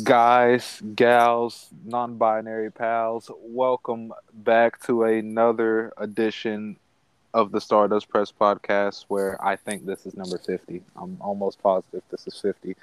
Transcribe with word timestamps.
guys, 0.00 0.80
gals, 0.94 1.68
non 1.84 2.16
binary 2.16 2.70
pals, 2.70 3.30
welcome 3.42 4.12
back 4.32 4.80
to 4.86 5.04
another 5.04 5.92
edition 5.98 6.76
of 7.34 7.52
the 7.52 7.60
Stardust 7.60 8.08
Press 8.08 8.32
podcast 8.32 9.04
where 9.08 9.42
I 9.44 9.56
think 9.56 9.84
this 9.84 10.06
is 10.06 10.16
number 10.16 10.38
50. 10.38 10.82
I'm 10.96 11.18
almost 11.20 11.62
positive 11.62 12.02
this 12.10 12.26
is 12.26 12.38
50. 12.40 12.74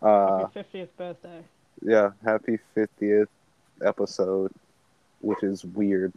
Uh, 0.00 0.38
Happy 0.38 0.64
50th 0.72 0.88
birthday. 0.96 1.42
yeah, 1.82 2.10
happy 2.24 2.58
50th 2.74 3.28
episode, 3.84 4.52
which 5.20 5.42
is 5.42 5.64
weird. 5.64 6.12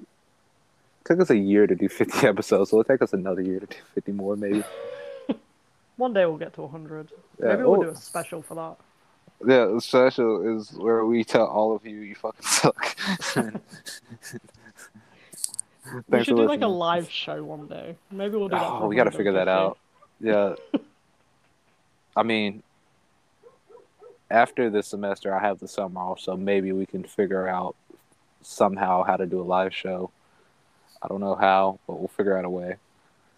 took 1.03 1.19
us 1.19 1.29
a 1.29 1.37
year 1.37 1.67
to 1.67 1.75
do 1.75 1.89
50 1.89 2.27
episodes, 2.27 2.69
so 2.69 2.79
it'll 2.79 2.89
take 2.89 3.01
us 3.01 3.11
another 3.11 3.41
year 3.41 3.59
to 3.59 3.65
do 3.65 3.75
50 3.95 4.11
more, 4.13 4.37
maybe. 4.37 4.63
One 5.97 6.13
day 6.13 6.25
we'll 6.25 6.37
get 6.37 6.53
to 6.53 6.61
100. 6.61 7.11
Yeah, 7.41 7.47
Maybe 7.47 7.63
we'll 7.63 7.79
oh. 7.81 7.83
do 7.83 7.89
a 7.89 7.95
special 7.95 8.41
for 8.41 8.55
that. 8.55 8.77
Yeah, 9.45 9.65
the 9.65 9.79
special 9.79 10.57
is 10.57 10.71
where 10.73 11.05
we 11.05 11.23
tell 11.23 11.45
all 11.45 11.75
of 11.75 11.85
you 11.85 11.99
you 12.01 12.15
fucking 12.15 12.41
suck. 12.41 12.95
we 16.09 16.23
should 16.23 16.35
do 16.35 16.45
like 16.45 16.61
a 16.61 16.67
live 16.67 17.09
show 17.09 17.43
one 17.43 17.67
day. 17.67 17.95
Maybe 18.11 18.35
we'll 18.35 18.49
do 18.49 18.55
that. 18.55 18.63
Oh, 18.63 18.87
we 18.87 18.95
got 18.95 19.05
to 19.05 19.11
figure 19.11 19.33
that 19.33 19.47
out. 19.47 19.77
Yeah. 20.19 20.55
I 22.17 22.23
mean, 22.23 22.63
after 24.29 24.69
this 24.69 24.87
semester, 24.87 25.33
I 25.33 25.39
have 25.39 25.59
the 25.59 25.67
summer 25.67 26.01
off, 26.01 26.19
so 26.19 26.35
maybe 26.35 26.73
we 26.73 26.85
can 26.85 27.03
figure 27.03 27.47
out 27.47 27.75
somehow 28.41 29.03
how 29.03 29.15
to 29.15 29.25
do 29.25 29.41
a 29.41 29.43
live 29.43 29.73
show. 29.73 30.11
I 31.01 31.07
don't 31.07 31.21
know 31.21 31.35
how, 31.35 31.79
but 31.87 31.97
we'll 31.97 32.09
figure 32.09 32.37
out 32.37 32.43
a 32.43 32.49
way. 32.49 32.75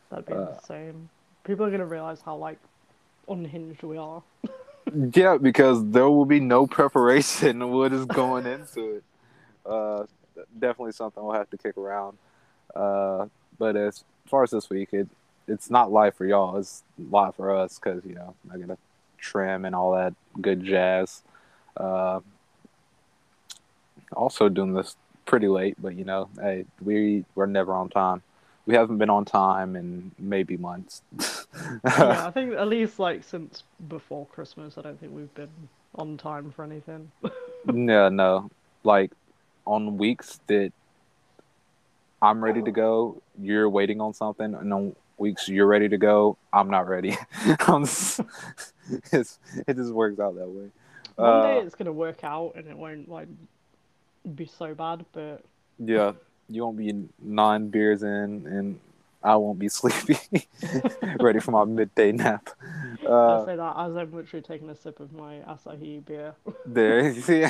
That'd 0.10 0.26
be 0.26 0.34
uh, 0.34 0.54
insane. 0.56 1.10
People 1.44 1.66
are 1.66 1.72
gonna 1.72 1.86
realize 1.86 2.22
how 2.22 2.36
like 2.36 2.58
unhinged 3.28 3.84
we 3.84 3.98
are. 3.98 4.24
Yeah, 4.94 5.38
because 5.38 5.90
there 5.92 6.10
will 6.10 6.26
be 6.26 6.40
no 6.40 6.68
preparation 6.68 7.72
what 7.72 7.94
is 7.94 8.06
going 8.06 8.46
into 8.46 8.96
it. 8.98 9.04
Uh, 9.66 10.06
definitely 10.60 10.92
something 10.94 11.24
we'll 11.24 11.34
have 11.36 11.50
to 11.52 11.58
kick 11.58 11.78
around. 11.78 12.18
Uh, 12.76 13.28
but 13.58 13.76
as 13.76 14.04
far 14.26 14.44
as 14.44 14.52
this 14.52 14.70
week, 14.70 14.90
it 14.94 15.08
it's 15.48 15.70
not 15.70 15.92
live 15.92 16.16
for 16.16 16.26
y'all. 16.26 16.58
It's 16.58 16.84
live 17.10 17.36
for 17.36 17.56
us 17.56 17.80
because 17.80 18.04
you 18.06 18.16
know 18.16 18.36
I 18.54 18.58
gotta 18.58 18.78
trim 19.18 19.66
and 19.66 19.76
all 19.76 19.94
that 19.94 20.14
good 20.42 20.64
jazz. 20.64 21.22
Uh, 21.78 22.22
also 24.16 24.50
doing 24.50 24.74
this 24.74 24.96
pretty 25.26 25.48
late, 25.48 25.76
but 25.82 25.96
you 25.96 26.06
know, 26.06 26.30
hey, 26.40 26.66
we 26.82 27.26
we're 27.36 27.46
never 27.46 27.74
on 27.74 27.90
time. 27.90 28.24
We 28.72 28.78
haven't 28.78 29.00
been 29.00 29.10
on 29.10 29.26
time 29.26 29.76
in 29.76 30.12
maybe 30.18 30.56
months. 30.56 31.02
yeah, 31.84 31.84
I 32.26 32.32
think 32.32 32.54
at 32.54 32.70
least 32.70 33.00
like 33.00 33.22
since 33.22 33.64
before 33.90 34.26
Christmas, 34.28 34.78
I 34.78 34.82
don't 34.82 34.98
think 34.98 35.14
we've 35.14 35.34
been 35.36 35.50
on 35.96 36.16
time 36.16 36.52
for 36.52 36.64
anything. 36.64 37.12
no, 37.66 38.08
no. 38.08 38.50
Like 38.86 39.12
on 39.66 39.98
weeks 39.98 40.40
that 40.48 40.72
I'm 42.22 42.42
ready 42.42 42.62
to 42.62 42.72
go, 42.72 43.22
you're 43.38 43.70
waiting 43.70 44.00
on 44.00 44.14
something, 44.14 44.56
and 44.56 44.74
on 44.74 44.96
weeks 45.18 45.50
you're 45.50 45.68
ready 45.68 45.90
to 45.90 45.98
go, 45.98 46.38
I'm 46.54 46.70
not 46.70 46.88
ready. 46.88 47.18
I'm 47.68 47.84
s- 47.84 48.22
it's, 49.12 49.38
it 49.68 49.76
just 49.76 49.92
works 49.92 50.18
out 50.18 50.36
that 50.36 50.48
way. 50.48 50.70
One 51.18 51.42
day 51.42 51.58
Uh, 51.58 51.62
it's 51.66 51.76
gonna 51.76 51.92
work 51.92 52.24
out 52.24 52.54
and 52.56 52.70
it 52.70 52.78
won't 52.78 53.10
like 53.10 53.28
be 54.34 54.46
so 54.46 54.74
bad, 54.74 55.06
but 55.12 55.44
yeah, 55.78 56.14
you 56.52 56.64
won't 56.64 56.78
be 56.78 57.08
nine 57.22 57.70
beers 57.70 58.04
in, 58.04 58.46
and 58.48 58.80
I 59.24 59.36
won't 59.36 59.60
be 59.60 59.70
sleepy, 59.80 60.18
ready 61.20 61.40
for 61.40 61.52
my 61.52 61.66
midday 61.66 62.12
nap. 62.12 62.50
I 63.02 63.06
Uh, 63.06 63.46
say 63.46 63.56
that 63.56 63.76
as 63.78 63.96
I'm 63.96 64.12
literally 64.14 64.42
taking 64.42 64.70
a 64.70 64.76
sip 64.76 65.00
of 65.00 65.14
my 65.14 65.38
Asahi 65.48 66.06
beer. 66.06 66.36
there, 66.66 67.10
you 67.10 67.22
see, 67.22 67.42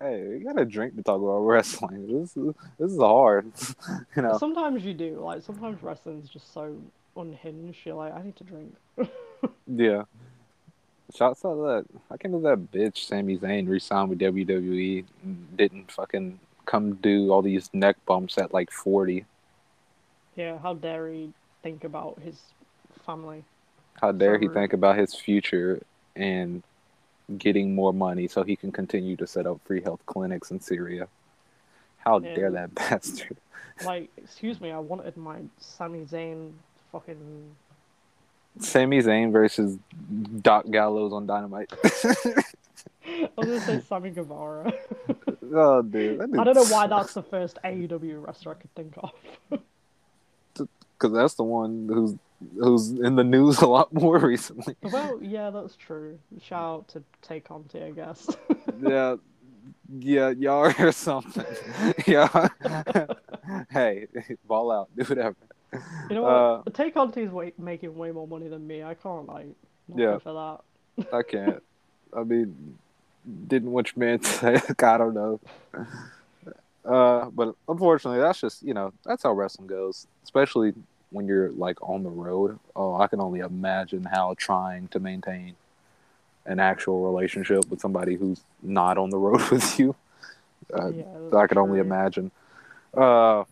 hey, 0.00 0.28
we 0.28 0.38
got 0.40 0.58
a 0.58 0.64
drink 0.64 0.96
to 0.96 1.02
talk 1.02 1.20
about 1.20 1.38
wrestling. 1.40 2.06
This 2.20 2.36
is 2.36 2.54
this 2.78 2.92
is 2.92 2.98
hard, 2.98 3.52
you 4.16 4.22
know. 4.22 4.38
Sometimes 4.38 4.84
you 4.84 4.94
do, 4.94 5.20
like 5.20 5.42
sometimes 5.42 5.82
wrestling's 5.82 6.28
just 6.28 6.52
so 6.52 6.76
unhinged. 7.16 7.78
You're 7.84 7.94
like, 7.96 8.14
I 8.14 8.22
need 8.22 8.36
to 8.36 8.44
drink. 8.44 8.74
Yeah. 9.66 10.04
Shouts 11.14 11.44
out 11.44 11.54
to 11.54 11.62
that. 11.62 11.84
I 12.10 12.16
can't 12.16 12.32
believe 12.32 12.44
that 12.44 12.72
bitch 12.72 12.98
Sami 13.06 13.38
Zayn 13.38 13.68
re-signed 13.68 14.10
with 14.10 14.18
WWE 14.18 15.04
and 15.22 15.56
didn't 15.56 15.90
fucking 15.92 16.40
come 16.66 16.94
do 16.96 17.30
all 17.32 17.42
these 17.42 17.70
neck 17.72 17.96
bumps 18.06 18.36
at 18.38 18.52
like 18.52 18.70
40. 18.70 19.24
Yeah, 20.36 20.58
how 20.58 20.74
dare 20.74 21.08
he 21.08 21.30
think 21.62 21.84
about 21.84 22.18
his 22.22 22.40
family? 23.06 23.44
How 24.00 24.12
dare 24.12 24.38
he 24.38 24.48
think 24.48 24.72
about 24.74 24.98
his 24.98 25.14
future 25.14 25.82
and 26.14 26.62
getting 27.38 27.74
more 27.74 27.92
money 27.94 28.28
so 28.28 28.42
he 28.42 28.54
can 28.54 28.70
continue 28.70 29.16
to 29.16 29.26
set 29.26 29.46
up 29.46 29.58
free 29.64 29.80
health 29.80 30.00
clinics 30.06 30.50
in 30.50 30.60
Syria? 30.60 31.08
How 31.98 32.18
Yeah. 32.20 32.34
dare 32.34 32.50
that 32.50 32.74
bastard? 32.74 33.36
Like, 33.84 34.10
excuse 34.16 34.60
me, 34.60 34.70
I 34.70 34.78
wanted 34.78 35.16
my 35.16 35.38
Sami 35.58 36.00
Zayn 36.04 36.52
fucking. 36.92 37.54
Sami 38.58 39.00
Zayn 39.02 39.32
versus 39.32 39.78
Doc 40.40 40.64
Gallows 40.70 41.12
on 41.12 41.26
Dynamite. 41.26 41.70
I 41.84 43.28
was 43.36 43.46
gonna 43.46 43.60
say 43.60 43.80
Sammy 43.88 44.10
Guevara. 44.10 44.72
Oh, 45.54 45.82
dude. 45.82 46.20
I 46.38 46.44
don't 46.44 46.54
know 46.54 46.64
why 46.64 46.86
that's 46.86 47.14
the 47.14 47.22
first 47.22 47.58
AEW 47.64 48.24
wrestler 48.26 48.52
I 48.52 48.54
could 48.54 48.74
think 48.74 48.94
of. 48.98 49.12
Because 50.52 51.12
that's 51.12 51.34
the 51.34 51.44
one 51.44 51.88
who's 51.92 52.14
who's 52.58 52.90
in 52.90 53.16
the 53.16 53.24
news 53.24 53.58
a 53.62 53.66
lot 53.66 53.92
more 53.92 54.18
recently. 54.18 54.76
well, 54.82 55.18
yeah, 55.22 55.50
that's 55.50 55.76
true. 55.76 56.18
Shout 56.42 56.62
out 56.62 56.88
to 56.88 57.02
Tay 57.22 57.40
Conti, 57.40 57.82
I 57.82 57.90
guess. 57.90 58.28
yeah, 58.80 59.16
yeah, 59.98 60.30
y'all 60.30 60.72
or 60.78 60.92
something. 60.92 61.44
yeah. 62.06 62.48
hey, 63.70 64.06
ball 64.46 64.70
out, 64.70 64.88
do 64.96 65.04
whatever. 65.04 65.36
you 66.08 66.16
know 66.16 66.22
what? 66.22 66.30
Uh, 66.32 66.62
Tay 66.72 66.90
Conti's 66.90 67.30
way- 67.30 67.52
making 67.58 67.96
way 67.96 68.10
more 68.10 68.26
money 68.26 68.48
than 68.48 68.66
me. 68.66 68.82
I 68.82 68.94
can't 68.94 69.26
like. 69.26 69.48
Yeah. 69.94 70.18
for 70.18 70.60
that. 70.96 71.06
I 71.12 71.22
can't. 71.22 71.62
I 72.16 72.22
mean, 72.22 72.78
didn't 73.48 73.72
which 73.72 73.96
man 73.96 74.22
say? 74.22 74.60
I 74.82 74.98
don't 74.98 75.14
know. 75.14 75.40
Uh, 76.84 77.30
but 77.30 77.54
unfortunately, 77.68 78.20
that's 78.20 78.40
just 78.40 78.62
you 78.62 78.74
know 78.74 78.92
that's 79.04 79.22
how 79.22 79.32
wrestling 79.32 79.66
goes. 79.66 80.06
Especially 80.22 80.74
when 81.10 81.26
you're 81.26 81.50
like 81.50 81.80
on 81.82 82.02
the 82.02 82.10
road. 82.10 82.58
Oh, 82.74 82.96
I 82.96 83.06
can 83.06 83.20
only 83.20 83.40
imagine 83.40 84.04
how 84.04 84.34
trying 84.38 84.88
to 84.88 85.00
maintain 85.00 85.54
an 86.44 86.60
actual 86.60 87.04
relationship 87.04 87.68
with 87.68 87.80
somebody 87.80 88.14
who's 88.14 88.40
not 88.62 88.98
on 88.98 89.10
the 89.10 89.18
road 89.18 89.42
with 89.50 89.78
you. 89.78 89.94
Uh, 90.72 90.88
yeah, 90.88 91.04
I 91.36 91.46
could 91.46 91.58
only 91.58 91.80
imagine. 91.80 92.30
Uh, 92.96 93.44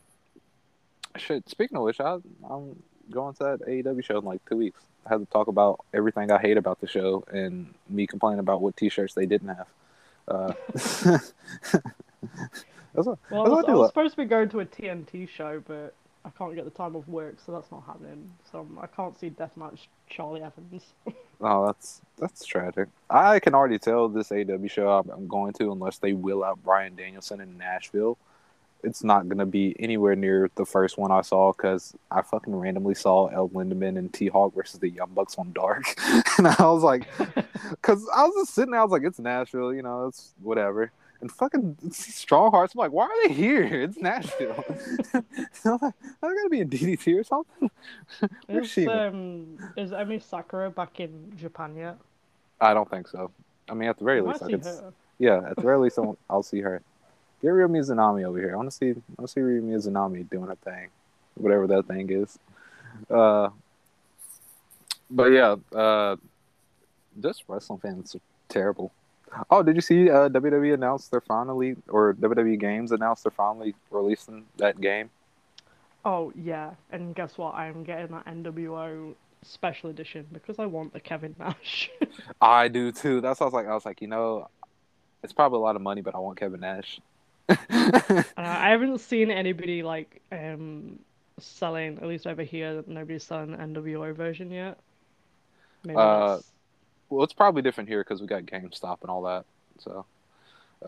shit. 1.16 1.48
Speaking 1.48 1.76
of 1.76 1.84
which, 1.84 2.00
I, 2.00 2.18
I'm 2.48 2.82
going 3.10 3.34
to 3.34 3.44
that 3.44 3.60
AEW 3.68 4.04
show 4.04 4.18
in 4.18 4.24
like 4.24 4.44
two 4.48 4.56
weeks. 4.56 4.80
I 5.06 5.10
had 5.10 5.18
to 5.18 5.26
talk 5.26 5.48
about 5.48 5.84
everything 5.92 6.30
I 6.30 6.40
hate 6.40 6.56
about 6.56 6.80
the 6.80 6.86
show 6.86 7.24
and 7.30 7.72
me 7.88 8.06
complaining 8.06 8.40
about 8.40 8.62
what 8.62 8.76
T-shirts 8.76 9.14
they 9.14 9.26
didn't 9.26 9.48
have. 9.48 9.66
Uh, 10.26 10.52
that's 10.72 11.32
what, 12.94 13.18
Well, 13.30 13.46
I 13.46 13.48
was, 13.48 13.64
I 13.66 13.72
I 13.72 13.74
was 13.74 13.88
supposed 13.88 14.14
to 14.14 14.22
be 14.22 14.24
going 14.24 14.48
to 14.50 14.60
a 14.60 14.66
TNT 14.66 15.28
show, 15.28 15.62
but 15.66 15.94
I 16.24 16.30
can't 16.30 16.54
get 16.54 16.64
the 16.64 16.70
time 16.70 16.96
off 16.96 17.06
work, 17.06 17.36
so 17.44 17.52
that's 17.52 17.70
not 17.70 17.84
happening. 17.86 18.30
So 18.50 18.66
I 18.80 18.86
can't 18.86 19.18
see 19.18 19.30
Deathmatch 19.30 19.86
Charlie 20.08 20.42
Evans. 20.42 20.84
Oh, 21.40 21.66
that's 21.66 22.00
that's 22.16 22.44
tragic. 22.46 22.88
I 23.10 23.40
can 23.40 23.54
already 23.54 23.78
tell 23.78 24.08
this 24.08 24.28
AEW 24.28 24.70
show 24.70 24.88
I'm, 24.88 25.10
I'm 25.10 25.28
going 25.28 25.52
to 25.54 25.72
unless 25.72 25.98
they 25.98 26.12
will 26.12 26.44
out 26.44 26.62
Bryan 26.62 26.94
Danielson 26.94 27.40
in 27.40 27.58
Nashville. 27.58 28.16
It's 28.84 29.02
not 29.02 29.28
gonna 29.28 29.46
be 29.46 29.74
anywhere 29.78 30.14
near 30.14 30.50
the 30.54 30.64
first 30.66 30.98
one 30.98 31.10
I 31.10 31.22
saw 31.22 31.52
because 31.52 31.94
I 32.10 32.22
fucking 32.22 32.54
randomly 32.54 32.94
saw 32.94 33.26
El 33.28 33.48
Lindaman 33.50 33.98
and 33.98 34.12
T 34.12 34.28
Hawk 34.28 34.54
versus 34.54 34.80
the 34.80 34.90
Young 34.90 35.10
Bucks 35.14 35.36
on 35.38 35.52
Dark, 35.52 35.94
and 36.38 36.46
I 36.46 36.54
was 36.60 36.82
like, 36.82 37.06
because 37.70 38.06
I 38.14 38.24
was 38.24 38.34
just 38.36 38.54
sitting 38.54 38.72
there, 38.72 38.80
I 38.80 38.84
was 38.84 38.92
like, 38.92 39.04
it's 39.04 39.18
Nashville, 39.18 39.74
you 39.74 39.82
know, 39.82 40.06
it's 40.08 40.34
whatever. 40.42 40.92
And 41.20 41.32
fucking 41.32 41.76
Strong 41.90 42.50
Hearts, 42.50 42.74
I'm 42.74 42.80
like, 42.80 42.92
why 42.92 43.04
are 43.04 43.28
they 43.28 43.34
here? 43.34 43.64
It's 43.84 43.96
Nashville. 43.96 44.62
I'm 45.14 45.24
like, 45.80 45.94
they 46.20 46.28
gonna 46.28 46.48
be 46.50 46.60
in 46.60 46.68
DDT 46.68 47.18
or 47.18 47.24
something? 47.24 47.70
Where's 48.46 48.66
is, 48.66 48.72
CIMA? 48.72 49.08
um, 49.08 49.58
is 49.76 49.92
Emi 49.92 50.22
Sakura 50.22 50.70
back 50.70 51.00
in 51.00 51.32
Japan 51.36 51.76
yet? 51.76 51.96
I 52.60 52.74
don't 52.74 52.90
think 52.90 53.08
so. 53.08 53.30
I 53.68 53.74
mean, 53.74 53.88
at 53.88 53.98
the 53.98 54.04
very 54.04 54.20
I 54.20 54.22
least, 54.22 54.42
I 54.42 54.46
see 54.46 54.52
could. 54.52 54.64
her. 54.64 54.92
Yeah, 55.18 55.48
at 55.48 55.56
the 55.56 55.62
very 55.62 55.78
least, 55.78 55.98
I'll, 55.98 56.18
I'll 56.28 56.42
see 56.42 56.60
her. 56.60 56.82
Get 57.44 57.50
Ryo 57.50 57.68
Mizunami 57.68 58.24
over 58.24 58.38
here. 58.38 58.54
I 58.54 58.56
want 58.56 58.70
to 58.70 58.74
see. 58.74 58.88
I 58.88 59.02
want 59.18 59.28
to 59.28 59.28
see 59.28 59.42
Ryo 59.42 59.60
Mizunami 59.60 60.28
doing 60.30 60.50
a 60.50 60.56
thing, 60.56 60.88
whatever 61.34 61.66
that 61.66 61.86
thing 61.86 62.10
is. 62.10 62.38
Uh, 63.10 63.50
but 65.10 65.26
yeah, 65.26 65.56
uh, 65.76 66.16
just 67.20 67.44
wrestling 67.46 67.80
fans 67.80 68.14
are 68.14 68.20
terrible. 68.48 68.92
Oh, 69.50 69.62
did 69.62 69.76
you 69.76 69.82
see 69.82 70.08
uh, 70.08 70.30
WWE 70.30 70.72
announced 70.72 71.10
they're 71.10 71.20
finally, 71.20 71.76
or 71.88 72.14
WWE 72.14 72.58
Games 72.58 72.92
announced 72.92 73.24
they're 73.24 73.30
finally 73.30 73.74
releasing 73.90 74.46
that 74.56 74.80
game? 74.80 75.10
Oh 76.02 76.32
yeah, 76.34 76.70
and 76.92 77.14
guess 77.14 77.36
what? 77.36 77.54
I'm 77.56 77.84
getting 77.84 78.12
that 78.12 78.24
NWO 78.24 79.14
special 79.42 79.90
edition 79.90 80.26
because 80.32 80.58
I 80.58 80.64
want 80.64 80.94
the 80.94 81.00
Kevin 81.00 81.36
Nash. 81.38 81.90
I 82.40 82.68
do 82.68 82.90
too. 82.90 83.20
That's 83.20 83.40
what 83.40 83.44
I 83.44 83.48
was 83.48 83.54
like. 83.54 83.66
I 83.66 83.74
was 83.74 83.84
like, 83.84 84.00
you 84.00 84.08
know, 84.08 84.48
it's 85.22 85.34
probably 85.34 85.58
a 85.58 85.60
lot 85.60 85.76
of 85.76 85.82
money, 85.82 86.00
but 86.00 86.14
I 86.14 86.18
want 86.20 86.38
Kevin 86.38 86.60
Nash. 86.60 87.00
Uh, 87.48 88.22
I 88.36 88.70
haven't 88.70 88.98
seen 89.00 89.30
anybody 89.30 89.82
like 89.82 90.22
um 90.32 90.98
selling 91.38 91.98
at 91.98 92.04
least 92.06 92.26
over 92.26 92.42
here. 92.42 92.82
Nobody's 92.86 93.24
selling 93.24 93.52
the 93.52 93.58
NWO 93.58 94.14
version 94.14 94.50
yet. 94.50 94.78
Maybe 95.84 95.96
Uh, 95.96 96.18
that's- 96.18 96.52
well, 97.10 97.22
it's 97.24 97.32
probably 97.34 97.62
different 97.62 97.88
here 97.88 98.02
because 98.02 98.20
we 98.20 98.26
got 98.26 98.42
GameStop 98.46 99.02
and 99.02 99.10
all 99.10 99.22
that. 99.22 99.44
So. 99.78 100.06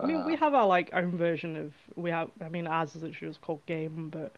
I 0.00 0.06
mean, 0.06 0.24
we 0.24 0.34
uh, 0.34 0.36
have 0.36 0.54
our 0.54 0.66
like 0.66 0.90
own 0.92 1.16
version 1.16 1.56
of 1.56 1.74
we 1.96 2.10
have. 2.10 2.30
I 2.40 2.48
mean, 2.48 2.66
ours 2.66 2.94
is 2.96 3.02
literally 3.02 3.30
just 3.32 3.40
called 3.40 3.64
Game, 3.66 4.10
but 4.10 4.34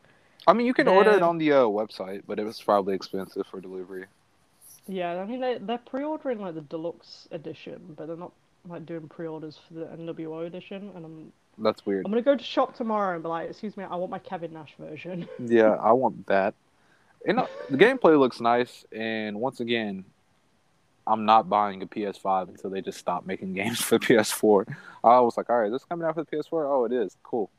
I 0.47 0.53
mean, 0.53 0.67
you 0.67 0.75
can 0.75 0.89
order 0.89 1.11
it 1.13 1.23
on 1.23 1.39
the 1.39 1.53
uh, 1.53 1.63
website, 1.65 2.23
but 2.27 2.39
it 2.39 2.45
was 2.45 2.61
probably 2.61 2.95
expensive 2.95 3.47
for 3.47 3.61
delivery. 3.61 4.07
yeah, 4.87 5.21
I 5.21 5.25
mean 5.27 5.41
they 5.41 5.59
they're 5.59 5.79
pre-ordering 5.79 6.41
like 6.41 6.55
the 6.55 6.63
deluxe 6.63 7.29
edition, 7.31 7.95
but 7.97 8.07
they're 8.07 8.17
not 8.17 8.33
like 8.67 8.87
doing 8.87 9.09
pre-orders 9.09 9.59
for 9.59 9.75
the 9.75 9.87
NWO 9.87 10.47
edition. 10.47 10.91
And 10.95 11.05
I'm 11.05 11.33
That's 11.61 11.85
weird. 11.85 12.05
I'm 12.07 12.13
gonna 12.13 12.23
go 12.23 12.37
to 12.37 12.45
shop 12.45 12.77
tomorrow 12.77 13.15
and 13.15 13.23
be 13.23 13.29
like, 13.29 13.51
excuse 13.51 13.77
me, 13.77 13.85
I 13.85 13.97
want 13.97 14.11
my 14.11 14.19
Kevin 14.19 14.53
Nash 14.53 14.75
version. 14.79 15.29
Yeah, 15.39 15.75
I 15.75 15.93
want 15.93 16.27
that. 16.27 16.55
And 17.27 17.41
uh, 17.41 17.47
the 17.69 17.77
gameplay 17.77 18.19
looks 18.19 18.41
nice, 18.41 18.85
and 18.93 19.41
once 19.41 19.61
again, 19.61 20.05
I'm 21.07 21.25
not 21.25 21.49
buying 21.49 21.83
a 21.83 21.87
PS5 21.87 22.49
until 22.49 22.71
they 22.71 22.81
just 22.81 22.99
stop 22.99 23.27
making 23.27 23.55
games 23.61 23.81
for 23.81 23.99
PS4. 23.99 24.67
I 25.03 25.21
was 25.21 25.37
like, 25.37 25.51
all 25.51 25.59
right, 25.59 25.71
this 25.71 25.83
is 25.83 25.87
coming 25.89 26.07
out 26.07 26.15
for 26.15 26.25
the 26.25 26.31
PS4. 26.37 26.45
Oh, 26.53 26.85
it 26.85 26.93
is 26.93 27.17
cool. 27.25 27.51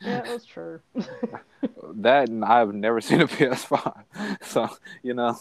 yeah, 0.00 0.20
that's 0.26 0.44
true. 0.44 0.80
That 1.94 2.28
and 2.28 2.44
I've 2.44 2.72
never 2.74 3.00
seen 3.00 3.20
a 3.20 3.26
PS5, 3.26 4.04
so 4.44 4.68
you 5.02 5.14
know, 5.14 5.38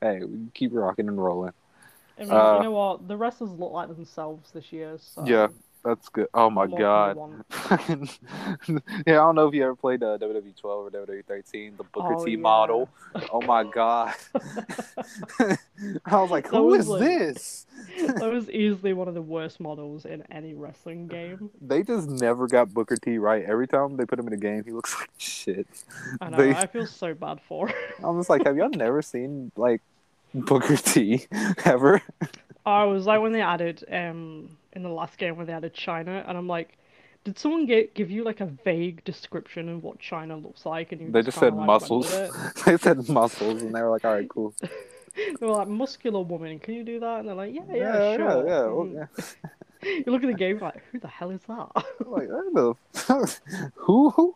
hey, 0.00 0.24
we 0.24 0.48
keep 0.54 0.72
rocking 0.74 1.08
and 1.08 1.22
rolling. 1.22 1.52
I 2.18 2.22
mean, 2.22 2.32
Uh, 2.32 2.56
you 2.56 2.62
know 2.64 2.70
what? 2.72 3.06
The 3.06 3.16
wrestlers 3.16 3.52
look 3.52 3.72
like 3.72 3.88
themselves 3.94 4.50
this 4.50 4.72
year. 4.72 4.98
So 4.98 5.24
Yeah, 5.24 5.48
that's 5.84 6.08
good. 6.08 6.26
Oh 6.34 6.50
my 6.50 6.66
what 6.66 6.70
more 6.70 7.18
can 7.76 8.00
you 8.02 8.08
god. 8.68 8.82
yeah, 9.06 9.12
I 9.14 9.24
don't 9.24 9.34
know 9.34 9.48
if 9.48 9.54
you 9.54 9.62
ever 9.64 9.76
played 9.76 10.02
uh, 10.02 10.18
WWE 10.18 10.56
12 10.56 10.86
or 10.86 10.90
WWE 10.90 11.24
13, 11.24 11.76
the 11.76 11.84
Booker 11.84 12.14
Oh, 12.14 12.24
T 12.24 12.32
yeah. 12.32 12.36
model. 12.38 12.88
Oh 13.32 13.40
my 13.42 13.64
god. 13.74 14.14
I 16.04 16.20
was 16.20 16.30
like, 16.30 16.48
who 16.48 16.62
was 16.64 16.80
is 16.80 16.88
like- 16.88 17.00
this? 17.00 17.66
that 18.06 18.30
was 18.30 18.50
easily 18.50 18.92
one 18.92 19.06
of 19.08 19.14
the 19.14 19.22
worst 19.22 19.60
models 19.60 20.04
in 20.04 20.22
any 20.32 20.52
wrestling 20.54 21.06
game. 21.06 21.50
They 21.60 21.82
just 21.82 22.08
never 22.08 22.46
got 22.48 22.74
Booker 22.74 22.96
T 22.96 23.18
right. 23.18 23.44
Every 23.44 23.68
time 23.68 23.96
they 23.96 24.04
put 24.04 24.18
him 24.18 24.26
in 24.26 24.32
a 24.32 24.36
game, 24.38 24.64
he 24.64 24.72
looks 24.72 24.94
like 24.98 25.10
shit. 25.18 25.66
I 26.20 26.30
know. 26.30 26.36
They- 26.36 26.54
I 26.54 26.66
feel 26.66 26.86
so 26.86 27.14
bad 27.14 27.40
for. 27.40 27.68
him. 27.68 27.74
I'm 28.02 28.18
just 28.18 28.28
like, 28.30 28.44
have 28.44 28.56
y'all 28.56 28.68
never 28.70 29.00
seen 29.02 29.52
like 29.56 29.80
Booker 30.34 30.76
T 30.76 31.26
ever? 31.64 32.02
I 32.66 32.84
was 32.84 33.06
like 33.06 33.20
when 33.20 33.32
they 33.32 33.40
added 33.40 33.84
um 33.90 34.56
in 34.72 34.82
the 34.82 34.88
last 34.88 35.18
game 35.18 35.36
when 35.36 35.46
they 35.46 35.52
added 35.52 35.74
Chyna, 35.74 36.28
and 36.28 36.36
I'm 36.36 36.46
like, 36.48 36.76
did 37.24 37.38
someone 37.38 37.66
get 37.66 37.94
give 37.94 38.10
you 38.10 38.24
like 38.24 38.40
a 38.40 38.46
vague 38.46 39.04
description 39.04 39.68
of 39.68 39.82
what 39.82 39.98
Chyna 39.98 40.42
looks 40.42 40.64
like? 40.66 40.92
And 40.92 41.00
you 41.00 41.10
They 41.10 41.22
just 41.22 41.38
kinda, 41.38 41.56
said 41.56 41.58
like, 41.58 41.66
muscles. 41.66 42.10
they 42.66 42.76
said 42.76 43.08
muscles, 43.08 43.62
and 43.62 43.74
they 43.74 43.82
were 43.82 43.90
like, 43.90 44.04
all 44.04 44.14
right, 44.14 44.28
cool. 44.28 44.54
They 45.16 45.46
were 45.46 45.52
like, 45.56 45.66
muscular 45.68 46.22
woman, 46.22 46.60
can 46.60 46.74
you 46.74 46.84
do 46.84 47.00
that? 47.00 47.18
And 47.20 47.28
they're 47.28 47.34
like, 47.34 47.52
yeah, 47.52 47.62
yeah, 47.72 48.10
yeah, 48.12 48.16
sure. 48.16 48.48
yeah. 48.48 48.66
well, 48.66 48.86
yeah. 48.86 49.06
You 49.82 50.04
look 50.12 50.22
at 50.24 50.28
the 50.28 50.34
game 50.34 50.58
like, 50.58 50.82
who 50.90 50.98
the 50.98 51.08
hell 51.08 51.30
is 51.30 51.40
that? 51.48 51.68
I'm 51.76 52.10
like, 52.10 52.24
I 52.24 52.26
don't 52.26 52.54
know. 52.54 52.76
who? 53.74 54.34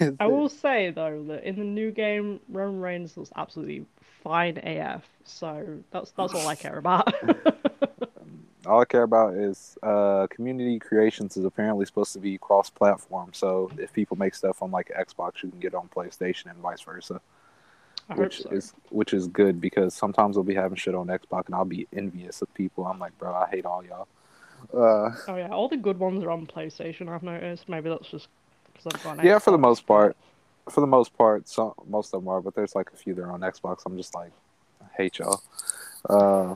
is 0.00 0.14
I 0.20 0.26
will 0.26 0.48
say 0.50 0.90
though 0.90 1.24
that 1.28 1.44
in 1.44 1.56
the 1.56 1.64
new 1.64 1.90
game, 1.90 2.40
Roman 2.48 2.80
Reigns 2.80 3.16
looks 3.16 3.30
absolutely 3.36 3.86
fine 4.22 4.58
AF. 4.58 5.02
So 5.24 5.78
that's 5.90 6.10
that's 6.12 6.34
all 6.34 6.48
I 6.48 6.54
care 6.54 6.78
about. 6.78 7.12
All 8.64 8.80
I 8.80 8.84
care 8.84 9.02
about 9.02 9.34
is 9.34 9.76
uh, 9.82 10.28
Community 10.30 10.78
Creations 10.78 11.36
is 11.36 11.44
apparently 11.44 11.84
supposed 11.84 12.12
to 12.12 12.20
be 12.20 12.38
cross-platform. 12.38 13.30
So 13.32 13.72
if 13.76 13.92
people 13.92 14.16
make 14.16 14.36
stuff 14.36 14.62
on 14.62 14.70
like 14.70 14.92
Xbox, 14.96 15.42
you 15.42 15.50
can 15.50 15.58
get 15.58 15.74
on 15.74 15.88
PlayStation 15.88 16.46
and 16.46 16.56
vice 16.58 16.80
versa, 16.80 17.20
I 18.08 18.14
which 18.14 18.42
so. 18.42 18.50
is 18.50 18.72
which 18.90 19.14
is 19.14 19.26
good 19.26 19.60
because 19.60 19.94
sometimes 19.94 20.36
we'll 20.36 20.44
be 20.44 20.54
having 20.54 20.76
shit 20.76 20.94
on 20.94 21.08
Xbox 21.08 21.46
and 21.46 21.56
I'll 21.56 21.64
be 21.64 21.88
envious 21.92 22.40
of 22.40 22.54
people. 22.54 22.86
I'm 22.86 23.00
like, 23.00 23.18
bro, 23.18 23.34
I 23.34 23.48
hate 23.50 23.66
all 23.66 23.82
y'all. 23.84 24.06
Uh, 24.72 25.10
Oh 25.26 25.36
yeah, 25.36 25.48
all 25.48 25.68
the 25.68 25.76
good 25.76 25.98
ones 25.98 26.22
are 26.22 26.30
on 26.30 26.46
PlayStation. 26.46 27.08
I've 27.08 27.24
noticed. 27.24 27.68
Maybe 27.68 27.88
that's 27.90 28.08
just 28.08 28.28
because 28.72 28.94
I've 28.94 29.02
got. 29.02 29.24
Yeah, 29.24 29.40
for 29.40 29.50
the 29.50 29.58
most 29.58 29.86
part. 29.88 30.16
For 30.68 30.80
the 30.80 30.86
most 30.86 31.16
part, 31.16 31.48
some 31.48 31.72
most 31.88 32.14
of 32.14 32.20
them 32.20 32.28
are, 32.28 32.40
but 32.40 32.54
there's 32.54 32.74
like 32.74 32.90
a 32.92 32.96
few 32.96 33.14
that 33.14 33.22
are 33.22 33.32
on 33.32 33.40
Xbox. 33.40 33.82
I'm 33.86 33.96
just 33.96 34.14
like, 34.14 34.32
I 34.80 34.86
hate 34.96 35.18
y'all. 35.18 35.42
Uh, 36.08 36.54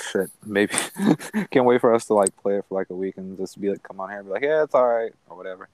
shit, 0.00 0.30
maybe 0.44 0.74
can't 1.50 1.66
wait 1.66 1.80
for 1.80 1.94
us 1.94 2.06
to 2.06 2.14
like 2.14 2.36
play 2.36 2.58
it 2.58 2.64
for 2.68 2.74
like 2.74 2.90
a 2.90 2.94
week 2.94 3.16
and 3.16 3.36
just 3.36 3.60
be 3.60 3.70
like, 3.70 3.82
come 3.82 4.00
on 4.00 4.10
here 4.10 4.18
and 4.18 4.26
be 4.26 4.32
like, 4.32 4.42
yeah, 4.42 4.62
it's 4.62 4.74
all 4.74 4.86
right 4.86 5.12
or 5.28 5.36
whatever. 5.36 5.68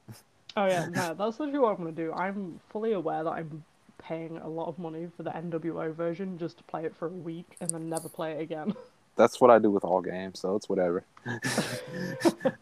Oh 0.56 0.66
yeah, 0.66 0.86
no, 0.90 1.14
that's 1.14 1.38
literally 1.38 1.58
what 1.58 1.70
I'm 1.70 1.78
gonna 1.78 1.92
do. 1.92 2.12
I'm 2.12 2.60
fully 2.70 2.92
aware 2.92 3.24
that 3.24 3.30
I'm 3.30 3.64
paying 3.98 4.38
a 4.38 4.48
lot 4.48 4.68
of 4.68 4.78
money 4.78 5.08
for 5.16 5.22
the 5.22 5.30
NWO 5.30 5.94
version 5.94 6.38
just 6.38 6.58
to 6.58 6.64
play 6.64 6.84
it 6.84 6.96
for 6.96 7.06
a 7.06 7.12
week 7.12 7.56
and 7.60 7.70
then 7.70 7.88
never 7.88 8.08
play 8.08 8.32
it 8.32 8.40
again. 8.40 8.74
That's 9.20 9.40
what 9.40 9.50
I 9.50 9.58
do 9.58 9.70
with 9.70 9.84
all 9.84 10.00
games, 10.00 10.40
so 10.40 10.56
it's 10.56 10.68
whatever. 10.68 11.04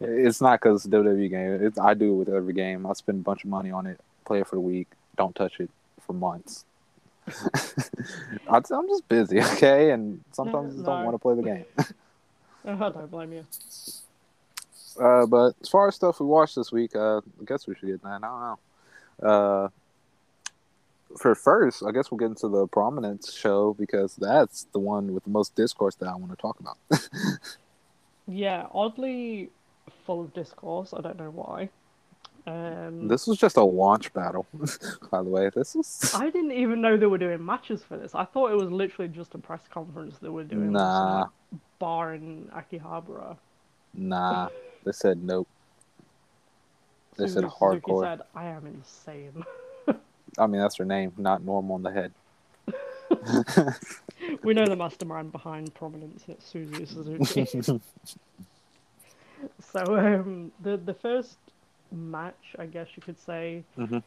it's 0.01 0.41
not 0.41 0.59
because 0.59 0.85
WWE 0.85 1.29
game. 1.29 1.65
It's, 1.65 1.79
I 1.79 1.93
do 1.93 2.11
it 2.11 2.15
with 2.15 2.29
every 2.29 2.53
game. 2.53 2.85
I 2.85 2.91
spend 2.93 3.19
a 3.19 3.23
bunch 3.23 3.43
of 3.45 3.49
money 3.49 3.71
on 3.71 3.85
it, 3.87 3.99
play 4.25 4.41
it 4.41 4.47
for 4.47 4.57
a 4.57 4.59
week, 4.59 4.87
don't 5.17 5.33
touch 5.35 5.59
it 5.59 5.69
for 6.05 6.13
months. 6.13 6.65
I- 8.49 8.57
I'm 8.71 8.87
just 8.87 9.07
busy, 9.07 9.41
okay, 9.53 9.91
and 9.91 10.21
sometimes 10.31 10.73
I 10.73 10.75
just 10.75 10.85
don't 10.85 11.05
want 11.05 11.15
to 11.15 11.19
play 11.19 11.35
the 11.35 11.43
game. 11.43 11.65
I 12.65 12.89
don't 12.89 13.09
blame 13.11 13.31
you. 13.33 13.45
Uh, 14.99 15.25
but 15.25 15.55
as 15.61 15.69
far 15.69 15.87
as 15.87 15.95
stuff 15.95 16.19
we 16.19 16.25
watched 16.25 16.55
this 16.55 16.71
week, 16.73 16.93
uh, 16.95 17.17
I 17.19 17.45
guess 17.45 17.67
we 17.67 17.75
should 17.75 17.87
get 17.87 18.03
that. 18.03 18.19
I 18.21 18.27
don't 18.27 18.41
know. 18.41 18.59
Uh, 19.29 19.69
for 21.17 21.33
first, 21.35 21.83
I 21.85 21.91
guess 21.91 22.11
we'll 22.11 22.17
get 22.19 22.27
into 22.27 22.47
the 22.47 22.67
prominence 22.67 23.33
show 23.33 23.73
because 23.73 24.15
that's 24.15 24.67
the 24.73 24.79
one 24.79 25.13
with 25.13 25.23
the 25.23 25.29
most 25.29 25.55
discourse 25.55 25.95
that 25.95 26.07
I 26.07 26.15
want 26.15 26.31
to 26.31 26.37
talk 26.37 26.59
about. 26.59 26.77
Yeah, 28.31 28.67
oddly 28.73 29.49
full 30.05 30.21
of 30.21 30.33
discourse. 30.33 30.93
I 30.95 31.01
don't 31.01 31.17
know 31.17 31.31
why. 31.31 31.69
Um, 32.45 33.07
this 33.07 33.27
was 33.27 33.37
just 33.37 33.57
a 33.57 33.63
launch 33.63 34.13
battle, 34.13 34.45
by 35.11 35.23
the 35.23 35.29
way. 35.29 35.49
This 35.53 35.75
was 35.75 36.11
I 36.15 36.29
didn't 36.29 36.51
even 36.51 36.79
know 36.81 36.95
they 36.95 37.07
were 37.07 37.17
doing 37.17 37.43
matches 37.43 37.83
for 37.83 37.97
this. 37.97 38.15
I 38.15 38.25
thought 38.25 38.51
it 38.51 38.55
was 38.55 38.69
literally 38.71 39.09
just 39.09 39.33
a 39.35 39.39
press 39.39 39.61
conference 39.69 40.17
they 40.21 40.29
were 40.29 40.43
doing. 40.43 40.71
Nah. 40.73 41.27
bar 41.79 42.13
in 42.13 42.49
Akihabara. 42.55 43.35
nah. 43.93 44.49
They 44.85 44.91
said 44.91 45.23
nope. 45.23 45.47
They 47.17 47.27
said 47.27 47.43
Suzu 47.43 47.51
Suzuki 47.51 47.81
hardcore. 47.81 48.03
said, 48.03 48.21
"I 48.35 48.45
am 48.45 48.65
insane." 48.67 49.43
I 50.39 50.47
mean, 50.47 50.61
that's 50.61 50.77
her 50.77 50.85
name, 50.85 51.11
not 51.17 51.43
normal 51.43 51.75
on 51.75 51.83
the 51.83 51.91
head. 51.91 52.11
we 54.43 54.53
know 54.53 54.65
the 54.65 54.75
mastermind 54.77 55.31
behind 55.31 55.73
prominence. 55.73 56.23
It's 56.27 56.51
Suzu 56.51 56.87
Suzuki. 56.87 57.79
so 59.71 59.97
um, 59.97 60.51
the 60.61 60.77
the 60.77 60.93
first 60.93 61.37
match, 61.91 62.55
I 62.57 62.65
guess 62.65 62.87
you 62.95 63.01
could 63.01 63.19
say, 63.19 63.63
Mhm. 63.77 64.03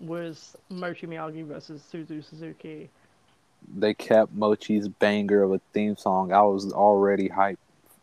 was 0.00 0.56
Mochi 0.70 1.06
Miyagi 1.06 1.44
versus 1.44 1.82
Suzu 1.92 2.24
Suzuki. 2.24 2.88
they 3.76 3.94
kept 3.94 4.34
Mochi's 4.36 4.88
banger 4.88 5.42
of 5.42 5.52
a 5.52 5.60
theme 5.72 5.96
song. 5.96 6.32
I 6.32 6.42
was 6.42 6.72
already 6.72 7.28
hyped 7.28 7.56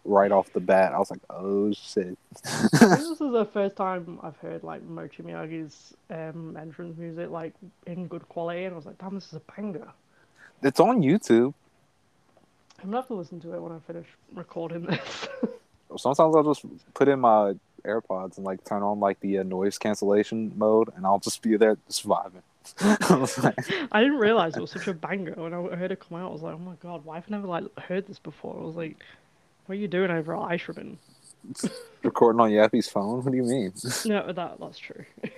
right 0.05 0.31
off 0.31 0.51
the 0.53 0.59
bat. 0.59 0.93
I 0.93 0.99
was 0.99 1.11
like, 1.11 1.21
oh 1.29 1.71
shit. 1.73 2.17
This 2.43 2.81
is 2.81 3.19
the 3.19 3.47
first 3.51 3.75
time 3.75 4.19
I've 4.23 4.37
heard 4.37 4.63
like 4.63 4.83
Mochi 4.83 5.23
Miyagi's 5.23 5.93
um, 6.09 6.57
entrance 6.59 6.97
music 6.97 7.29
like 7.29 7.53
in 7.85 8.07
good 8.07 8.27
quality, 8.29 8.65
and 8.65 8.73
I 8.73 8.75
was 8.75 8.85
like, 8.85 8.97
"Damn, 8.97 9.15
this 9.15 9.27
is 9.27 9.33
a 9.33 9.41
banger." 9.55 9.87
it's 10.63 10.79
on 10.79 11.01
YouTube. 11.01 11.53
I'm 12.81 12.89
gonna 12.89 12.97
have 12.97 13.07
to 13.07 13.13
listen 13.13 13.39
to 13.41 13.53
it 13.53 13.61
when 13.61 13.71
I 13.71 13.79
finish 13.79 14.07
recording 14.33 14.83
this. 14.83 15.27
Sometimes 15.97 16.35
I'll 16.35 16.43
just 16.43 16.65
put 16.93 17.07
in 17.07 17.19
my 17.19 17.53
AirPods 17.83 18.37
and 18.37 18.45
like 18.45 18.63
turn 18.63 18.81
on 18.81 18.99
like 18.99 19.19
the 19.19 19.39
uh, 19.39 19.43
noise 19.43 19.77
cancellation 19.77 20.51
mode, 20.55 20.89
and 20.95 21.05
I'll 21.05 21.19
just 21.19 21.41
be 21.41 21.57
there 21.57 21.77
just 21.87 22.07
vibing. 22.07 22.41
I 22.79 23.41
like, 23.41 23.89
I 23.91 24.01
didn't 24.01 24.19
realize 24.19 24.55
it 24.55 24.61
was 24.61 24.71
such 24.71 24.87
a 24.87 24.93
banger 24.93 25.33
when 25.33 25.53
I 25.53 25.75
heard 25.75 25.91
it 25.91 25.99
come 25.99 26.19
out. 26.19 26.29
I 26.29 26.33
was 26.33 26.41
like, 26.41 26.55
"Oh 26.55 26.59
my 26.59 26.75
god, 26.75 27.03
why 27.05 27.15
have 27.15 27.25
I 27.27 27.31
never 27.31 27.47
like 27.47 27.79
heard 27.79 28.07
this 28.07 28.19
before?" 28.19 28.57
I 28.59 28.63
was 28.63 28.75
like, 28.75 28.97
"What 29.71 29.77
are 29.77 29.79
you 29.79 29.87
doing 29.87 30.11
over 30.11 30.35
at 30.35 30.41
Ice 30.41 30.67
Ribbon?" 30.67 30.97
recording 32.03 32.41
on 32.41 32.51
Yappy's 32.51 32.89
phone. 32.89 33.23
What 33.23 33.31
do 33.31 33.37
you 33.37 33.43
mean? 33.43 33.71
No, 34.05 34.33
that 34.33 34.59
that's 34.59 34.77
true. 34.77 35.05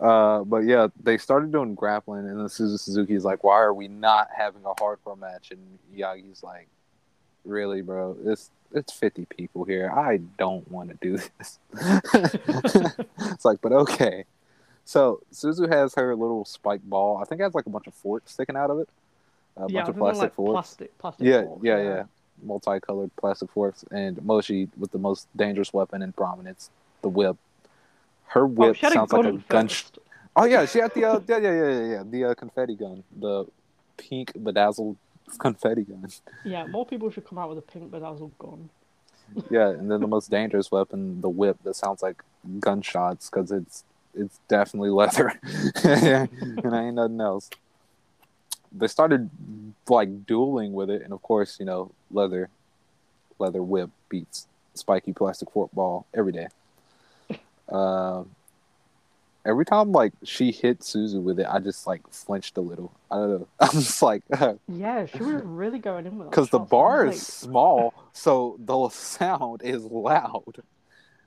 Uh, 0.00 0.44
but 0.44 0.58
yeah, 0.58 0.86
they 1.02 1.18
started 1.18 1.50
doing 1.50 1.74
grappling, 1.74 2.20
and 2.20 2.38
then 2.38 2.46
Suzu 2.46 2.78
Suzuki's 2.78 3.24
like, 3.24 3.42
"Why 3.42 3.56
are 3.56 3.74
we 3.74 3.88
not 3.88 4.28
having 4.32 4.62
a 4.64 4.72
hardcore 4.80 5.18
match?" 5.18 5.50
And 5.50 5.80
Yagi's 5.92 6.40
like, 6.40 6.68
"Really, 7.44 7.82
bro? 7.82 8.16
It's 8.24 8.52
it's 8.72 8.92
fifty 8.92 9.24
people 9.24 9.64
here. 9.64 9.90
I 9.90 10.18
don't 10.38 10.70
want 10.70 10.90
to 10.90 10.96
do 11.02 11.16
this." 11.16 11.58
it's 13.32 13.44
like, 13.44 13.60
but 13.60 13.72
okay. 13.72 14.24
So 14.84 15.20
Suzu 15.32 15.68
has 15.68 15.96
her 15.96 16.14
little 16.14 16.44
spike 16.44 16.82
ball. 16.84 17.16
I 17.16 17.24
think 17.24 17.40
it 17.40 17.42
has 17.44 17.54
like 17.56 17.66
a 17.66 17.70
bunch 17.70 17.88
of 17.88 17.94
forks 17.94 18.34
sticking 18.34 18.56
out 18.56 18.70
of 18.70 18.78
it. 18.78 18.88
A 19.56 19.62
yeah, 19.62 19.64
bunch 19.64 19.74
of 19.74 19.74
I 19.74 19.82
think 19.82 19.86
they're, 19.86 20.00
plastic 20.00 20.22
like 20.22 20.34
forks. 20.34 20.52
Plastic, 20.52 20.98
plastic 20.98 21.26
yeah, 21.26 21.42
forks, 21.42 21.64
yeah, 21.64 21.82
yeah, 21.82 22.04
Multicolored 22.42 23.10
plastic 23.16 23.50
forks, 23.50 23.84
and 23.90 24.22
Mochi 24.24 24.68
with 24.78 24.92
the 24.92 24.98
most 24.98 25.26
dangerous 25.36 25.72
weapon 25.72 26.02
in 26.02 26.12
prominence, 26.12 26.70
the 27.02 27.08
whip. 27.08 27.36
Her 28.26 28.42
Oh, 28.42 28.46
whip 28.46 28.76
had 28.76 28.92
sounds 28.92 29.12
like 29.12 29.24
a 29.26 29.32
gun. 29.48 29.68
Sh- 29.68 29.84
oh 30.36 30.44
yeah, 30.44 30.66
she 30.66 30.78
had 30.78 30.94
the 30.94 31.04
uh, 31.04 31.20
yeah, 31.26 31.38
yeah, 31.38 31.52
yeah, 31.52 31.70
yeah, 31.70 31.86
yeah, 31.92 32.02
the 32.04 32.24
uh, 32.24 32.34
confetti 32.34 32.74
gun, 32.74 33.02
the 33.18 33.46
pink 33.96 34.32
bedazzled 34.42 34.96
confetti 35.38 35.82
gun. 35.82 36.08
Yeah, 36.44 36.66
more 36.66 36.86
people 36.86 37.10
should 37.10 37.26
come 37.26 37.38
out 37.38 37.48
with 37.48 37.58
a 37.58 37.62
pink 37.62 37.90
bedazzled 37.90 38.36
gun. 38.38 38.70
Yeah, 39.50 39.68
and 39.70 39.90
then 39.90 40.00
the 40.00 40.06
most 40.06 40.30
dangerous 40.30 40.70
weapon, 40.70 41.20
the 41.20 41.28
whip, 41.28 41.58
that 41.64 41.76
sounds 41.76 42.02
like 42.02 42.22
gunshots 42.60 43.28
because 43.28 43.50
it's 43.52 43.84
it's 44.14 44.40
definitely 44.48 44.90
leather, 44.90 45.38
and 45.84 46.74
I 46.74 46.84
ain't 46.84 46.94
nothing 46.94 47.20
else. 47.20 47.50
They 48.72 48.86
started 48.86 49.30
like 49.88 50.26
dueling 50.26 50.72
with 50.72 50.90
it, 50.90 51.02
and 51.02 51.12
of 51.12 51.22
course, 51.22 51.58
you 51.60 51.66
know, 51.66 51.90
leather, 52.10 52.50
leather 53.38 53.62
whip 53.62 53.90
beats 54.08 54.46
spiky 54.74 55.12
plastic 55.12 55.50
fork 55.50 55.70
ball 55.72 56.06
every 56.14 56.32
day. 56.32 56.48
Um, 57.68 58.30
every 59.44 59.66
time 59.66 59.92
like 59.92 60.14
she 60.24 60.52
hit 60.52 60.80
Suzu 60.80 61.20
with 61.22 61.38
it, 61.38 61.46
I 61.50 61.58
just 61.58 61.86
like 61.86 62.00
flinched 62.10 62.56
a 62.56 62.62
little. 62.62 62.92
I 63.10 63.16
don't 63.16 63.30
know. 63.40 63.48
I'm 63.60 63.70
just 63.72 64.00
like. 64.00 64.22
Yeah, 64.68 65.04
she 65.04 65.18
was 65.22 65.42
really 65.44 65.78
going 65.78 66.06
in 66.06 66.16
with 66.16 66.30
because 66.30 66.48
the 66.48 66.60
bar 66.60 67.04
is 67.04 67.12
like- 67.12 67.20
small, 67.20 67.92
so 68.14 68.56
the 68.58 68.88
sound 68.88 69.60
is 69.62 69.84
loud. 69.84 70.62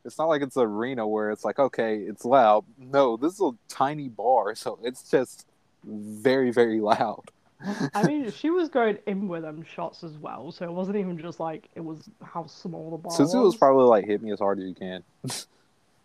It's 0.03 0.17
not 0.17 0.29
like 0.29 0.41
it's 0.41 0.55
an 0.55 0.63
arena 0.63 1.07
where 1.07 1.29
it's 1.29 1.45
like, 1.45 1.59
okay, 1.59 1.97
it's 1.97 2.25
loud. 2.25 2.65
No, 2.79 3.17
this 3.17 3.33
is 3.35 3.41
a 3.41 3.51
tiny 3.67 4.09
bar, 4.09 4.55
so 4.55 4.79
it's 4.81 5.03
just 5.11 5.45
very, 5.83 6.49
very 6.51 6.79
loud. 6.79 7.29
I 7.93 8.03
mean, 8.03 8.31
she 8.31 8.49
was 8.49 8.69
going 8.69 8.97
in 9.07 9.27
with 9.27 9.43
them 9.43 9.63
shots 9.63 10.03
as 10.03 10.17
well, 10.17 10.51
so 10.51 10.65
it 10.65 10.71
wasn't 10.71 10.97
even 10.97 11.17
just 11.17 11.39
like 11.39 11.69
it 11.75 11.81
was 11.81 12.09
how 12.23 12.45
small 12.45 12.91
the 12.91 12.97
bar 12.97 13.11
Suzu 13.11 13.43
was 13.43 13.55
probably 13.55 13.85
like, 13.85 14.05
hit 14.05 14.21
me 14.21 14.31
as 14.31 14.39
hard 14.39 14.59
as 14.59 14.65
you 14.65 14.75
can. 14.75 15.03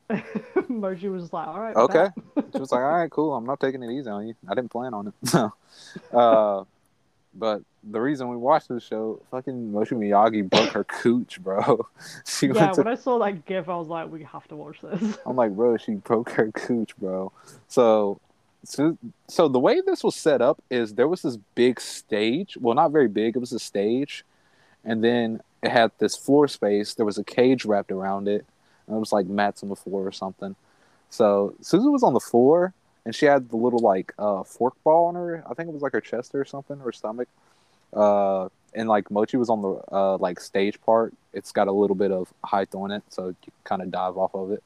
Mochi 0.68 1.08
was 1.08 1.32
like, 1.32 1.48
all 1.48 1.60
right, 1.60 1.76
Okay. 1.76 2.08
She 2.52 2.58
was 2.58 2.72
like, 2.72 2.80
all 2.80 2.96
right, 2.96 3.10
cool. 3.10 3.34
I'm 3.34 3.44
not 3.44 3.60
taking 3.60 3.82
it 3.82 3.90
easy 3.90 4.08
on 4.08 4.28
you. 4.28 4.34
I 4.48 4.54
didn't 4.54 4.70
plan 4.70 4.94
on 4.94 5.08
it. 5.08 5.52
Uh, 6.12 6.64
but 7.34 7.62
the 7.84 8.00
reason 8.00 8.28
we 8.28 8.36
watched 8.36 8.68
this 8.68 8.82
show, 8.82 9.20
fucking 9.30 9.72
Mochi 9.72 9.94
Miyagi 9.94 10.48
broke 10.48 10.70
her 10.70 10.84
cooch, 10.84 11.40
bro. 11.42 11.86
She 12.26 12.48
yeah, 12.48 12.70
to 12.72 12.82
when 12.82 12.88
I 12.88 12.94
saw 12.94 13.18
that 13.18 13.44
gif, 13.46 13.68
I 13.68 13.76
was 13.76 13.88
like, 13.88 14.10
we 14.10 14.22
have 14.25 14.46
to 14.48 14.56
watch 14.56 14.80
this. 14.80 15.18
I'm 15.26 15.36
like, 15.36 15.52
bro, 15.52 15.76
she 15.76 15.94
broke 15.94 16.30
her 16.30 16.50
cooch, 16.52 16.96
bro. 16.96 17.32
So, 17.68 18.20
so, 18.66 18.99
so 19.28 19.49
the 19.49 19.58
way 19.58 19.80
this 19.80 20.02
was 20.02 20.14
set 20.14 20.42
up 20.42 20.62
is 20.70 20.94
there 20.94 21.08
was 21.08 21.23
this 21.23 21.38
big 21.54 21.80
stage. 21.80 22.56
Well, 22.61 22.75
not 22.75 22.92
very 22.92 23.08
big. 23.08 23.37
It 23.37 23.38
was 23.38 23.52
a 23.52 23.58
stage, 23.58 24.25
and 24.85 25.02
then 25.02 25.40
it 25.62 25.70
had 25.70 25.92
this 25.99 26.16
floor 26.16 26.49
space. 26.49 26.94
There 26.94 27.06
was 27.06 27.18
a 27.18 27.25
cage 27.25 27.64
wrapped 27.64 27.92
around 27.92 28.28
it, 28.28 28.44
and 28.87 28.96
it 28.96 29.00
was 29.00 29.12
like 29.12 29.26
mats 29.26 29.62
on 29.62 29.68
the 29.68 29.76
floor 29.76 30.06
or 30.06 30.12
something. 30.12 30.56
So 31.11 31.54
Susan 31.61 31.92
was 31.92 32.02
on 32.02 32.14
the 32.14 32.20
floor, 32.20 32.75
and 33.04 33.14
she 33.14 33.26
had 33.26 33.50
the 33.50 33.56
little 33.56 33.78
like 33.78 34.12
uh, 34.18 34.42
fork 34.42 34.75
ball 34.85 35.06
on 35.06 35.14
her. 35.14 35.44
I 35.49 35.54
think 35.54 35.68
it 35.68 35.73
was 35.73 35.82
like 35.82 35.92
her 35.92 36.00
chest 36.00 36.35
or 36.35 36.44
something, 36.44 36.78
her 36.78 36.92
stomach. 36.92 37.28
Uh, 37.92 38.49
and 38.75 38.88
like 38.88 39.11
Mochi 39.11 39.37
was 39.37 39.49
on 39.49 39.62
the 39.62 39.80
uh, 39.90 40.16
like 40.18 40.40
stage 40.40 40.80
part. 40.82 41.14
It's 41.32 41.52
got 41.52 41.68
a 41.68 41.73
little 41.73 41.96
bit 41.96 42.11
of 42.11 42.32
height 42.44 42.75
on 42.75 42.90
it, 42.90 43.02
so 43.08 43.28
you 43.28 43.52
kind 43.64 43.80
of 43.80 43.90
dive 43.90 44.18
off 44.18 44.35
of 44.35 44.50
it. 44.50 44.62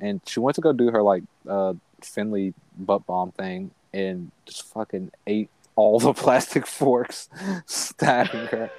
And 0.00 0.20
she 0.26 0.40
went 0.40 0.56
to 0.56 0.60
go 0.60 0.72
do 0.72 0.90
her 0.90 1.02
like 1.02 1.22
uh, 1.48 1.74
Finley 2.08 2.54
butt 2.78 3.06
bomb 3.06 3.32
thing, 3.32 3.70
and 3.92 4.30
just 4.46 4.66
fucking 4.72 5.10
ate 5.26 5.48
all 5.76 5.98
the 5.98 6.12
plastic 6.14 6.66
forks, 6.66 7.28
stabbing 7.66 8.46
her. 8.46 8.70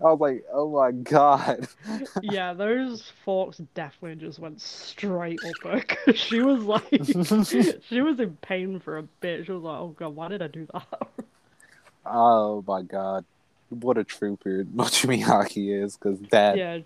I 0.00 0.04
was 0.12 0.20
like, 0.20 0.44
oh 0.52 0.70
my 0.70 0.90
god. 0.90 1.68
yeah, 2.22 2.52
those 2.54 3.12
forks 3.24 3.58
definitely 3.74 4.24
just 4.26 4.38
went 4.38 4.60
straight 4.60 5.38
up 5.44 5.62
her 5.62 5.80
'cause 5.80 6.18
she 6.18 6.40
was 6.40 6.64
like, 6.64 6.84
she 7.88 8.00
was 8.00 8.18
in 8.18 8.36
pain 8.42 8.80
for 8.80 8.98
a 8.98 9.02
bit. 9.02 9.46
She 9.46 9.52
was 9.52 9.62
like, 9.62 9.78
oh 9.78 9.94
god, 9.96 10.16
why 10.16 10.28
did 10.28 10.42
I 10.42 10.48
do 10.48 10.66
that? 10.72 11.08
Oh 12.06 12.64
my 12.66 12.82
god. 12.82 13.24
What 13.68 13.98
a 13.98 14.02
trooper 14.04 14.64
Mochi 14.72 15.06
Miyagi 15.06 15.84
is, 15.84 15.96
because 15.96 16.18
that 16.30 16.56
yeah, 16.56 16.78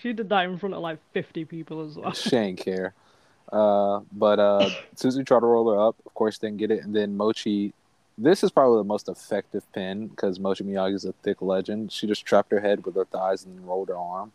she 0.00 0.12
did 0.12 0.28
that 0.28 0.44
in 0.46 0.58
front 0.58 0.74
of 0.74 0.80
like 0.80 0.98
50 1.12 1.44
people 1.44 1.86
as 1.86 1.96
well. 1.96 2.12
she 2.12 2.34
ain't 2.34 2.58
care. 2.58 2.94
Uh, 3.52 4.00
but 4.12 4.38
uh, 4.38 4.70
Suzu 4.96 5.24
tried 5.26 5.40
to 5.40 5.46
roll 5.46 5.70
her 5.70 5.78
up. 5.80 5.96
Of 6.06 6.14
course, 6.14 6.38
didn't 6.38 6.58
get 6.58 6.70
it. 6.70 6.82
And 6.82 6.94
then 6.94 7.16
Mochi, 7.16 7.72
this 8.16 8.42
is 8.42 8.50
probably 8.50 8.78
the 8.78 8.84
most 8.84 9.08
effective 9.08 9.70
pin 9.72 10.08
because 10.08 10.38
Mochi 10.38 10.64
Miyagi 10.64 10.94
is 10.94 11.04
a 11.04 11.12
thick 11.22 11.42
legend. 11.42 11.92
She 11.92 12.06
just 12.06 12.24
trapped 12.24 12.50
her 12.52 12.60
head 12.60 12.84
with 12.84 12.94
her 12.96 13.04
thighs 13.04 13.44
and 13.44 13.66
rolled 13.66 13.88
her 13.88 13.96
arm, 13.96 14.32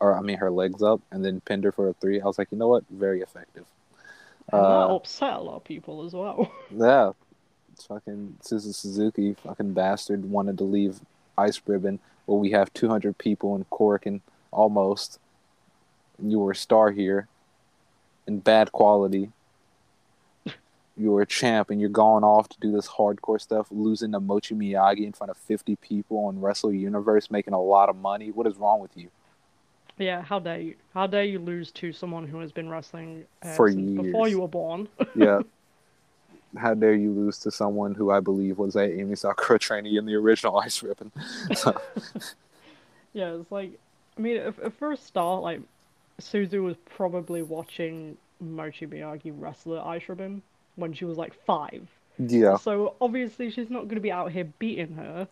or 0.00 0.16
I 0.16 0.20
mean 0.20 0.38
her 0.38 0.50
legs 0.50 0.82
up, 0.82 1.00
and 1.10 1.24
then 1.24 1.40
pinned 1.40 1.64
her 1.64 1.72
for 1.72 1.88
a 1.88 1.92
three. 1.94 2.20
I 2.20 2.24
was 2.24 2.38
like, 2.38 2.48
you 2.50 2.58
know 2.58 2.68
what? 2.68 2.84
Very 2.90 3.20
effective. 3.20 3.66
And 4.52 4.62
that 4.62 4.68
Uh, 4.68 4.94
upset 4.94 5.34
a 5.34 5.40
lot 5.40 5.56
of 5.56 5.64
people 5.64 6.04
as 6.04 6.12
well. 6.12 6.50
yeah, 6.70 7.12
fucking 7.86 8.38
Suzu 8.42 8.74
Suzuki, 8.74 9.34
fucking 9.34 9.72
bastard, 9.74 10.24
wanted 10.30 10.56
to 10.58 10.64
leave 10.64 11.00
Ice 11.36 11.60
Ribbon 11.66 11.98
where 12.26 12.38
we 12.38 12.50
have 12.50 12.72
200 12.72 13.18
people 13.18 13.54
in 13.54 13.64
Cork 13.64 14.06
and 14.06 14.20
almost. 14.50 15.18
You 16.22 16.38
were 16.38 16.52
a 16.52 16.56
star 16.56 16.90
here 16.92 17.28
in 18.26 18.40
bad 18.40 18.72
quality. 18.72 19.30
You're 20.98 21.20
a 21.20 21.26
champ 21.26 21.70
and 21.70 21.78
you're 21.78 21.90
going 21.90 22.24
off 22.24 22.48
to 22.48 22.56
do 22.58 22.72
this 22.72 22.88
hardcore 22.88 23.40
stuff, 23.40 23.66
losing 23.70 24.12
to 24.12 24.20
Mochi 24.20 24.54
Miyagi 24.54 25.04
in 25.04 25.12
front 25.12 25.30
of 25.30 25.36
50 25.36 25.76
people 25.76 26.24
on 26.24 26.40
Wrestle 26.40 26.72
Universe, 26.72 27.30
making 27.30 27.52
a 27.52 27.60
lot 27.60 27.90
of 27.90 27.96
money. 27.96 28.30
What 28.30 28.46
is 28.46 28.56
wrong 28.56 28.80
with 28.80 28.96
you? 28.96 29.10
yeah, 29.98 30.22
how 30.22 30.38
dare 30.38 30.60
you? 30.60 30.74
How 30.92 31.06
dare 31.06 31.24
you 31.24 31.38
lose 31.38 31.70
to 31.72 31.92
someone 31.92 32.26
who 32.26 32.38
has 32.40 32.52
been 32.52 32.68
wrestling 32.68 33.24
uh, 33.42 33.54
For 33.54 33.70
since 33.70 34.00
before 34.00 34.28
you 34.28 34.40
were 34.40 34.48
born? 34.48 34.88
Yeah. 35.14 35.40
How 36.56 36.72
dare 36.72 36.94
you 36.94 37.12
lose 37.12 37.38
to 37.40 37.50
someone 37.50 37.94
who 37.94 38.10
I 38.10 38.20
believe 38.20 38.56
was 38.56 38.76
a 38.76 38.88
Emi 38.88 39.18
Sakura 39.18 39.58
trainee 39.58 39.98
in 39.98 40.06
the 40.06 40.14
original 40.14 40.58
Ice 40.58 40.82
Ribbon? 40.82 41.12
So, 41.54 41.78
Yeah, 43.12 43.34
it's 43.34 43.50
like, 43.50 43.78
I 44.16 44.20
mean, 44.20 44.36
if, 44.36 44.58
if 44.58 44.74
for 44.74 44.92
a 44.92 44.96
start, 44.96 45.42
like, 45.42 45.60
Suzu 46.20 46.62
was 46.62 46.76
probably 46.84 47.42
watching 47.42 48.16
Mochi 48.40 48.86
Miyagi 48.86 49.32
wrestler 49.34 49.78
at 49.78 50.30
when 50.76 50.92
she 50.92 51.04
was 51.04 51.16
like 51.16 51.34
five. 51.44 51.88
yeah. 52.18 52.56
So 52.56 52.94
obviously 53.00 53.50
she's 53.50 53.70
not 53.70 53.84
going 53.84 53.96
to 53.96 54.00
be 54.00 54.12
out 54.12 54.32
here 54.32 54.44
beating 54.58 54.94
her, 54.94 55.28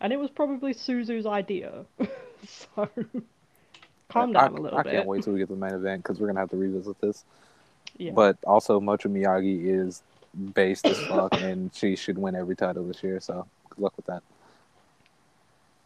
and 0.00 0.12
it 0.12 0.18
was 0.18 0.30
probably 0.30 0.74
Suzu's 0.74 1.26
idea. 1.26 1.84
so 2.46 2.88
calm 4.08 4.32
down 4.32 4.56
a 4.56 4.60
little 4.60 4.78
I 4.78 4.82
bit. 4.82 4.92
can't 4.92 5.06
wait 5.06 5.24
till 5.24 5.32
we 5.32 5.38
get 5.38 5.48
to 5.48 5.54
the 5.54 5.60
main 5.60 5.74
event 5.74 6.02
because 6.02 6.20
we're 6.20 6.26
gonna 6.28 6.40
have 6.40 6.50
to 6.50 6.56
revisit 6.56 7.00
this. 7.00 7.24
Yeah. 7.96 8.12
But 8.12 8.38
also, 8.46 8.80
Mochi 8.80 9.08
Miyagi 9.08 9.66
is 9.66 10.02
based 10.54 10.86
as 10.86 10.98
fuck, 11.00 11.32
and 11.40 11.74
she 11.74 11.96
should 11.96 12.18
win 12.18 12.34
every 12.34 12.56
title 12.56 12.84
this 12.84 13.02
year. 13.02 13.20
So 13.20 13.46
good 13.70 13.78
luck 13.82 13.92
with 13.96 14.06
that. 14.06 14.22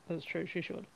That's 0.09 0.25
true, 0.25 0.47
she 0.47 0.61
should. 0.63 0.87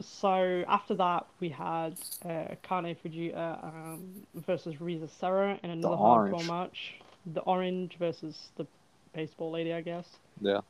So 0.00 0.64
after 0.68 0.94
that, 0.96 1.26
we 1.40 1.48
had 1.48 1.94
uh, 2.24 2.54
Kane 2.62 2.96
Fujita 3.04 3.64
um, 3.64 4.26
versus 4.34 4.74
Risa 4.76 5.08
Sera 5.08 5.58
in 5.62 5.70
another 5.70 5.96
hardcore 5.96 6.46
match. 6.48 6.94
The 7.32 7.40
Orange 7.42 7.96
versus 7.98 8.48
the 8.56 8.66
baseball 9.14 9.50
lady, 9.50 9.72
I 9.72 9.80
guess. 9.80 10.06
Yeah, 10.40 10.60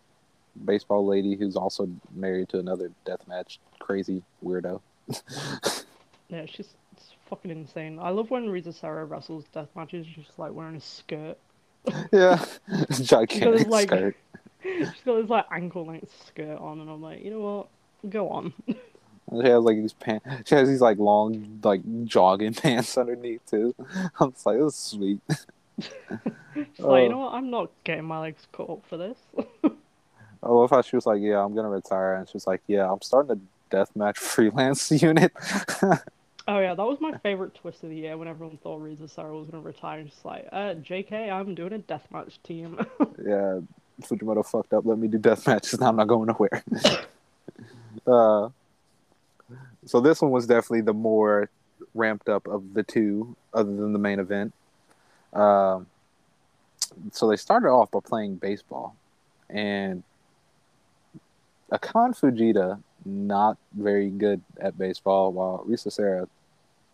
baseball 0.64 1.07
lady 1.07 1.35
who's 1.35 1.57
also 1.57 1.88
married 2.14 2.50
to 2.50 2.59
another 2.59 2.93
deathmatch 3.07 3.59
crazy 3.81 4.23
weirdo. 4.45 4.81
Yeah, 6.31 6.47
she's 6.47 6.75
it's 6.93 7.12
fucking 7.28 7.50
insane. 7.50 7.99
I 8.00 8.09
love 8.11 8.31
when 8.31 8.47
Risa 8.47 8.73
Sera 8.73 9.04
wrestles 9.04 9.45
death 9.52 9.69
matches. 9.76 10.07
She's 10.07 10.25
just 10.25 10.38
like 10.38 10.52
wearing 10.52 10.76
a 10.76 10.81
skirt. 10.81 11.37
yeah, 12.12 12.43
gigantic 12.90 13.69
like- 13.69 13.88
skirt. 13.88 14.16
She's 14.62 14.88
got 15.04 15.21
this 15.21 15.28
like 15.28 15.45
ankle 15.52 15.85
length 15.85 16.11
skirt 16.26 16.59
on, 16.59 16.81
and 16.81 16.88
I'm 16.88 17.02
like, 17.02 17.23
you 17.23 17.31
know 17.31 17.40
what? 17.40 18.11
Go 18.11 18.31
on. 18.31 18.54
She 19.31 19.49
has 19.49 19.62
like 19.64 19.76
these 19.76 19.93
pants. 19.95 20.26
She 20.49 20.54
has 20.54 20.69
these 20.69 20.81
like 20.81 20.99
long 20.99 21.61
like 21.62 21.81
jogging 22.04 22.54
pants 22.62 22.97
underneath 22.99 23.45
too. 23.50 23.75
I'm 24.21 24.33
just 24.33 24.45
like, 24.47 24.59
this 24.59 24.75
is 24.75 24.76
sweet. 24.78 25.21
She's 25.81 25.90
like, 26.54 26.66
you 26.78 26.85
Oh. 26.85 27.09
know 27.09 27.19
what? 27.19 27.35
I'm 27.35 27.50
not 27.50 27.71
getting 27.85 28.04
my 28.04 28.21
legs 28.21 28.47
cut 28.52 28.69
up 28.71 28.85
for 28.88 28.97
this. 28.97 29.19
I 30.43 30.49
love 30.50 30.71
how 30.71 30.83
she 30.83 30.95
was 30.95 31.07
like, 31.07 31.23
"Yeah, 31.23 31.43
I'm 31.43 31.54
gonna 31.54 31.71
retire," 31.71 32.14
and 32.16 32.28
she 32.28 32.35
was 32.35 32.47
like, 32.47 32.61
"Yeah, 32.66 32.90
I'm 32.93 33.00
starting 33.00 33.40
a 33.73 33.75
deathmatch 33.75 34.19
freelance 34.19 34.90
unit." 35.02 35.33
Oh 36.47 36.59
yeah, 36.59 36.75
that 36.75 36.85
was 36.85 37.00
my 37.00 37.16
favorite 37.23 37.54
twist 37.54 37.83
of 37.83 37.88
the 37.88 37.97
year 37.97 38.19
when 38.19 38.28
everyone 38.28 38.59
thought 38.59 38.83
Risa 38.83 39.09
Sera 39.09 39.35
was 39.35 39.49
gonna 39.49 39.62
retire. 39.62 40.00
And 40.00 40.11
she's 40.11 40.23
like, 40.23 40.47
uh, 40.52 40.75
JK, 40.75 41.31
I'm 41.33 41.54
doing 41.54 41.73
a 41.73 41.78
deathmatch 41.78 42.35
team. 42.43 42.78
yeah, 43.26 43.61
Fujimoto 44.02 44.45
fucked 44.45 44.75
up. 44.75 44.85
Let 44.85 44.99
me 44.99 45.09
do 45.09 45.16
death 45.16 45.47
matches. 45.47 45.81
Now 45.81 45.88
I'm 45.88 45.97
not 45.97 46.09
going 46.09 46.26
nowhere. 46.26 46.62
uh, 48.07 48.50
so 49.87 50.00
this 50.00 50.21
one 50.23 50.31
was 50.31 50.47
definitely 50.47 50.83
the 50.83 50.95
more 50.95 51.50
ramped 51.95 52.29
up 52.29 52.47
of 52.47 52.75
the 52.75 52.83
two, 52.83 53.37
other 53.53 53.75
than 53.75 53.93
the 53.93 53.99
main 53.99 54.19
event. 54.19 54.53
Um, 55.33 55.87
so 57.12 57.29
they 57.29 57.37
started 57.37 57.69
off 57.69 57.91
by 57.91 58.00
playing 58.05 58.37
baseball, 58.37 58.97
and 59.49 60.03
Akane 61.73 62.19
Fujita 62.19 62.81
not 63.05 63.59
very 63.76 64.11
good 64.11 64.41
at 64.61 64.79
baseball, 64.79 65.33
while 65.33 65.64
Risa 65.69 65.93
Sera 65.93 66.29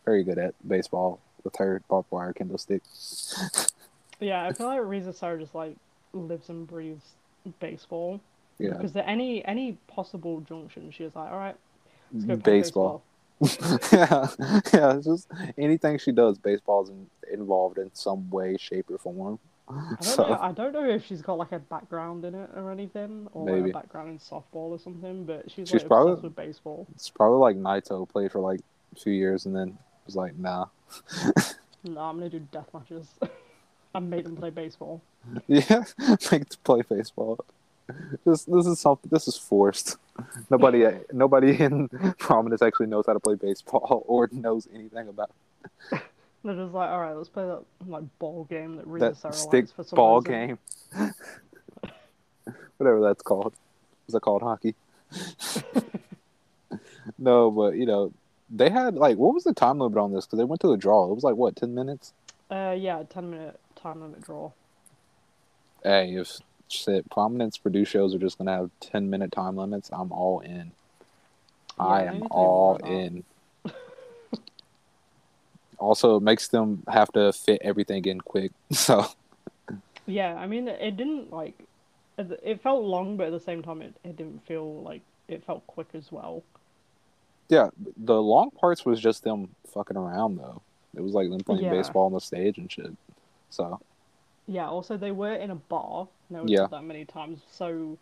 very 0.04 0.24
good 0.24 0.38
at 0.38 0.54
baseball 0.66 1.20
with 1.44 1.56
her 1.56 1.82
barbed 1.88 2.10
wire 2.10 2.34
stick. 2.56 2.82
Yeah, 4.22 4.44
I 4.46 4.52
feel 4.52 4.66
like 4.66 4.80
Risa 4.80 5.14
Sera 5.14 5.38
just 5.38 5.54
like 5.54 5.76
lives 6.12 6.50
and 6.50 6.66
breathes 6.66 7.04
baseball. 7.58 8.20
Yeah, 8.58 8.74
Because 8.74 8.94
at 8.94 9.08
any 9.08 9.42
any 9.46 9.78
possible 9.86 10.40
junction, 10.42 10.90
she 10.90 11.04
was 11.04 11.14
like, 11.14 11.32
"All 11.32 11.38
right, 11.38 11.56
play 12.26 12.36
baseball. 12.36 13.02
yeah, 13.92 14.26
yeah. 14.72 14.96
It's 14.96 15.06
just 15.06 15.28
anything 15.56 15.98
she 15.98 16.12
does, 16.12 16.38
baseball's 16.38 16.90
in, 16.90 17.06
involved 17.32 17.78
in 17.78 17.90
some 17.94 18.28
way, 18.30 18.56
shape, 18.58 18.90
or 18.90 18.98
form. 18.98 19.38
I 19.68 19.72
don't 19.90 20.04
So 20.04 20.26
know. 20.28 20.38
I 20.40 20.52
don't 20.52 20.72
know 20.72 20.84
if 20.88 21.06
she's 21.06 21.22
got 21.22 21.38
like 21.38 21.52
a 21.52 21.58
background 21.60 22.24
in 22.24 22.34
it 22.34 22.50
or 22.56 22.70
anything, 22.72 23.28
or 23.32 23.48
like, 23.58 23.70
a 23.70 23.72
background 23.72 24.08
in 24.10 24.18
softball 24.18 24.70
or 24.72 24.78
something. 24.78 25.24
But 25.24 25.50
she's, 25.50 25.68
She's 25.68 25.80
like 25.82 25.86
probably- 25.88 26.12
obsessed 26.12 26.24
with 26.24 26.36
baseball. 26.36 26.86
it's 26.94 27.08
probably 27.08 27.38
like 27.38 27.56
Naito 27.56 28.08
played 28.08 28.32
for 28.32 28.40
like 28.40 28.60
a 28.94 28.98
few 29.00 29.12
years 29.12 29.46
and 29.46 29.54
then 29.54 29.78
was 30.06 30.16
like, 30.16 30.36
nah. 30.38 30.66
No, 31.82 32.00
I'm 32.00 32.18
gonna 32.18 32.28
do 32.28 32.40
death 32.52 32.68
matches. 32.74 33.06
I 33.94 34.00
made 34.00 34.24
them 34.26 34.36
play 34.36 34.50
baseball. 34.50 35.00
Yeah, 35.48 35.84
make 36.30 36.48
to 36.50 36.58
play 36.58 36.82
baseball. 36.82 37.38
This 38.24 38.44
this 38.44 38.66
is 38.66 38.80
something. 38.80 39.08
This 39.10 39.28
is 39.28 39.36
forced. 39.36 39.96
Nobody 40.50 40.86
nobody 41.12 41.60
in 41.60 41.88
prominence 42.18 42.62
actually 42.62 42.86
knows 42.86 43.04
how 43.06 43.12
to 43.12 43.20
play 43.20 43.34
baseball 43.34 44.04
or 44.08 44.28
knows 44.32 44.68
anything 44.74 45.08
about 45.08 45.30
They're 46.42 46.54
just 46.54 46.72
like, 46.72 46.88
all 46.88 47.00
right, 47.00 47.14
let's 47.14 47.28
play 47.28 47.44
that 47.44 47.62
like 47.86 48.04
ball 48.18 48.44
game 48.44 48.76
that 48.76 48.86
Risa 48.86 49.20
that 49.22 49.34
stick 49.34 49.68
for 49.68 49.84
some 49.84 49.96
ball 49.96 50.20
reason. 50.20 50.58
game. 50.94 51.14
Whatever 52.78 53.00
that's 53.00 53.22
called. 53.22 53.52
Is 54.08 54.14
that 54.14 54.20
called 54.20 54.42
hockey? 54.42 54.74
no, 57.18 57.50
but 57.50 57.76
you 57.76 57.84
know, 57.84 58.12
they 58.48 58.70
had 58.70 58.94
like 58.94 59.18
what 59.18 59.34
was 59.34 59.44
the 59.44 59.52
time 59.52 59.78
limit 59.78 59.98
on 59.98 60.12
this? 60.12 60.24
Because 60.24 60.38
they 60.38 60.44
went 60.44 60.60
to 60.62 60.72
a 60.72 60.78
draw. 60.78 61.10
It 61.10 61.14
was 61.14 61.24
like 61.24 61.36
what 61.36 61.56
ten 61.56 61.74
minutes. 61.74 62.14
Uh, 62.50 62.74
yeah, 62.76 63.02
ten 63.08 63.30
minute 63.30 63.60
time 63.76 64.00
limit 64.00 64.22
draw. 64.22 64.50
Hey, 65.82 66.14
if 66.14 66.38
shit, 66.72 67.08
prominence 67.10 67.58
produce 67.58 67.88
shows 67.88 68.14
are 68.14 68.18
just 68.18 68.38
gonna 68.38 68.56
have 68.56 68.70
ten 68.80 69.10
minute 69.10 69.32
time 69.32 69.56
limits, 69.56 69.90
I'm 69.92 70.12
all 70.12 70.40
in. 70.40 70.72
I 71.78 72.04
Yeah, 72.04 72.04
they 72.04 72.08
am 72.08 72.14
need 72.16 72.22
to 72.22 72.28
do 72.28 72.34
all 72.34 72.56
more 72.66 72.74
of 72.76 72.82
that. 72.82 72.90
in. 72.90 73.24
also, 75.78 76.16
it 76.16 76.22
makes 76.22 76.48
them 76.48 76.82
have 76.88 77.10
to 77.12 77.32
fit 77.32 77.60
everything 77.62 78.04
in 78.04 78.20
quick. 78.20 78.52
So 78.72 79.06
Yeah, 80.06 80.34
I 80.34 80.46
mean, 80.46 80.68
it 80.68 80.96
didn't 80.96 81.32
like, 81.32 81.54
it 82.18 82.40
it 82.42 82.62
felt 82.62 82.82
long, 82.84 83.16
but 83.16 83.26
at 83.28 83.32
the 83.32 83.40
same 83.40 83.62
time, 83.62 83.82
it, 83.82 83.94
it 84.04 84.16
didn't 84.16 84.44
feel 84.46 84.82
like 84.82 85.02
it 85.28 85.44
felt 85.44 85.66
quick 85.66 85.88
as 85.94 86.10
well. 86.10 86.42
yeah, 87.48 87.68
the 87.96 88.20
long 88.20 88.50
parts 88.50 88.84
was 88.84 89.00
just 89.00 89.22
them 89.24 89.48
fucking 89.72 89.96
around 89.96 90.36
though. 90.36 90.62
It 90.96 91.02
was 91.02 91.12
like 91.12 91.30
them 91.30 91.40
playing 91.40 91.64
Yeah. 91.64 91.70
baseball 91.70 92.06
on 92.06 92.12
the 92.12 92.20
stage 92.20 92.58
and 92.58 92.70
shit. 92.70 92.92
So 93.50 93.80
Yeah. 94.50 94.68
Also, 94.68 94.96
they 94.96 95.12
were 95.12 95.32
in 95.34 95.50
a 95.50 95.54
bar. 95.54 96.08
No 96.28 96.44
Yeah. 96.44 96.66
that 96.70 96.82
many 96.82 97.04
times. 97.04 97.40
So 97.50 97.96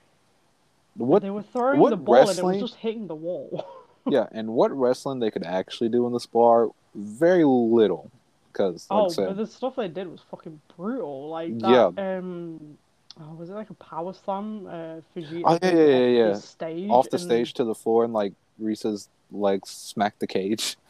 what? 0.97 1.23
they 1.23 1.31
were 1.31 1.43
throwing 1.43 1.79
the 1.91 1.97
ball 1.97 2.29
and 2.29 2.39
it 2.39 2.45
was 2.45 2.59
just 2.59 2.77
hitting 2.77 3.07
the 3.07 3.15
wall. 3.15 3.67
yeah, 4.09 4.27
and 4.33 4.49
what 4.49 4.73
wrestling 4.73 5.21
they 5.21 5.31
could 5.31 5.45
actually 5.45 5.91
do 5.91 6.07
in 6.07 6.13
this 6.13 6.27
bar? 6.27 6.71
Very 6.95 7.45
little, 7.45 8.11
because 8.51 8.87
like 8.91 8.99
oh, 8.99 9.09
said, 9.11 9.29
but 9.29 9.37
the 9.37 9.47
stuff 9.47 9.77
they 9.77 9.89
did 9.89 10.09
was 10.11 10.21
fucking 10.31 10.61
brutal. 10.77 11.29
Like 11.29 11.53
Yeah. 11.57 11.91
that. 11.95 12.19
Um. 12.19 12.79
Oh, 13.21 13.35
was 13.35 13.51
it 13.51 13.55
like 13.55 13.71
a 13.71 13.75
power 13.75 14.15
slam? 14.15 14.67
Uh, 14.67 15.01
Fujita 15.15 15.43
Oh, 15.45 15.59
yeah, 15.61 15.73
yeah, 15.73 16.07
yeah, 16.07 16.23
off 16.23 16.29
yeah. 16.29 16.33
The 16.33 16.41
stage. 16.41 16.91
off 16.91 17.11
the 17.11 17.17
and- 17.17 17.27
stage 17.27 17.55
to 17.55 17.65
the 17.65 17.75
floor 17.75 18.05
and 18.05 18.13
like 18.13 18.33
Risa's 18.61 19.09
legs 19.31 19.69
smacked 19.71 20.21
the 20.21 20.27
cage. 20.27 20.77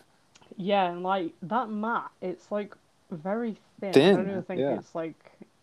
Yeah, 0.60 0.90
and 0.90 1.04
like 1.04 1.34
that 1.42 1.70
mat, 1.70 2.10
it's 2.20 2.50
like 2.50 2.74
very 3.10 3.56
thin. 3.80 3.90
I 3.90 4.16
don't 4.16 4.28
even 4.30 4.42
think 4.42 4.60
yeah. 4.60 4.78
it's 4.78 4.94
like 4.94 5.16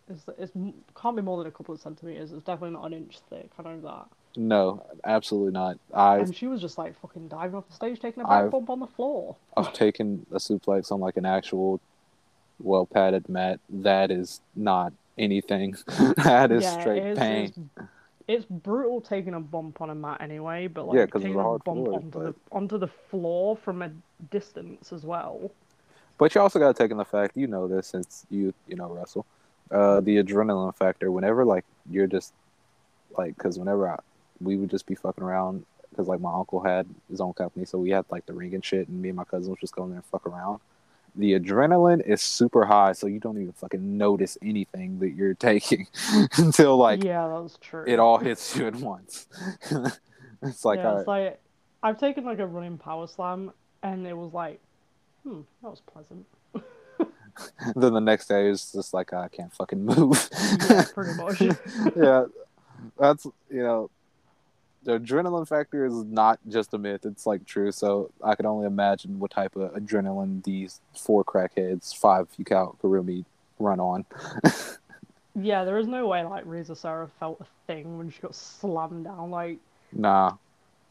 it's 0.10 0.26
it's 0.38 0.52
can't 1.00 1.16
be 1.16 1.22
more 1.22 1.38
than 1.38 1.48
a 1.48 1.52
couple 1.52 1.74
of 1.74 1.82
centimeters. 1.82 2.32
It's 2.32 2.44
definitely 2.44 2.76
not 2.76 2.86
an 2.88 2.94
inch 2.94 3.20
thick. 3.30 3.50
I 3.60 3.64
know 3.64 3.80
that. 3.82 4.08
No, 4.38 4.86
absolutely 5.06 5.54
not. 5.54 5.78
I've 5.94 6.22
And 6.24 6.36
she 6.36 6.48
was 6.48 6.60
just 6.60 6.78
like 6.78 7.00
fucking 7.00 7.30
diving 7.30 7.56
off 7.56 7.68
the 7.68 7.74
stage, 7.74 8.00
taking 8.00 8.24
a 8.24 8.28
I've- 8.28 8.44
back 8.46 8.52
bump 8.52 8.70
on 8.70 8.80
the 8.80 8.88
floor. 8.88 9.36
I've 9.56 9.74
taken 9.74 10.26
a 10.32 10.38
suplex 10.38 10.92
on 10.92 11.00
like 11.00 11.18
an 11.18 11.26
actual 11.26 11.80
well 12.60 12.86
padded 12.86 13.30
mat. 13.30 13.60
That 13.70 14.12
is 14.12 14.42
not 14.56 14.92
anything. 15.18 15.76
that 16.18 16.52
is 16.52 16.64
yeah, 16.64 16.80
straight 16.82 17.04
it's, 17.04 17.20
pain. 17.20 17.46
It's, 17.46 17.60
it's 18.28 18.46
brutal 18.46 19.02
taking 19.02 19.36
a 19.36 19.40
bump 19.40 19.82
on 19.82 19.90
a 19.90 19.96
mat 19.96 20.18
anyway, 20.20 20.68
but 20.68 20.88
like 20.88 20.96
Yeah, 20.96 21.02
like 21.02 21.12
'cause 21.12 21.22
it's 21.22 21.28
taking 21.28 21.40
a 21.40 21.50
a 21.52 21.60
bump 21.60 21.86
floor, 21.86 21.94
onto 21.96 22.10
but- 22.10 22.24
the 22.26 22.36
onto 22.52 22.78
the 22.78 22.88
floor 23.10 23.56
from 23.56 23.82
a 23.82 23.92
distance 24.32 24.92
as 24.92 25.04
well. 25.06 25.50
But 26.18 26.34
you 26.34 26.42
also 26.42 26.60
got 26.60 26.76
to 26.76 26.84
take 26.84 26.92
in 26.92 26.98
the 26.98 27.06
fact 27.06 27.36
you 27.36 27.48
know 27.48 27.68
this 27.68 27.88
since 27.88 28.26
you 28.30 28.54
you 28.68 28.76
know 28.76 28.88
wrestle, 28.88 29.26
uh, 29.72 30.02
the 30.02 30.18
adrenaline 30.24 30.76
factor. 30.76 31.12
Whenever 31.12 31.46
like 31.46 31.66
you're 31.90 32.08
just 32.08 32.34
like 33.18 33.36
because 33.38 33.60
whenever 33.60 33.90
I, 33.90 34.00
we 34.42 34.56
would 34.56 34.70
just 34.70 34.86
be 34.86 34.96
fucking 34.96 35.24
around 35.24 35.66
because 35.90 36.08
like 36.08 36.20
my 36.20 36.34
uncle 36.34 36.62
had 36.62 36.88
his 37.10 37.22
own 37.22 37.34
company, 37.34 37.66
so 37.66 37.78
we 37.78 37.90
had 37.90 38.06
like 38.10 38.26
the 38.26 38.34
ring 38.34 38.54
and 38.54 38.64
shit, 38.64 38.88
and 38.88 39.02
me 39.02 39.10
and 39.10 39.18
my 39.18 39.24
cousin 39.24 39.52
was 39.52 39.60
just 39.60 39.76
going 39.76 39.90
there 39.90 39.98
and 39.98 40.06
fuck 40.06 40.26
around. 40.26 40.60
The 41.18 41.40
adrenaline 41.40 42.06
is 42.06 42.22
super 42.22 42.66
high, 42.66 42.92
so 42.92 43.08
you 43.08 43.20
don't 43.20 43.40
even 43.40 43.54
fucking 43.54 43.98
notice 43.98 44.38
anything 44.42 45.00
that 45.00 45.12
you're 45.12 45.34
taking 45.34 45.88
until 46.38 46.78
like 46.78 47.04
yeah, 47.04 47.28
that's 47.28 47.58
true. 47.60 47.86
it 47.88 48.00
all 48.00 48.18
hits 48.18 48.56
you 48.56 48.68
at 48.68 48.76
once. 48.76 49.28
it's 50.42 50.66
like, 50.66 50.80
yeah, 50.80 51.00
it's 51.00 51.08
right, 51.08 51.24
like 51.24 51.40
I've 51.84 52.00
taken 52.00 52.26
like 52.26 52.40
a 52.40 52.48
running 52.48 52.78
power 52.78 53.08
slam, 53.08 53.52
and 53.84 54.06
it 54.06 54.16
was 54.18 54.34
like, 54.34 54.60
hmm, 55.26 55.42
that 55.62 55.70
was 55.70 55.82
pleasant. 55.82 56.26
then 57.76 57.94
the 57.94 58.00
next 58.00 58.28
day 58.28 58.50
it's 58.50 58.72
just 58.72 58.94
like 58.94 59.14
I 59.14 59.28
can't 59.28 59.54
fucking 59.54 59.84
move. 59.84 60.30
Yeah, 60.70 60.86
pretty 60.94 61.14
much. 61.16 61.42
yeah, 61.96 62.26
that's 62.98 63.26
you 63.50 63.64
know, 63.64 63.90
the 64.84 65.00
adrenaline 65.00 65.48
factor 65.48 65.86
is 65.86 66.04
not 66.06 66.40
just 66.48 66.74
a 66.74 66.78
myth; 66.78 67.06
it's 67.06 67.26
like 67.26 67.46
true. 67.46 67.72
So 67.72 68.12
I 68.24 68.36
can 68.36 68.46
only 68.46 68.68
imagine 68.68 69.20
what 69.20 69.32
type 69.32 69.56
of 69.56 69.74
adrenaline 69.74 70.44
these 70.44 70.80
four 70.96 71.24
crackheads, 71.26 71.96
five 71.96 72.28
if 72.32 72.40
you 72.40 72.46
count 72.46 72.82
Kurumi, 72.82 73.26
run 73.60 73.80
on. 73.80 74.06
Yeah, 75.38 75.66
there 75.66 75.78
is 75.78 75.88
no 75.88 76.08
way 76.08 76.24
like 76.24 76.46
Risa 76.46 76.78
Sera 76.78 77.10
felt 77.20 77.42
a 77.42 77.46
thing 77.68 77.98
when 77.98 78.10
she 78.10 78.22
got 78.22 78.34
slammed 78.34 79.04
down. 79.04 79.32
Like 79.32 79.60
Nah, 79.92 80.34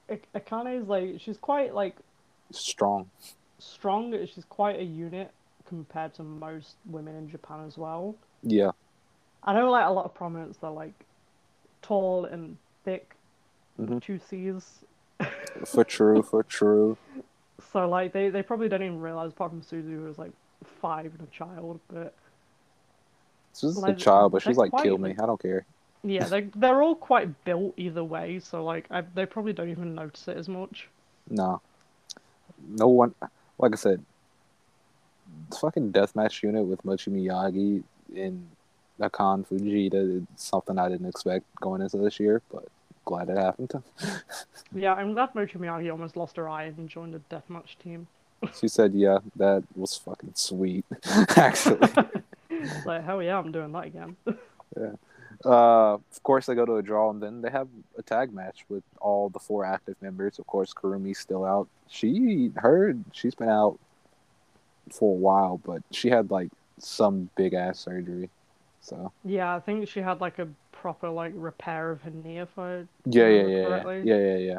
Akane 0.08 0.82
is 0.82 0.88
like 0.88 1.20
she's 1.20 1.38
quite 1.38 1.74
like 1.74 1.96
strong. 2.52 3.10
Strong. 3.64 4.12
She's 4.26 4.44
quite 4.44 4.78
a 4.78 4.84
unit 4.84 5.30
compared 5.66 6.14
to 6.14 6.22
most 6.22 6.76
women 6.86 7.16
in 7.16 7.28
Japan 7.28 7.64
as 7.66 7.76
well. 7.78 8.14
Yeah, 8.42 8.72
I 9.42 9.54
know 9.54 9.70
like 9.70 9.86
a 9.86 9.90
lot 9.90 10.04
of 10.04 10.14
prominents 10.14 10.58
they're 10.58 10.70
like 10.70 10.94
tall 11.82 12.24
and 12.26 12.56
thick, 12.84 13.14
Mhm. 13.80 14.02
two 14.02 14.18
C's. 14.18 14.80
for 15.66 15.84
true, 15.84 16.22
for 16.22 16.42
true. 16.42 16.96
So 17.72 17.88
like 17.88 18.12
they, 18.12 18.30
they 18.30 18.42
probably 18.42 18.68
don't 18.68 18.82
even 18.82 19.00
realize 19.00 19.30
apart 19.30 19.50
from 19.52 19.62
Suzu 19.62 19.90
who 19.96 20.02
was 20.04 20.18
like 20.18 20.32
five 20.82 21.12
and 21.18 21.26
a 21.26 21.30
child, 21.30 21.80
but 21.88 22.14
She's 23.54 23.74
just 23.74 23.86
a 23.86 23.94
child, 23.94 24.32
but 24.32 24.42
she's 24.42 24.56
like, 24.56 24.70
quite, 24.70 24.82
kill 24.82 24.98
me. 24.98 25.10
like- 25.10 25.22
I 25.22 25.26
don't 25.26 25.40
care. 25.40 25.64
yeah, 26.02 26.24
they 26.28 26.42
they're 26.56 26.82
all 26.82 26.96
quite 26.96 27.44
built 27.44 27.74
either 27.76 28.02
way. 28.04 28.40
So 28.40 28.64
like 28.64 28.86
I, 28.90 29.02
they 29.14 29.24
probably 29.26 29.52
don't 29.52 29.70
even 29.70 29.94
notice 29.94 30.26
it 30.28 30.36
as 30.36 30.48
much. 30.48 30.88
No, 31.30 31.60
no 32.68 32.88
one. 32.88 33.14
Like 33.58 33.72
I 33.72 33.76
said, 33.76 34.04
fucking 35.60 35.92
deathmatch 35.92 36.42
unit 36.42 36.64
with 36.64 36.84
Mochi 36.84 37.10
Miyagi 37.10 37.82
in 38.14 38.46
Akane 39.00 39.46
Fujita. 39.46 40.22
It's 40.32 40.44
something 40.44 40.78
I 40.78 40.88
didn't 40.88 41.08
expect 41.08 41.44
going 41.60 41.82
into 41.82 41.98
this 41.98 42.18
year, 42.20 42.42
but 42.52 42.66
glad 43.04 43.28
it 43.28 43.36
happened. 43.38 43.72
Yeah, 44.76 44.94
I'm 44.94 45.12
glad 45.12 45.36
Mochi 45.36 45.56
Miyagi 45.58 45.88
almost 45.92 46.16
lost 46.16 46.36
her 46.36 46.48
eye 46.48 46.64
and 46.64 46.88
joined 46.88 47.14
the 47.14 47.20
deathmatch 47.30 47.78
team. 47.80 48.08
she 48.60 48.66
said, 48.66 48.92
"Yeah, 48.92 49.18
that 49.36 49.62
was 49.76 49.96
fucking 49.96 50.32
sweet." 50.34 50.84
Actually, 51.36 51.78
like 52.84 53.04
hell 53.04 53.22
yeah, 53.22 53.38
I'm 53.38 53.52
doing 53.52 53.70
that 53.70 53.84
again. 53.84 54.16
Uh, 55.46 55.94
of 55.94 56.22
course 56.22 56.46
they 56.46 56.54
go 56.54 56.64
to 56.64 56.76
a 56.76 56.82
draw, 56.82 57.10
and 57.10 57.22
then 57.22 57.40
they 57.42 57.50
have 57.50 57.68
a 57.98 58.02
tag 58.02 58.32
match 58.32 58.64
with 58.68 58.82
all 59.00 59.28
the 59.28 59.38
four 59.38 59.64
active 59.64 59.96
members. 60.00 60.38
Of 60.38 60.46
course, 60.46 60.72
Kurumi's 60.74 61.18
still 61.18 61.44
out. 61.44 61.68
She 61.88 62.50
heard 62.56 63.04
she's 63.12 63.34
been 63.34 63.48
out 63.48 63.78
for 64.90 65.12
a 65.12 65.18
while, 65.18 65.60
but 65.64 65.82
she 65.90 66.08
had 66.10 66.30
like 66.30 66.50
some 66.78 67.30
big 67.36 67.54
ass 67.54 67.78
surgery. 67.78 68.30
So 68.80 69.12
yeah, 69.24 69.54
I 69.56 69.60
think 69.60 69.88
she 69.88 70.00
had 70.00 70.20
like 70.20 70.38
a 70.38 70.48
proper 70.72 71.08
like 71.08 71.32
repair 71.34 71.90
of 71.90 72.02
her 72.02 72.10
knee 72.10 72.38
if 72.38 72.58
I 72.58 72.84
yeah, 73.06 73.26
yeah, 73.28 73.28
yeah, 73.28 73.46
yeah, 73.46 73.64
correctly. 73.66 74.02
yeah, 74.04 74.18
yeah, 74.18 74.36
yeah. 74.36 74.58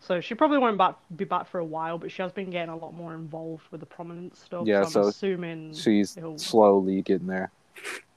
So 0.00 0.20
she 0.20 0.34
probably 0.34 0.58
won't 0.58 0.76
back, 0.76 0.96
be 1.16 1.24
back 1.24 1.48
for 1.48 1.60
a 1.60 1.64
while, 1.64 1.96
but 1.96 2.10
she 2.10 2.20
has 2.20 2.30
been 2.30 2.50
getting 2.50 2.68
a 2.68 2.76
lot 2.76 2.92
more 2.92 3.14
involved 3.14 3.62
with 3.70 3.80
the 3.80 3.86
prominent 3.86 4.36
stuff. 4.36 4.66
Yeah, 4.66 4.82
so 4.82 4.84
I'm 4.84 4.90
so 5.04 5.08
assuming 5.08 5.72
She's 5.72 6.16
it'll- 6.18 6.36
slowly 6.38 7.00
getting 7.00 7.26
there. 7.26 7.50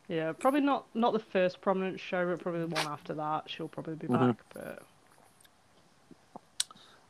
Yeah, 0.08 0.32
probably 0.32 0.62
not 0.62 0.86
not 0.96 1.12
the 1.14 1.20
first 1.20 1.60
prominent 1.62 2.00
show, 2.00 2.26
but 2.28 2.40
probably 2.40 2.62
the 2.62 2.68
one 2.68 2.88
after 2.88 3.14
that. 3.16 3.50
She'll 3.50 3.68
probably 3.68 3.96
be 3.96 4.08
Mhm. 4.08 4.20
back. 4.38 4.38
But 4.54 4.84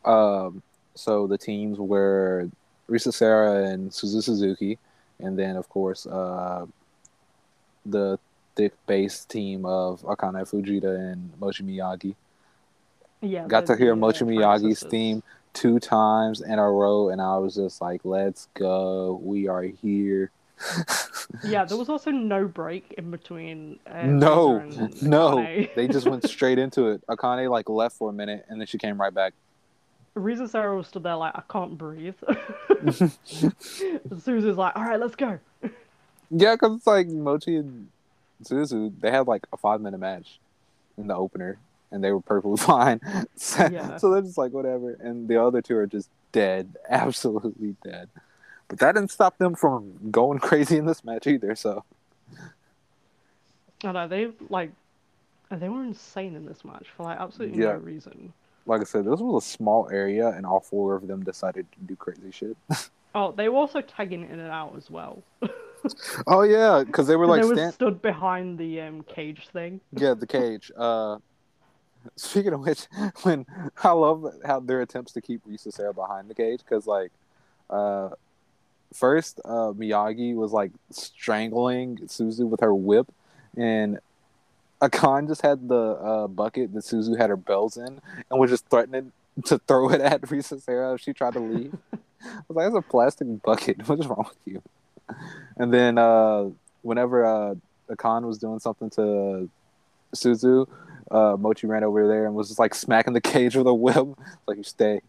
Um, 0.05 0.61
so 0.95 1.27
the 1.27 1.37
teams 1.37 1.77
were 1.79 2.49
Risa 2.89 3.13
Sera 3.13 3.65
and 3.65 3.91
Suzu 3.91 4.23
Suzuki, 4.23 4.79
and 5.19 5.37
then 5.37 5.57
of 5.57 5.67
course 5.69 6.05
uh, 6.07 6.65
the 7.85 8.17
thick 8.55 8.73
base 8.87 9.25
team 9.25 9.65
of 9.65 10.01
Akane 10.03 10.41
Fujita 10.49 10.95
and 11.11 11.31
Mochi 11.39 11.63
Miyagi. 11.63 12.15
yeah, 13.21 13.45
Got 13.47 13.65
to 13.67 13.75
hear 13.75 13.89
the, 13.91 13.95
Mochi 13.95 14.19
Frank 14.19 14.31
Miyagi's 14.31 14.79
sisters. 14.79 14.91
theme 14.91 15.23
two 15.53 15.79
times 15.79 16.41
in 16.41 16.57
a 16.59 16.71
row, 16.71 17.09
and 17.09 17.21
I 17.21 17.37
was 17.37 17.55
just 17.55 17.81
like, 17.81 18.01
"Let's 18.05 18.47
go! 18.53 19.19
We 19.23 19.47
are 19.47 19.63
here." 19.63 20.31
Yeah, 21.43 21.65
there 21.65 21.77
was 21.77 21.89
also 21.89 22.09
no 22.11 22.47
break 22.47 22.93
in 22.97 23.11
between. 23.11 23.79
Uh, 23.85 24.03
no, 24.07 24.59
no, 25.01 25.35
they 25.75 25.87
just 25.87 26.07
went 26.07 26.27
straight 26.29 26.57
into 26.57 26.87
it. 26.87 27.05
Akane 27.07 27.49
like 27.49 27.69
left 27.69 27.97
for 27.97 28.09
a 28.09 28.13
minute, 28.13 28.45
and 28.49 28.59
then 28.59 28.67
she 28.67 28.77
came 28.77 28.99
right 28.99 29.13
back. 29.13 29.33
Risa 30.15 30.49
Sera 30.49 30.75
was 30.75 30.87
stood 30.87 31.03
there 31.03 31.15
like 31.15 31.33
I 31.35 31.43
can't 31.51 31.77
breathe. 31.77 32.15
Suzu's 33.25 34.57
like, 34.57 34.75
all 34.75 34.83
right, 34.83 34.99
let's 34.99 35.15
go. 35.15 35.39
Yeah, 36.31 36.55
because 36.55 36.77
it's 36.77 36.87
like 36.87 37.07
Mochi 37.07 37.57
and 37.57 37.89
Suzu, 38.43 38.91
they 38.99 39.11
had 39.11 39.27
like 39.27 39.45
a 39.53 39.57
five 39.57 39.81
minute 39.81 39.99
match 39.99 40.39
in 40.97 41.07
the 41.07 41.15
opener, 41.15 41.57
and 41.91 42.03
they 42.03 42.11
were 42.11 42.21
perfectly 42.21 42.57
fine. 42.65 42.99
So, 43.35 43.67
Yeah. 43.71 43.97
so 43.97 44.11
they're 44.11 44.21
just 44.21 44.37
like 44.37 44.51
whatever, 44.53 44.93
and 44.93 45.27
the 45.27 45.41
other 45.41 45.61
two 45.61 45.77
are 45.77 45.87
just 45.87 46.09
dead, 46.31 46.75
absolutely 46.89 47.75
dead. 47.83 48.09
But 48.67 48.79
that 48.79 48.95
didn't 48.95 49.11
stop 49.11 49.37
them 49.37 49.55
from 49.55 50.11
going 50.11 50.39
crazy 50.47 50.77
in 50.77 50.85
this 50.85 51.03
match 51.03 51.27
either. 51.27 51.55
So 51.55 51.83
I 53.83 53.91
know 53.91 54.07
they 54.07 54.29
like 54.49 54.71
they 55.49 55.69
were 55.69 55.83
insane 55.83 56.35
in 56.35 56.45
this 56.45 56.65
match 56.65 56.87
for 56.95 57.03
like 57.03 57.19
absolutely 57.19 57.59
Yeah. 57.61 57.73
no 57.73 57.77
reason. 57.77 58.33
like 58.65 58.81
I 58.81 58.83
said, 58.83 59.05
this 59.05 59.19
was 59.21 59.45
a 59.45 59.47
small 59.47 59.87
area, 59.91 60.27
and 60.29 60.45
all 60.45 60.59
four 60.59 60.95
of 60.95 61.07
them 61.07 61.23
decided 61.23 61.65
to 61.71 61.79
do 61.85 61.95
crazy 61.95 62.31
shit. 62.31 62.57
Oh, 63.15 63.31
they 63.31 63.49
were 63.49 63.57
also 63.57 63.81
tagging 63.81 64.21
in 64.29 64.39
and 64.39 64.51
out 64.51 64.75
as 64.77 64.91
well. 64.91 65.23
oh 66.27 66.43
yeah, 66.43 66.83
because 66.85 67.07
they 67.07 67.15
were 67.15 67.25
like 67.25 67.41
they 67.41 67.47
were 67.47 67.55
stand- 67.55 67.73
stood 67.73 67.99
behind 67.99 68.59
the 68.59 68.79
um, 68.81 69.01
cage 69.03 69.47
thing. 69.51 69.79
yeah 69.93 70.13
the 70.13 70.27
cage. 70.27 70.71
Uh, 70.77 71.17
speaking 72.15 72.53
of 72.53 72.59
which, 72.59 72.85
when 73.23 73.47
I 73.83 73.91
love 73.91 74.23
how 74.45 74.59
their 74.59 74.81
attempts 74.81 75.13
to 75.13 75.21
keep 75.21 75.43
Risa 75.47 75.73
Sera 75.73 75.93
behind 75.95 76.29
the 76.29 76.35
cage, 76.35 76.59
because 76.59 76.85
like, 76.85 77.11
uh, 77.71 78.09
first 78.93 79.39
uh, 79.45 79.71
Miyagi 79.73 80.35
was 80.35 80.51
like 80.51 80.71
strangling 80.91 81.97
Suzu 82.07 82.47
with 82.47 82.61
her 82.61 82.73
whip, 82.73 83.07
and 83.55 83.99
Akane 84.81 85.27
just 85.27 85.41
had 85.41 85.67
the 85.67 85.75
uh, 85.75 86.27
bucket 86.27 86.73
that 86.73 86.83
Suzu 86.83 87.17
had 87.17 87.29
her 87.29 87.37
bells 87.37 87.77
in, 87.77 87.99
and 88.29 88.39
was 88.39 88.49
just 88.49 88.67
threatening 88.69 89.11
to 89.45 89.57
throw 89.59 89.89
it 89.89 90.01
at 90.01 90.21
Risa 90.23 90.61
Sera 90.61 90.93
if 90.93 91.01
she 91.01 91.13
tried 91.13 91.33
to 91.33 91.39
leave. 91.39 91.75
I 91.93 92.27
was 92.47 92.55
like, 92.55 92.65
"That's 92.65 92.85
a 92.85 92.89
plastic 92.89 93.27
bucket. 93.43 93.77
What 93.87 93.99
is 93.99 94.07
wrong 94.07 94.27
with 94.29 94.53
you?" 94.53 94.61
And 95.57 95.73
then 95.73 95.97
uh, 95.97 96.49
whenever 96.81 97.25
uh, 97.25 97.55
Akane 97.89 98.27
was 98.27 98.37
doing 98.37 98.59
something 98.59 98.89
to 98.91 99.49
Suzu, 100.15 100.67
uh, 101.09 101.37
Mochi 101.39 101.67
ran 101.67 101.83
over 101.83 102.07
there 102.07 102.25
and 102.25 102.35
was 102.35 102.49
just 102.49 102.59
like 102.59 102.75
smacking 102.75 103.13
the 103.13 103.21
cage 103.21 103.55
with 103.55 103.67
a 103.67 103.73
whip. 103.73 104.07
Like 104.47 104.57
you 104.57 104.63
stay, 104.63 104.95
you 104.95 104.99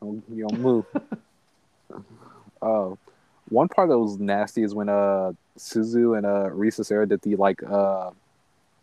don't, 0.00 0.24
you 0.32 0.48
don't 0.48 0.60
move. 0.60 0.84
uh, 2.62 2.90
one 3.52 3.68
part 3.68 3.88
that 3.90 3.98
was 3.98 4.18
nasty 4.18 4.62
is 4.62 4.74
when 4.74 4.88
uh 4.88 5.32
Suzu 5.58 6.16
and 6.16 6.24
uh 6.26 6.48
Risa 6.50 6.84
Sera 6.84 7.06
did 7.06 7.20
the 7.22 7.36
like 7.36 7.62
uh 7.62 8.10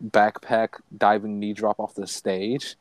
backpack 0.02 0.80
diving 0.96 1.38
knee 1.40 1.52
drop 1.52 1.78
off 1.80 1.94
the 1.94 2.06
stage, 2.06 2.76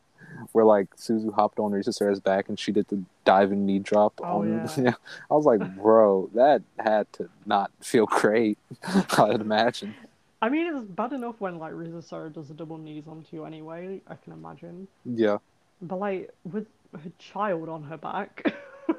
where 0.51 0.65
like 0.65 0.95
Suzu 0.95 1.33
hopped 1.33 1.59
on 1.59 1.71
Risa 1.71 1.93
Sera's 1.93 2.19
back 2.19 2.47
and 2.49 2.57
she 2.59 2.71
did 2.71 2.87
the 2.87 3.01
diving 3.25 3.65
knee 3.65 3.79
drop. 3.79 4.13
Oh, 4.23 4.41
on, 4.41 4.69
yeah. 4.77 4.93
I 5.31 5.33
was 5.33 5.45
like, 5.45 5.61
bro, 5.75 6.29
that 6.35 6.61
had 6.77 7.11
to 7.13 7.29
not 7.45 7.71
feel 7.81 8.05
great. 8.05 8.57
I'd 9.17 9.41
imagine. 9.41 9.95
I 10.41 10.47
mean, 10.47 10.73
it's 10.73 10.85
bad 10.85 11.11
enough 11.11 11.35
when 11.39 11.59
like 11.59 11.73
Risa 11.73 12.01
Sera 12.03 12.29
does 12.29 12.49
a 12.49 12.53
double 12.53 12.77
knees 12.77 13.03
onto 13.07 13.35
you 13.35 13.43
anyway. 13.45 14.01
I 14.07 14.15
can 14.15 14.31
imagine, 14.33 14.87
Yeah. 15.05 15.39
but 15.81 15.99
like 15.99 16.29
with 16.49 16.67
her 16.93 17.11
child 17.19 17.67
on 17.69 17.83
her 17.83 17.97
back. 17.97 18.53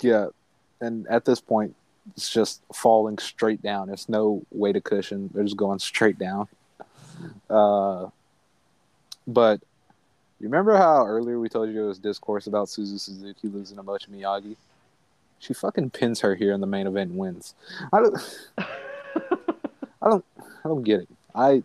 Yeah, 0.00 0.28
and 0.80 1.06
at 1.08 1.26
this 1.26 1.38
point, 1.38 1.74
it's 2.14 2.30
just 2.30 2.62
falling 2.72 3.18
straight 3.18 3.62
down. 3.62 3.88
There's 3.88 4.08
no 4.08 4.42
way 4.52 4.72
to 4.72 4.80
cushion. 4.80 5.30
They're 5.34 5.44
just 5.44 5.56
going 5.56 5.78
straight 5.78 6.18
down. 6.18 6.48
Uh, 7.48 8.08
but 9.26 9.60
you 10.40 10.48
remember 10.48 10.76
how 10.76 11.06
earlier 11.06 11.40
we 11.40 11.48
told 11.48 11.70
you 11.70 11.84
it 11.84 11.88
was 11.88 11.98
discourse 11.98 12.46
about 12.46 12.68
Suzu 12.68 13.00
Suzuki 13.00 13.48
losing 13.48 13.76
to 13.76 13.82
Mochi 13.82 14.12
Miyagi? 14.12 14.56
She 15.38 15.54
fucking 15.54 15.90
pins 15.90 16.20
her 16.20 16.34
here 16.34 16.52
in 16.52 16.60
the 16.60 16.66
main 16.66 16.86
event 16.86 17.10
and 17.10 17.18
wins. 17.18 17.54
I 17.92 18.00
don't, 18.00 18.38
I 20.02 20.20
don't 20.64 20.82
get 20.82 21.00
it. 21.00 21.08
I, 21.34 21.62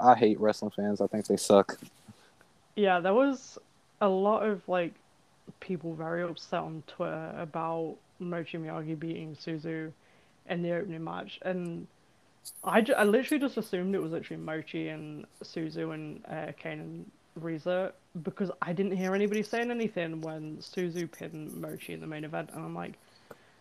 I 0.00 0.14
hate 0.14 0.40
wrestling 0.40 0.72
fans. 0.74 1.00
I 1.00 1.06
think 1.06 1.26
they 1.26 1.36
suck. 1.36 1.78
Yeah, 2.76 3.00
there 3.00 3.14
was 3.14 3.58
a 4.00 4.08
lot 4.08 4.46
of 4.46 4.66
like 4.68 4.94
people 5.60 5.94
very 5.94 6.22
upset 6.22 6.60
on 6.60 6.82
Twitter 6.86 7.34
about 7.36 7.96
Mochi 8.18 8.58
Miyagi 8.58 8.98
beating 8.98 9.36
Suzu 9.36 9.92
in 10.48 10.62
the 10.62 10.72
opening 10.72 11.04
match, 11.04 11.38
and 11.42 11.86
I, 12.64 12.80
ju- 12.80 12.94
I 12.94 13.04
literally 13.04 13.40
just 13.40 13.56
assumed 13.56 13.94
it 13.94 14.02
was 14.02 14.12
literally 14.12 14.42
Mochi 14.42 14.88
and 14.88 15.26
Suzu 15.42 15.92
and 15.94 16.24
uh, 16.26 16.52
Kane 16.58 16.80
and 16.80 17.10
Risa 17.40 17.92
because 18.22 18.50
I 18.62 18.72
didn't 18.72 18.96
hear 18.96 19.14
anybody 19.14 19.42
saying 19.42 19.70
anything 19.70 20.20
when 20.20 20.58
Suzu 20.58 21.10
pinned 21.10 21.54
Mochi 21.54 21.92
in 21.92 22.00
the 22.00 22.06
main 22.06 22.24
event, 22.24 22.50
and 22.52 22.64
I'm 22.64 22.74
like, 22.74 22.94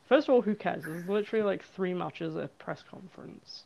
first 0.07 0.27
of 0.27 0.33
all, 0.33 0.41
who 0.41 0.55
cares? 0.55 0.83
There's 0.83 1.07
literally 1.07 1.43
like 1.43 1.63
three 1.63 1.93
matches 1.93 2.35
at 2.35 2.43
a 2.43 2.47
press 2.47 2.83
conference. 2.89 3.63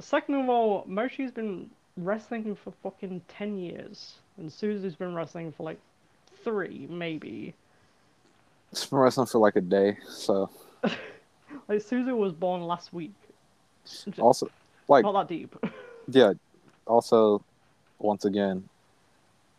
Second 0.00 0.34
of 0.34 0.48
all, 0.48 0.84
Mochi's 0.88 1.30
been 1.30 1.70
wrestling 1.96 2.56
for 2.56 2.72
fucking 2.82 3.22
10 3.28 3.58
years, 3.58 4.14
and 4.36 4.50
Suzu's 4.50 4.96
been 4.96 5.14
wrestling 5.14 5.52
for 5.52 5.62
like 5.62 5.78
three, 6.42 6.86
maybe. 6.90 7.54
It's 8.74 8.86
been 8.86 8.98
wrestling 8.98 9.28
for 9.28 9.38
like 9.38 9.54
a 9.54 9.60
day, 9.60 9.98
so 10.08 10.50
Like, 10.82 11.78
Suzu 11.78 12.16
was 12.16 12.32
born 12.32 12.60
last 12.62 12.92
week. 12.92 13.12
Also 14.18 14.50
like 14.88 15.04
Not 15.04 15.12
that 15.12 15.28
deep. 15.28 15.54
Yeah. 16.08 16.32
Also, 16.84 17.44
once 18.00 18.24
again, 18.24 18.68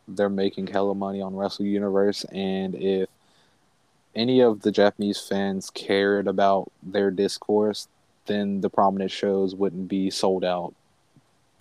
they're 0.06 0.28
making 0.28 0.67
hella 0.67 0.93
money 0.93 1.21
on 1.21 1.34
Wrestle 1.34 1.65
Universe, 1.65 2.25
and 2.25 2.75
if 2.75 3.08
any 4.13 4.41
of 4.41 4.62
the 4.63 4.71
Japanese 4.71 5.21
fans 5.21 5.69
cared 5.69 6.28
about 6.28 6.69
their 6.84 7.10
discourse, 7.10 7.88
then 8.25 8.60
the 8.60 8.69
prominent 8.69 9.12
shows 9.12 9.56
wouldn't 9.56 9.88
be 9.88 10.10
sold 10.10 10.43
out 10.43 10.73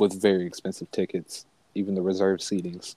with 0.00 0.20
very 0.20 0.44
expensive 0.44 0.90
tickets, 0.90 1.46
even 1.76 1.94
the 1.94 2.02
reserved 2.02 2.42
seatings. 2.42 2.96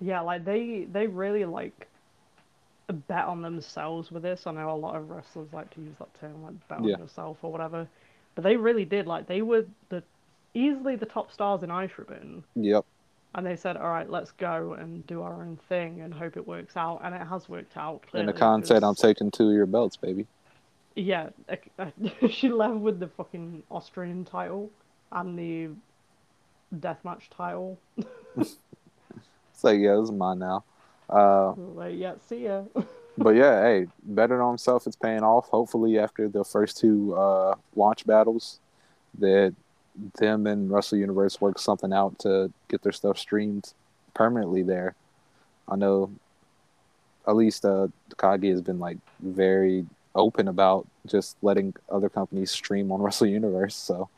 yeah, 0.00 0.20
like, 0.20 0.44
they, 0.44 0.88
they 0.90 1.06
really, 1.06 1.44
like, 1.44 1.86
bet 2.92 3.24
on 3.24 3.42
themselves 3.42 4.10
with 4.10 4.22
this. 4.22 4.46
I 4.46 4.52
know 4.52 4.70
a 4.70 4.76
lot 4.76 4.96
of 4.96 5.10
wrestlers 5.10 5.52
like 5.52 5.70
to 5.74 5.80
use 5.80 5.94
that 5.98 6.12
term, 6.20 6.42
like, 6.42 6.68
bet 6.68 6.78
on 6.78 6.84
Yeah. 6.84 6.98
yourself 6.98 7.38
or 7.42 7.52
whatever. 7.52 7.86
But 8.34 8.44
they 8.44 8.56
really 8.56 8.84
did. 8.84 9.06
Like, 9.06 9.26
they 9.26 9.42
were 9.42 9.66
the 9.88 10.02
easily 10.54 10.96
the 10.96 11.06
top 11.06 11.30
stars 11.30 11.62
in 11.62 11.70
Ice 11.70 11.90
Ribbon. 11.96 12.44
Yep. 12.56 12.84
And 13.34 13.46
they 13.46 13.56
said, 13.56 13.76
all 13.76 13.90
right, 13.90 14.08
let's 14.08 14.32
go 14.32 14.72
and 14.72 15.06
do 15.06 15.22
our 15.22 15.34
own 15.34 15.58
thing 15.68 16.00
and 16.00 16.12
hope 16.14 16.36
it 16.36 16.46
works 16.46 16.76
out. 16.76 17.00
And 17.04 17.14
it 17.14 17.26
has 17.26 17.48
worked 17.48 17.76
out. 17.76 18.02
And 18.14 18.28
the 18.28 18.32
clearly, 18.32 18.64
said, 18.64 18.82
"I'm 18.82 18.94
taking 18.94 19.30
two 19.30 19.48
of 19.50 19.54
your 19.54 19.66
belts, 19.66 19.96
baby." 19.96 20.26
Yeah, 20.96 21.28
she 22.30 22.48
left 22.48 22.76
with 22.76 22.98
the 22.98 23.08
fucking 23.08 23.62
Austrian 23.70 24.24
title 24.24 24.70
and 25.12 25.38
the 25.38 25.68
deathmatch 26.74 27.28
title. 27.30 27.78
so 29.52 29.70
yeah, 29.70 29.94
this 29.94 30.04
is 30.04 30.12
mine 30.12 30.38
now. 30.38 30.64
Uh, 31.08 31.52
like, 31.52 31.94
yeah, 31.96 32.14
see 32.28 32.44
ya. 32.44 32.62
but 33.18 33.30
yeah, 33.30 33.62
hey, 33.62 33.86
better 34.02 34.42
on 34.42 34.52
himself. 34.52 34.86
It's 34.86 34.96
paying 34.96 35.22
off. 35.22 35.48
Hopefully, 35.48 35.98
after 35.98 36.28
the 36.28 36.44
first 36.44 36.78
two 36.78 37.14
uh, 37.14 37.54
launch 37.74 38.06
battles, 38.06 38.60
that 39.18 39.54
them 40.18 40.46
and 40.46 40.70
Wrestle 40.70 40.98
Universe 40.98 41.40
work 41.40 41.58
something 41.58 41.92
out 41.92 42.18
to 42.20 42.52
get 42.68 42.82
their 42.82 42.92
stuff 42.92 43.18
streamed 43.18 43.72
permanently 44.14 44.62
there. 44.62 44.94
I 45.68 45.76
know, 45.76 46.10
at 47.26 47.36
least 47.36 47.64
uh, 47.64 47.88
Takagi 48.10 48.50
has 48.50 48.62
been 48.62 48.78
like 48.78 48.98
very 49.20 49.86
open 50.14 50.48
about 50.48 50.86
just 51.06 51.36
letting 51.42 51.74
other 51.90 52.08
companies 52.08 52.50
stream 52.50 52.92
on 52.92 53.02
Wrestle 53.02 53.26
Universe. 53.26 53.74
So 53.74 54.08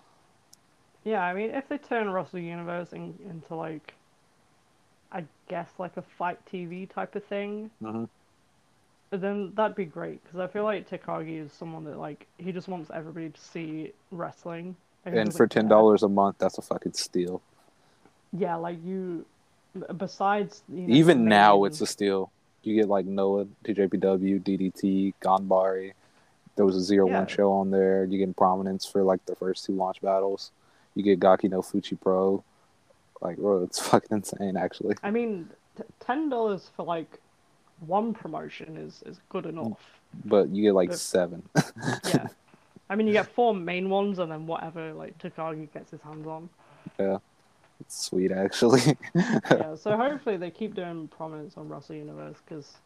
yeah, 1.05 1.22
I 1.22 1.33
mean, 1.33 1.50
if 1.50 1.68
they 1.68 1.79
turn 1.79 2.11
Wrestle 2.11 2.40
Universe 2.40 2.92
in, 2.92 3.14
into 3.29 3.55
like 3.55 3.94
I 5.12 5.25
guess 5.49 5.68
like 5.79 5.96
a 5.96 6.03
FITE 6.03 6.38
TV 6.51 6.88
type 6.88 7.14
of 7.16 7.25
thing, 7.25 7.70
hmm 7.81 8.05
then 9.12 9.53
that'd 9.57 9.75
be 9.75 9.85
great 9.85 10.23
because 10.23 10.38
I 10.38 10.46
feel 10.46 10.62
like 10.62 10.88
Takagi 10.88 11.44
is 11.44 11.53
someone 11.53 11.83
that 11.85 11.99
like 11.99 12.29
he 12.38 12.53
just 12.53 12.68
wants 12.68 12.92
everybody 12.94 13.29
to 13.31 13.40
see 13.40 13.92
wrestling. 14.12 14.77
he 15.05 15.11
And 15.11 15.35
for 15.35 15.49
ten 15.49 15.66
dollars 15.66 16.05
a 16.05 16.09
month, 16.09 16.37
that's 16.38 16.59
a 16.59 16.62
fucking 16.62 16.92
steal. 16.92 17.42
Yeah, 18.33 18.55
like 18.55 18.79
you. 18.85 19.25
Besides, 19.96 20.62
you 20.73 20.83
know, 20.83 20.94
Even 20.94 21.25
now, 21.25 21.57
main- 21.57 21.66
it's 21.66 21.81
a 21.81 21.87
steal. 21.87 22.31
You 22.62 22.77
get 22.77 22.88
like 22.88 23.07
Noah, 23.07 23.46
TJPW, 23.64 24.40
DDT, 24.44 25.14
Ganbare. 25.20 25.92
There 26.57 26.64
was 26.66 26.77
a 26.77 26.81
zero 26.81 27.09
Yeah. 27.09 27.18
one 27.18 27.27
show 27.27 27.53
on 27.53 27.70
there. 27.70 28.05
You 28.05 28.18
get 28.18 28.37
prominence 28.37 28.85
for 28.87 29.03
like 29.03 29.25
the 29.27 29.35
first 29.35 29.64
two 29.64 29.73
launch 29.73 30.01
battles. 30.03 30.53
You 30.94 31.03
get 31.03 31.18
Gake 31.18 31.51
no 31.51 31.62
Fuchi 31.62 31.99
Pro. 32.01 32.44
Like, 33.20 33.37
bro, 33.37 33.62
it's 33.62 33.78
fucking 33.88 34.16
insane, 34.18 34.56
actually. 34.56 34.96
I 35.02 35.11
mean, 35.11 35.48
t- 35.76 35.85
ten 36.00 36.28
dollars 36.28 36.70
for 36.76 36.85
like 36.85 37.18
one 37.87 38.12
promotion 38.14 38.76
is 38.76 39.02
is 39.06 39.20
good 39.28 39.44
mm. 39.44 39.50
enough. 39.50 40.00
But 40.24 40.48
you 40.50 40.62
get 40.62 40.74
like 40.74 40.90
But- 40.90 40.98
seven. 40.98 41.42
yeah. 42.09 42.26
I 42.88 42.96
mean, 42.96 43.06
you 43.06 43.12
get 43.12 43.28
four 43.28 43.54
main 43.54 43.88
ones 43.88 44.18
and 44.18 44.33
then 44.33 44.46
whatever 44.48 44.92
like 44.92 45.16
Takagi 45.18 45.72
gets 45.72 45.92
his 45.92 46.00
hands 46.00 46.26
on. 46.26 46.48
Yeah, 46.98 47.18
it's 47.78 48.06
sweet, 48.06 48.33
actually. 48.33 48.98
yeah, 49.14 49.76
so 49.76 49.96
hopefully 49.96 50.37
they 50.37 50.50
keep 50.50 50.74
doing 50.74 51.06
prominence 51.06 51.56
on 51.56 51.68
Wrestle 51.68 51.94
Universe 51.94 52.38
because 52.44 52.78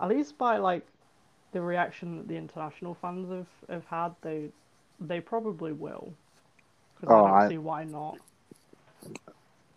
at 0.00 0.08
least 0.08 0.38
by 0.38 0.58
like 0.58 0.86
the 1.50 1.60
reaction 1.60 2.18
that 2.18 2.28
the 2.28 2.36
international 2.36 2.94
fans 2.94 3.28
have, 3.30 3.46
have 3.68 3.84
had, 3.86 4.14
they 4.22 4.50
they 5.00 5.20
probably 5.20 5.72
will. 5.72 6.12
Because 7.00 7.12
Oh, 7.12 7.24
I 7.24 7.28
don't 7.28 7.38
I- 7.38 7.48
see 7.48 7.58
why 7.58 7.82
not. 7.84 8.18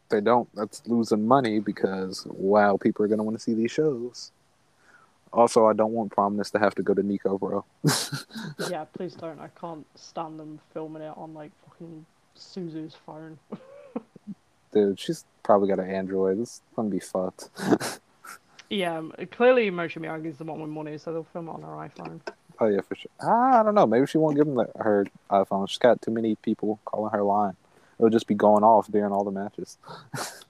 They 0.10 0.22
don't, 0.22 0.50
that's 0.56 0.82
losing 0.86 1.28
money 1.28 1.60
because, 1.60 2.26
wow, 2.30 2.78
people 2.78 3.06
are 3.06 3.08
going 3.08 3.20
to 3.20 3.24
want 3.24 3.38
to 3.38 3.44
see 3.44 3.54
these 3.54 3.72
shows. 3.72 4.32
Also, 5.32 5.68
I 5.68 5.74
don't 5.74 5.92
want 5.92 6.12
Prominence 6.12 6.50
to 6.52 6.60
have 6.60 6.74
to 6.76 6.84
go 6.84 6.94
to 6.94 7.04
Nico, 7.04 7.38
bro. 7.38 7.64
Yeah, 8.70 8.86
please 8.86 9.14
don't. 9.14 9.40
I 9.40 9.50
can't 9.60 9.86
stand 9.96 10.40
them 10.40 10.60
filming 10.74 11.02
it 11.02 11.14
on 11.16 11.34
like 11.34 11.52
fucking 11.66 12.06
Suzu's 12.36 12.96
phone. 13.06 13.38
Dude, 14.74 15.00
she's 15.00 15.26
probably 15.44 15.68
got 15.68 15.80
an 15.80 15.90
Android. 15.90 16.40
This 16.40 16.50
is 16.50 16.62
to 16.76 16.84
be 16.84 17.00
fucked. 17.00 17.50
yeah, 18.70 18.98
um, 18.98 19.14
clearly 19.32 19.70
Mochi 19.70 20.00
Miyagi's 20.00 20.38
the 20.38 20.44
one 20.44 20.60
with 20.60 20.70
money, 20.70 20.98
so 20.98 21.12
they'll 21.12 21.24
film 21.24 21.48
it 21.48 21.52
on 21.52 21.62
her 21.62 21.70
iPhone. 21.70 22.22
Oh 22.60 22.68
yeah, 22.68 22.82
for 22.82 22.96
sure. 22.96 23.12
Ah, 23.22 23.62
I 23.62 23.64
don't 23.64 23.76
know. 23.76 23.88
Maybe 23.88 24.06
she 24.06 24.18
won't 24.18 24.36
give 24.36 24.46
them 24.46 24.56
the, 24.56 24.70
her 24.78 25.08
iPhone. 25.32 25.70
She's 25.70 25.78
got 25.78 26.02
too 26.02 26.12
many 26.12 26.36
people 26.36 26.80
calling 26.86 27.12
her 27.12 27.24
line. 27.24 27.56
It'll 28.00 28.10
just 28.10 28.28
be 28.28 28.34
going 28.36 28.64
off 28.64 28.88
during 28.92 29.12
all 29.12 29.24
the 29.24 29.32
matches. 29.32 29.78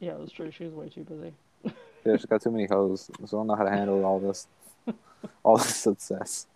Yeah, 0.02 0.14
that's 0.18 0.32
true. 0.32 0.50
She 0.50 0.64
was 0.64 0.74
way 0.74 0.88
too 0.90 1.04
busy. 1.04 1.34
Yeah, 2.06 2.16
she's 2.16 2.26
got 2.28 2.42
too 2.42 2.52
many 2.52 2.66
hoes, 2.66 3.12
so 3.26 3.38
I 3.38 3.40
don't 3.42 3.48
know 3.48 3.56
how 3.56 3.66
to 3.66 3.70
handle 3.70 4.06
all 4.06 4.20
this, 4.22 4.48
all 5.44 5.58
this 5.58 5.76
success. 5.76 6.48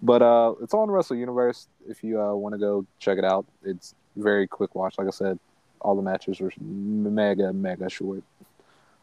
But 0.00 0.22
uh, 0.22 0.54
it's 0.62 0.72
all 0.72 0.82
on 0.82 0.90
Wrestle 0.92 1.16
Universe. 1.16 1.66
If 1.88 2.04
you 2.04 2.20
uh, 2.22 2.32
want 2.34 2.54
to 2.54 2.58
go 2.60 2.86
check 3.00 3.18
it 3.18 3.24
out, 3.24 3.44
it's 3.64 3.96
very 4.14 4.46
quick 4.46 4.76
watch. 4.76 4.96
Like 4.96 5.08
I 5.08 5.10
said, 5.10 5.40
all 5.80 5.96
the 5.96 6.02
matches 6.02 6.38
were 6.38 6.52
mega 6.60 7.52
mega 7.52 7.90
short. 7.90 8.22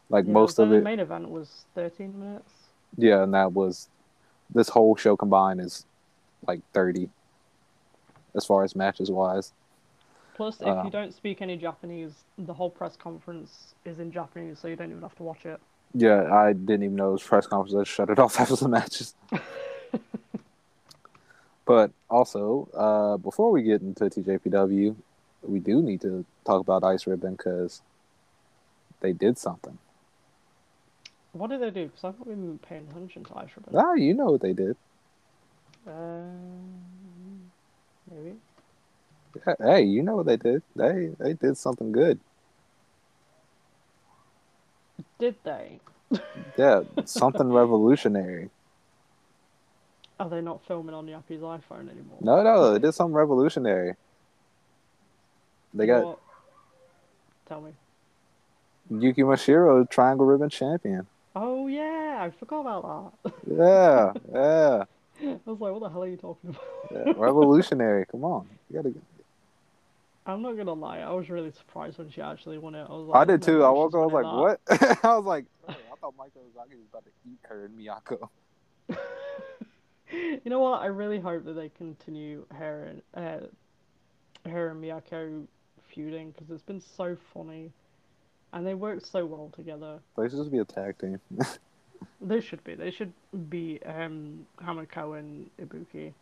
Like 0.08 0.24
Yeah, 0.24 0.32
most 0.32 0.58
of 0.58 0.70
the 0.70 0.76
it, 0.76 0.84
main 0.84 1.00
event 1.00 1.28
was 1.28 1.66
13 1.74 2.18
minutes. 2.18 2.50
yeah, 2.96 3.22
and 3.22 3.34
that 3.34 3.52
was 3.52 3.88
this 4.54 4.70
whole 4.70 4.96
show 4.96 5.16
combined 5.18 5.60
is 5.60 5.84
like 6.48 6.62
thirty, 6.72 7.10
as 8.34 8.46
far 8.46 8.64
as 8.64 8.74
matches 8.74 9.10
wise. 9.10 9.52
Plus, 10.34 10.60
if 10.60 10.66
Uh, 10.66 10.82
you 10.84 10.90
don't 10.90 11.12
speak 11.12 11.42
any 11.42 11.56
Japanese, 11.56 12.24
the 12.38 12.54
whole 12.54 12.70
press 12.70 12.96
conference 12.96 13.74
is 13.84 13.98
in 13.98 14.10
Japanese, 14.10 14.58
so 14.58 14.68
you 14.68 14.76
don't 14.76 14.90
even 14.90 15.02
have 15.02 15.14
to 15.16 15.22
watch 15.22 15.44
it. 15.44 15.60
Yeah, 15.94 16.32
I 16.32 16.54
didn't 16.54 16.84
even 16.84 16.96
know 16.96 17.10
it 17.10 17.12
was 17.12 17.22
press 17.22 17.46
conference. 17.46 17.76
I 17.76 17.84
shut 17.84 18.10
it 18.10 18.18
off 18.24 18.40
after 18.40 18.56
the 18.56 18.68
matches. 18.68 19.14
but 21.66 21.90
also, 22.08 22.68
uh, 22.74 23.16
before 23.18 23.50
we 23.50 23.62
get 23.62 23.82
into 23.82 24.04
TJPW, 24.04 24.96
we 25.42 25.58
do 25.58 25.82
need 25.82 26.00
to 26.00 26.24
talk 26.44 26.60
about 26.60 26.82
Ice 26.84 27.06
Ribbon 27.06 27.32
because 27.32 27.82
they 29.00 29.12
did 29.12 29.36
something. 29.36 29.76
What 31.32 31.50
did 31.50 31.60
they 31.60 31.70
do? 31.70 31.86
Because 31.86 32.04
I've 32.04 32.18
not 32.18 32.28
been 32.28 32.58
paying 32.58 32.86
attention 32.90 33.24
to 33.24 33.38
Ice 33.38 33.50
Ribbon. 33.56 33.74
Ah, 33.76 33.94
you 33.94 34.14
know 34.14 34.32
what 34.32 34.40
they 34.40 34.52
did. 34.52 34.76
Um, 35.86 37.50
maybe. 38.10 38.36
Hey, 39.60 39.82
you 39.82 40.02
know 40.02 40.16
what 40.16 40.26
they 40.26 40.36
did. 40.36 40.62
They 40.76 41.10
they 41.18 41.34
did 41.34 41.56
something 41.56 41.92
good. 41.92 42.20
Did 45.18 45.36
they? 45.44 45.80
Yeah, 46.58 46.82
something 47.06 47.50
revolutionary. 47.50 48.50
Are 50.20 50.28
they 50.28 50.42
not 50.42 50.64
filming 50.66 50.94
on 50.94 51.06
Yappy's 51.08 51.40
iPhone 51.40 51.90
anymore? 51.90 52.18
No, 52.20 52.42
no, 52.42 52.72
they 52.72 52.78
did 52.78 52.92
something 52.92 53.14
revolutionary. 53.14 53.94
They 55.72 55.86
got 55.86 56.04
what? 56.04 56.18
Tell 57.48 57.60
me. 57.62 57.72
Yuki 58.90 59.22
Mashiro, 59.22 59.88
Triangle 59.88 60.26
Ribbon 60.26 60.50
Champion. 60.50 61.06
Oh 61.34 61.66
yeah, 61.66 62.18
I 62.20 62.30
forgot 62.30 62.60
about 62.60 63.14
that. 63.24 63.32
Yeah, 63.50 64.12
yeah. 64.32 64.84
I 65.22 65.38
was 65.46 65.60
like, 65.60 65.72
what 65.72 65.80
the 65.80 65.88
hell 65.88 66.02
are 66.02 66.08
you 66.08 66.16
talking 66.16 66.50
about? 66.50 66.62
Yeah, 66.92 67.12
revolutionary. 67.16 68.06
Come 68.06 68.24
on, 68.24 68.46
you 68.70 68.76
gotta. 68.76 68.94
I'm 70.24 70.42
not 70.42 70.56
gonna 70.56 70.72
lie, 70.72 70.98
I 70.98 71.10
was 71.10 71.28
really 71.28 71.50
surprised 71.50 71.98
when 71.98 72.10
she 72.10 72.20
actually 72.20 72.58
won 72.58 72.74
it. 72.74 72.86
I 72.88 72.92
was 72.92 73.08
like, 73.08 73.20
I 73.20 73.24
did 73.24 73.42
too. 73.42 73.64
I 73.64 73.70
woke 73.70 73.94
up. 73.94 74.02
I 74.02 74.04
was 74.04 74.12
like, 74.12 74.24
winning 74.24 74.40
"What?" 74.40 74.60
I 75.04 75.16
was 75.16 75.24
like, 75.24 75.46
"Oh, 75.68 75.72
"I 75.72 75.96
thought 76.00 76.16
Maika 76.16 76.38
Ozaki 76.38 76.76
was 76.76 76.86
about 76.90 77.04
to 77.04 77.10
eat 77.26 77.38
her 77.42 77.64
and 77.64 77.78
Miyako." 77.78 78.28
you 80.44 80.50
know 80.50 80.60
what? 80.60 80.80
I 80.80 80.86
really 80.86 81.18
hope 81.18 81.44
that 81.44 81.54
they 81.54 81.70
continue 81.70 82.44
her 82.52 82.92
and 83.14 83.42
uh, 84.44 84.48
her 84.48 84.70
and 84.70 84.82
Miyako 84.82 85.46
feuding 85.88 86.30
because 86.30 86.50
it's 86.50 86.62
been 86.62 86.80
so 86.80 87.16
funny, 87.34 87.72
and 88.52 88.64
they 88.64 88.74
work 88.74 89.04
so 89.04 89.26
well 89.26 89.50
together. 89.56 89.98
They 90.16 90.28
should 90.28 90.38
just 90.38 90.52
be 90.52 90.58
a 90.58 90.64
tag 90.64 90.98
team. 90.98 91.18
They 92.20 92.40
should 92.40 92.62
be. 92.64 92.74
They 92.74 92.90
should 92.90 93.12
be 93.48 93.80
um, 93.86 94.46
Hamuko 94.60 95.18
and 95.18 95.50
Ibuki. 95.60 96.12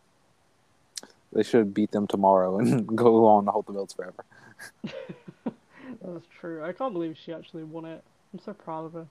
They 1.33 1.43
should 1.43 1.73
beat 1.73 1.91
them 1.91 2.07
tomorrow 2.07 2.59
and 2.59 2.85
go 2.95 3.25
on 3.25 3.45
to 3.45 3.51
hold 3.51 3.67
the 3.67 3.73
belts 3.73 3.93
forever. 3.93 4.23
That's 6.01 6.25
true. 6.39 6.63
I 6.63 6.71
can't 6.73 6.93
believe 6.93 7.17
she 7.17 7.33
actually 7.33 7.63
won 7.63 7.85
it. 7.85 8.03
I'm 8.33 8.39
so 8.39 8.53
proud 8.53 8.85
of 8.85 8.93
her. 8.93 9.07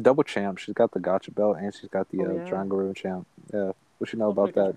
Double 0.00 0.22
champ. 0.24 0.58
She's 0.58 0.74
got 0.74 0.92
the 0.92 1.00
Gotcha 1.00 1.30
belt 1.30 1.58
and 1.60 1.74
she's 1.74 1.90
got 1.90 2.08
the 2.10 2.22
Oh, 2.22 2.30
uh, 2.30 2.32
yeah. 2.34 2.48
Triangle 2.48 2.92
champ. 2.94 3.26
Yeah, 3.52 3.72
what 3.98 4.12
you 4.12 4.18
know 4.18 4.30
Oh 4.30 4.34
my 4.34 4.48
about 4.48 4.76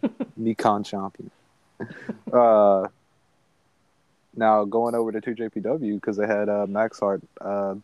that? 0.00 0.10
Nikon 0.36 0.84
champion. 0.84 1.30
uh, 2.32 2.88
now 4.34 4.64
going 4.64 4.94
over 4.94 5.12
to 5.12 5.20
TJPW 5.20 5.94
because 5.96 6.16
they 6.16 6.26
had 6.26 6.48
uh, 6.48 6.66
Max 6.66 6.98
Heart. 7.00 7.22
Uh, 7.40 7.74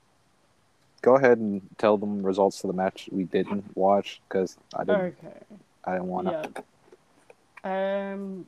go 1.02 1.16
ahead 1.16 1.38
and 1.38 1.62
tell 1.78 1.98
them 1.98 2.22
results 2.22 2.60
to 2.62 2.66
the 2.66 2.72
match 2.72 3.08
we 3.12 3.24
didn't 3.24 3.64
watch 3.76 4.20
because 4.28 4.56
I 4.74 4.84
didn't. 4.84 5.00
Okay. 5.00 5.38
I 5.84 5.92
didn't 5.92 6.06
want 6.08 6.28
to. 6.28 6.32
Yeah. 6.32 6.62
Um, 7.64 8.46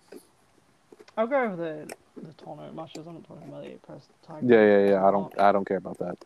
I'll 1.16 1.26
go 1.26 1.42
over 1.42 1.56
the 1.56 1.94
the 2.20 2.32
tournament 2.34 2.74
matches. 2.74 3.06
I'm 3.06 3.14
not 3.14 3.28
talking 3.28 3.48
about 3.48 3.62
the 3.62 3.70
eight 3.70 3.82
press 3.82 4.08
tag. 4.26 4.42
Yeah, 4.42 4.64
yeah, 4.64 4.90
yeah. 4.90 5.06
I 5.06 5.10
don't. 5.10 5.40
I 5.40 5.52
don't 5.52 5.66
care 5.66 5.76
about 5.76 5.98
that. 5.98 6.16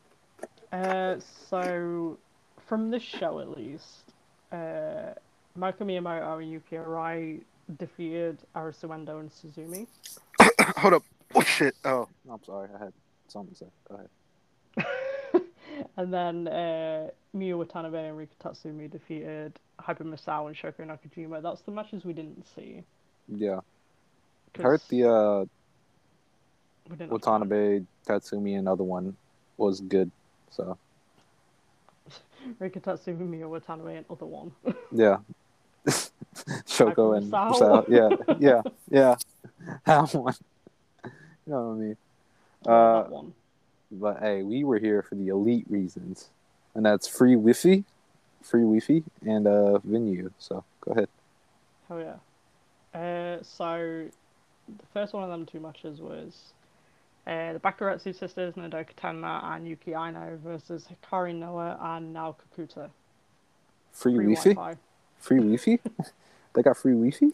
Uh, 0.73 1.21
so 1.49 2.19
from 2.67 2.91
this 2.91 3.03
show 3.03 3.41
at 3.41 3.57
least, 3.57 4.13
uh, 4.53 5.15
Moka 5.59 5.81
Miyamoto 5.81 6.43
and 6.43 6.51
Yuki 6.51 6.77
Arai 6.77 7.41
defeated 7.79 8.39
Arisu 8.55 8.93
Endo 8.93 9.19
and 9.19 9.31
Suzume. 9.31 9.87
Hold 10.79 10.95
up. 10.95 11.03
Oh 11.35 11.43
shit. 11.43 11.75
Oh, 11.85 12.09
I'm 12.31 12.43
sorry. 12.45 12.69
I 12.75 12.85
had 12.85 12.93
something 13.29 13.53
to 13.55 13.59
say. 13.59 13.67
Go 13.89 13.97
ahead. 13.97 14.09
And 15.97 16.13
then 16.13 16.49
uh, 16.49 17.11
Miu 17.37 17.59
Watanabe 17.59 18.09
and 18.09 18.17
Rika 18.17 18.35
Tatsumi 18.43 18.91
defeated 18.91 19.59
Hyper 19.79 20.05
Misao 20.05 20.47
and 20.49 20.57
Shoko 20.57 20.81
Nakajima. 20.87 21.43
That's 21.43 21.63
the 21.63 21.71
matches 21.71 22.05
we 22.05 22.13
didn't 22.13 22.45
see. 22.55 22.83
Yeah. 23.29 23.61
'cause 24.55 24.63
Heard 24.65 24.81
the 24.89 25.05
uh. 25.11 25.45
Watanabe, 27.09 27.83
Tatsumi, 28.07 28.59
another 28.59 28.83
one 28.85 29.15
was 29.59 29.81
good. 29.83 30.11
So 30.51 30.79
Rika 32.59 32.81
Tatsumi, 32.81 33.29
Miu 33.29 33.49
Watanabe, 33.51 33.97
and 33.97 34.07
other 34.11 34.27
one. 34.27 34.53
yeah. 34.91 35.19
Shoko 36.67 37.17
and 37.17 37.31
Misao. 37.31 37.51
Misao. 37.51 37.85
Yeah, 37.89 38.37
yeah, 38.39 38.63
yeah. 38.91 39.17
That 39.87 40.15
one. 40.15 40.35
You 41.05 41.53
know 41.53 41.69
what 41.69 41.75
I 41.75 41.79
mean? 41.79 41.97
Uh, 42.67 43.03
that 43.03 43.11
one. 43.11 43.35
But 43.91 44.21
hey, 44.21 44.43
we 44.43 44.65
were 44.65 44.79
here 44.79 45.03
for 45.03 45.15
the 45.15 45.29
elite 45.29 45.67
reasons, 45.69 46.31
and 46.75 46.85
that's 46.85 47.09
free 47.09 47.35
Wi-Fi, 47.35 47.85
free 48.43 48.63
Wi-Fi, 48.63 49.03
and 49.27 49.47
uh 49.47 49.79
venue. 49.79 50.31
So 50.39 50.65
go 50.81 50.93
ahead. 50.93 51.09
Hell 51.89 52.01
yeah. 52.01 52.99
Uh, 52.99 53.43
so 53.43 54.07
the 54.69 54.87
first 54.93 55.13
one 55.13 55.23
of 55.23 55.31
them 55.31 55.47
two 55.47 55.61
matches 55.61 56.01
was 56.01 56.53
uh, 57.27 57.53
the 57.53 57.61
Bakuretsu 57.61 58.19
sisters, 58.19 58.55
Nodoka 58.55 58.95
Tenma 58.97 59.45
and 59.45 59.69
Yuki 59.69 59.95
Aino 59.95 60.39
versus 60.43 60.87
Hikari 60.89 61.35
Noa 61.35 61.79
and 61.81 62.13
Nao 62.13 62.35
Kakuta. 62.35 62.91
Free, 63.93 64.15
Free 64.15 64.35
Wi-Fi. 64.35 64.55
Wi-Fi. 64.55 64.79
Free 65.19 65.39
Wi-Fi. 65.39 65.79
they 66.55 66.63
got 66.63 66.77
free 66.77 66.93
Wi-Fi. 66.93 67.31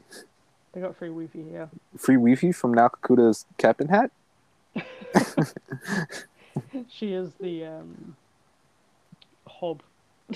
They 0.72 0.80
got 0.80 0.96
free 0.96 1.08
Wi-Fi 1.08 1.42
here. 1.48 1.68
Free 1.96 2.16
Wi-Fi 2.16 2.52
from 2.52 2.74
Nakakuta's 2.74 3.46
captain 3.58 3.88
hat. 3.88 4.10
She 6.88 7.12
is 7.12 7.32
the 7.40 7.64
um, 7.66 8.16
hub. 9.46 9.82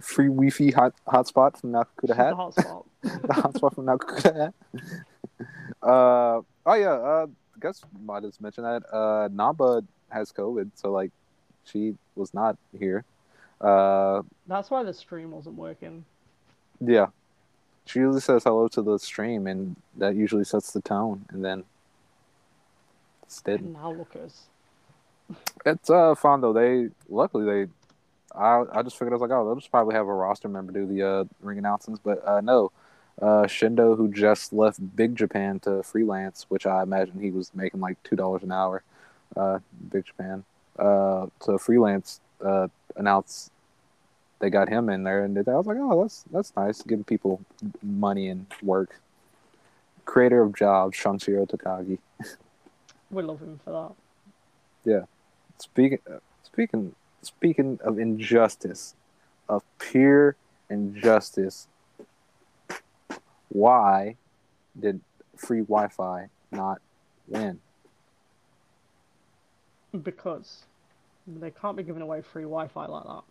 Free 0.00 0.26
Wi-Fi 0.28 0.70
hot 0.70 0.94
hotspot 1.06 1.58
from 1.60 1.72
Nakakuta 1.72 2.06
She's 2.08 2.16
hat. 2.16 2.30
the 2.30 2.36
hotspot. 2.36 2.84
the 3.02 3.34
hotspot 3.34 3.74
from 3.74 3.86
Nakakuta 3.86 4.36
hat. 4.36 4.54
Uh 5.82 6.40
oh 6.66 6.74
yeah. 6.74 6.92
Uh, 6.92 7.26
I 7.56 7.58
guess 7.60 7.82
might 8.04 8.22
have 8.24 8.40
mentioned 8.40 8.66
that. 8.66 8.82
Uh, 8.92 9.28
Namba 9.28 9.84
has 10.10 10.32
COVID, 10.32 10.70
so 10.74 10.90
like, 10.90 11.10
she 11.64 11.94
was 12.16 12.32
not 12.34 12.56
here. 12.78 13.04
Uh, 13.60 14.22
That's 14.46 14.70
why 14.70 14.82
the 14.82 14.94
stream 14.94 15.30
wasn't 15.30 15.56
working. 15.56 16.04
yeah. 16.80 17.06
She 17.86 17.98
usually 17.98 18.20
says 18.20 18.44
hello 18.44 18.68
to 18.68 18.82
the 18.82 18.98
stream, 18.98 19.46
and 19.46 19.74
that 19.96 20.14
usually 20.14 20.44
sets 20.44 20.72
the 20.72 20.80
tone, 20.80 21.24
and 21.30 21.44
then 21.44 21.64
it's 23.22 23.40
dead. 23.42 23.64
Now 23.64 23.92
look 23.92 24.14
us. 24.16 24.44
It's 25.66 25.90
uh 25.90 26.14
fun 26.14 26.40
though. 26.40 26.52
They 26.52 26.88
luckily 27.08 27.44
they, 27.44 27.72
I 28.34 28.64
I 28.72 28.82
just 28.82 28.98
figured 28.98 29.12
I 29.12 29.16
was 29.16 29.22
like, 29.22 29.30
oh, 29.30 29.44
they'll 29.44 29.56
just 29.56 29.70
probably 29.70 29.94
have 29.94 30.06
a 30.08 30.12
roster 30.14 30.48
member 30.48 30.72
do 30.72 30.86
the 30.86 31.02
uh 31.02 31.24
ring 31.40 31.58
announcements, 31.58 32.00
but 32.04 32.26
uh 32.26 32.40
no, 32.40 32.72
uh 33.20 33.44
Shindo 33.44 33.96
who 33.96 34.08
just 34.12 34.52
left 34.52 34.96
Big 34.96 35.16
Japan 35.16 35.60
to 35.60 35.82
freelance, 35.82 36.46
which 36.48 36.66
I 36.66 36.82
imagine 36.82 37.20
he 37.20 37.30
was 37.30 37.54
making 37.54 37.80
like 37.80 38.02
two 38.02 38.16
dollars 38.16 38.42
an 38.42 38.52
hour, 38.52 38.82
uh 39.36 39.58
Big 39.90 40.06
Japan, 40.06 40.44
uh 40.78 41.26
to 41.44 41.58
freelance 41.58 42.20
uh 42.44 42.68
announce 42.96 43.50
they 44.40 44.48
got 44.50 44.68
him 44.70 44.88
in 44.88 45.04
there 45.04 45.22
and 45.22 45.34
did 45.34 45.44
that. 45.44 45.52
I 45.52 45.56
was 45.56 45.66
like, 45.66 45.76
oh, 45.78 46.02
that's 46.02 46.24
that's 46.32 46.56
nice, 46.56 46.82
giving 46.82 47.04
people 47.04 47.42
money 47.82 48.28
and 48.28 48.46
work. 48.62 48.98
Creator 50.06 50.42
of 50.42 50.54
jobs, 50.54 50.96
Sanshiro 50.98 51.46
Takagi. 51.48 51.98
We 53.10 53.22
love 53.22 53.40
him 53.40 53.60
for 53.64 53.70
that. 53.70 53.92
Speaking, 55.60 55.98
speaking, 56.42 56.94
speaking 57.22 57.78
of 57.84 57.98
injustice, 57.98 58.94
of 59.48 59.62
pure 59.78 60.36
injustice. 60.70 61.68
Why 63.50 64.16
did 64.78 65.00
free 65.36 65.60
Wi-Fi 65.60 66.28
not 66.50 66.80
win? 67.28 67.60
Because 70.02 70.64
they 71.26 71.50
can't 71.50 71.76
be 71.76 71.82
giving 71.82 72.02
away 72.02 72.22
free 72.22 72.44
Wi-Fi 72.44 72.86
like 72.86 73.04
that. 73.04 73.22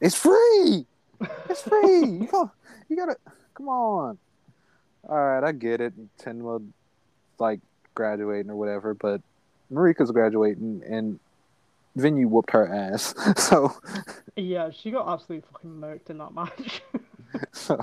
It's 0.00 0.14
free. 0.14 0.86
It's 1.48 1.62
free. 1.62 2.04
you 2.04 2.28
got, 2.30 2.50
you 2.88 2.96
gotta. 2.96 3.16
Come 3.54 3.68
on. 3.68 4.18
All 5.08 5.16
right, 5.16 5.44
I 5.44 5.52
get 5.52 5.80
it. 5.80 5.92
Tenma, 6.18 6.66
like 7.38 7.60
graduating 7.94 8.50
or 8.50 8.56
whatever, 8.56 8.94
but 8.94 9.20
Marika's 9.72 10.10
graduating 10.10 10.82
and 10.84 11.20
Veny 11.96 12.26
whooped 12.26 12.50
her 12.52 12.72
ass. 12.72 13.14
So. 13.36 13.74
Yeah, 14.36 14.70
she 14.70 14.90
got 14.90 15.08
absolutely 15.08 15.46
fucking 15.52 15.70
murked 15.70 16.10
in 16.10 16.18
that 16.18 16.34
match. 16.34 16.82
So, 17.52 17.80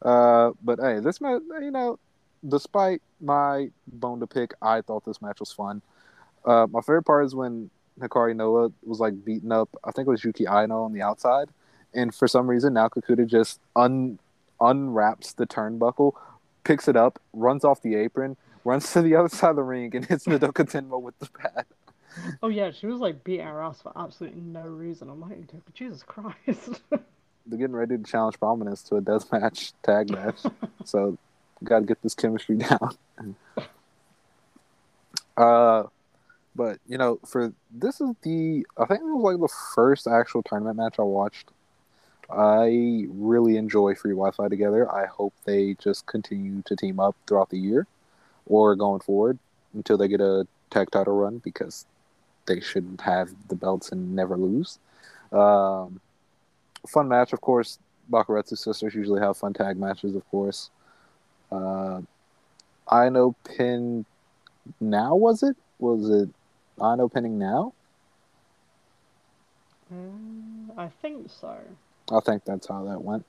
uh, 0.00 0.52
but 0.64 0.78
hey, 0.78 1.00
this 1.00 1.20
match, 1.20 1.42
you 1.60 1.70
know, 1.70 1.98
despite 2.48 3.02
my 3.20 3.70
bone 3.86 4.20
to 4.20 4.26
pick, 4.26 4.54
I 4.62 4.80
thought 4.80 5.04
this 5.04 5.20
match 5.20 5.40
was 5.40 5.52
fun. 5.52 5.82
Uh, 6.44 6.66
my 6.70 6.80
favorite 6.80 7.02
part 7.02 7.26
is 7.26 7.34
when 7.34 7.68
Hikari 8.00 8.34
Noa 8.34 8.72
was 8.84 9.00
like 9.00 9.22
beating 9.22 9.52
up, 9.52 9.68
I 9.84 9.90
think 9.92 10.08
it 10.08 10.10
was 10.10 10.24
Yuki 10.24 10.46
Aino 10.46 10.82
on 10.82 10.92
the 10.92 11.02
outside, 11.02 11.50
and 11.92 12.14
for 12.14 12.26
some 12.26 12.48
reason 12.48 12.72
Nao 12.72 12.88
Kakuta 12.88 13.26
just 13.26 13.60
un 13.76 14.18
unwraps 14.60 15.34
the 15.34 15.46
turnbuckle, 15.46 16.12
picks 16.64 16.88
it 16.88 16.96
up, 16.96 17.20
runs 17.32 17.64
off 17.64 17.82
the 17.82 17.94
apron, 17.96 18.36
runs 18.64 18.92
to 18.94 19.02
the 19.02 19.14
other 19.14 19.28
side 19.28 19.50
of 19.50 19.56
the 19.56 19.62
ring, 19.62 19.94
and 19.94 20.06
hits 20.06 20.24
Nodoka 20.24 20.64
Tenma 20.64 21.00
with 21.00 21.18
the 21.18 21.28
pad. 21.28 21.66
Oh 22.42 22.48
yeah, 22.48 22.70
she 22.70 22.86
was 22.86 23.00
like 23.00 23.24
beating 23.24 23.46
her 23.46 23.62
ass 23.62 23.82
for 23.82 23.92
absolutely 23.96 24.40
no 24.40 24.62
reason. 24.62 25.08
I'm 25.08 25.20
like, 25.20 25.38
Jesus 25.74 26.02
Christ. 26.02 26.80
They're 26.90 27.58
getting 27.58 27.74
ready 27.74 27.96
to 27.96 28.04
challenge 28.04 28.38
Prominence 28.38 28.82
to 28.84 28.96
a 28.96 29.00
death 29.00 29.30
match, 29.32 29.72
tag 29.82 30.10
match. 30.10 30.40
so, 30.84 31.18
got 31.64 31.80
to 31.80 31.86
get 31.86 32.02
this 32.02 32.14
chemistry 32.14 32.56
down. 32.58 32.96
uh, 35.36 35.84
but 36.54 36.78
you 36.86 36.98
know, 36.98 37.18
for 37.26 37.52
this 37.70 38.00
is 38.00 38.10
the 38.22 38.66
I 38.78 38.84
think 38.84 39.00
it 39.00 39.04
was 39.04 39.22
like 39.22 39.40
the 39.40 39.54
first 39.74 40.06
actual 40.06 40.42
tournament 40.42 40.76
match 40.76 40.96
I 40.98 41.02
watched. 41.02 41.50
I 42.30 43.06
really 43.10 43.56
enjoy 43.56 43.94
Free 43.94 44.12
Wi-Fi 44.12 44.48
together. 44.48 44.90
I 44.90 45.06
hope 45.06 45.34
they 45.44 45.74
just 45.74 46.06
continue 46.06 46.62
to 46.62 46.76
team 46.76 46.98
up 46.98 47.14
throughout 47.26 47.50
the 47.50 47.58
year, 47.58 47.86
or 48.46 48.74
going 48.74 49.00
forward 49.00 49.38
until 49.74 49.98
they 49.98 50.08
get 50.08 50.20
a 50.20 50.46
tag 50.70 50.90
title 50.90 51.14
run 51.14 51.38
because 51.38 51.84
they 52.46 52.60
should 52.60 53.00
have 53.04 53.30
the 53.48 53.54
belts 53.54 53.92
and 53.92 54.14
never 54.14 54.36
lose. 54.36 54.78
Um, 55.30 56.00
fun 56.86 57.08
match, 57.08 57.32
of 57.32 57.40
course. 57.40 57.78
Bakuretsu 58.10 58.58
sisters 58.58 58.94
usually 58.94 59.20
have 59.20 59.36
fun 59.36 59.52
tag 59.52 59.76
matches, 59.76 60.14
of 60.14 60.28
course. 60.30 60.70
Uh, 61.50 62.02
I 62.88 63.08
know 63.08 63.34
pin 63.44 64.04
now 64.80 65.14
was 65.14 65.42
it? 65.42 65.56
Was 65.78 66.08
it 66.10 66.28
I 66.80 66.96
know 66.96 67.08
pinning 67.08 67.38
now? 67.38 67.72
Mm, 69.92 70.76
I 70.76 70.88
think 70.88 71.30
so. 71.30 71.56
I 72.10 72.20
think 72.20 72.44
that's 72.44 72.68
how 72.68 72.84
that 72.84 73.02
went. 73.02 73.24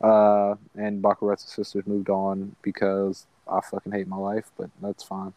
Uh, 0.00 0.54
and 0.76 1.02
Bakuretsu 1.02 1.48
sisters 1.48 1.86
moved 1.86 2.08
on 2.08 2.56
because 2.62 3.26
I 3.50 3.60
fucking 3.60 3.92
hate 3.92 4.08
my 4.08 4.16
life, 4.16 4.50
but 4.56 4.70
that's 4.80 5.02
fine. 5.02 5.32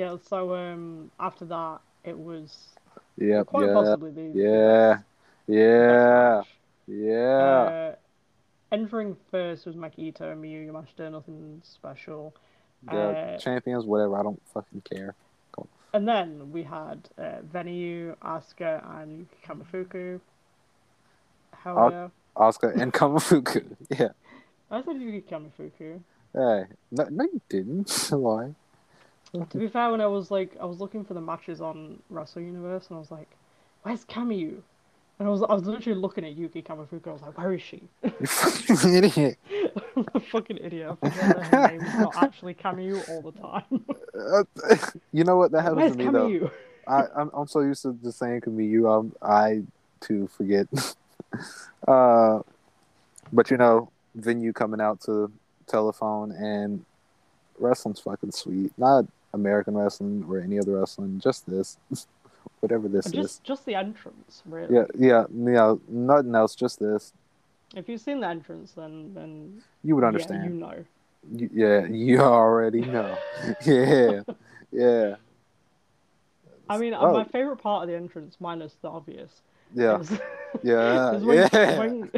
Yeah, 0.00 0.16
so 0.26 0.54
um 0.54 1.10
after 1.20 1.44
that 1.44 1.80
it 2.04 2.18
was 2.18 2.68
Yep, 3.18 3.46
quite 3.46 3.66
yeah, 3.66 3.74
possibly 3.74 4.10
the 4.10 4.38
yeah, 4.38 4.98
yeah, 5.46 6.42
yeah. 6.88 7.16
Uh, 7.44 7.94
entering 8.72 9.16
first 9.30 9.66
was 9.66 9.76
Maki 9.76 10.10
Itoh 10.10 10.32
and 10.32 10.42
Miyu 10.42 10.66
Yamashita, 10.66 11.12
nothing 11.12 11.60
special. 11.62 12.32
The 12.90 12.98
uh, 12.98 13.38
champions, 13.38 13.84
whatever. 13.84 14.18
I 14.18 14.22
don't 14.22 14.40
fucking 14.54 14.82
care. 14.90 15.14
And 15.92 16.06
then 16.06 16.52
we 16.52 16.62
had 16.62 17.08
uh, 17.18 17.42
Veny, 17.52 18.16
Asuka, 18.22 18.82
and 19.00 19.26
Kamifuku. 19.44 20.20
Hell 21.62 21.78
Uh, 21.78 21.90
yeah. 21.90 22.08
Oscar 22.36 22.70
and 22.70 22.92
Kamafuku. 22.92 23.76
Yeah. 23.90 24.10
I 24.70 24.82
said 24.82 25.00
Yuki 25.00 25.22
Kamifuku. 25.28 26.00
Hey, 26.32 26.64
no, 26.92 27.04
no, 27.10 27.24
you 27.24 27.40
didn't. 27.48 28.08
Why? 28.12 28.54
To 29.32 29.58
be 29.58 29.68
fair, 29.68 29.90
when 29.90 30.00
I 30.00 30.06
was 30.06 30.30
like, 30.30 30.56
I 30.60 30.64
was 30.64 30.80
looking 30.80 31.04
for 31.04 31.14
the 31.14 31.20
matches 31.20 31.60
on 31.60 32.00
Wrestle 32.10 32.42
Universe, 32.42 32.88
and 32.88 32.96
I 32.96 33.00
was 33.00 33.10
like, 33.12 33.28
"Where's 33.82 34.04
Camu?" 34.04 34.60
And 35.18 35.28
I 35.28 35.30
was, 35.30 35.42
I 35.42 35.52
was 35.52 35.64
literally 35.66 36.00
looking 36.00 36.24
at 36.24 36.34
Yuki 36.34 36.62
Kamifuku. 36.62 37.06
I 37.06 37.12
was 37.12 37.22
like, 37.22 37.38
"Where 37.38 37.54
is 37.54 37.62
she?" 37.62 37.82
You 38.02 38.26
fucking 38.26 39.04
idiot. 39.04 39.38
I'm 39.96 40.06
a 40.14 40.20
fucking 40.20 40.58
idiot. 40.58 40.96
I 41.02 41.10
forget 41.10 41.36
that 41.36 41.46
her 41.46 41.68
name 41.68 41.80
is 41.82 41.94
not 41.94 42.16
actually 42.22 42.54
Camu 42.54 43.08
all 43.08 43.22
the 43.22 43.32
time. 43.32 43.84
Uh, 44.18 44.76
you 45.12 45.22
know 45.22 45.36
what? 45.36 45.52
That 45.52 45.62
happens 45.62 45.78
Where's 45.78 45.96
to 45.96 46.12
me 46.12 46.38
though. 46.38 46.50
I, 46.88 47.04
I'm 47.16 47.30
I'm 47.32 47.46
so 47.46 47.60
used 47.60 47.82
to 47.82 47.96
just 48.02 48.18
saying 48.18 48.42
you. 48.46 48.90
Um, 48.90 49.12
I 49.22 49.62
too 50.00 50.28
forget. 50.36 50.66
uh, 51.86 52.40
but 53.32 53.50
you 53.50 53.58
know, 53.58 53.90
Veny 54.18 54.52
coming 54.52 54.80
out 54.80 55.00
to 55.02 55.30
telephone 55.68 56.32
and 56.32 56.84
wrestling's 57.58 58.00
fucking 58.00 58.32
sweet. 58.32 58.72
Not 58.76 59.04
American 59.32 59.76
wrestling 59.76 60.24
or 60.28 60.38
any 60.40 60.58
other 60.58 60.78
wrestling. 60.78 61.18
Just 61.20 61.48
this, 61.48 61.78
whatever 62.60 62.88
this 62.88 63.06
is. 63.06 63.12
Just, 63.12 63.44
just 63.44 63.64
the 63.66 63.74
entrance, 63.74 64.42
really. 64.46 64.74
Yeah, 64.74 64.84
yeah, 64.98 65.24
yeah. 65.44 65.74
Nothing 65.88 66.34
else. 66.34 66.54
Just 66.54 66.78
this. 66.80 67.12
If 67.76 67.88
you've 67.88 68.00
seen 68.00 68.20
the 68.20 68.26
entrance, 68.28 68.72
then 68.72 69.12
then 69.14 69.62
You 69.84 69.94
would 69.94 70.02
yeah, 70.02 70.08
understand. 70.08 70.44
you 70.44 70.50
know. 70.60 70.84
You- 71.36 71.50
yeah, 71.52 71.86
you 71.86 72.20
already 72.20 72.80
know. 72.80 73.16
yeah, 73.66 74.22
yeah. 74.72 75.16
I 76.68 76.78
mean, 76.78 76.94
Oh. 76.94 77.12
my 77.12 77.24
favorite 77.24 77.56
part 77.58 77.82
of 77.82 77.88
the 77.88 77.96
entrance, 77.96 78.36
minus 78.40 78.74
the 78.80 78.88
obvious, 78.88 79.42
Yeah, 79.74 79.98
is, 80.00 80.10
yeah, 80.62 81.14
is 81.14 81.24
when, 81.24 81.48
yeah. 81.52 81.78
when 81.78 82.10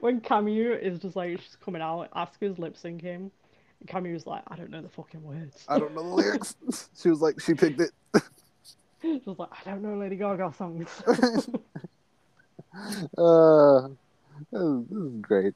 when 0.00 0.20
Camu 0.20 0.78
is 0.80 0.98
just 0.98 1.14
like 1.16 1.38
she's 1.40 1.56
coming 1.64 1.80
out, 1.82 2.10
Asuka's 2.12 2.58
lip 2.58 2.76
syncing, 2.76 3.30
and 3.88 4.12
was 4.12 4.26
like, 4.26 4.42
I 4.48 4.56
don't 4.56 4.70
know 4.70 4.82
the 4.82 4.88
fucking 4.88 5.22
words. 5.22 5.64
I 5.68 5.78
don't 5.78 5.94
know 5.94 6.02
the 6.02 6.08
lyrics. 6.08 6.56
she 7.00 7.08
was 7.08 7.20
like, 7.20 7.40
she 7.40 7.54
picked 7.54 7.80
it. 7.80 7.90
Just 9.02 9.38
like 9.38 9.48
I 9.66 9.70
don't 9.70 9.82
know 9.82 9.96
Lady 9.96 10.16
Gaga 10.16 10.52
songs. 10.56 10.88
Uh, 13.18 13.88
this 14.52 14.60
is, 14.60 14.86
this 14.88 14.98
is 14.98 15.20
great. 15.20 15.54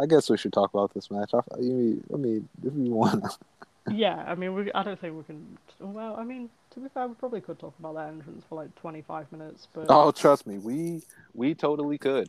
I 0.00 0.06
guess 0.06 0.28
we 0.28 0.36
should 0.36 0.52
talk 0.52 0.74
about 0.74 0.92
this 0.94 1.10
match. 1.10 1.30
I, 1.32 1.38
I 1.58 1.60
mean, 1.60 2.48
if 2.64 2.74
you 2.74 2.90
want, 2.90 3.24
yeah, 3.90 4.24
I 4.26 4.34
mean, 4.34 4.54
we, 4.54 4.72
I 4.72 4.82
don't 4.82 4.98
think 4.98 5.16
we 5.16 5.22
can. 5.22 5.58
Well, 5.78 6.16
I 6.16 6.24
mean, 6.24 6.50
to 6.72 6.80
be 6.80 6.88
fair, 6.88 7.06
we 7.06 7.14
probably 7.14 7.40
could 7.40 7.58
talk 7.58 7.74
about 7.78 7.94
that 7.94 8.08
entrance 8.08 8.44
for 8.48 8.56
like 8.56 8.74
25 8.76 9.30
minutes, 9.32 9.68
but 9.72 9.86
Oh, 9.88 10.10
trust 10.10 10.46
me, 10.46 10.58
we 10.58 11.02
we 11.34 11.54
totally 11.54 11.98
could. 11.98 12.28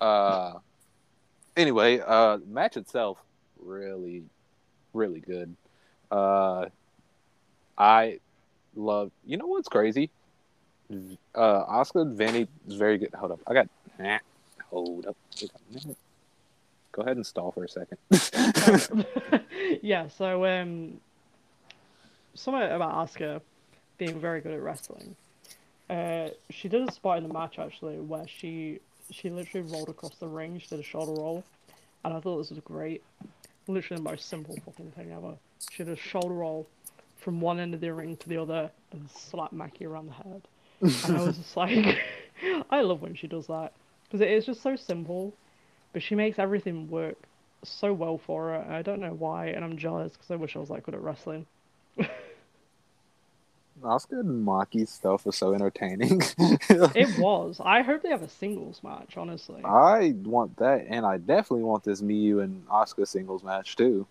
Uh, 0.00 0.54
anyway, 1.56 2.00
uh, 2.00 2.38
match 2.46 2.76
itself 2.76 3.22
really, 3.62 4.24
really 4.92 5.20
good. 5.20 5.54
Uh, 6.10 6.66
I 7.76 8.20
love. 8.74 9.10
You 9.26 9.36
know 9.36 9.46
what's 9.46 9.68
crazy? 9.68 10.10
Uh, 11.34 11.64
Oscar 11.68 12.04
Vanny 12.04 12.48
is 12.68 12.74
very 12.74 12.98
good. 12.98 13.14
Hold 13.14 13.32
up, 13.32 13.40
I 13.46 13.54
got. 13.54 13.68
Nah, 13.98 14.18
hold 14.70 15.06
up. 15.06 15.16
Wait 15.40 15.50
a 15.50 15.74
minute. 15.74 15.96
Go 16.92 17.02
ahead 17.02 17.16
and 17.16 17.26
stall 17.26 17.52
for 17.52 17.64
a 17.64 17.68
second. 17.68 17.98
yeah, 19.82 20.08
so 20.08 20.44
um, 20.44 21.00
something 22.34 22.62
about 22.62 22.92
Oscar 22.92 23.40
being 23.98 24.18
very 24.18 24.40
good 24.40 24.52
at 24.52 24.60
wrestling. 24.60 25.14
Uh, 25.88 26.28
she 26.50 26.68
did 26.68 26.88
a 26.88 26.92
spot 26.92 27.18
in 27.18 27.26
the 27.26 27.32
match 27.32 27.58
actually 27.58 27.98
where 27.98 28.26
she 28.26 28.80
she 29.10 29.28
literally 29.28 29.70
rolled 29.70 29.88
across 29.88 30.14
the 30.16 30.26
ring. 30.26 30.58
She 30.58 30.68
did 30.68 30.80
a 30.80 30.84
shoulder 30.84 31.20
roll, 31.20 31.44
and 32.04 32.14
I 32.14 32.20
thought 32.20 32.38
this 32.38 32.50
was 32.50 32.60
great. 32.60 33.02
Literally 33.66 34.02
the 34.02 34.10
most 34.10 34.28
simple 34.28 34.56
fucking 34.64 34.92
thing 34.92 35.12
ever. 35.12 35.34
She 35.70 35.84
did 35.84 35.92
a 35.92 35.96
shoulder 35.96 36.34
roll 36.34 36.66
from 37.18 37.40
one 37.40 37.60
end 37.60 37.74
of 37.74 37.80
the 37.80 37.92
ring 37.92 38.16
to 38.16 38.28
the 38.28 38.38
other 38.38 38.70
and 38.92 39.08
slapped 39.10 39.52
Mackie 39.52 39.86
around 39.86 40.06
the 40.06 40.12
head. 40.14 40.42
And 40.80 41.16
I 41.18 41.26
was 41.26 41.36
just 41.36 41.56
like, 41.56 41.98
I 42.70 42.80
love 42.80 43.02
when 43.02 43.14
she 43.14 43.26
does 43.26 43.46
that 43.48 43.72
because 44.04 44.20
it 44.20 44.30
is 44.30 44.46
just 44.46 44.62
so 44.62 44.76
simple, 44.76 45.34
but 45.92 46.02
she 46.02 46.14
makes 46.14 46.38
everything 46.38 46.88
work 46.90 47.16
so 47.62 47.92
well 47.92 48.18
for 48.18 48.48
her. 48.48 48.66
I 48.68 48.82
don't 48.82 49.00
know 49.00 49.12
why, 49.12 49.46
and 49.48 49.64
I'm 49.64 49.76
jealous 49.76 50.12
because 50.12 50.30
I 50.30 50.36
wish 50.36 50.56
I 50.56 50.58
was 50.58 50.70
that 50.70 50.82
good 50.82 50.94
at 50.94 51.02
wrestling. 51.02 51.46
Oscar 53.84 54.20
and 54.20 54.46
Maki 54.46 54.86
stuff 54.86 55.26
was 55.26 55.36
so 55.36 55.54
entertaining. 55.54 56.22
It 56.68 57.18
was. 57.18 57.60
I 57.64 57.82
hope 57.82 58.02
they 58.02 58.10
have 58.10 58.22
a 58.22 58.28
singles 58.28 58.80
match, 58.82 59.16
honestly. 59.16 59.62
I 59.64 60.14
want 60.22 60.56
that, 60.56 60.86
and 60.88 61.04
I 61.04 61.18
definitely 61.18 61.64
want 61.64 61.84
this 61.84 62.00
Miyu 62.00 62.42
and 62.42 62.62
Oscar 62.70 63.06
singles 63.06 63.42
match 63.42 63.76
too. 63.76 64.06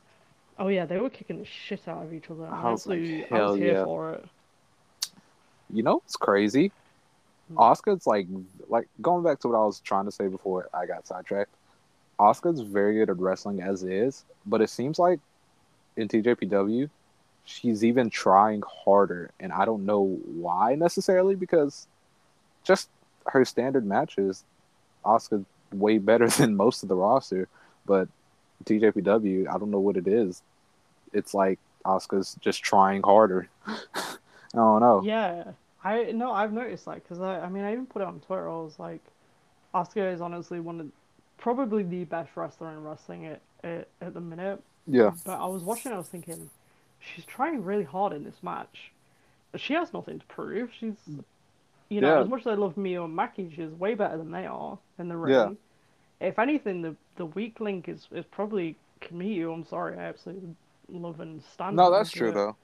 Oh 0.58 0.68
yeah, 0.68 0.86
they 0.86 0.98
were 0.98 1.10
kicking 1.10 1.40
the 1.40 1.46
shit 1.46 1.88
out 1.88 2.04
of 2.04 2.14
each 2.14 2.30
other. 2.30 2.46
I 2.46 2.72
was 2.72 2.86
like, 2.86 3.00
Honestly, 3.00 3.32
I 3.32 3.42
was 3.42 3.58
here 3.58 3.74
yeah. 3.74 3.84
for 3.86 4.14
it. 4.14 4.26
You 5.72 5.84
know, 5.84 6.02
it's 6.06 6.16
crazy. 6.16 6.72
Hmm. 7.50 7.58
Oscar's 7.58 8.06
like, 8.06 8.28
like 8.68 8.88
going 9.02 9.24
back 9.24 9.40
to 9.40 9.48
what 9.48 9.56
I 9.56 9.66
was 9.66 9.80
trying 9.80 10.06
to 10.06 10.12
say 10.12 10.28
before 10.28 10.68
I 10.74 10.86
got 10.86 11.08
sidetracked. 11.08 11.54
Oscar's 12.18 12.60
very 12.60 12.96
good 12.96 13.10
at 13.10 13.18
wrestling 13.18 13.62
as 13.62 13.84
is, 13.84 14.26
but 14.46 14.62
it 14.62 14.70
seems 14.70 15.00
like 15.00 15.20
in 15.96 16.08
TJPW, 16.08 16.90
she's 17.46 17.84
even 17.84 18.10
trying 18.10 18.62
harder, 18.68 19.32
and 19.40 19.52
I 19.52 19.66
don't 19.66 19.86
know 19.86 20.20
why 20.26 20.76
necessarily 20.76 21.36
because 21.36 21.88
just 22.64 22.90
her 23.28 23.46
standard 23.46 23.86
matches, 23.86 24.44
Oscar 25.04 25.44
way 25.72 25.98
better 25.98 26.28
than 26.40 26.56
most 26.56 26.84
of 26.84 26.90
the 26.90 26.96
roster, 26.96 27.48
but 27.86 28.08
TJPW, 28.66 29.48
I 29.48 29.58
don't 29.58 29.72
know 29.72 29.80
what 29.80 29.98
it 29.98 30.08
is. 30.08 30.44
It's 31.14 31.34
like 31.34 31.60
Oscar's 31.86 32.36
just 32.42 32.64
trying 32.64 33.02
harder. 33.02 33.50
I 33.68 34.18
don't 34.54 34.82
know. 34.82 35.02
Yeah, 35.04 35.52
I 35.84 36.12
no, 36.12 36.32
I've 36.32 36.54
noticed 36.54 36.86
that 36.86 36.96
because 36.96 37.20
I, 37.22 37.40
I 37.40 37.50
mean, 37.50 37.64
I 37.64 37.72
even 37.72 37.86
put 37.86 38.02
it 38.02 38.08
on 38.08 38.20
Twitter. 38.20 38.50
I 38.50 38.54
was 38.54 38.80
like, 38.80 39.02
oscar 39.74 40.10
is 40.10 40.22
honestly 40.22 40.60
one 40.60 40.80
of 40.80 40.88
probably 41.38 41.84
the 41.84 42.04
best 42.04 42.32
wrestler 42.36 42.70
in 42.72 42.84
wrestling 42.84 43.26
at, 43.28 43.42
at 43.64 43.88
at 44.02 44.14
the 44.14 44.22
minute. 44.22 44.62
Yeah. 44.88 45.12
But 45.26 45.40
I 45.40 45.46
was 45.46 45.64
watching, 45.64 45.92
I 45.92 45.98
was 45.98 46.08
thinking, 46.08 46.50
she's 47.00 47.26
trying 47.26 47.64
really 47.64 47.84
hard 47.84 48.14
in 48.14 48.24
this 48.24 48.42
match. 48.44 48.92
But 49.52 49.62
she 49.62 49.74
has 49.74 49.94
nothing 49.94 50.20
to 50.20 50.26
prove. 50.28 50.72
She's, 50.80 50.96
mm. 51.10 51.24
you 51.90 52.02
know, 52.02 52.16
Yeah. 52.16 52.22
as 52.22 52.30
much 52.30 52.42
as 52.42 52.48
I 52.48 52.54
love 52.54 52.76
Miyu 52.76 53.06
and 53.06 53.18
Maki, 53.18 53.54
she's 53.56 53.72
way 53.72 53.96
better 53.96 54.18
than 54.18 54.32
they 54.32 54.46
are 54.46 54.78
in 55.00 55.08
the 55.08 55.18
ring. 55.18 55.34
Yeah. 55.34 56.28
If 56.28 56.38
anything, 56.38 56.82
the 56.82 56.96
the 57.16 57.26
weak 57.26 57.60
link 57.60 57.88
is, 57.90 58.08
is 58.12 58.26
probably 58.26 58.76
Kamiyu. 59.02 59.54
I'm 59.54 59.66
sorry, 59.66 59.98
I 59.98 60.04
absolutely 60.04 60.56
love 60.90 61.20
and 61.20 61.42
stand. 61.44 61.76
No, 61.76 61.92
that's 61.92 62.12
true 62.12 62.32
but 62.32 62.38
though. 62.38 62.56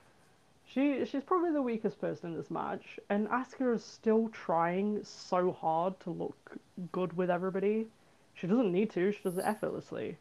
She 0.68 1.06
she's 1.06 1.24
probably 1.24 1.52
the 1.52 1.62
weakest 1.62 2.00
person 2.02 2.32
in 2.32 2.38
this 2.38 2.52
match, 2.52 3.00
and 3.10 3.28
Asuka 3.30 3.76
is 3.76 3.84
still 3.84 4.30
trying 4.30 5.04
so 5.04 5.52
hard 5.52 6.00
to 6.02 6.10
look 6.10 6.58
good 6.92 7.16
with 7.16 7.30
everybody. 7.30 7.88
She 8.34 8.48
doesn't 8.48 8.72
need 8.72 8.90
to. 8.92 9.12
She 9.12 9.20
does 9.24 9.38
it 9.38 9.46
effortlessly, 9.46 10.18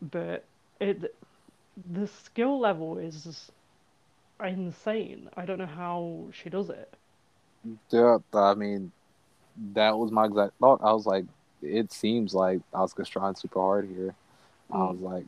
but 0.00 0.44
it 0.80 1.14
the 1.76 2.06
skill 2.06 2.58
level 2.58 2.98
is 2.98 3.50
insane. 4.42 5.28
I 5.36 5.44
don't 5.46 5.58
know 5.58 5.66
how 5.66 6.28
she 6.32 6.48
does 6.50 6.70
it. 6.70 6.96
Yeah, 7.90 8.18
I 8.34 8.54
mean, 8.54 8.92
that 9.74 9.96
was 9.98 10.10
my 10.10 10.26
exact 10.26 10.54
thought. 10.58 10.80
I 10.82 10.92
was 10.92 11.06
like, 11.06 11.24
it 11.62 11.92
seems 11.92 12.34
like 12.34 12.60
Oscar's 12.72 13.08
trying 13.08 13.34
super 13.34 13.60
hard 13.60 13.88
here. 13.88 14.14
I 14.72 14.84
Mm. 14.84 14.90
was 14.90 15.00
like, 15.00 15.26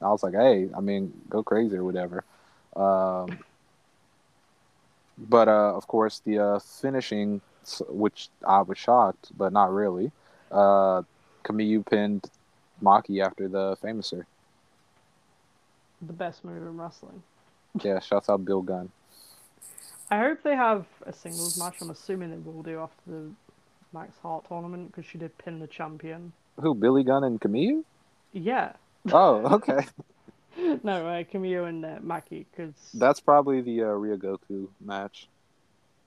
I 0.00 0.08
was 0.08 0.22
like, 0.22 0.34
hey, 0.34 0.68
I 0.76 0.80
mean, 0.80 1.12
go 1.28 1.42
crazy 1.42 1.76
or 1.76 1.84
whatever. 1.84 2.24
Um, 2.76 3.38
but 5.18 5.48
uh, 5.48 5.74
of 5.76 5.86
course, 5.86 6.20
the 6.20 6.38
uh, 6.38 6.58
finishing, 6.58 7.40
which 7.88 8.28
I 8.46 8.62
was 8.62 8.78
shocked, 8.78 9.32
but 9.36 9.52
not 9.52 9.72
really. 9.72 10.12
Uh, 10.50 11.02
Kamiyu 11.44 11.84
pinned 11.86 12.30
Maki 12.82 13.24
after 13.24 13.48
the 13.48 13.76
famouser. 13.82 14.24
The 16.02 16.12
best 16.12 16.44
move 16.44 16.62
in 16.62 16.76
wrestling. 16.76 17.22
Yeah, 17.82 18.00
shouts 18.00 18.28
out 18.28 18.44
Bill 18.44 18.62
Gunn. 18.62 18.90
I 20.10 20.18
hope 20.18 20.42
they 20.42 20.56
have 20.56 20.86
a 21.06 21.12
singles 21.12 21.58
match. 21.58 21.76
I'm 21.80 21.90
assuming 21.90 22.30
they 22.30 22.38
will 22.38 22.62
do 22.62 22.80
after 22.80 23.00
the 23.06 23.30
Max 23.92 24.16
Heart 24.18 24.46
tournament 24.48 24.90
because 24.90 25.08
she 25.08 25.18
did 25.18 25.36
pin 25.38 25.60
the 25.60 25.66
champion. 25.66 26.32
Who, 26.60 26.74
Billy 26.74 27.04
Gunn 27.04 27.24
and 27.24 27.40
Camille? 27.40 27.84
Yeah. 28.32 28.72
Oh, 29.12 29.54
okay. 29.54 29.86
no, 30.82 31.06
uh, 31.06 31.24
Camille 31.30 31.64
and 31.66 31.84
uh, 31.84 31.98
Maki 31.98 32.44
because 32.50 32.74
That's 32.94 33.20
probably 33.20 33.60
the 33.60 33.82
uh, 33.82 33.86
Ryogoku 33.86 34.68
match. 34.80 35.28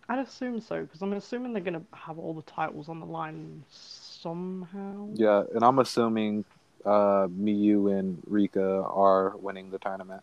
I'd 0.09 0.19
assume 0.19 0.59
so 0.59 0.81
because 0.81 1.01
I'm 1.01 1.13
assuming 1.13 1.53
they're 1.53 1.63
gonna 1.63 1.83
have 1.93 2.19
all 2.19 2.33
the 2.33 2.41
titles 2.41 2.89
on 2.89 2.99
the 2.99 3.05
line 3.05 3.63
somehow. 3.69 5.07
Yeah, 5.13 5.43
and 5.55 5.63
I'm 5.63 5.79
assuming 5.79 6.43
uh, 6.85 7.27
Miyu 7.27 7.97
and 7.97 8.21
Rika 8.27 8.83
are 8.83 9.35
winning 9.37 9.69
the 9.69 9.79
tournament. 9.79 10.21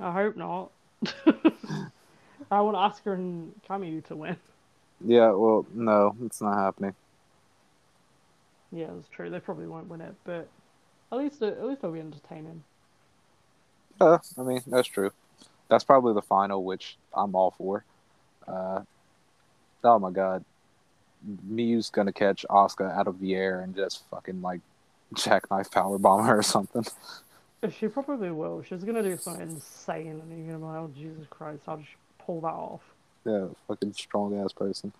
I 0.00 0.12
hope 0.12 0.36
not. 0.36 0.70
I 2.50 2.60
want 2.60 2.76
Oscar 2.76 3.14
and 3.14 3.52
Kamiyu 3.68 4.04
to 4.06 4.16
win. 4.16 4.36
Yeah, 5.04 5.30
well, 5.30 5.66
no, 5.74 6.16
it's 6.24 6.40
not 6.40 6.56
happening. 6.56 6.94
Yeah, 8.72 8.86
that's 8.94 9.08
true. 9.08 9.30
They 9.30 9.40
probably 9.40 9.66
won't 9.66 9.88
win 9.88 10.00
it, 10.00 10.14
but 10.24 10.48
at 11.12 11.18
least 11.18 11.42
at 11.42 11.64
least 11.64 11.82
they'll 11.82 11.92
be 11.92 12.00
entertaining. 12.00 12.64
Uh, 14.00 14.18
I 14.36 14.42
mean, 14.42 14.62
that's 14.66 14.88
true. 14.88 15.12
That's 15.68 15.84
probably 15.84 16.14
the 16.14 16.22
final, 16.22 16.64
which 16.64 16.96
I'm 17.14 17.34
all 17.34 17.52
for. 17.56 17.84
Uh, 18.46 18.80
oh 19.84 19.98
my 19.98 20.10
god, 20.10 20.44
Miyu's 21.48 21.90
gonna 21.90 22.12
catch 22.12 22.44
Asuka 22.50 22.92
out 22.92 23.06
of 23.06 23.20
the 23.20 23.34
air 23.34 23.60
and 23.60 23.76
just 23.76 24.02
fucking 24.10 24.42
like 24.42 24.60
jackknife 25.14 25.70
powerbomb 25.70 26.26
her 26.26 26.38
or 26.38 26.42
something. 26.42 26.84
She 27.78 27.88
probably 27.88 28.30
will. 28.30 28.62
She's 28.62 28.84
gonna 28.84 29.02
do 29.02 29.16
something 29.16 29.48
insane, 29.48 30.20
and 30.20 30.30
you're 30.30 30.58
gonna 30.58 30.58
be 30.58 30.64
like, 30.64 30.76
"Oh 30.76 30.90
Jesus 30.94 31.26
Christ, 31.30 31.62
how 31.64 31.76
did 31.76 31.86
she 31.86 31.96
pull 32.18 32.40
that 32.42 32.48
off?" 32.48 32.82
Yeah, 33.24 33.46
fucking 33.66 33.94
strong 33.94 34.38
ass 34.38 34.52
person. 34.52 34.92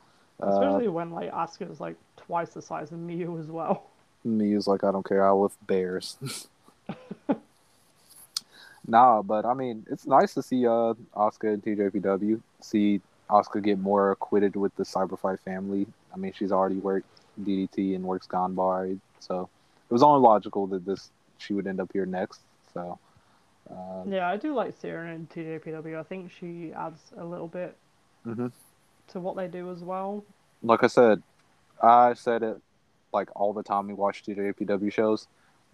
Uh, 0.43 0.49
Especially 0.49 0.89
when 0.89 1.11
like 1.11 1.31
Asuka's 1.33 1.81
like 1.81 1.97
twice 2.17 2.51
the 2.51 2.63
size 2.63 2.91
of 2.91 2.99
Miyu 2.99 3.39
as 3.39 3.47
well. 3.47 3.85
Miyu's 4.27 4.67
like, 4.67 4.83
I 4.83 4.91
don't 4.91 5.07
care, 5.07 5.27
I'll 5.27 5.43
lift 5.43 5.65
bears. 5.67 6.17
nah, 8.87 9.23
but 9.23 9.45
I 9.45 9.55
mean, 9.55 9.87
it's 9.91 10.07
nice 10.07 10.35
to 10.35 10.43
see 10.43 10.67
uh 10.67 10.95
Oscar 11.15 11.53
and 11.53 11.63
TJPW. 11.63 12.41
See 12.61 13.01
Oscar 13.29 13.61
get 13.61 13.79
more 13.79 14.13
acquitted 14.13 14.57
with 14.57 14.75
the 14.77 14.85
Cyberfight 14.85 15.41
family. 15.41 15.87
I 16.13 16.17
mean, 16.17 16.33
she's 16.33 16.53
already 16.53 16.77
worked 16.77 17.07
DDT 17.43 17.95
and 17.95 18.05
works 18.05 18.27
Ganbare, 18.27 18.99
so 19.19 19.49
was 19.95 20.03
only 20.03 20.21
logical 20.21 20.67
that 20.67 20.85
this 20.85 21.11
she 21.39 21.55
would 21.55 21.67
end 21.67 21.81
up 21.81 21.91
here 21.93 22.05
next. 22.05 22.41
So, 22.75 22.99
uh, 23.71 24.03
Yeah, 24.07 24.29
I 24.29 24.37
do 24.37 24.53
like 24.55 24.75
Sierra 24.79 25.09
and 25.11 25.31
TJPW. 25.31 25.99
I 25.99 26.03
think 26.03 26.31
she 26.31 26.73
adds 26.73 27.01
a 27.17 27.25
little 27.25 27.49
bit 27.49 27.77
Mhm. 28.27 28.51
to 29.09 29.21
what 29.21 29.37
they 29.37 29.47
do 29.49 29.71
as 29.71 29.83
well. 29.83 30.25
like 30.63 30.83
I 30.83 30.87
said, 30.87 31.23
I 31.83 32.15
said 32.15 32.43
it 32.43 32.59
like 33.13 33.29
all 33.37 33.53
the 33.53 33.63
time 33.63 33.87
we 33.87 33.95
watch 33.95 34.25
TJPW 34.25 34.91
shows. 34.91 35.29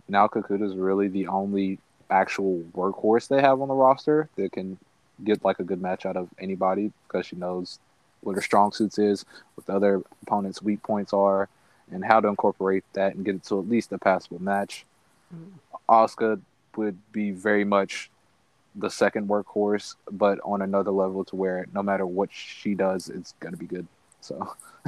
Nao 0.09 0.27
Kakuta 0.27 0.63
is 0.63 0.75
really 0.77 1.07
the 1.09 1.29
only 1.29 1.79
actual 2.11 2.59
workhorse 2.75 3.29
they 3.29 3.41
have 3.41 3.61
on 3.63 3.69
the 3.69 3.75
roster 3.75 4.29
that 4.37 4.51
can 4.53 4.77
get 5.23 5.45
like 5.45 5.61
a 5.61 5.65
good 5.65 5.81
match 5.81 6.05
out 6.05 6.17
of 6.17 6.29
anybody 6.41 6.93
because 7.07 7.25
she 7.27 7.37
knows 7.37 7.79
what 8.23 8.35
her 8.35 8.43
strong 8.43 8.73
suits 8.73 8.99
is, 8.99 9.25
what 9.55 9.65
the 9.67 9.73
other 9.75 10.03
opponent's 10.23 10.61
weak 10.61 10.83
points 10.83 11.13
are, 11.13 11.49
and 11.91 12.05
how 12.05 12.21
to 12.21 12.29
incorporate 12.29 12.85
that 12.93 13.15
and 13.15 13.25
get 13.25 13.35
it 13.35 13.45
to 13.45 13.59
at 13.59 13.69
least 13.69 13.93
a 13.93 13.99
passable 13.99 14.43
match. 14.43 14.85
Mm. 15.35 15.53
Asuka 15.89 16.41
would 16.77 16.99
be 17.13 17.31
very 17.31 17.65
much 17.65 18.11
the 18.77 18.89
second 18.89 19.29
workhorse, 19.29 19.97
but 20.13 20.39
on 20.45 20.63
another 20.63 20.93
level 20.93 21.25
to 21.25 21.37
where 21.37 21.67
no 21.75 21.83
matter 21.83 22.07
what 22.07 22.31
she 22.33 22.75
does, 22.75 23.09
it's 23.09 23.35
gonna 23.41 23.57
be 23.57 23.67
good. 23.67 23.87
So 24.21 24.55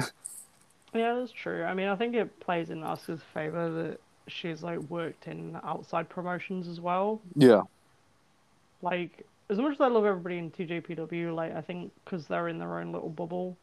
Yeah, 0.93 1.15
that's 1.15 1.31
true. 1.31 1.63
I 1.63 1.73
mean, 1.73 1.87
I 1.87 1.95
think 1.95 2.15
it 2.15 2.39
plays 2.39 2.69
in 2.69 2.83
Oscar's 2.83 3.21
favor 3.33 3.69
that 3.71 3.99
she's 4.27 4.61
like 4.63 4.79
worked 4.89 5.27
in 5.27 5.59
outside 5.63 6.07
promotions 6.07 6.67
as 6.67 6.79
well. 6.79 7.19
yeah, 7.35 7.61
Like, 8.81 9.25
as 9.49 9.57
much 9.57 9.73
as 9.73 9.81
I 9.81 9.87
love 9.87 10.05
everybody 10.05 10.37
in 10.37 10.51
TJPW, 10.51 11.33
like 11.35 11.55
I 11.55 11.61
think 11.61 11.91
because 12.05 12.27
they're 12.27 12.47
in 12.47 12.59
their 12.59 12.79
own 12.79 12.91
little 12.91 13.09
bubble, 13.09 13.57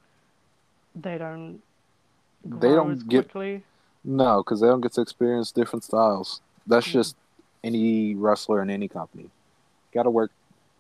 they 0.95 1.19
don't 1.19 1.63
They 2.45 2.75
don't 2.75 3.07
get- 3.09 3.25
quickly. 3.27 3.65
no, 4.05 4.43
because 4.43 4.61
they 4.61 4.67
don't 4.67 4.81
get 4.81 4.93
to 4.93 5.01
experience 5.01 5.53
different 5.53 5.85
styles. 5.85 6.41
That's 6.67 6.87
Mhm. 6.89 6.93
just 6.93 7.17
any 7.63 8.15
wrestler 8.15 8.63
in 8.63 8.71
any 8.71 8.89
company. 8.89 9.31
Got 9.93 10.05
to 10.05 10.11
work 10.11 10.31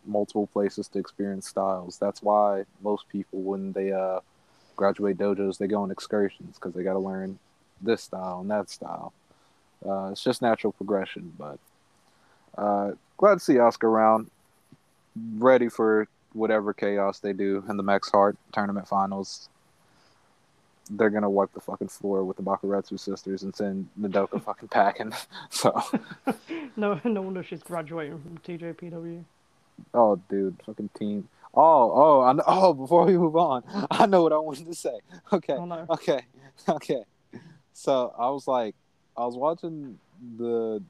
multiple 0.07 0.47
places 0.47 0.89
to 0.89 0.99
experience 0.99 1.47
styles. 1.49 1.99
That's 1.99 2.23
why 2.23 2.65
most 2.83 3.09
people, 3.09 3.41
when 3.41 3.73
they 3.73 3.93
uh, 3.93 4.21
graduate 4.77 5.19
dojos, 5.19 5.59
they 5.59 5.67
go 5.67 5.83
on 5.83 5.91
excursions 5.91 6.57
because 6.57 6.73
they 6.73 6.83
got 6.83 6.95
to 6.95 6.99
learn 6.99 7.39
this 7.83 8.03
style 8.03 8.41
and 8.41 8.51
that 8.51 8.71
style. 8.71 9.13
Uh, 9.85 10.09
it's 10.13 10.23
just 10.23 10.41
natural 10.41 10.73
progression. 10.73 11.35
But 11.39 11.59
uh, 12.57 12.93
glad 13.19 13.35
to 13.35 13.41
see 13.41 13.59
Oscar 13.59 13.89
around, 13.89 14.31
ready 15.37 15.69
for 15.69 16.09
whatever 16.33 16.73
chaos 16.73 17.19
they 17.19 17.33
do 17.33 17.63
in 17.69 17.77
the 17.77 17.83
Max 17.83 18.11
Heart 18.11 18.37
tournament 18.53 18.89
finals. 18.89 19.49
They're 20.89 21.11
gonna 21.11 21.31
wipe 21.31 21.53
the 21.53 21.61
fucking 21.61 21.89
floor 21.89 22.25
with 22.25 22.37
the 22.37 22.43
Bakuretsu 22.43 22.99
sisters 22.99 23.43
and 23.43 23.55
send 23.55 23.89
Nodoka 24.01 24.43
fucking 24.43 24.69
packing. 24.69 25.13
So, 25.51 25.81
no, 26.77 27.01
no 27.05 27.23
wonder 27.23 27.43
she's 27.43 27.63
graduating 27.63 28.21
from 28.21 28.39
TJPW. 28.39 29.25
oh, 29.95 30.17
dude, 30.29 30.57
fucking 30.65 30.91
team. 30.99 31.29
Oh, 31.55 31.93
oh, 31.93 32.21
I 32.23 32.33
know, 32.33 32.43
oh. 32.47 32.73
Before 32.75 33.05
we 33.05 33.17
move 33.19 33.37
on, 33.37 33.63
I 33.91 34.07
know 34.07 34.23
what 34.23 34.33
I 34.33 34.39
wanted 34.39 34.67
to 34.67 34.75
say. 34.75 34.99
Okay, 35.33 35.55
Oh 35.55 35.65
no. 35.65 35.87
okay, 35.91 36.23
okay. 36.69 37.03
So 37.73 38.15
I 38.19 38.29
was 38.31 38.47
like, 38.47 38.75
I 39.17 39.25
was 39.27 39.37
watching 39.37 39.99
the 40.39 40.83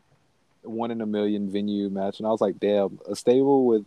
one 0.62 0.90
in 0.90 1.00
a 1.00 1.06
million 1.06 1.48
Veny 1.50 1.88
match, 1.90 2.18
and 2.20 2.26
I 2.26 2.30
was 2.30 2.40
like, 2.42 2.58
damn, 2.60 2.98
a 3.08 3.16
stable 3.16 3.64
with 3.66 3.84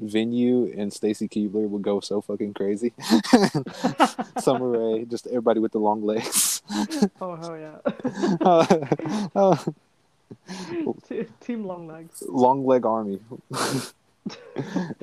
Veny 0.00 0.72
and 0.78 0.92
Stacy 0.92 1.28
Keebler 1.28 1.68
would 1.68 1.82
go 1.82 2.00
so 2.00 2.20
fucking 2.20 2.54
crazy. 2.54 2.92
Summer 4.38 4.68
Rae, 4.70 5.04
just 5.04 5.26
everybody 5.26 5.60
with 5.60 5.72
the 5.72 5.78
long 5.78 6.02
legs. 6.04 6.62
Oh 7.20 7.36
hell 7.36 7.56
yeah. 7.58 7.78
Uh, 8.40 8.86
uh, 9.34 9.56
T- 11.08 11.26
Team 11.40 11.64
Long 11.64 11.86
Legs. 11.86 12.22
long 12.26 12.64
leg 12.66 12.84
army. 12.86 13.20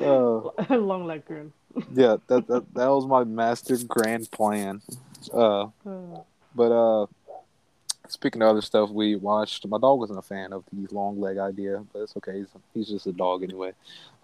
uh, 0.02 0.42
long 0.76 1.06
Leg 1.06 1.26
Goon. 1.26 1.54
yeah, 1.94 2.18
that, 2.28 2.48
that 2.48 2.74
that 2.74 2.88
was 2.88 3.06
my 3.06 3.24
master 3.24 3.78
grand 3.88 4.30
plan. 4.32 4.82
Uh, 5.34 5.68
Uh, 5.86 6.22
but 6.56 6.72
uh, 6.72 7.06
speaking 8.10 8.41
of 8.41 8.49
other 8.49 8.62
stuff 8.62 8.89
we 8.89 9.16
watched, 9.16 9.66
my 9.68 9.78
dog 9.78 9.99
wasn't 9.99 10.20
a 10.20 10.24
fan 10.24 10.53
of 10.53 10.64
the 10.74 10.93
long 10.93 11.20
leg 11.20 11.38
idea, 11.38 11.84
but 11.93 11.99
it's 12.01 12.18
okay. 12.18 12.39
He's, 12.39 12.47
he's 12.74 12.88
just 12.89 13.07
a 13.07 13.12
dog 13.14 13.43
anyway. 13.43 13.74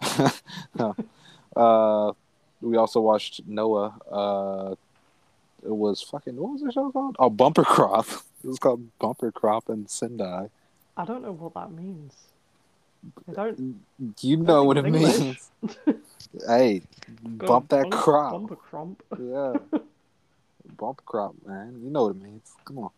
uh, 1.56 2.12
we 2.60 2.76
also 2.76 3.00
watched 3.00 3.42
Noah. 3.46 3.94
Uh, 4.10 4.74
it 5.64 5.74
was 5.74 6.02
fucking 6.02 6.36
what 6.36 6.52
was 6.52 6.62
the 6.62 6.72
show 6.72 6.90
called? 6.90 7.16
Oh, 7.18 7.30
Bumper 7.30 7.64
Crop. 7.64 8.06
It 8.44 8.48
was 8.50 8.58
called 8.60 8.96
Bumper 9.00 9.32
Crop 9.32 9.68
in 9.70 9.88
Sendai. 9.88 10.50
I 10.96 11.04
don't 11.04 11.22
know 11.22 11.32
what 11.32 11.54
that 11.54 11.72
means. 11.72 12.14
I 13.28 13.32
don't. 13.32 13.80
You 14.20 14.36
know 14.36 14.62
what 14.62 14.76
it 14.76 14.86
English. 14.86 15.18
means. 15.18 15.50
Hey, 16.46 16.82
Go 17.38 17.46
bump 17.46 17.68
that 17.70 17.90
bump- 17.90 17.94
crop. 17.94 18.32
Bump 18.32 18.50
a 18.52 18.56
crump. 18.56 19.02
Yeah. 19.18 19.54
Bump 20.76 21.02
crop, 21.06 21.34
man. 21.44 21.80
You 21.82 21.90
know 21.90 22.04
what 22.04 22.16
it 22.16 22.22
means. 22.22 22.52
Come 22.64 22.78
on. 22.78 22.90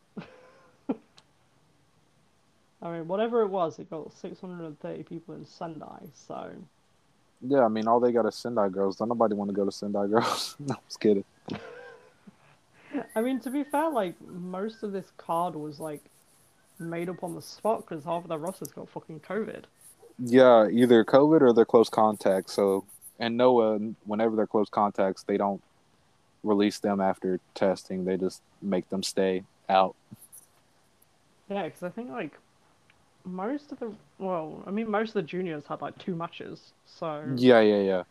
I 2.80 2.92
mean, 2.92 3.08
whatever 3.08 3.42
it 3.42 3.48
was, 3.48 3.78
it 3.78 3.90
got 3.90 4.12
630 4.16 5.02
people 5.02 5.34
in 5.34 5.44
Sendai, 5.44 6.02
so. 6.12 6.50
Yeah, 7.40 7.64
I 7.64 7.68
mean, 7.68 7.88
all 7.88 8.00
they 8.00 8.12
got 8.12 8.26
is 8.26 8.36
Sendai 8.36 8.68
girls. 8.68 8.96
Don't 8.96 9.08
nobody 9.08 9.34
want 9.34 9.50
to 9.50 9.54
go 9.54 9.64
to 9.64 9.72
Sendai 9.72 10.06
girls. 10.06 10.56
no, 10.60 10.74
I'm 10.74 10.80
just 10.86 11.00
kidding. 11.00 11.24
I 13.14 13.20
mean, 13.20 13.40
to 13.40 13.50
be 13.50 13.64
fair, 13.64 13.90
like, 13.90 14.14
most 14.26 14.82
of 14.82 14.92
this 14.92 15.12
card 15.16 15.54
was, 15.54 15.80
like, 15.80 16.02
made 16.78 17.08
up 17.08 17.24
on 17.24 17.34
the 17.34 17.42
spot 17.42 17.86
because 17.86 18.04
half 18.04 18.22
of 18.22 18.28
the 18.28 18.38
rosters 18.38 18.68
got 18.68 18.88
fucking 18.88 19.20
COVID. 19.20 19.64
Yeah, 20.18 20.68
either 20.68 21.04
COVID 21.04 21.42
or 21.42 21.52
they're 21.52 21.64
close 21.64 21.88
contacts. 21.88 22.54
So, 22.54 22.84
and 23.18 23.36
Noah, 23.36 23.78
whenever 24.04 24.36
they're 24.36 24.46
close 24.46 24.68
contacts, 24.68 25.24
they 25.24 25.36
don't 25.36 25.62
release 26.42 26.78
them 26.78 27.00
after 27.00 27.40
testing. 27.54 28.04
They 28.04 28.16
just 28.16 28.42
make 28.62 28.88
them 28.88 29.02
stay 29.02 29.44
out. 29.68 29.94
Yeah, 31.48 31.64
because 31.64 31.82
I 31.82 31.90
think, 31.90 32.10
like, 32.10 32.38
most 33.32 33.72
of 33.72 33.78
the. 33.78 33.92
Well, 34.18 34.62
I 34.66 34.70
mean, 34.70 34.90
most 34.90 35.10
of 35.10 35.14
the 35.14 35.22
juniors 35.22 35.64
had, 35.68 35.80
like, 35.80 35.96
two 35.98 36.14
matches, 36.14 36.72
so. 36.86 37.24
Yeah, 37.36 37.60
yeah, 37.60 37.80
yeah. 37.80 38.02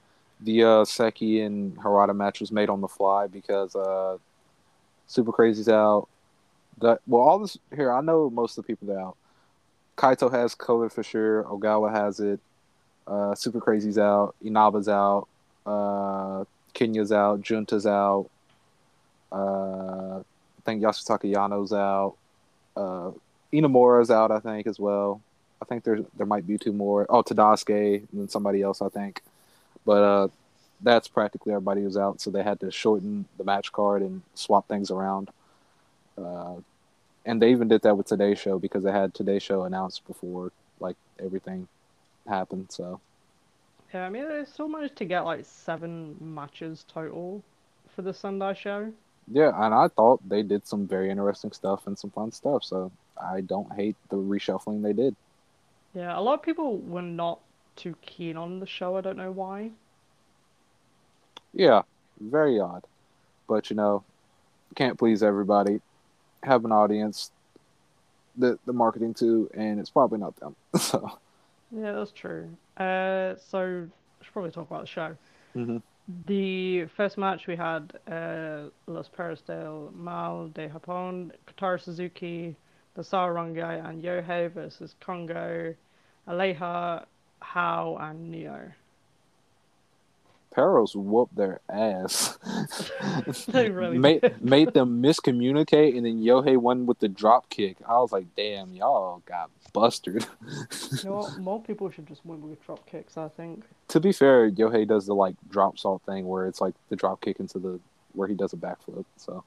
The 0.41 0.63
uh, 0.63 0.85
Seki 0.85 1.41
and 1.41 1.75
Harada 1.77 2.15
match 2.15 2.39
was 2.39 2.51
made 2.51 2.69
on 2.69 2.81
the 2.81 2.87
fly 2.87 3.27
because 3.27 3.75
uh, 3.75 4.17
Super 5.07 5.31
Crazy's 5.31 5.69
out. 5.69 6.07
That 6.79 6.99
well, 7.07 7.23
all 7.23 7.39
this 7.39 7.57
here. 7.75 7.91
I 7.91 8.01
know 8.01 8.29
most 8.29 8.57
of 8.57 8.63
the 8.63 8.67
people 8.67 8.87
that 8.93 8.99
out. 8.99 9.17
Kaito 9.97 10.31
has 10.31 10.53
COVID 10.53 10.91
for 10.91 11.01
sure. 11.01 11.43
Ogawa 11.45 11.91
has 11.91 12.19
it. 12.19 12.39
Uh, 13.07 13.33
Super 13.33 13.59
Crazy's 13.59 13.97
out. 13.97 14.35
Inaba's 14.45 14.87
out. 14.87 15.27
Uh, 15.65 16.45
Kenya's 16.75 17.11
out. 17.11 17.41
Junta's 17.41 17.87
out. 17.87 18.29
Uh, 19.31 20.19
I 20.19 20.61
think 20.65 20.83
Yasutaka 20.83 21.33
Yano's 21.33 21.73
out. 21.73 22.15
Uh, 22.75 23.11
Inamura's 23.53 24.11
out. 24.11 24.31
I 24.31 24.39
think 24.39 24.67
as 24.67 24.79
well. 24.79 25.21
I 25.61 25.65
think 25.65 25.83
there's 25.83 26.05
there 26.17 26.27
might 26.27 26.47
be 26.47 26.57
two 26.57 26.73
more. 26.73 27.05
Oh, 27.09 27.23
Tadasuke 27.23 27.99
and 27.99 28.21
then 28.21 28.29
somebody 28.29 28.61
else. 28.61 28.81
I 28.81 28.89
think, 28.89 29.21
but 29.85 30.03
uh, 30.03 30.27
that's 30.81 31.07
practically 31.07 31.53
everybody 31.53 31.81
who's 31.83 31.97
out. 31.97 32.21
So 32.21 32.31
they 32.31 32.43
had 32.43 32.59
to 32.61 32.71
shorten 32.71 33.27
the 33.37 33.43
match 33.43 33.71
card 33.71 34.01
and 34.01 34.23
swap 34.35 34.67
things 34.67 34.91
around. 34.91 35.31
Uh, 36.17 36.55
and 37.25 37.41
they 37.41 37.51
even 37.51 37.67
did 37.67 37.81
that 37.83 37.97
with 37.97 38.07
today's 38.07 38.39
show 38.39 38.59
because 38.59 38.83
they 38.83 38.91
had 38.91 39.13
today's 39.13 39.43
show 39.43 39.63
announced 39.63 40.05
before 40.07 40.51
like 40.79 40.97
everything 41.19 41.67
happened. 42.27 42.71
So 42.71 43.01
Yeah, 43.93 44.05
I 44.05 44.09
mean, 44.09 44.27
they 44.29 44.45
still 44.45 44.67
managed 44.69 44.95
to 44.97 45.05
get, 45.05 45.21
like, 45.25 45.45
seven 45.45 46.15
matches 46.19 46.85
total 46.87 47.43
for 47.89 48.01
the 48.01 48.13
Sunday 48.13 48.53
show. 48.53 48.93
yeah, 49.27 49.51
and 49.55 49.73
I 49.73 49.87
thought 49.89 50.27
they 50.27 50.43
did 50.43 50.65
some 50.67 50.87
very 50.87 51.09
interesting 51.09 51.51
stuff 51.51 51.87
and 51.87 51.97
some 51.97 52.11
fun 52.11 52.31
stuff. 52.31 52.63
So 52.63 52.91
I 53.21 53.41
don't 53.41 53.71
hate 53.73 53.95
the 54.09 54.17
reshuffling 54.17 54.83
they 54.83 54.93
did. 54.93 55.15
Yeah, 55.93 56.17
a 56.17 56.21
lot 56.21 56.35
of 56.35 56.41
people 56.43 56.77
were 56.77 57.01
not 57.01 57.39
too 57.75 57.95
keen 58.01 58.37
on 58.37 58.59
the 58.59 58.67
show. 58.67 58.97
I 58.97 59.01
don't 59.01 59.17
know 59.17 59.31
why. 59.31 59.71
Yeah, 61.53 61.83
very 62.19 62.59
odd, 62.59 62.83
but 63.47 63.69
you 63.69 63.75
know, 63.75 64.03
can't 64.75 64.97
please 64.97 65.23
everybody. 65.23 65.81
Have 66.43 66.65
an 66.65 66.71
audience 66.71 67.31
that 68.37 68.63
the 68.65 68.73
marketing 68.73 69.13
to, 69.15 69.49
and 69.53 69.79
it's 69.79 69.89
probably 69.89 70.19
not 70.19 70.35
them. 70.37 70.55
so 70.79 71.17
Yeah, 71.71 71.93
that's 71.93 72.11
true. 72.11 72.49
Uh, 72.77 73.35
so 73.49 73.87
I 74.21 74.23
should 74.23 74.33
probably 74.33 74.51
talk 74.51 74.69
about 74.69 74.81
the 74.81 74.87
show. 74.87 75.17
Mhm. 75.55 75.81
The 76.27 76.85
first 76.95 77.17
match 77.17 77.47
we 77.47 77.55
had 77.57 77.99
uh, 78.09 78.69
Los 78.85 79.09
Perros 79.09 79.41
del 79.41 79.91
Mal 79.93 80.47
de 80.49 80.69
Japón, 80.69 81.31
Kotaro 81.47 81.81
Suzuki, 81.81 82.55
Nosawa 82.97 83.33
Rongai, 83.33 83.87
and 83.87 84.03
Yohei 84.03 84.51
versus 84.51 84.95
Kongo, 84.99 85.75
Aleja, 86.27 87.05
Hao, 87.41 87.97
and 87.99 88.31
Neo. 88.31 88.71
Perros 90.51 90.95
whooped 90.95 91.35
their 91.35 91.59
ass. 91.69 92.37
They 93.47 93.69
really 93.69 93.97
made 93.99 94.21
did. 94.21 94.43
made 94.43 94.73
them 94.73 95.03
miscommunicate, 95.03 95.95
and 95.95 96.05
then 96.05 96.23
Yohei 96.23 96.57
won 96.57 96.85
with 96.87 96.99
the 96.99 97.07
drop 97.07 97.49
kick. 97.49 97.77
I 97.87 97.99
was 97.99 98.11
like, 98.11 98.25
"Damn, 98.35 98.73
y'all 98.73 99.21
got 99.27 99.51
busted." 99.73 100.25
You 101.03 101.09
know 101.09 101.15
what? 101.17 101.37
More 101.39 101.61
people 101.61 101.91
should 101.91 102.07
just 102.07 102.25
win 102.25 102.41
with 102.41 102.65
drop 102.65 102.85
kicks, 102.89 103.17
I 103.17 103.27
think. 103.27 103.65
to 103.89 103.99
be 103.99 104.11
fair, 104.11 104.49
Yohei 104.49 104.87
does 104.87 105.05
the 105.05 105.13
like 105.13 105.35
drop 105.49 105.77
salt 105.77 106.01
thing 106.07 106.27
where 106.27 106.47
it's 106.47 106.61
like 106.61 106.73
the 106.89 106.95
drop 106.95 107.21
kick 107.21 107.39
into 107.39 107.59
the 107.59 107.79
where 108.13 108.27
he 108.27 108.33
does 108.33 108.53
a 108.53 108.57
backflip. 108.57 109.05
So 109.17 109.43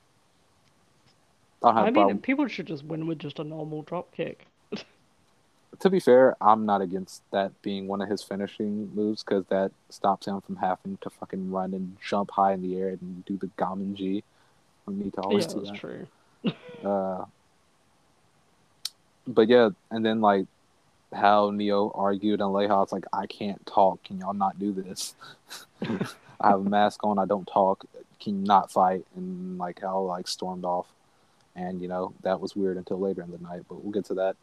I 1.63 1.69
don't 1.69 1.77
have 1.77 1.87
I 1.87 1.91
a 1.91 1.91
mean, 1.91 1.93
problem. 1.93 2.21
people 2.21 2.47
should 2.47 2.69
just 2.69 2.85
win 2.85 3.09
with 3.09 3.19
just 3.19 3.41
a 3.41 3.45
normal 3.45 3.83
drop 3.83 4.13
kick. 4.15 4.47
To 5.81 5.89
be 5.91 6.01
fair, 6.01 6.37
I'm 6.43 6.67
not 6.67 6.81
against 6.83 7.23
that 7.31 7.63
being 7.63 7.87
one 7.87 8.03
of 8.03 8.09
his 8.09 8.23
finishing 8.23 8.95
moves 8.95 9.23
because 9.23 9.47
that 9.47 9.73
stops 9.89 10.27
him 10.27 10.41
from 10.41 10.57
having 10.57 10.99
to 10.99 11.11
fucking 11.11 11.51
run 11.51 11.73
and 11.75 11.97
jump 12.05 12.33
high 12.33 12.53
in 12.53 12.63
the 12.63 12.77
air 12.77 12.89
and 12.91 13.25
do 13.25 13.37
the 13.37 13.51
gammon 13.57 13.95
G. 13.97 14.23
I 14.89 14.93
need 14.93 15.15
to 15.15 15.23
Yeah, 15.29 15.47
always 15.47 15.47
do 15.47 15.61
that's 15.61 15.71
that. 15.71 15.81
true. 15.81 16.09
Uh, 16.85 17.25
but 19.27 19.49
yeah, 19.49 19.71
and 19.91 20.05
then 20.05 20.21
like 20.21 20.47
how 21.15 21.51
Neo 21.51 21.91
argued 21.95 22.41
and 22.41 22.53
Leja's 22.53 22.93
like, 22.93 23.05
I 23.13 23.27
can't 23.27 23.65
talk. 23.67 24.05
Can 24.05 24.19
y'all 24.21 24.35
not 24.35 24.59
do 24.59 24.73
this? 24.73 25.15
I 26.41 26.51
have 26.51 26.61
a 26.61 26.65
mask 26.65 27.05
on. 27.05 27.19
I 27.19 27.27
don't 27.27 27.47
talk. 27.47 27.85
Can 28.21 28.41
you 28.41 28.47
not 28.47 28.73
fight? 28.73 29.05
And 29.17 29.59
like 29.59 29.81
how 29.83 30.01
like 30.03 30.29
stormed 30.29 30.65
off. 30.65 30.87
And 31.57 31.83
you 31.83 31.89
know 31.89 32.15
that 32.23 32.41
was 32.41 32.55
weird 32.55 32.77
until 32.77 33.01
later 33.01 33.23
in 33.23 33.31
the 33.31 33.39
night, 33.39 33.63
but 33.69 33.83
we'll 33.83 33.93
get 33.93 34.05
to 34.07 34.15
that. 34.15 34.37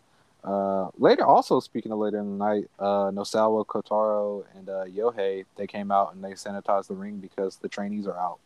Uh, 0.44 0.90
later, 0.98 1.26
also 1.26 1.60
speaking 1.60 1.92
of 1.92 1.98
later 1.98 2.20
in 2.20 2.38
the 2.38 2.46
night, 2.46 2.66
uh, 2.80 3.12
Nosawa, 3.12 3.66
Kotaro, 3.66 4.44
and 4.56 4.70
uh, 4.70 4.86
Yohei 4.86 5.46
they 5.56 5.68
came 5.68 5.92
out 5.92 6.14
and 6.14 6.24
they 6.24 6.32
sanitized 6.32 6.88
the 6.88 6.96
ring 6.96 7.18
because 7.18 7.58
the 7.58 7.68
trainees 7.68 8.08
are 8.08 8.18
out. 8.18 8.40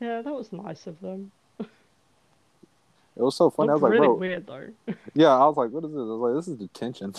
Yeah, 0.00 0.22
that 0.22 0.34
was 0.34 0.52
nice 0.52 0.86
of 0.86 1.00
them. 1.00 1.32
It 3.16 3.22
was 3.22 3.36
so 3.36 3.48
funny. 3.48 3.70
I 3.70 3.74
was 3.74 3.82
like, 3.82 3.92
really 3.92 4.06
bro, 4.08 4.16
weird 4.16 4.46
though. 4.46 4.68
yeah. 5.14 5.28
I 5.28 5.46
was 5.46 5.56
like, 5.56 5.70
what 5.70 5.84
is 5.84 5.90
this? 5.90 6.00
I 6.00 6.02
was 6.02 6.20
like, 6.20 6.34
this 6.34 6.48
is 6.48 6.58
detention. 6.58 7.14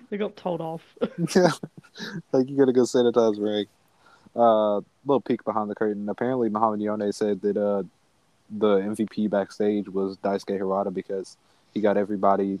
they 0.10 0.16
got 0.16 0.36
told 0.36 0.60
off. 0.60 0.82
yeah, 1.34 1.50
like 2.32 2.48
you 2.48 2.56
gotta 2.56 2.72
go 2.72 2.82
sanitize 2.82 3.36
the 3.36 3.42
ring. 3.42 3.66
Uh, 4.34 4.76
little 5.04 5.20
peek 5.20 5.44
behind 5.44 5.68
the 5.68 5.74
curtain. 5.74 6.08
Apparently, 6.08 6.48
Muhammad 6.48 6.80
Yone 6.80 7.12
said 7.12 7.42
that 7.42 7.56
uh, 7.56 7.82
the 8.58 8.78
MVP 8.78 9.30
backstage 9.30 9.88
was 9.88 10.16
Daisuke 10.18 10.58
Harada 10.58 10.92
because 10.92 11.36
he 11.72 11.80
got 11.80 11.96
everybody 11.96 12.60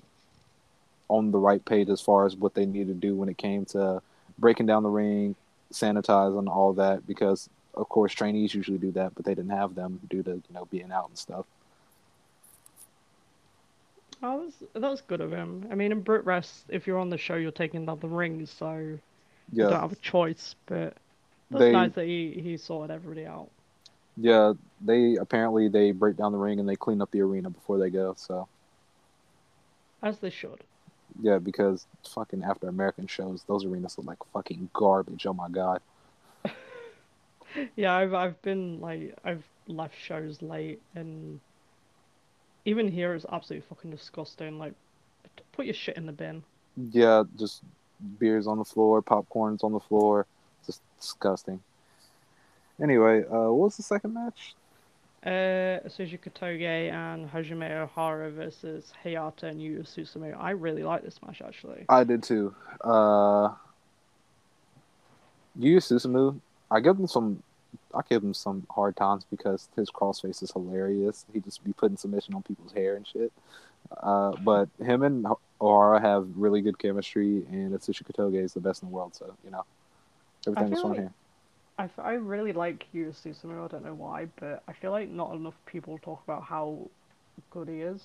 on 1.08 1.30
the 1.30 1.38
right 1.38 1.64
page 1.64 1.90
as 1.90 2.00
far 2.00 2.24
as 2.24 2.34
what 2.34 2.54
they 2.54 2.64
needed 2.64 2.88
to 2.88 2.94
do 2.94 3.14
when 3.14 3.28
it 3.28 3.36
came 3.36 3.64
to 3.66 4.00
breaking 4.38 4.66
down 4.66 4.82
the 4.82 4.88
ring, 4.88 5.34
sanitizing 5.72 6.48
all 6.48 6.72
that. 6.72 7.06
Because 7.06 7.50
of 7.74 7.88
course, 7.88 8.12
trainees 8.12 8.54
usually 8.54 8.78
do 8.78 8.92
that, 8.92 9.14
but 9.14 9.24
they 9.24 9.34
didn't 9.34 9.50
have 9.50 9.74
them 9.74 10.00
due 10.08 10.22
to 10.22 10.30
you 10.30 10.54
know 10.54 10.64
being 10.66 10.90
out 10.90 11.08
and 11.08 11.18
stuff. 11.18 11.44
Oh, 14.22 14.38
that 14.38 14.44
was, 14.44 14.54
that 14.74 14.90
was 14.90 15.00
good 15.00 15.20
of 15.20 15.32
him. 15.32 15.66
I 15.70 15.74
mean, 15.74 15.90
in 15.90 16.00
Brit 16.00 16.24
Rest, 16.24 16.64
if 16.68 16.86
you're 16.86 16.98
on 16.98 17.10
the 17.10 17.18
show, 17.18 17.34
you're 17.34 17.50
taking 17.50 17.84
down 17.86 17.98
the 17.98 18.08
rings, 18.08 18.50
so 18.50 18.76
you 18.76 19.00
don't 19.52 19.72
have 19.72 19.92
a 19.92 19.96
choice. 19.96 20.54
But 20.66 20.94
that's 21.50 21.64
they 21.64 21.72
nice 21.72 21.92
that 21.92 22.06
he, 22.06 22.40
he 22.42 22.56
sorted 22.56 22.94
everybody 22.94 23.26
out. 23.26 23.50
Yeah 24.16 24.52
they 24.84 25.16
apparently 25.16 25.68
they 25.68 25.92
break 25.92 26.16
down 26.16 26.32
the 26.32 26.38
ring 26.38 26.60
and 26.60 26.68
they 26.68 26.76
clean 26.76 27.00
up 27.00 27.10
the 27.10 27.20
arena 27.20 27.50
before 27.50 27.78
they 27.78 27.90
go. 27.90 28.14
So 28.16 28.48
As 30.02 30.18
they 30.18 30.30
should. 30.30 30.64
yeah, 31.20 31.38
because 31.38 31.86
fucking 32.08 32.42
after 32.42 32.68
American 32.68 33.06
shows, 33.06 33.44
those 33.46 33.64
arenas 33.64 33.96
look 33.98 34.06
like 34.06 34.18
fucking 34.32 34.70
garbage. 34.72 35.26
Oh 35.26 35.32
my 35.34 35.48
god. 35.48 35.80
Yeah, 37.76 37.94
I've 37.94 38.14
I've 38.14 38.40
been 38.42 38.80
like 38.80 39.14
I've 39.24 39.44
left 39.66 39.94
shows 39.98 40.40
late 40.40 40.80
and 40.94 41.38
even 42.64 42.88
here 42.88 43.14
is 43.14 43.26
absolutely 43.30 43.66
fucking 43.68 43.90
disgusting. 43.90 44.58
Like 44.58 44.72
put 45.52 45.66
your 45.66 45.74
shit 45.74 45.96
in 45.96 46.06
the 46.06 46.12
bin. 46.12 46.42
Yeah, 46.92 47.24
just 47.38 47.62
beers 48.18 48.46
on 48.46 48.58
the 48.58 48.64
floor, 48.64 49.02
popcorns 49.02 49.62
on 49.64 49.72
the 49.72 49.80
floor, 49.80 50.26
just 50.64 50.80
disgusting. 50.98 51.60
Anyway, 52.80 53.24
uh, 53.24 53.50
what 53.50 53.66
was 53.66 53.76
the 53.76 53.82
second 53.82 54.14
match? 54.14 54.54
Uh 55.24 55.78
Suji 55.86 56.18
Kotoge 56.18 56.90
and 56.92 57.30
Hajime 57.30 57.88
Ohara 57.88 58.32
versus 58.32 58.92
Hayata 59.04 59.44
and 59.44 59.62
Yu 59.62 59.78
Susumu. 59.84 60.36
I 60.36 60.50
really 60.50 60.82
like 60.82 61.04
this 61.04 61.20
match 61.24 61.40
actually. 61.40 61.84
I 61.88 62.02
did 62.02 62.24
too. 62.24 62.52
Uh, 62.82 63.50
Yu 65.56 65.78
Susumu, 65.78 66.40
I 66.70 66.80
give 66.80 66.98
him 66.98 67.06
some. 67.06 67.42
I 67.94 68.00
give 68.08 68.22
him 68.22 68.34
some 68.34 68.66
hard 68.70 68.96
times 68.96 69.24
because 69.30 69.68
his 69.76 69.90
crossface 69.90 70.42
is 70.42 70.50
hilarious. 70.50 71.24
He 71.32 71.38
just 71.40 71.62
be 71.62 71.72
putting 71.72 71.96
submission 71.96 72.34
on 72.34 72.42
people's 72.42 72.72
hair 72.72 72.96
and 72.96 73.06
shit. 73.06 73.32
Uh, 73.96 74.32
but 74.42 74.68
him 74.84 75.02
and 75.04 75.24
Ohara 75.60 76.00
have 76.00 76.26
really 76.34 76.62
good 76.62 76.78
chemistry, 76.80 77.44
and 77.50 77.72
Atsushi 77.78 78.02
Kotoge 78.02 78.42
is 78.42 78.54
the 78.54 78.60
best 78.60 78.82
in 78.82 78.88
the 78.88 78.94
world. 78.94 79.14
So 79.14 79.34
you 79.44 79.52
know, 79.52 79.64
everything 80.48 80.70
was 80.70 80.80
feel 80.80 80.82
fun 80.82 80.90
like- 80.90 81.00
here. 81.00 81.12
I, 81.78 81.84
f- 81.84 81.98
I 81.98 82.12
really 82.12 82.52
like 82.52 82.86
Yu 82.92 83.12
Susumu. 83.12 83.64
I 83.64 83.68
don't 83.68 83.84
know 83.84 83.94
why, 83.94 84.28
but 84.38 84.62
I 84.68 84.72
feel 84.72 84.90
like 84.90 85.08
not 85.08 85.34
enough 85.34 85.54
people 85.66 85.98
talk 85.98 86.22
about 86.24 86.42
how 86.42 86.88
good 87.50 87.68
he 87.68 87.80
is. 87.80 88.02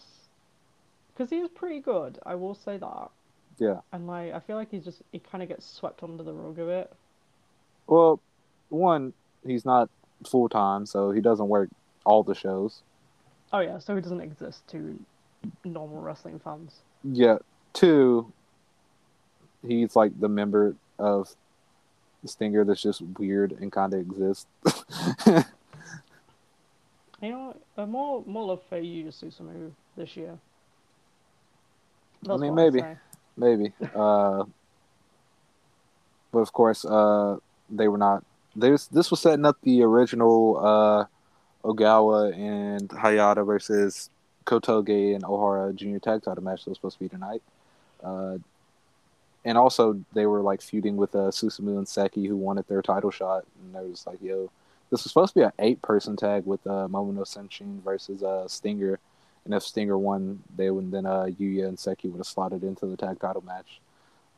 Because 1.13 1.29
he 1.29 1.37
is 1.37 1.49
pretty 1.49 1.79
good. 1.79 2.19
I 2.25 2.35
will 2.35 2.55
say 2.55 2.77
that. 2.77 3.09
Yeah. 3.57 3.79
And 3.91 4.07
like 4.07 4.33
I 4.33 4.39
feel 4.39 4.55
like 4.55 4.69
he's 4.69 4.83
just 4.83 5.01
he 5.11 5.19
kind 5.19 5.41
of 5.41 5.49
gets 5.49 5.65
swept 5.65 6.03
under 6.03 6.23
the 6.23 6.33
rug 6.33 6.59
a 6.59 6.65
bit. 6.65 6.93
Well, 7.87 8.19
one, 8.69 9.13
he's 9.45 9.65
not 9.65 9.89
full 10.25 10.47
time, 10.49 10.85
so 10.85 11.11
he 11.11 11.21
doesn't 11.21 11.47
work 11.47 11.69
all 12.05 12.23
the 12.23 12.35
shows. 12.35 12.81
Oh 13.51 13.59
yeah, 13.59 13.79
so 13.79 13.95
he 13.95 14.01
doesn't 14.01 14.21
exist 14.21 14.67
to 14.69 14.99
normal 15.63 16.01
wrestling 16.01 16.39
fans. 16.39 16.81
Yeah. 17.03 17.37
Two, 17.73 18.31
he's 19.65 19.95
like 19.95 20.19
the 20.19 20.29
member 20.29 20.75
of 20.99 21.35
Stinger 22.27 22.63
that's 22.63 22.81
just 22.81 23.01
weird 23.01 23.53
and 23.53 23.71
kind 23.71 23.93
of 23.93 23.99
exists. 23.99 24.47
You 27.21 27.29
know, 27.29 27.55
uh, 27.77 27.85
more 27.85 28.23
more 28.27 28.45
love 28.45 28.61
for 28.69 28.77
Yu 28.77 29.05
Susumu 29.05 29.71
this 29.95 30.15
year. 30.15 30.37
That's 32.21 32.39
I 32.39 32.43
mean, 32.43 32.55
maybe. 32.55 32.83
Maybe. 33.35 33.73
Uh, 33.95 34.43
but 36.31 36.39
of 36.39 36.53
course, 36.53 36.85
uh, 36.85 37.37
they 37.69 37.87
were 37.87 37.97
not. 37.97 38.23
This 38.55 38.87
this 38.87 39.09
was 39.09 39.21
setting 39.21 39.45
up 39.45 39.57
the 39.63 39.81
original 39.81 40.57
uh, 40.57 41.05
Ogawa 41.67 42.33
and 42.35 42.89
Hayata 42.89 43.45
versus 43.45 44.09
Kotoge 44.45 45.15
and 45.15 45.23
Ohara 45.23 45.73
Junior 45.73 45.99
Tag 45.99 46.23
Title 46.23 46.43
match 46.43 46.65
that 46.65 46.71
was 46.71 46.77
supposed 46.77 46.97
to 46.97 47.03
be 47.03 47.09
tonight. 47.09 47.41
Uh, 48.03 48.37
and 49.47 49.57
also, 49.57 49.97
they 50.13 50.25
were 50.25 50.41
like 50.41 50.61
feuding 50.61 50.97
with 50.97 51.15
uh, 51.15 51.31
Susumu 51.31 51.77
and 51.77 51.87
Seki, 51.87 52.27
who 52.27 52.35
wanted 52.35 52.67
their 52.67 52.81
title 52.81 53.11
shot. 53.11 53.45
And 53.63 53.73
they 53.73 53.89
was 53.89 54.05
like, 54.05 54.21
"Yo, 54.21 54.51
this 54.89 55.05
was 55.05 55.11
supposed 55.11 55.33
to 55.33 55.39
be 55.39 55.43
an 55.43 55.53
eight-person 55.59 56.17
tag 56.17 56.45
with 56.45 56.59
uh, 56.67 56.87
Momo 56.91 57.13
no 57.13 57.21
Seishun 57.21 57.81
versus 57.81 58.23
uh, 58.23 58.45
Stinger." 58.49 58.99
And 59.45 59.53
if 59.53 59.63
Stinger 59.63 59.97
won, 59.97 60.43
they 60.57 60.69
would 60.69 60.91
then 60.91 61.05
uh, 61.05 61.27
Yuya 61.39 61.69
and 61.69 61.79
Seki 61.79 62.09
would 62.09 62.17
have 62.17 62.27
slotted 62.27 62.63
into 62.63 62.87
the 62.87 62.97
tag 62.97 63.21
title 63.21 63.41
match. 63.45 63.79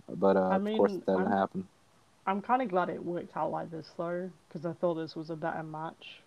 But 0.07 0.37
uh, 0.37 0.49
I 0.49 0.55
of 0.57 0.63
course, 0.77 0.93
that 0.93 1.05
didn't 1.07 1.21
I'm- 1.21 1.31
happen. 1.31 1.67
I'm 2.27 2.43
kind 2.43 2.61
of 2.61 2.69
glad 2.69 2.89
it 2.89 3.03
worked 3.03 3.35
out 3.35 3.49
like 3.49 3.71
this 3.71 3.89
though, 3.97 4.29
because 4.47 4.63
I 4.63 4.73
thought 4.73 4.93
this 4.93 5.15
was 5.15 5.31
a 5.31 5.35
better 5.35 5.63
match. 5.63 6.19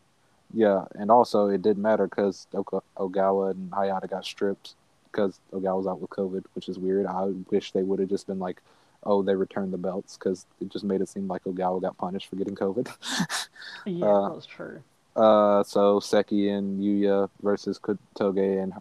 Yeah, 0.52 0.86
and 0.96 1.08
also 1.08 1.46
it 1.46 1.62
didn't 1.62 1.82
matter 1.82 2.08
because 2.08 2.48
Ogawa 2.52 3.52
and 3.52 3.70
Hayata 3.70 4.10
got 4.10 4.24
stripped 4.24 4.74
because 5.12 5.38
Ogawa 5.52 5.76
was 5.76 5.86
out 5.86 6.00
with 6.00 6.10
COVID, 6.10 6.44
which 6.54 6.68
is 6.68 6.78
weird. 6.78 7.06
I 7.06 7.26
wish 7.50 7.72
they 7.72 7.82
would 7.82 8.00
have 8.00 8.08
just 8.08 8.26
been 8.26 8.38
like, 8.40 8.60
"Oh, 9.04 9.22
they 9.22 9.34
returned 9.36 9.72
the 9.72 9.78
belts," 9.78 10.16
because 10.16 10.46
it 10.60 10.68
just 10.70 10.84
made 10.84 11.00
it 11.02 11.08
seem 11.08 11.28
like 11.28 11.44
Ogawa 11.44 11.80
got 11.82 11.96
punished 11.98 12.28
for 12.28 12.36
getting 12.36 12.54
COVID. 12.56 12.88
Yeah, 13.86 14.06
Uh, 14.06 14.28
that's 14.34 14.46
true. 14.46 14.82
Uh, 15.14 15.62
so 15.62 16.00
Seki 16.00 16.48
and 16.48 16.80
Yuya 16.82 17.28
versus 17.42 17.78
Kotoge 17.78 18.62
and 18.62 18.72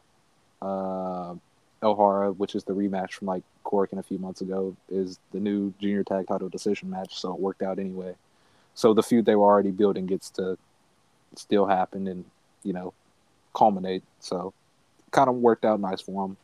uh, 0.62 1.36
Ohara, 1.84 2.36
which 2.36 2.56
is 2.56 2.64
the 2.64 2.74
rematch 2.74 3.14
from 3.14 3.28
like 3.28 3.44
Korakuen 3.66 4.00
a 4.00 4.04
few 4.04 4.18
months 4.18 4.42
ago, 4.42 4.76
is 4.90 5.20
the 5.34 5.40
new 5.40 5.74
junior 5.80 6.04
tag 6.04 6.28
title 6.28 6.50
decision 6.50 6.90
match. 6.90 7.20
So 7.20 7.34
it 7.34 7.40
worked 7.40 7.62
out 7.62 7.80
anyway. 7.80 8.16
So 8.74 8.94
the 8.94 9.04
feud 9.04 9.26
they 9.26 9.36
were 9.36 9.46
already 9.46 9.72
building 9.72 10.06
gets 10.08 10.30
to 10.32 10.58
still 11.36 11.66
happen 11.66 12.08
and 12.08 12.26
you 12.64 12.74
know 12.74 12.94
culminate. 13.56 14.04
So 14.20 14.54
kind 15.12 15.30
of 15.30 15.36
worked 15.36 15.66
out 15.66 15.80
nice 15.80 16.02
for 16.02 16.26
him. 16.26 16.38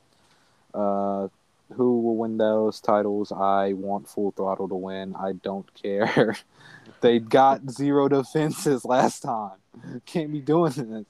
Uh, 0.74 1.28
who 1.74 2.02
will 2.02 2.18
win 2.18 2.38
those 2.38 2.80
titles? 2.80 3.32
I 3.32 3.74
want 3.74 4.08
Full 4.08 4.32
Throttle 4.32 4.70
to 4.70 4.76
win. 4.76 5.16
I 5.16 5.34
don't 5.34 5.72
care. 5.74 6.38
they 7.02 7.20
got 7.20 7.70
zero 7.70 8.08
defenses 8.08 8.86
last 8.86 9.22
time. 9.22 9.58
Can't 10.06 10.32
be 10.32 10.40
doing 10.40 10.72
this. 10.74 11.06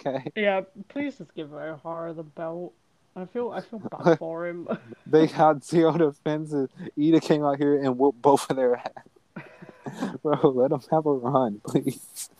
Okay. 0.00 0.32
Yeah, 0.34 0.62
please 0.88 1.18
just 1.18 1.34
give 1.34 1.48
Ohara 1.48 2.16
the 2.16 2.22
belt. 2.22 2.72
I 3.14 3.26
feel 3.26 3.50
I 3.50 3.60
feel 3.60 3.80
bad 3.80 4.18
for 4.18 4.46
him. 4.46 4.68
They 5.06 5.26
had 5.26 5.64
zero 5.64 5.96
defenses. 5.98 6.70
Ida 6.98 7.20
came 7.20 7.44
out 7.44 7.58
here 7.58 7.82
and 7.82 7.98
whooped 7.98 8.22
both 8.22 8.48
of 8.48 8.56
their 8.56 8.76
ass. 8.76 10.14
Bro, 10.22 10.50
let 10.50 10.70
them 10.70 10.80
have 10.90 11.04
a 11.04 11.12
run, 11.12 11.60
please. 11.66 12.30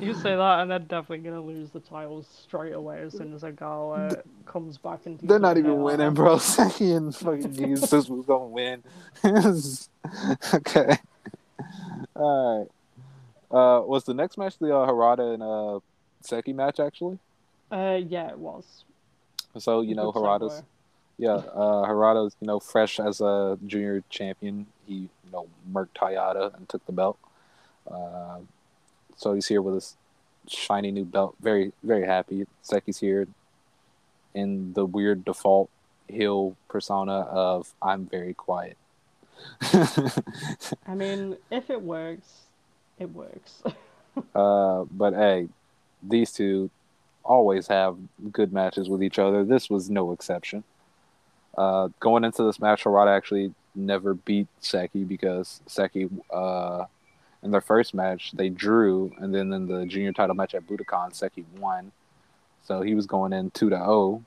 You 0.00 0.14
say 0.14 0.36
that, 0.36 0.60
and 0.60 0.70
they're 0.70 0.78
definitely 0.78 1.28
gonna 1.28 1.40
lose 1.40 1.70
the 1.70 1.80
titles 1.80 2.26
straight 2.42 2.74
away 2.74 3.00
as 3.00 3.12
soon 3.12 3.32
as 3.32 3.42
Ogawa 3.42 4.20
comes 4.44 4.76
back 4.76 5.06
into. 5.06 5.26
They're 5.26 5.38
not 5.38 5.56
even 5.56 5.80
winning, 5.80 6.14
bro. 6.14 6.38
Seki 6.38 6.92
and 6.92 7.14
fucking 7.14 7.54
Jesus 7.54 8.08
was 8.08 8.26
gonna 8.26 8.46
win. 8.46 8.82
okay. 10.54 10.98
All 12.14 12.58
right. 12.58 12.68
Uh, 13.50 13.80
was 13.82 14.04
the 14.04 14.12
next 14.12 14.36
match 14.36 14.58
the 14.58 14.76
uh, 14.76 14.86
Harada 14.86 15.34
and 15.34 15.42
uh, 15.42 15.80
Seki 16.20 16.52
match 16.52 16.80
actually? 16.80 17.18
Uh, 17.70 17.98
yeah, 18.06 18.28
it 18.28 18.38
was. 18.38 18.84
So 19.56 19.80
you 19.80 19.94
know 19.94 20.12
Harada's 20.12 20.62
yeah 21.16 21.30
uh, 21.30 21.86
Harada's 21.86 22.36
you 22.40 22.46
know 22.46 22.60
fresh 22.60 23.00
as 23.00 23.22
a 23.22 23.58
junior 23.66 24.04
champion. 24.10 24.66
He 24.86 24.94
you 24.94 25.32
know 25.32 25.46
murked 25.72 25.96
Hayata 25.96 26.54
and 26.54 26.68
took 26.68 26.84
the 26.84 26.92
belt. 26.92 27.18
Uh, 27.90 28.40
so 29.18 29.34
he's 29.34 29.46
here 29.46 29.60
with 29.60 29.74
his 29.74 29.96
shiny 30.46 30.90
new 30.90 31.04
belt. 31.04 31.34
Very 31.40 31.72
very 31.82 32.06
happy. 32.06 32.46
Seki's 32.62 32.98
here 32.98 33.28
in 34.34 34.72
the 34.72 34.86
weird 34.86 35.24
default 35.24 35.68
heel 36.08 36.56
persona 36.68 37.20
of 37.20 37.74
I'm 37.82 38.06
very 38.06 38.32
quiet. 38.32 38.78
I 40.86 40.94
mean, 40.94 41.36
if 41.50 41.68
it 41.68 41.82
works, 41.82 42.44
it 42.98 43.14
works. 43.14 43.62
uh, 44.34 44.84
but 44.90 45.12
hey, 45.12 45.48
these 46.02 46.32
two 46.32 46.70
always 47.24 47.66
have 47.66 47.96
good 48.32 48.52
matches 48.52 48.88
with 48.88 49.02
each 49.02 49.18
other. 49.18 49.44
This 49.44 49.68
was 49.68 49.90
no 49.90 50.12
exception. 50.12 50.64
Uh, 51.56 51.88
going 52.00 52.24
into 52.24 52.42
this 52.44 52.60
match, 52.60 52.84
Harada 52.84 53.14
actually 53.16 53.52
never 53.74 54.14
beat 54.14 54.48
Seki 54.60 55.04
because 55.04 55.60
Seki, 55.66 56.08
uh, 56.32 56.84
in 57.42 57.50
their 57.50 57.60
first 57.60 57.94
match, 57.94 58.32
they 58.32 58.48
drew, 58.48 59.12
and 59.18 59.34
then 59.34 59.52
in 59.52 59.66
the 59.66 59.86
junior 59.86 60.12
title 60.12 60.34
match 60.34 60.54
at 60.54 60.66
Budokan, 60.66 61.14
Seki 61.14 61.44
won. 61.58 61.92
So 62.64 62.82
he 62.82 62.94
was 62.94 63.06
going 63.06 63.32
in 63.32 63.50
2 63.50 63.70
to 63.70 63.76
0. 63.76 64.24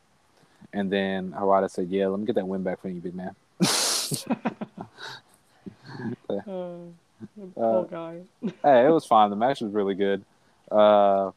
And 0.73 0.91
then 0.91 1.31
Harada 1.31 1.69
said, 1.69 1.89
Yeah, 1.89 2.07
let 2.07 2.19
me 2.19 2.25
get 2.25 2.35
that 2.35 2.47
win 2.47 2.63
back 2.63 2.81
from 2.81 2.91
you, 2.91 3.01
big 3.01 3.15
man. 3.15 3.35
uh, 6.29 6.43
poor 7.55 7.87
guy. 7.89 8.21
hey, 8.63 8.85
it 8.85 8.91
was 8.91 9.05
fine. 9.05 9.29
The 9.29 9.35
match 9.35 9.61
was 9.61 9.73
really 9.73 9.95
good. 9.95 10.23
Uh, 10.69 11.31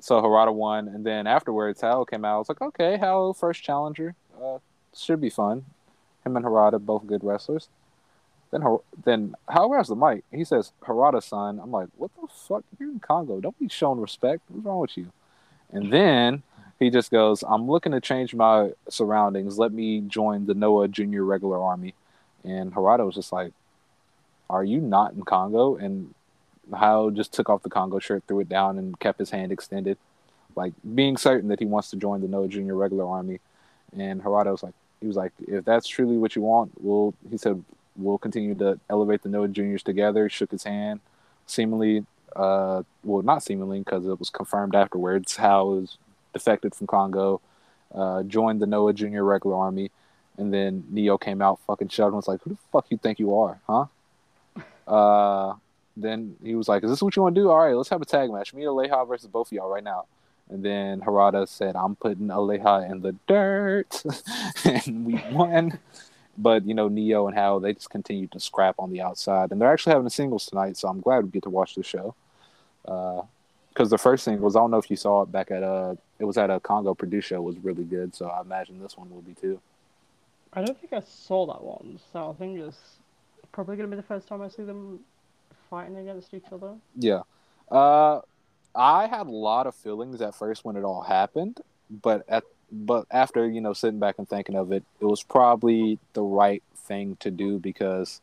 so 0.00 0.20
Harada 0.20 0.52
won, 0.52 0.88
and 0.88 1.06
then 1.06 1.26
afterwards, 1.26 1.80
Hao 1.80 2.04
came 2.04 2.24
out. 2.24 2.34
I 2.34 2.38
was 2.38 2.48
like, 2.48 2.60
okay, 2.60 2.96
Hao 2.96 3.32
first 3.32 3.62
challenger, 3.62 4.14
uh, 4.42 4.58
should 4.96 5.20
be 5.20 5.30
fun. 5.30 5.64
Him 6.24 6.36
and 6.36 6.44
Harada 6.44 6.84
both 6.84 7.06
good 7.06 7.22
wrestlers. 7.22 7.68
Then 8.52 8.62
then 9.04 9.34
Hao 9.48 9.66
grabs 9.66 9.88
the 9.88 9.96
mic. 9.96 10.24
He 10.30 10.44
says, 10.44 10.72
"Harada, 10.82 11.22
son." 11.22 11.58
I'm 11.58 11.72
like, 11.72 11.88
what 11.96 12.10
the 12.20 12.28
fuck? 12.28 12.62
You're 12.78 12.90
in 12.90 13.00
Congo. 13.00 13.40
Don't 13.40 13.58
be 13.58 13.68
showing 13.68 14.00
respect. 14.00 14.42
What's 14.48 14.64
wrong 14.64 14.78
with 14.78 14.96
you? 14.96 15.10
And 15.72 15.92
then 15.92 16.42
he 16.78 16.90
just 16.90 17.10
goes, 17.10 17.42
"I'm 17.42 17.68
looking 17.68 17.92
to 17.92 18.00
change 18.00 18.34
my 18.34 18.72
surroundings. 18.88 19.58
Let 19.58 19.72
me 19.72 20.02
join 20.02 20.46
the 20.46 20.54
Noah 20.54 20.88
Junior 20.88 21.24
Regular 21.24 21.60
Army." 21.60 21.94
And 22.44 22.74
Harada 22.74 23.06
was 23.06 23.14
just 23.14 23.32
like, 23.32 23.52
"Are 24.50 24.64
you 24.64 24.80
not 24.80 25.14
in 25.14 25.22
Congo?" 25.22 25.76
And 25.76 26.14
Hao 26.72 27.10
just 27.10 27.32
took 27.32 27.48
off 27.48 27.62
the 27.62 27.70
Congo 27.70 27.98
shirt, 27.98 28.22
threw 28.28 28.40
it 28.40 28.48
down, 28.48 28.78
and 28.78 28.98
kept 29.00 29.18
his 29.18 29.30
hand 29.30 29.50
extended, 29.50 29.96
like 30.54 30.74
being 30.94 31.16
certain 31.16 31.48
that 31.48 31.58
he 31.58 31.66
wants 31.66 31.90
to 31.90 31.96
join 31.96 32.20
the 32.20 32.28
Noah 32.28 32.48
Junior 32.48 32.76
Regular 32.76 33.06
Army. 33.06 33.40
And 33.96 34.22
Harada 34.22 34.50
was 34.52 34.62
like, 34.62 34.74
he 35.00 35.06
was 35.06 35.16
like, 35.16 35.32
if 35.46 35.64
that's 35.64 35.88
truly 35.88 36.18
what 36.18 36.36
you 36.36 36.42
want, 36.42 36.72
we'll. 36.80 37.14
He 37.30 37.38
said, 37.38 37.64
we'll 37.96 38.18
continue 38.18 38.54
to 38.56 38.78
elevate 38.88 39.22
the 39.22 39.28
Noah 39.28 39.48
Juniors 39.48 39.82
together. 39.82 40.28
Shook 40.28 40.50
his 40.50 40.64
hand, 40.64 41.00
seemingly, 41.46 42.04
uh, 42.34 42.82
well, 43.04 43.22
not 43.22 43.42
seemingly, 43.42 43.80
because 43.80 44.06
it 44.06 44.18
was 44.18 44.30
confirmed 44.30 44.74
afterwards. 44.74 45.36
Hao 45.36 45.66
was 45.66 45.98
defected 46.32 46.74
from 46.74 46.86
Congo, 46.86 47.40
uh, 47.94 48.22
joined 48.22 48.60
the 48.60 48.66
Noah 48.66 48.92
Junior 48.92 49.24
Regular 49.24 49.56
Army, 49.56 49.90
and 50.38 50.52
then 50.52 50.84
Neo 50.90 51.18
came 51.18 51.42
out, 51.42 51.60
fucking 51.66 51.88
shouting, 51.88 52.16
was 52.16 52.28
like, 52.28 52.42
"Who 52.42 52.50
the 52.50 52.56
fuck 52.72 52.86
you 52.90 52.96
think 52.96 53.18
you 53.18 53.36
are, 53.36 53.60
huh?" 53.66 53.86
Uh, 54.86 55.54
then 55.96 56.36
he 56.42 56.54
was 56.54 56.68
like, 56.68 56.82
"Is 56.82 56.90
this 56.90 57.02
what 57.02 57.14
you 57.16 57.22
want 57.22 57.34
to 57.34 57.40
do? 57.40 57.50
All 57.50 57.58
right, 57.58 57.74
let's 57.74 57.90
have 57.90 58.02
a 58.02 58.06
tag 58.06 58.30
match. 58.30 58.54
Me 58.54 58.62
and 58.64 58.70
Aleja 58.70 59.06
versus 59.06 59.28
both 59.28 59.48
of 59.48 59.52
y'all 59.52 59.70
right 59.70 59.84
now." 59.84 60.06
And 60.48 60.64
then 60.64 61.00
Harada 61.00 61.46
said, 61.46 61.76
"I'm 61.76 61.96
putting 61.96 62.28
Aleja 62.28 62.90
in 62.90 63.02
the 63.02 63.14
dirt," 63.26 64.02
and 64.64 65.06
we 65.06 65.22
won. 65.30 65.78
But 66.36 66.66
you 66.66 66.74
know, 66.74 66.88
Neo 66.88 67.26
and 67.26 67.36
Hao 67.36 67.58
they 67.58 67.74
just 67.74 67.90
continued 67.90 68.32
to 68.32 68.40
scrap 68.40 68.76
on 68.78 68.90
the 68.90 69.00
outside, 69.00 69.52
and 69.52 69.60
they're 69.60 69.72
actually 69.72 69.92
having 69.92 70.06
a 70.06 70.10
singles 70.10 70.46
tonight. 70.46 70.76
So 70.76 70.88
I'm 70.88 71.00
glad 71.00 71.24
we 71.24 71.30
get 71.30 71.42
to 71.44 71.50
watch 71.50 71.74
the 71.74 71.82
show. 71.82 72.14
Because 72.82 73.26
uh, 73.76 73.84
the 73.86 73.98
first 73.98 74.24
singles, 74.24 74.56
I 74.56 74.60
don't 74.60 74.70
know 74.70 74.78
if 74.78 74.90
you 74.90 74.96
saw 74.96 75.22
it 75.22 75.32
back 75.32 75.50
at 75.50 75.62
uh, 75.62 75.94
it 76.18 76.24
was 76.24 76.38
at 76.38 76.50
a 76.50 76.60
Congo 76.60 76.94
Produce 76.94 77.26
show, 77.26 77.42
was 77.42 77.58
really 77.58 77.84
good. 77.84 78.14
So 78.14 78.26
I 78.26 78.40
imagine 78.40 78.80
this 78.80 78.96
one 78.96 79.10
will 79.10 79.22
be 79.22 79.34
too. 79.34 79.60
I 80.54 80.62
don't 80.62 80.78
think 80.78 80.92
I 80.92 81.00
saw 81.00 81.46
that 81.46 81.62
one, 81.62 81.98
so 82.12 82.30
I 82.30 82.34
think 82.38 82.58
it's 82.58 82.98
probably 83.52 83.76
gonna 83.76 83.88
be 83.88 83.96
the 83.96 84.02
first 84.02 84.28
time 84.28 84.42
I 84.42 84.48
see 84.48 84.64
them 84.64 85.00
fighting 85.72 85.96
against 85.96 86.34
each 86.34 86.44
other? 86.52 86.74
Yeah. 86.96 87.22
Uh, 87.70 88.20
I 88.74 89.06
had 89.06 89.26
a 89.26 89.30
lot 89.30 89.66
of 89.66 89.74
feelings 89.74 90.20
at 90.20 90.34
first 90.34 90.66
when 90.66 90.76
it 90.76 90.84
all 90.84 91.00
happened, 91.00 91.62
but 91.90 92.24
at 92.28 92.44
but 92.72 93.06
after 93.10 93.48
you 93.48 93.60
know 93.60 93.74
sitting 93.74 94.00
back 94.00 94.16
and 94.18 94.28
thinking 94.28 94.56
of 94.56 94.72
it, 94.72 94.82
it 95.00 95.04
was 95.04 95.22
probably 95.22 95.98
the 96.14 96.22
right 96.22 96.62
thing 96.74 97.16
to 97.20 97.30
do 97.30 97.58
because 97.58 98.20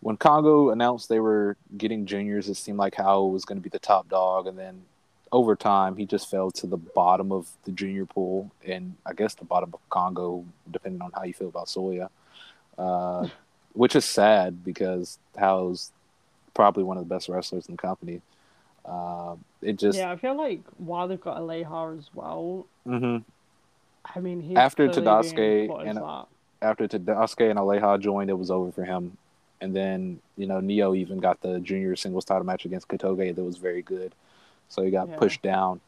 when 0.00 0.18
Congo 0.18 0.68
announced 0.68 1.08
they 1.08 1.18
were 1.18 1.56
getting 1.78 2.04
juniors, 2.04 2.48
it 2.50 2.56
seemed 2.56 2.78
like 2.78 2.94
Hao 2.94 3.24
was 3.24 3.46
going 3.46 3.56
to 3.56 3.62
be 3.62 3.70
the 3.70 3.78
top 3.78 4.08
dog, 4.10 4.46
and 4.46 4.58
then 4.58 4.82
over 5.32 5.56
time 5.56 5.96
he 5.96 6.04
just 6.04 6.30
fell 6.30 6.50
to 6.50 6.66
the 6.66 6.76
bottom 6.76 7.32
of 7.32 7.48
the 7.64 7.72
junior 7.72 8.04
pool, 8.04 8.50
and 8.66 8.94
I 9.06 9.14
guess 9.14 9.34
the 9.34 9.46
bottom 9.46 9.70
of 9.72 9.80
Congo, 9.88 10.44
depending 10.70 11.00
on 11.00 11.10
how 11.14 11.24
you 11.24 11.32
feel 11.32 11.48
about 11.48 11.68
Soya, 11.68 12.10
uh, 12.76 13.28
which 13.72 13.96
is 13.96 14.04
sad 14.04 14.62
because 14.62 15.18
Hao's 15.38 15.90
probably 16.52 16.84
one 16.84 16.98
of 16.98 17.08
the 17.08 17.12
best 17.12 17.30
wrestlers 17.30 17.66
in 17.66 17.74
the 17.74 17.82
company. 17.82 18.20
Uh, 18.84 19.36
it 19.62 19.78
just 19.78 19.98
yeah, 19.98 20.12
I 20.12 20.16
feel 20.16 20.36
like 20.36 20.60
while 20.76 21.08
they've 21.08 21.20
got 21.20 21.38
Aleja 21.38 21.98
as 21.98 22.10
well. 22.14 22.66
Mm-hmm. 22.86 23.22
I 24.14 24.20
mean, 24.20 24.40
he's 24.40 24.56
after 24.56 24.88
Tadasuke 24.88 25.88
and 25.88 25.98
after 26.62 26.88
Tadasuke 26.88 27.50
and 27.50 27.58
Aleja 27.58 28.00
joined, 28.00 28.30
it 28.30 28.38
was 28.38 28.50
over 28.50 28.72
for 28.72 28.84
him. 28.84 29.16
And 29.60 29.74
then 29.74 30.20
you 30.36 30.46
know 30.46 30.60
Neo 30.60 30.94
even 30.94 31.20
got 31.20 31.40
the 31.40 31.60
junior 31.60 31.96
singles 31.96 32.24
title 32.24 32.44
match 32.44 32.64
against 32.64 32.88
Kotoge 32.88 33.34
that 33.34 33.42
was 33.42 33.56
very 33.56 33.82
good, 33.82 34.14
so 34.68 34.82
he 34.82 34.90
got 34.90 35.08
yeah. 35.08 35.16
pushed 35.16 35.42
down. 35.42 35.80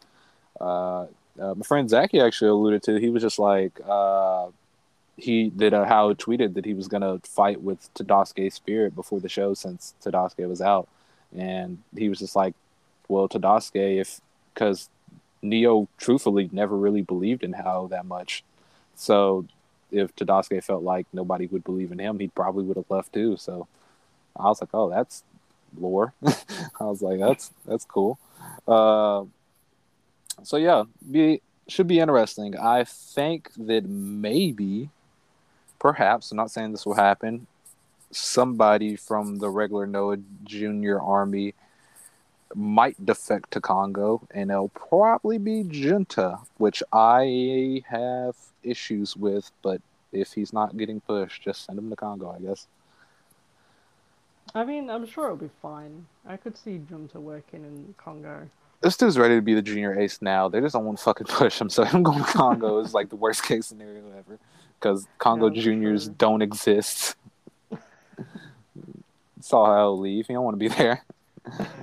Uh, 0.60 1.06
uh, 1.38 1.54
my 1.54 1.62
friend 1.64 1.90
Zachy 1.90 2.20
actually 2.20 2.48
alluded 2.48 2.82
to. 2.84 2.98
He 2.98 3.10
was 3.10 3.22
just 3.22 3.38
like, 3.38 3.78
uh, 3.86 4.46
he 5.18 5.50
did 5.50 5.74
a 5.74 5.84
how 5.84 6.12
tweeted 6.14 6.54
that 6.54 6.64
he 6.64 6.72
was 6.72 6.88
gonna 6.88 7.20
fight 7.24 7.60
with 7.60 7.92
Tadasuke 7.94 8.52
Spirit 8.52 8.94
before 8.94 9.20
the 9.20 9.28
show 9.28 9.52
since 9.52 9.94
Tadasuke 10.02 10.48
was 10.48 10.62
out, 10.62 10.88
and 11.36 11.82
he 11.94 12.08
was 12.08 12.20
just 12.20 12.36
like, 12.36 12.54
"Well, 13.08 13.28
Tadasuke, 13.28 14.00
if 14.00 14.20
because 14.54 14.88
Neo 15.42 15.88
truthfully 15.98 16.48
never 16.52 16.76
really 16.76 17.02
believed 17.02 17.42
in 17.44 17.52
how 17.52 17.88
that 17.88 18.06
much, 18.06 18.42
so 18.94 19.46
if 19.90 20.14
Tadasuke 20.16 20.62
felt 20.64 20.82
like 20.82 21.06
nobody 21.12 21.46
would 21.46 21.64
believe 21.64 21.92
in 21.92 21.98
him, 21.98 22.18
he 22.18 22.28
probably 22.28 22.64
would 22.64 22.76
have 22.76 22.90
left 22.90 23.12
too. 23.12 23.36
So 23.36 23.66
I 24.36 24.44
was 24.44 24.60
like, 24.60 24.70
oh, 24.74 24.90
that's 24.90 25.22
lore. 25.78 26.12
I 26.26 26.84
was 26.84 27.02
like, 27.02 27.18
that's 27.18 27.50
that's 27.66 27.84
cool. 27.84 28.18
Uh, 28.66 29.24
so 30.42 30.56
yeah, 30.56 30.84
be 31.10 31.40
should 31.68 31.86
be 31.86 32.00
interesting. 32.00 32.56
I 32.56 32.84
think 32.84 33.50
that 33.56 33.84
maybe 33.88 34.90
perhaps, 35.78 36.30
I'm 36.30 36.36
not 36.36 36.50
saying 36.50 36.72
this 36.72 36.86
will 36.86 36.94
happen, 36.94 37.46
somebody 38.10 38.96
from 38.96 39.38
the 39.38 39.50
regular 39.50 39.86
Noah 39.86 40.18
Junior 40.44 41.00
Army 41.00 41.54
might 42.56 43.04
defect 43.04 43.50
to 43.52 43.60
Congo, 43.60 44.26
and 44.32 44.50
it'll 44.50 44.70
probably 44.70 45.36
be 45.38 45.62
Junta, 45.62 46.38
which 46.56 46.82
I 46.92 47.82
have 47.88 48.34
issues 48.62 49.14
with, 49.16 49.50
but 49.62 49.80
if 50.10 50.32
he's 50.32 50.52
not 50.52 50.76
getting 50.76 51.00
pushed, 51.00 51.42
just 51.42 51.66
send 51.66 51.78
him 51.78 51.90
to 51.90 51.96
Congo, 51.96 52.30
I 52.30 52.40
guess. 52.40 52.66
I 54.54 54.64
mean, 54.64 54.88
I'm 54.88 55.06
sure 55.06 55.26
it'll 55.26 55.36
be 55.36 55.50
fine. 55.60 56.06
I 56.26 56.38
could 56.38 56.56
see 56.56 56.80
Junta 56.88 57.20
working 57.20 57.62
in 57.62 57.94
Congo. 57.98 58.48
This 58.80 58.96
dude's 58.96 59.18
ready 59.18 59.34
to 59.34 59.42
be 59.42 59.54
the 59.54 59.62
junior 59.62 59.98
ace 59.98 60.22
now. 60.22 60.48
They 60.48 60.60
just 60.60 60.72
don't 60.72 60.84
want 60.84 60.98
to 60.98 61.04
fucking 61.04 61.26
push 61.30 61.60
him, 61.60 61.68
so 61.68 61.84
him 61.84 62.02
going 62.02 62.24
to 62.24 62.30
Congo 62.30 62.78
is 62.78 62.94
like 62.94 63.10
the 63.10 63.16
worst 63.16 63.42
case 63.48 63.66
scenario 63.66 64.02
ever 64.16 64.38
because 64.80 65.06
Congo 65.18 65.50
yeah, 65.50 65.62
Juniors 65.62 66.04
sure. 66.04 66.14
don't 66.16 66.42
exist. 66.42 67.16
Saw 69.40 69.66
how 69.66 69.76
he'll 69.76 69.98
leave. 69.98 70.26
He 70.26 70.32
don't 70.32 70.44
want 70.44 70.54
to 70.54 70.58
be 70.58 70.68
there. 70.68 71.04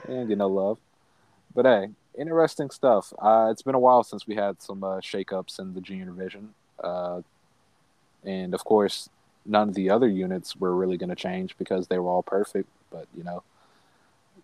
He 0.07 0.13
ain't 0.13 0.27
get 0.27 0.37
no 0.37 0.47
love. 0.47 0.77
But 1.55 1.65
hey, 1.65 1.89
interesting 2.17 2.69
stuff. 2.69 3.13
Uh, 3.19 3.49
it's 3.51 3.61
been 3.61 3.75
a 3.75 3.79
while 3.79 4.03
since 4.03 4.27
we 4.27 4.35
had 4.35 4.61
some 4.61 4.83
uh, 4.83 4.97
shakeups 4.97 5.59
in 5.59 5.73
the 5.73 5.81
junior 5.81 6.05
division, 6.05 6.53
uh, 6.83 7.21
and 8.23 8.53
of 8.53 8.63
course, 8.63 9.09
none 9.45 9.69
of 9.69 9.75
the 9.75 9.89
other 9.89 10.07
units 10.07 10.55
were 10.55 10.75
really 10.75 10.97
going 10.97 11.09
to 11.09 11.15
change 11.15 11.57
because 11.57 11.87
they 11.87 11.99
were 11.99 12.09
all 12.09 12.23
perfect. 12.23 12.69
But 12.91 13.07
you 13.15 13.23
know, 13.23 13.43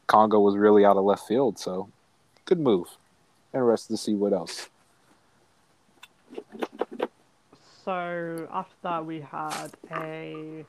Congo 0.08 0.40
was 0.40 0.56
really 0.56 0.86
out 0.86 0.98
of 0.98 1.04
left 1.04 1.28
field, 1.28 1.60
so 1.60 1.90
good 2.46 2.60
move. 2.60 2.88
Interested 3.54 3.94
to 3.94 3.98
see 3.98 4.14
what 4.14 4.34
else 4.34 4.70
so 7.90 8.48
after 8.52 8.76
that 8.84 9.04
we 9.04 9.20
had 9.20 9.70
a 9.92 10.64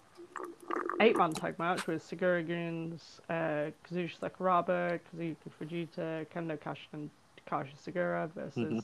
eight 1.01 1.16
man 1.16 1.32
tag 1.32 1.59
match 1.59 1.86
with 1.86 2.09
Sugiura 2.09 2.47
Guns, 2.47 3.20
uh, 3.28 3.70
Kazushi 3.88 4.18
Sakuraba, 4.18 5.01
Kazuki 5.14 5.36
Fujita, 5.61 6.26
Kendo 6.28 6.59
Kashin, 6.59 6.93
and 6.93 7.11
Takashi 7.47 7.74
Sugiura 7.84 8.30
versus 8.32 8.57
mm-hmm. 8.57 8.78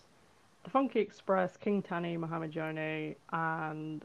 the 0.64 0.70
Funky 0.70 1.00
Express, 1.00 1.56
King 1.56 1.82
Tani, 1.82 2.16
Muhammad 2.16 2.54
Yone, 2.54 3.14
and 3.32 4.04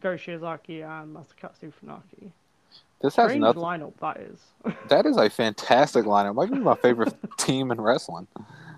Go 0.00 0.14
Shiozaki 0.14 0.82
and 0.82 1.16
Masakatsu 1.16 1.72
Funaki. 1.82 2.30
This 3.00 3.16
has 3.16 3.34
nothing. 3.36 3.62
lineup 3.62 3.92
that 4.00 4.16
is. 4.18 4.40
that 4.88 5.04
is 5.06 5.16
a 5.16 5.28
fantastic 5.28 6.04
lineup. 6.04 6.34
Might 6.34 6.50
be 6.50 6.58
my 6.58 6.74
favorite 6.76 7.14
team 7.38 7.70
in 7.70 7.80
wrestling. 7.80 8.26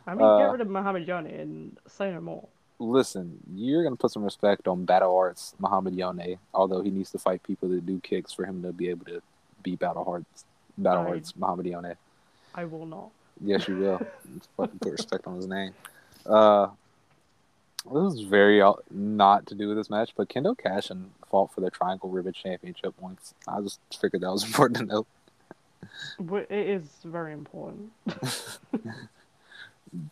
I 0.07 0.15
mean, 0.15 0.23
uh, 0.23 0.39
get 0.39 0.53
rid 0.53 0.61
of 0.61 0.69
Muhammad 0.69 1.07
Yone 1.07 1.27
and 1.27 1.79
say 1.87 2.11
no 2.11 2.21
more. 2.21 2.49
Listen, 2.79 3.39
you're 3.55 3.83
gonna 3.83 3.97
put 3.97 4.11
some 4.11 4.24
respect 4.24 4.68
on 4.68 4.85
Battle 4.85 5.16
Arts 5.16 5.55
Muhammad 5.59 5.95
Yone, 5.95 6.39
although 6.53 6.83
he 6.83 6.91
needs 6.91 7.11
to 7.12 7.18
fight 7.18 7.43
people 7.43 7.68
that 7.70 7.87
do 7.87 8.01
kicks 8.01 8.33
for 8.33 8.45
him 8.45 8.62
to 8.62 8.72
be 8.72 8.89
able 8.91 9.07
to 9.07 9.22
be 9.62 9.77
Battle 9.77 10.05
Arts 10.07 10.45
Battle 10.77 11.05
I- 11.05 11.09
Arts 11.11 11.35
Muhammad 11.37 11.66
Yone. 11.66 11.95
I 12.55 12.64
will 12.64 12.87
not. 12.87 13.11
Yes, 13.43 13.68
you 13.68 13.77
will. 13.77 14.01
Fucking 14.57 14.79
put 14.79 14.93
respect 14.93 15.27
on 15.27 15.37
his 15.37 15.47
name. 15.47 15.74
Uh, 16.24 16.68
this 17.93 18.14
is 18.14 18.20
very 18.22 18.61
uh, 18.62 18.72
not 18.91 19.47
to 19.47 19.55
do 19.55 19.68
with 19.68 19.77
this 19.77 19.91
match, 19.91 20.12
but 20.16 20.29
Kendo 20.29 20.57
Kashin 20.59 21.07
fought 21.31 21.53
for 21.53 21.61
the 21.61 21.70
Triangle 21.70 22.09
Ribbon 22.11 22.33
Championship 22.33 22.95
once. 22.99 23.35
I 23.47 23.61
just 23.61 23.79
figured 24.01 24.22
that 24.22 24.31
was 24.33 24.45
important 24.47 24.79
to 24.79 24.85
know. 24.85 25.07
But 26.18 26.51
it 26.51 26.66
is 26.68 26.85
very 27.05 27.33
important. 27.33 27.93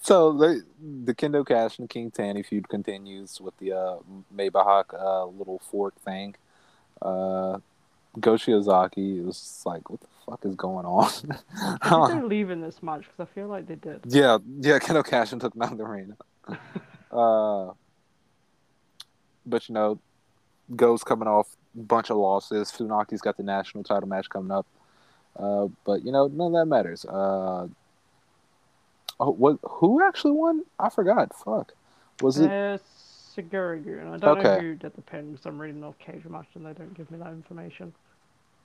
So 0.03 0.33
the 0.33 0.65
the 1.05 1.15
Kendo 1.15 1.45
Kashin 1.45 1.89
King 1.89 2.11
Tanny 2.11 2.43
feud 2.43 2.69
continues 2.69 3.41
with 3.41 3.57
the 3.59 3.73
uh, 3.73 3.97
Maybach 4.35 4.95
uh, 4.95 5.27
little 5.27 5.61
fork 5.71 5.95
thing. 6.01 6.35
Uh, 7.03 7.59
Go 8.21 8.35
Shiozaki 8.35 9.25
was 9.25 9.39
just 9.39 9.67
like, 9.67 9.91
what 9.91 10.01
the 10.01 10.07
fuck 10.25 10.45
is 10.45 10.55
going 10.55 10.87
on? 10.87 11.11
I 11.83 12.07
think 12.07 12.09
they're 12.09 12.25
leaving 12.29 12.61
this 12.61 12.83
match 12.83 13.03
because 13.03 13.29
I 13.29 13.35
feel 13.35 13.49
like 13.49 13.67
they 13.67 13.75
did. 13.75 14.01
yeah, 14.07 14.39
yeah, 14.61 14.79
Kendo 14.79 15.05
Kashin 15.05 15.41
took 15.41 15.53
out 15.61 15.77
the 15.77 15.85
arena. 15.85 16.17
uh, 17.11 17.73
but 19.45 19.69
you 19.69 19.75
know, 19.75 19.99
Go's 20.75 21.03
coming 21.03 21.29
off 21.29 21.57
a 21.77 21.83
bunch 21.83 22.11
of 22.11 22.17
losses. 22.17 22.71
Funaki's 22.71 23.21
got 23.21 23.37
the 23.37 23.43
national 23.43 23.83
title 23.83 24.09
match 24.09 24.29
coming 24.29 24.53
up. 24.53 24.67
Uh, 25.37 25.67
but 25.85 26.05
you 26.05 26.13
know, 26.13 26.29
none 26.29 26.49
of 26.49 26.53
that 26.53 26.67
matters. 26.67 27.05
Uh, 27.05 27.67
oh, 29.21 29.31
what? 29.31 29.59
Who 29.63 30.03
actually 30.03 30.33
won? 30.33 30.63
I 30.79 30.89
forgot. 30.89 31.35
Fuck. 31.37 31.73
Was 32.21 32.39
it? 32.39 32.51
Uh, 32.51 32.79
Sugiura-gun, 33.37 34.07
and 34.07 34.15
I 34.15 34.17
don't 34.19 34.43
know 34.43 34.61
who 34.61 34.75
did 34.75 34.95
the 34.95 35.03
pin 35.03 35.33
because 35.33 35.47
I'm 35.47 35.61
reading 35.61 35.83
off 35.83 35.99
Cage 35.99 36.25
Match 36.25 36.47
and 36.55 36.65
they 36.65 36.73
don't 36.73 36.95
give 36.95 37.11
me 37.11 37.19
that 37.19 37.31
information. 37.31 37.93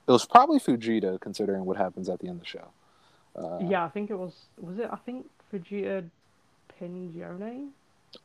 It 0.06 0.12
was 0.12 0.24
probably 0.24 0.58
Fujita, 0.58 1.20
considering 1.20 1.64
what 1.64 1.76
happens 1.76 2.08
at 2.08 2.20
the 2.20 2.28
end 2.28 2.36
of 2.36 2.40
the 2.40 2.46
show. 2.46 2.68
Uh, 3.36 3.58
yeah, 3.68 3.84
I 3.84 3.88
think 3.88 4.10
it 4.10 4.18
was. 4.18 4.32
Was 4.60 4.78
it? 4.78 4.88
I 4.90 4.96
think 4.96 5.26
Fujita 5.52 6.08
pinned 6.78 7.14
Yone. 7.14 7.70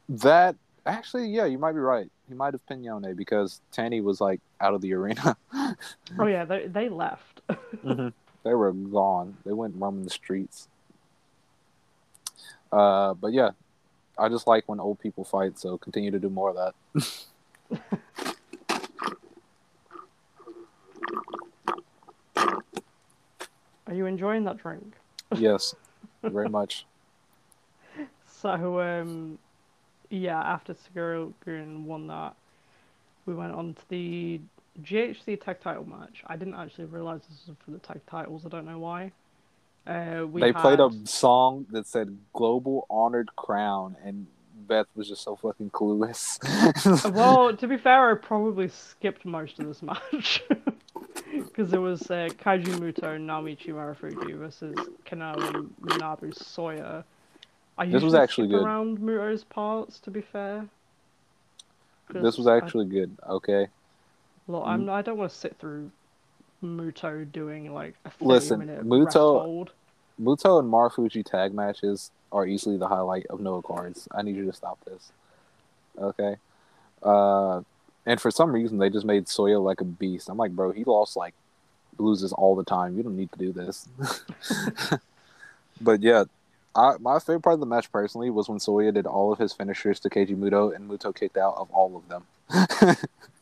That 0.10 0.56
actually, 0.86 1.28
yeah, 1.28 1.46
you 1.46 1.58
might 1.58 1.74
be 1.74 1.80
right. 1.80 2.10
He 2.28 2.34
might 2.34 2.54
have 2.54 2.66
pinned 2.68 2.86
Yone 2.86 3.14
because 3.16 3.62
Tani 3.72 4.02
was 4.02 4.20
like 4.22 4.42
out 4.62 4.74
of 4.74 4.82
the 4.82 4.94
arena. 4.94 5.38
Oh 5.54 5.76
yeah, 6.28 6.46
they 6.46 6.68
they 6.68 6.90
left. 6.90 7.42
They 7.84 8.54
were 8.54 8.74
gone. 8.74 9.38
They 9.46 9.54
went 9.54 9.76
roaming 9.78 10.04
the 10.04 10.10
streets. 10.12 10.68
Uh, 12.72 13.14
but 13.14 13.34
yeah, 13.34 13.52
I 14.18 14.30
just 14.30 14.48
like 14.48 14.68
when 14.68 14.80
old 14.80 15.00
people 15.00 15.24
fight. 15.24 15.60
So 15.60 15.78
continue 15.78 16.12
to 16.12 16.20
do 16.20 16.30
more 16.30 16.50
of 16.50 16.56
that. 16.56 16.74
Are 23.88 23.94
you 23.94 24.06
enjoying 24.08 24.44
that 24.46 24.58
drink? 24.58 24.96
yes, 25.36 25.76
very 26.24 26.50
much. 26.50 26.86
So 28.26 28.82
um, 28.82 29.38
yeah, 30.10 30.40
after 30.40 30.74
Sugiura-gun 30.74 31.86
won 31.86 32.08
that, 32.08 32.36
we 33.26 33.34
went 33.34 33.54
on 33.54 33.74
to 33.74 33.82
the 33.90 34.40
GHC 34.82 35.42
tag 35.42 35.62
title 35.62 35.88
match. 35.88 36.24
I 36.28 36.36
didn't 36.36 36.56
actually 36.56 36.86
realize 36.86 37.22
this 37.30 37.48
was 37.48 37.56
for 37.64 37.72
the 37.72 37.80
tag 37.80 38.02
titles. 38.08 38.46
I 38.46 38.50
don't 38.50 38.66
know 38.66 38.80
why. 38.80 39.12
Uh, 39.88 40.26
we 40.26 40.42
they 40.42 40.52
played 40.52 40.80
a 40.80 40.90
song 41.06 41.66
that 41.72 41.86
said 41.86 42.18
"Global 42.34 42.88
Honored 42.90 43.36
Crown," 43.36 43.96
and 44.04 44.26
Beth 44.68 44.88
was 44.96 45.08
just 45.08 45.22
so 45.24 45.36
fucking 45.36 45.70
clueless. 45.70 46.40
Well, 47.14 47.56
to 47.56 47.68
be 47.68 47.78
fair, 47.78 48.12
I 48.12 48.16
probably 48.16 48.68
skipped 48.68 49.26
most 49.26 49.60
of 49.60 49.68
this 49.68 49.84
match 49.84 50.44
because 51.34 51.72
it 51.74 51.78
was 51.80 52.02
uh, 52.10 52.30
Keiji 52.40 52.74
Muto 52.80 53.16
and 53.16 53.30
Naomichi 53.30 53.68
Marufuji 53.70 54.36
versus 54.38 54.76
Kanao 55.06 55.36
and 55.56 55.76
Manabu 55.82 56.34
Soya. 56.34 57.04
I 57.78 57.86
This 57.86 58.02
was 58.04 58.16
actually 58.16 58.48
good. 58.48 58.64
around 58.64 59.00
Muto's 59.00 59.44
parts. 59.44 60.00
To 60.00 60.10
be 60.12 60.22
fair, 60.22 60.66
this 62.12 62.38
was 62.38 62.48
I- 62.48 62.58
actually 62.58 62.86
good. 62.86 63.16
Okay, 63.30 63.68
Look, 64.48 64.64
I'm, 64.66 64.90
I 64.90 65.02
don't 65.04 65.18
want 65.18 65.32
to 65.32 65.38
sit 65.38 65.58
through 65.60 65.92
Muto 66.66 67.32
doing 67.32 67.74
like 67.74 67.96
a 68.06 68.10
30 68.10 68.26
Listen, 68.26 68.60
minute 68.60 68.86
Muto-. 68.86 69.68
Muto 70.22 70.60
and 70.60 70.72
Marufuji 70.72 71.26
tag 71.26 71.54
matches 71.54 72.12
are 72.32 72.46
easily 72.46 72.78
the 72.78 72.88
highlight 72.88 73.26
of 73.28 73.40
Noah 73.40 73.62
cards. 73.62 74.08
I 74.12 74.22
need 74.22 74.36
you 74.36 74.46
to 74.46 74.54
stop 74.54 74.80
this. 74.86 75.12
Okay. 75.98 76.36
Uh, 77.04 77.62
and 78.06 78.20
for 78.20 78.32
some 78.32 78.52
reason, 78.52 78.78
they 78.78 78.90
just 78.90 79.06
made 79.06 79.26
Soya 79.26 79.64
like 79.64 79.82
a 79.82 79.86
beast. 79.86 80.30
I'm 80.30 80.38
like, 80.38 80.52
bro, 80.52 80.72
he 80.72 80.84
lost 80.84 81.16
like 81.16 81.34
loses 81.98 82.34
all 82.34 82.56
the 82.56 82.64
time. 82.64 82.98
You 82.98 83.04
don't 83.04 83.18
need 83.18 83.32
to 83.32 83.40
do 83.40 83.52
this. 83.52 83.88
but 85.82 86.02
yeah, 86.02 86.26
I, 86.76 86.96
my 87.00 87.20
favorite 87.20 87.42
part 87.42 87.56
of 87.56 87.60
the 87.62 87.66
match 87.66 87.92
personally 87.92 88.30
was 88.30 88.50
when 88.50 88.60
Soya 88.60 88.94
did 88.94 89.06
all 89.06 89.32
of 89.32 89.40
his 89.40 89.54
finishers 89.54 90.00
to 90.02 90.10
Keiji 90.10 90.36
Muto 90.36 90.76
and 90.76 90.90
Muto 90.90 91.16
kicked 91.16 91.38
out 91.38 91.56
of 91.58 91.70
all 91.72 91.96
of 91.96 92.08
them. 92.10 92.24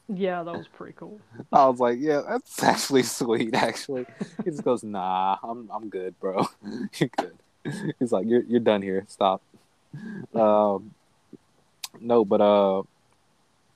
Yeah, 0.10 0.44
that 0.44 0.54
was 0.54 0.68
pretty 0.68 0.94
cool. 0.98 1.20
I 1.54 1.68
was 1.68 1.80
like, 1.80 1.98
yeah, 2.00 2.22
that's 2.28 2.62
actually 2.62 3.04
sweet. 3.20 3.56
Actually, 3.56 4.06
he 4.44 4.52
just 4.52 4.64
goes, 4.64 4.84
nah, 4.84 5.38
I'm 5.44 5.70
I'm 5.72 5.90
good, 5.90 6.20
bro. 6.20 6.48
you're 7.00 7.10
good. 7.18 7.38
He's 8.00 8.12
like, 8.12 8.28
you're 8.28 8.44
you're 8.44 8.60
done 8.60 8.82
here. 8.82 9.06
Stop. 9.08 9.42
Um, 10.34 10.94
no, 12.00 12.26
but 12.26 12.42
uh, 12.42 12.84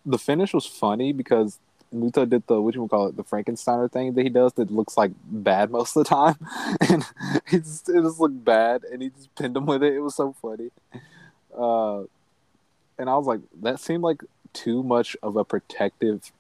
the 0.06 0.18
finish 0.18 0.54
was 0.54 0.66
funny 0.66 1.14
because 1.14 1.60
Muto 1.94 2.28
did 2.28 2.46
the 2.48 2.62
what 2.62 2.76
you 2.76 2.88
call 2.88 3.08
it, 3.08 3.16
the 3.16 3.24
Frankensteiner 3.24 3.90
thing 3.90 4.14
that 4.14 4.24
he 4.24 4.30
does 4.30 4.52
that 4.54 4.70
looks 4.70 4.98
like 4.98 5.12
bad 5.24 5.72
most 5.72 5.96
of 5.96 6.04
the 6.04 6.10
time, 6.10 6.36
and 6.90 7.06
it 7.52 7.64
just, 7.64 7.88
it 7.88 8.02
just 8.02 8.20
looked 8.20 8.44
bad, 8.44 8.84
and 8.84 9.02
he 9.02 9.10
just 9.10 9.34
pinned 9.36 9.56
him 9.56 9.66
with 9.66 9.84
it. 9.84 9.94
It 9.94 10.00
was 10.00 10.16
so 10.16 10.36
funny. 10.42 10.72
Uh, 11.58 12.02
and 13.00 13.10
I 13.10 13.16
was 13.16 13.28
like, 13.28 13.42
that 13.62 13.80
seemed 13.80 14.04
like 14.04 14.22
too 14.58 14.82
much 14.82 15.16
of 15.22 15.36
a 15.36 15.46
protective 15.46 16.32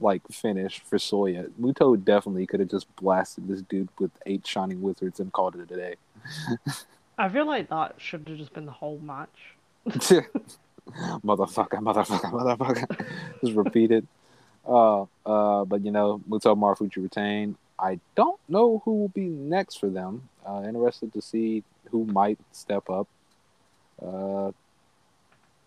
like 0.00 0.22
finish 0.30 0.80
for 0.80 0.96
Soya. 0.98 1.50
Muto 1.60 2.02
definitely 2.02 2.46
could 2.46 2.60
have 2.60 2.70
just 2.70 2.94
blasted 2.96 3.48
this 3.48 3.62
dude 3.62 3.88
with 3.98 4.10
eight 4.24 4.46
shining 4.46 4.82
wizards 4.82 5.20
and 5.20 5.32
called 5.32 5.56
it 5.56 5.70
a 5.70 5.76
day. 5.76 5.94
I 7.18 7.28
feel 7.28 7.46
like 7.46 7.68
that 7.70 7.94
should 7.98 8.28
have 8.28 8.38
just 8.38 8.52
been 8.52 8.66
the 8.66 8.72
whole 8.72 8.98
match. 8.98 9.28
motherfucker, 9.86 11.80
motherfucker, 11.80 12.30
motherfucker. 12.32 13.06
just 13.40 13.54
repeat 13.54 13.90
it. 13.90 14.04
Uh, 14.66 15.02
uh, 15.24 15.64
but 15.64 15.84
you 15.84 15.90
know, 15.90 16.20
Muto 16.28 16.56
Marufuji 16.56 17.02
retained. 17.02 17.56
I 17.78 18.00
don't 18.14 18.40
know 18.48 18.82
who 18.84 19.00
will 19.00 19.08
be 19.08 19.26
next 19.26 19.76
for 19.76 19.88
them. 19.88 20.28
Uh, 20.46 20.62
interested 20.66 21.12
to 21.12 21.22
see 21.22 21.62
who 21.90 22.04
might 22.04 22.38
step 22.52 22.88
up. 22.90 23.06
Uh, 24.02 24.52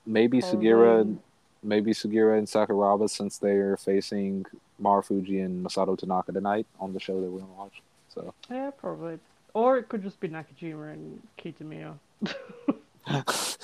maybe 0.06 0.42
Sugiura, 0.42 1.18
maybe 1.64 1.92
Sugiura 1.92 2.38
and 2.38 2.48
Sakuraba 2.48 3.10
since 3.10 3.38
they're 3.38 3.78
facing 3.78 4.46
Marufuji 4.82 5.44
and 5.44 5.66
Masato 5.66 5.98
Tanaka 5.98 6.32
tonight 6.32 6.66
on 6.80 6.94
the 6.94 7.00
show 7.00 7.20
that 7.20 7.30
we're 7.30 7.40
gonna 7.40 7.54
watch. 7.54 7.82
So 8.14 8.34
Yeah, 8.50 8.72
probably. 8.72 9.20
Or 9.54 9.78
it 9.78 9.90
could 9.90 10.04
just 10.04 10.20
be 10.20 10.30
Nakajima 10.30 10.94
and 10.94 11.22
Kitamiya. 11.38 11.96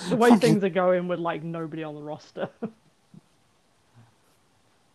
The 0.08 0.16
way 0.16 0.36
things 0.36 0.64
are 0.64 0.68
going 0.68 1.06
with 1.06 1.20
like 1.20 1.44
nobody 1.44 1.84
on 1.84 1.94
the 1.94 2.00
roster. 2.02 2.48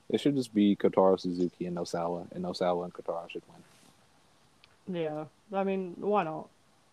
It 0.10 0.20
should 0.20 0.36
just 0.36 0.54
be 0.54 0.76
Kotaro 0.76 1.18
Suzuki 1.18 1.68
and 1.68 1.78
Nosawa, 1.78 2.30
and 2.34 2.44
Nosawa 2.44 2.84
and 2.84 2.94
Kotaro 2.94 3.30
should 3.30 3.44
win. 4.88 5.02
yeah, 5.02 5.26
I 5.54 5.64
mean, 5.64 5.96
why 5.98 6.24
not? 6.24 6.50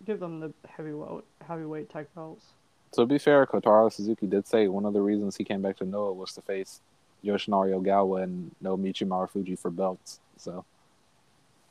Give 0.06 0.20
them 0.20 0.38
the 0.38 0.52
heavyweight 0.68 1.24
heavyweight 1.46 1.90
tag 1.90 2.06
belts. 2.14 2.44
To 2.93 3.07
be 3.07 3.18
fair, 3.18 3.45
Kotaro 3.47 3.93
Suzuki 3.93 4.26
did 4.26 4.47
say 4.47 4.68
one 4.68 4.84
of 4.86 4.93
the 4.93 5.01
reasons 5.03 5.36
he 5.36 5.45
came 5.45 5.62
back 5.62 5.76
to 5.76 5.84
Noah 5.84 6.12
was 6.12 6.32
to 6.34 6.43
face 6.43 6.80
Yoshinari 7.24 7.72
Ogawa 7.78 8.22
and 8.22 8.55
Naomichi 8.62 9.07
Marufuji 9.07 9.59
for 9.59 9.70
belts. 9.70 10.20
So 10.36 10.64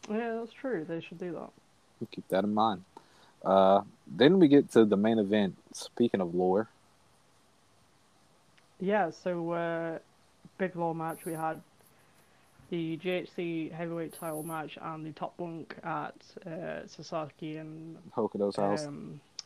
Yeah, 0.10 0.36
that's 0.40 0.54
true. 0.54 0.86
They 0.88 1.02
should 1.02 1.18
do 1.20 1.32
that. 1.34 2.10
keep 2.12 2.28
that 2.30 2.44
in 2.44 2.54
mind. 2.54 2.84
Uh, 3.44 3.82
then 4.08 4.40
we 4.40 4.48
get 4.48 4.72
to 4.72 4.86
the 4.86 4.98
main 4.98 5.20
event. 5.20 5.56
Speaking 5.74 6.22
of 6.22 6.36
lore, 6.36 6.68
Yeah, 8.80 9.10
so 9.10 9.52
uh, 9.52 10.00
big 10.58 10.76
lore 10.76 10.96
match 10.96 11.26
we 11.26 11.34
had 11.34 11.62
the 12.70 12.98
GHC 12.98 13.72
heavyweight 13.72 14.14
title 14.14 14.44
match 14.44 14.78
and 14.82 15.06
the 15.06 15.12
top 15.12 15.38
bunk 15.38 15.76
at 15.84 16.16
uh, 16.46 16.86
Sasaki 16.86 17.58
and 17.58 17.98
Hokuto's 18.16 18.58
house. 18.58 18.86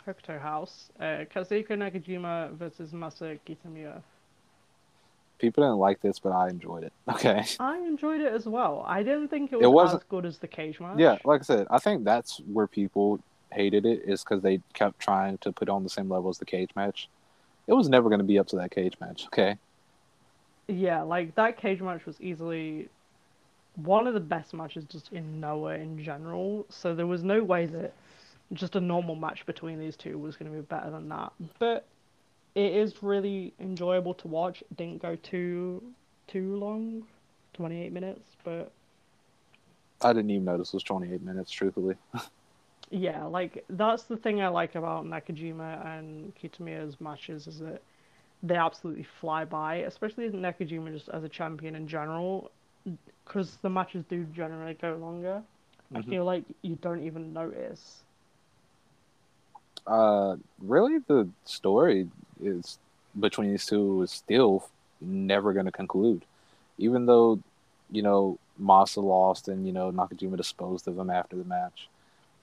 Hokuto 0.08 0.40
House. 0.40 0.90
Uh, 1.00 1.26
Katsuhiko 1.34 1.70
Nakajima 1.72 2.52
versus 2.54 2.92
Masa 2.92 3.40
Kitamiya. 3.48 4.02
People 5.40 5.64
didn't 5.64 5.78
like 5.80 6.02
this, 6.02 6.20
but 6.20 6.32
I 6.32 6.50
enjoyed 6.50 6.84
it. 6.84 6.94
Okay. 7.10 7.44
I 7.60 7.78
enjoyed 7.80 8.22
it 8.22 8.32
as 8.32 8.46
well. 8.46 8.84
I 8.88 9.02
didn't 9.04 9.28
think 9.30 9.52
it 9.52 9.56
It 9.62 9.68
was 9.68 9.74
wasn't- 9.74 10.04
as 10.04 10.08
good 10.10 10.26
as 10.26 10.38
the 10.38 10.48
cage 10.48 10.80
match. 10.80 10.98
Yeah, 11.00 11.18
like 11.26 11.42
I 11.42 11.44
said, 11.44 11.68
I 11.70 11.80
think 11.80 12.04
that's 12.04 12.40
where 12.52 12.68
people 12.68 13.20
hated 13.52 13.86
it 13.86 14.04
is 14.06 14.24
because 14.24 14.42
they 14.42 14.62
kept 14.74 15.00
trying 15.00 15.38
to 15.40 15.52
put 15.52 15.68
on 15.68 15.84
the 15.84 15.90
same 15.90 16.10
level 16.10 16.30
as 16.30 16.38
the 16.38 16.46
cage 16.46 16.70
match. 16.76 17.10
it 17.68 17.74
was 17.74 17.90
never 17.90 18.10
going 18.10 18.20
to 18.20 18.26
be 18.26 18.40
up 18.40 18.48
to 18.48 18.56
that 18.58 18.72
cage 18.72 18.96
match. 19.02 19.26
Okay. 19.28 19.58
Yeah, 20.68 21.02
like 21.02 21.36
that 21.36 21.58
cage 21.58 21.82
match 21.82 22.06
was 22.06 22.20
easily 22.22 22.88
one 23.76 24.08
of 24.08 24.14
the 24.14 24.20
best 24.20 24.54
matches 24.54 24.84
just 24.86 25.12
in 25.12 25.40
Noah 25.40 25.76
in 25.76 26.02
general. 26.04 26.66
So 26.70 26.94
there 26.96 27.08
was 27.08 27.24
no 27.24 27.44
way 27.44 27.66
that 27.68 27.94
just 28.54 28.76
a 28.76 28.82
normal 28.82 29.16
match 29.16 29.46
between 29.46 29.80
these 29.80 29.96
two 29.96 30.18
was 30.18 30.36
going 30.36 30.52
to 30.52 30.58
be 30.58 30.64
better 30.64 30.90
than 30.90 31.10
that. 31.10 31.32
But 31.60 31.86
it 32.56 32.74
is 32.74 33.02
really 33.02 33.54
enjoyable 33.60 34.14
to 34.16 34.28
watch. 34.28 34.62
It 34.62 34.78
didn't 34.78 35.02
go 35.02 35.16
too 35.16 35.84
too 36.28 36.56
long, 36.56 37.04
twenty 37.54 37.82
eight 37.82 37.92
minutes, 37.92 38.36
but 38.44 38.72
I 40.02 40.14
didn't 40.14 40.32
even 40.32 40.46
notice 40.46 40.70
it 40.70 40.76
was 40.76 40.84
twenty 40.84 41.14
eight 41.14 41.22
minutes. 41.22 41.52
Truthfully. 41.52 41.96
yeah, 42.92 43.24
like 43.26 43.64
that's 43.70 44.04
the 44.04 44.18
thing 44.18 44.42
I 44.42 44.50
like 44.50 44.76
about 44.76 45.06
Nakajima 45.06 45.86
and 45.86 46.34
Kitamiya's 46.36 47.00
matches 47.00 47.48
is 47.48 47.60
that 47.60 47.82
they 48.44 48.56
absolutely 48.56 49.06
fly 49.20 49.46
by, 49.46 49.76
especially 49.76 50.30
Nakajima 50.30 50.92
just 50.92 51.10
as 51.10 51.24
a 51.24 51.30
champion 51.30 51.76
in 51.76 51.88
general, 51.88 52.52
because 53.26 53.58
the 53.62 53.70
matches 53.70 54.04
do 54.10 54.26
generally 54.26 54.74
go 54.74 54.96
longer. 54.96 55.42
Mm-hmm. 55.94 55.98
I 55.98 56.02
feel 56.02 56.26
like 56.26 56.44
you 56.64 56.78
don't 56.82 57.04
even 57.04 57.34
notice. 57.34 58.04
Uh, 59.88 60.36
really, 60.62 61.00
the 61.08 61.28
story 61.46 62.10
is 62.42 62.78
between 63.20 63.52
these 63.52 63.66
two 63.66 64.02
is 64.04 64.12
still 64.12 64.68
never 65.02 65.54
going 65.54 65.66
to 65.66 65.72
conclude, 65.72 66.24
even 66.78 67.06
though, 67.06 67.40
you 67.92 68.02
know, 68.02 68.38
Masa 68.62 69.04
lost 69.04 69.48
and 69.48 69.66
you 69.66 69.74
know 69.74 69.92
Nakajima 69.92 70.38
disposed 70.38 70.88
of 70.88 70.98
him 70.98 71.10
after 71.10 71.36
the 71.36 71.44
match. 71.44 71.90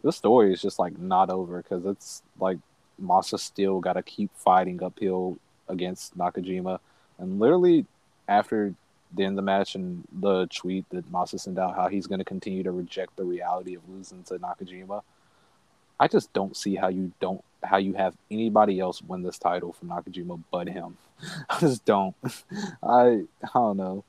The 0.03 0.12
story 0.12 0.53
is 0.53 0.62
just 0.62 0.78
like 0.78 0.99
not 0.99 1.30
over 1.30 1.59
because 1.62 1.84
it's 1.84 2.22
like 2.41 2.59
Masa 3.01 3.39
still 3.39 3.80
got 3.80 3.95
to 3.95 4.03
keep 4.03 4.30
fighting 4.34 4.82
uphill 4.82 5.39
against 5.68 6.16
Nakajima, 6.18 6.80
and 7.18 7.39
literally 7.39 7.86
after 8.26 8.74
the 9.14 9.24
end 9.24 9.32
of 9.32 9.36
the 9.36 9.43
match 9.43 9.74
and 9.74 10.07
the 10.20 10.47
tweet 10.47 10.84
that 10.91 11.11
Masa 11.11 11.41
sent 11.41 11.59
out 11.59 11.74
how 11.74 11.89
he's 11.89 12.07
going 12.07 12.18
to 12.18 12.24
continue 12.24 12.62
to 12.62 12.72
reject 12.72 13.16
the 13.16 13.24
reality 13.24 13.74
of 13.74 13.89
losing 13.89 14.22
to 14.24 14.39
Nakajima. 14.39 15.03
I 16.01 16.09
just 16.09 16.32
don't 16.32 16.57
see 16.57 16.74
how 16.76 16.88
you 16.88 17.12
don't 17.20 17.42
how 17.62 17.76
you 17.78 17.94
have 17.94 18.14
anybody 18.30 18.78
else 18.78 19.03
win 19.03 19.22
this 19.22 19.38
title 19.38 19.72
from 19.72 19.88
Nakajima 19.88 20.40
but 20.51 20.68
him. 20.68 20.96
I 21.51 21.59
just 21.59 21.84
don't. 21.84 22.14
I 22.82 23.24
I 23.42 23.49
don't 23.55 23.76
know. 23.76 24.05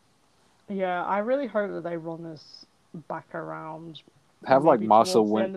Yeah, 0.68 1.04
I 1.04 1.20
really 1.20 1.48
hope 1.48 1.72
that 1.72 1.84
they 1.84 1.98
run 1.98 2.24
this 2.24 2.66
back 3.08 3.34
around. 3.34 4.02
Have 4.46 4.64
like 4.64 4.80
Masa 4.80 5.26
win. 5.26 5.54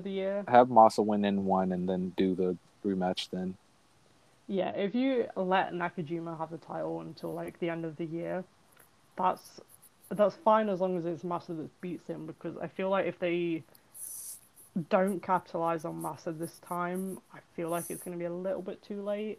Have 0.48 0.68
Masa 0.68 1.04
win 1.04 1.24
in 1.24 1.44
one 1.44 1.72
and 1.72 1.88
then 1.88 2.12
do 2.16 2.34
the 2.34 2.56
rematch 2.84 3.28
then. 3.30 3.56
Yeah, 4.48 4.70
if 4.70 4.94
you 4.94 5.26
let 5.36 5.72
Nakajima 5.72 6.36
have 6.38 6.50
the 6.50 6.58
title 6.58 7.00
until 7.00 7.32
like 7.32 7.60
the 7.60 7.70
end 7.70 7.84
of 7.84 7.96
the 7.96 8.06
year, 8.06 8.42
that's 9.16 9.60
that's 10.08 10.34
fine 10.36 10.68
as 10.68 10.80
long 10.80 10.96
as 10.96 11.04
it's 11.04 11.22
Masa 11.22 11.48
that 11.48 11.80
beats 11.80 12.06
him 12.06 12.26
because 12.26 12.56
I 12.58 12.66
feel 12.66 12.90
like 12.90 13.06
if 13.06 13.18
they 13.18 13.62
don't 14.88 15.22
capitalize 15.22 15.84
on 15.84 16.02
Masa 16.02 16.36
this 16.36 16.58
time, 16.66 17.18
I 17.34 17.38
feel 17.54 17.68
like 17.68 17.90
it's 17.90 18.02
going 18.02 18.16
to 18.16 18.18
be 18.18 18.24
a 18.24 18.32
little 18.32 18.62
bit 18.62 18.82
too 18.82 19.02
late. 19.02 19.38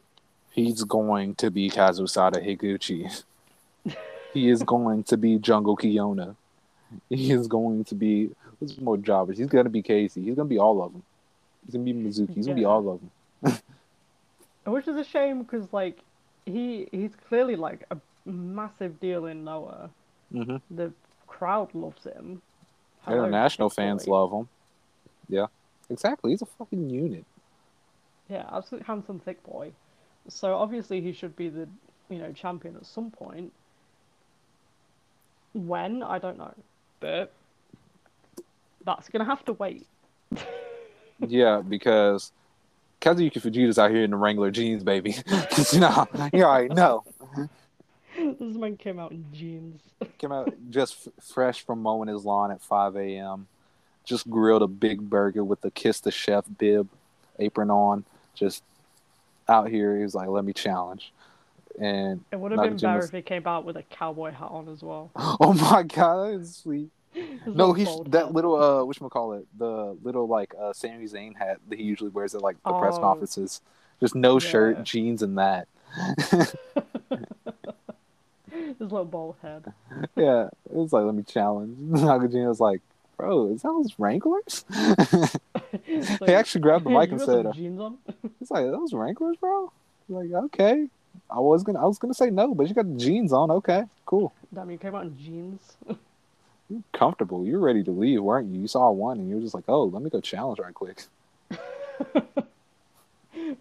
He's 0.52 0.84
going 0.84 1.36
to 1.36 1.50
be 1.50 1.70
Kazusada 1.70 2.36
Higuchi. 2.46 3.24
he 4.34 4.50
is 4.50 4.62
going 4.64 5.04
to 5.06 5.18
be 5.18 5.40
Jungle 5.40 5.76
Kyona. 5.76 6.36
He 7.10 7.32
is 7.32 7.48
going 7.48 7.84
to 7.86 7.96
be 7.96 8.30
what's 8.60 8.78
more 8.80 8.98
jobbers. 8.98 9.40
He's 9.40 9.48
going 9.48 9.64
to 9.64 9.72
be 9.72 9.82
Casey. 9.82 10.22
He's 10.22 10.36
going 10.36 10.48
to 10.48 10.54
be 10.54 10.60
all 10.60 10.84
of 10.84 10.94
them. 10.94 11.04
He's 11.66 11.74
going 11.74 11.86
to 11.86 11.94
be 11.94 12.00
Mizuki. 12.00 12.36
He's 12.36 12.46
going 12.46 12.58
to 12.58 12.62
be 12.62 12.66
all 12.66 12.90
of 12.90 13.00
them. 13.42 13.60
Which 14.72 14.88
is 14.88 14.96
a 14.96 15.04
shame 15.04 15.42
because 15.42 15.74
like 15.74 15.98
he 16.46 16.88
he's 16.92 17.12
clearly 17.28 17.56
like 17.56 17.86
a 17.92 17.98
massive 18.26 19.00
deal 19.00 19.26
in 19.26 19.44
Noah. 19.44 19.90
Mm-hmm. 20.34 20.58
The 20.76 20.94
crowd 21.28 21.74
loves 21.74 22.04
him. 22.04 22.42
International 23.08 23.70
fans 23.70 24.08
love 24.08 24.32
him. 24.32 24.48
Yeah, 25.34 25.48
exactly. 25.90 26.32
He's 26.32 26.44
a 26.44 26.46
fucking 26.46 26.92
unit. 26.92 27.26
Yeah, 28.30 28.48
absolutely 28.52 28.86
handsome, 28.86 29.20
thick 29.20 29.44
boy. 29.44 29.72
So 30.28 30.56
obviously 30.56 31.02
he 31.02 31.12
should 31.12 31.36
be 31.36 31.50
the 31.50 31.68
you 32.10 32.20
know 32.20 32.32
champion 32.32 32.76
at 32.76 32.86
some 32.86 33.10
point. 33.10 33.52
When 35.54 36.04
I 36.04 36.20
don't 36.20 36.38
know, 36.38 36.54
but 37.00 37.34
that's 38.86 39.10
gonna 39.10 39.26
have 39.26 39.44
to 39.46 39.54
wait. 39.54 39.88
yeah, 41.20 41.62
because 41.68 42.32
Kazuyuki 43.02 43.42
Fujita's 43.42 43.80
out 43.80 43.90
here 43.90 44.04
in 44.04 44.12
the 44.12 44.18
Wrangler 44.18 44.52
jeans, 44.52 44.84
baby. 44.84 45.16
know, 45.74 46.08
you 46.32 46.44
already 46.44 46.74
know. 46.76 47.04
This 48.16 48.56
man 48.56 48.78
came 48.78 49.00
out 49.00 49.12
in 49.12 49.26
jeans. 49.34 49.82
Came 50.20 50.32
out 50.32 50.54
just 50.70 51.08
f- 51.08 51.14
fresh 51.24 51.66
from 51.66 51.82
mowing 51.82 52.08
his 52.08 52.24
lawn 52.24 52.52
at 52.52 52.62
5 52.62 52.96
a.m. 52.96 53.48
Just 54.06 54.30
grilled 54.30 54.62
a 54.62 54.68
big 54.68 55.10
burger 55.10 55.44
with 55.44 55.62
the 55.62 55.72
Kiss 55.72 56.00
the 56.00 56.12
Chef 56.12 56.46
bib 56.58 56.90
apron 57.40 57.70
on. 57.70 58.04
Just 58.36 58.64
out 59.48 59.70
here, 59.70 59.98
he 59.98 60.04
was 60.04 60.16
like, 60.16 60.28
"Let 60.28 60.46
me 60.46 60.54
challenge." 60.54 61.14
And 61.80 62.24
it 62.32 62.40
would 62.40 62.52
have 62.52 62.62
been 62.62 62.78
better 62.78 63.04
if 63.04 63.12
he 63.12 63.22
came 63.22 63.48
out 63.48 63.66
with 63.66 63.78
a 63.78 63.84
cowboy 63.84 64.32
hat 64.32 64.50
on 64.52 64.70
as 64.70 64.82
well. 64.82 65.12
Oh 65.40 65.54
my 65.54 65.84
god, 65.84 66.28
that 66.28 66.40
is 66.40 66.56
sweet. 66.58 66.90
no, 67.46 67.74
he's 67.74 67.90
that 68.08 68.26
hat. 68.26 68.34
little 68.34 68.56
uh, 68.62 68.84
which 68.86 69.00
call 69.00 69.34
it 69.34 69.46
the 69.58 69.98
little 70.04 70.28
like 70.28 70.54
uh 70.60 70.74
Sami 70.74 71.06
Zayn 71.06 71.36
hat 71.36 71.60
that 71.70 71.80
he 71.80 71.86
usually 71.86 72.10
wears 72.10 72.36
at 72.36 72.42
like 72.42 72.62
the 72.64 72.72
oh, 72.72 72.80
press 72.80 72.98
conferences. 72.98 73.62
Just 74.00 74.16
no 74.16 74.34
yeah. 74.34 74.50
shirt, 74.50 74.84
jeans, 74.84 75.22
and 75.22 75.38
that. 75.38 75.68
His 78.80 78.92
little 78.92 79.06
bald 79.06 79.36
head. 79.42 79.72
Yeah, 80.16 80.48
it 80.66 80.74
was 80.74 80.92
like, 80.94 81.06
let 81.06 81.16
me 81.16 81.24
challenge. 81.24 81.78
Nakajima 81.78 82.48
was 82.48 82.60
like, 82.60 82.82
bro, 83.18 83.48
is 83.48 83.62
that 83.62 83.70
those 83.70 83.94
Wranglers? 83.98 84.66
like, 86.20 86.30
he 86.30 86.34
actually 86.34 86.62
grabbed 86.62 86.86
the 86.86 86.90
mic 86.90 87.12
and 87.12 87.22
said, 87.22 87.48
jeans 87.54 87.80
on? 87.80 87.98
he's 88.40 88.52
like, 88.52 88.66
those 88.66 88.94
Wranglers, 88.94 89.38
bro? 89.38 89.72
Like, 90.10 90.32
okay. 90.32 90.88
I 91.30 91.40
was 91.40 91.64
gonna, 91.64 91.82
I 91.82 91.86
was 91.86 91.98
gonna 91.98 92.14
say 92.14 92.30
no, 92.30 92.54
but 92.54 92.68
you 92.68 92.74
got 92.74 92.92
the 92.92 92.98
jeans 92.98 93.34
on. 93.34 93.52
Okay, 93.52 93.84
cool. 94.06 94.34
Damn, 94.54 94.70
you 94.70 94.78
came 94.78 94.96
out 94.96 95.06
in 95.06 95.18
jeans. 95.18 95.78
You're 96.70 96.84
comfortable. 96.94 97.46
You're 97.46 97.60
ready 97.60 97.84
to 97.84 97.92
leave, 97.92 98.22
weren't 98.22 98.54
you? 98.54 98.62
You 98.62 98.68
saw 98.68 98.90
one 98.90 99.20
and 99.20 99.30
you 99.30 99.36
were 99.36 99.42
just 99.42 99.54
like, 99.54 99.66
oh, 99.68 99.86
let 99.86 100.02
me 100.02 100.10
go 100.10 100.22
challenge 100.22 100.60
right 100.60 100.74
quick. 100.74 101.04
it's 101.52 101.60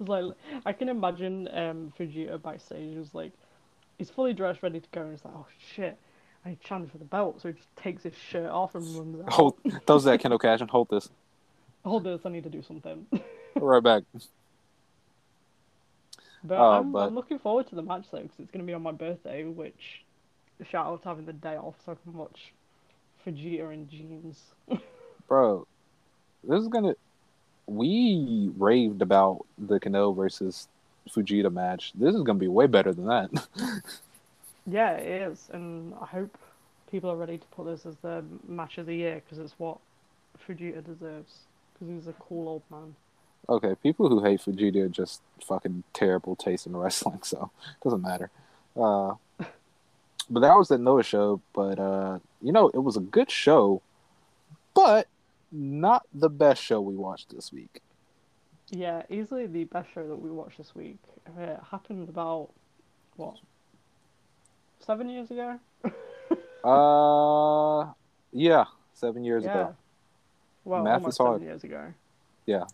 like 0.09 0.35
I 0.65 0.73
can 0.73 0.89
imagine 0.89 1.49
um, 1.53 1.93
Fujita 1.99 2.41
backstage. 2.41 2.93
He 2.93 2.99
was 2.99 3.15
like, 3.15 3.33
he's 3.99 4.11
fully 4.11 4.33
dressed, 4.33 4.63
ready 4.63 4.81
to 4.81 4.89
go, 4.93 5.03
and 5.03 5.11
he's 5.11 5.25
like, 5.25 5.35
oh 5.37 5.47
shit, 5.75 5.99
I 6.45 6.51
need 6.51 6.61
to 6.61 6.67
challenge 6.67 6.91
for 6.91 6.99
the 6.99 7.05
belt. 7.05 7.41
So 7.41 7.49
he 7.49 7.55
just 7.55 7.75
takes 7.77 8.03
his 8.03 8.15
shirt 8.17 8.51
off 8.51 8.75
and 8.75 8.85
runs 8.97 9.21
out. 9.21 9.33
Hold, 9.33 9.57
those 9.87 10.05
that 10.05 10.21
Kendo 10.21 10.39
Kashin 10.39 10.69
hold 10.69 10.89
this. 10.91 11.09
Hold 11.85 12.05
this. 12.05 12.21
I 12.25 12.29
need 12.29 12.45
to 12.45 12.51
do 12.51 12.63
something. 12.63 13.07
right 13.57 13.83
back. 13.83 14.05
But, 16.45 16.59
uh, 16.59 16.81
I'm, 16.81 16.93
but... 16.93 17.07
I'm 17.07 17.15
looking 17.15 17.39
forward 17.39 17.69
to 17.69 17.77
the 17.77 17.83
match 17.83 18.07
though, 18.11 18.19
because 18.19 18.41
it's 18.41 18.51
going 18.51 18.65
to 18.65 18.67
be 18.67 18.75
on 18.75 18.83
my 18.83 18.93
birthday. 18.93 19.45
Which 19.45 20.03
shout 20.69 20.87
out 20.87 21.03
to 21.03 21.09
having 21.09 21.27
the 21.27 21.33
day 21.33 21.57
off 21.57 21.77
so 21.85 21.93
I 21.93 21.95
can 22.03 22.15
watch 22.15 22.53
Vegeta 23.27 23.73
and 23.73 23.89
jeans. 23.89 24.43
Bro, 25.29 25.67
this 26.45 26.61
is 26.61 26.69
gonna. 26.69 26.95
We 27.67 28.51
raved 28.59 29.03
about 29.03 29.47
the 29.57 29.79
Kano 29.79 30.13
versus 30.13 30.69
Fujita 31.09 31.53
match. 31.53 31.93
This 31.95 32.15
is 32.15 32.23
gonna 32.23 32.39
be 32.39 32.49
way 32.49 32.67
better 32.67 32.93
than 32.93 33.07
that. 33.07 33.31
Yeah, 34.67 34.93
it 34.93 35.23
is, 35.31 35.49
and 35.53 35.95
I 36.01 36.07
hope 36.07 36.37
people 36.91 37.11
are 37.11 37.17
ready 37.17 37.39
to 37.39 37.47
put 37.49 37.67
this 37.67 37.87
as 37.87 37.97
the 37.97 38.25
match 38.47 38.79
of 38.79 38.87
the 38.87 38.95
year 38.95 39.23
because 39.25 39.39
it's 39.39 39.55
what 39.59 39.79
Fujita 40.47 40.85
deserves. 40.85 41.39
Because 41.73 41.89
he's 41.89 42.07
a 42.07 42.13
cool 42.13 42.49
old 42.49 42.63
man. 42.71 42.95
Okay, 43.49 43.75
people 43.83 44.09
who 44.09 44.23
hate 44.23 44.41
Fujita 44.41 44.85
are 44.85 44.89
just 44.89 45.23
fucking 45.45 45.83
terrible 45.93 46.37
taste 46.37 46.67
in 46.67 46.77
wrestling, 46.77 47.21
so 47.23 47.51
it 47.71 47.85
doesn't 47.85 48.03
matter. 48.03 48.31
Uh, 48.77 49.15
but 50.31 50.41
that 50.41 50.57
was 50.57 50.69
the 50.69 50.79
Noah 50.79 51.03
show. 51.03 51.41
But 51.53 51.79
uh, 51.79 52.19
you 52.41 52.53
know, 52.53 52.69
it 52.69 52.79
was 52.79 52.97
a 52.97 53.01
good 53.01 53.31
show, 53.31 53.83
but 54.75 55.09
not 55.51 56.07
the 56.15 56.31
best 56.31 56.63
show 56.63 56.81
we 56.81 56.95
watched 56.95 57.35
this 57.35 57.53
week. 57.53 57.81
Yeah, 58.71 59.03
easily 59.11 59.47
the 59.47 59.65
best 59.65 59.89
show 59.93 60.07
that 60.07 60.17
we 60.17 60.31
watched 60.31 60.59
this 60.59 60.75
week. 60.75 60.99
It 61.39 61.61
happened 61.71 62.09
about 62.09 62.51
what 63.17 63.37
seven 64.85 65.09
years 65.09 65.31
ago. 65.31 65.59
uh, 66.65 67.93
yeah, 68.33 68.65
seven 68.95 69.25
years 69.25 69.45
yeah. 69.45 69.53
ago. 69.53 69.77
Well, 70.65 70.85
math 70.85 71.07
is 71.07 71.19
hard. 71.19 71.37
Seven 71.37 71.49
years 71.49 71.65
ago. 71.65 71.93
Yeah. 72.47 72.65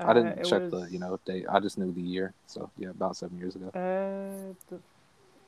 Uh, 0.00 0.04
I 0.06 0.12
didn't 0.14 0.44
check 0.44 0.62
was... 0.62 0.70
the 0.70 0.88
you 0.90 0.98
know 0.98 1.18
date. 1.24 1.46
I 1.50 1.60
just 1.60 1.78
knew 1.78 1.92
the 1.92 2.00
year. 2.00 2.32
So 2.46 2.70
yeah, 2.78 2.90
about 2.90 3.16
seven 3.16 3.38
years 3.38 3.56
ago. 3.56 3.68
Uh, 3.68 4.54
the 4.70 4.80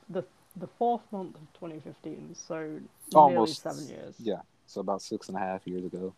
the 0.08 0.24
the 0.56 0.66
fourth 0.78 1.02
month 1.12 1.36
of 1.36 1.52
2015, 1.54 2.34
so 2.34 2.80
almost 3.14 3.62
seven 3.62 3.88
years. 3.88 4.14
Yeah, 4.18 4.40
so 4.66 4.80
about 4.80 5.02
six 5.02 5.28
and 5.28 5.36
a 5.36 5.40
half 5.40 5.66
years 5.66 5.84
ago. 5.84 6.12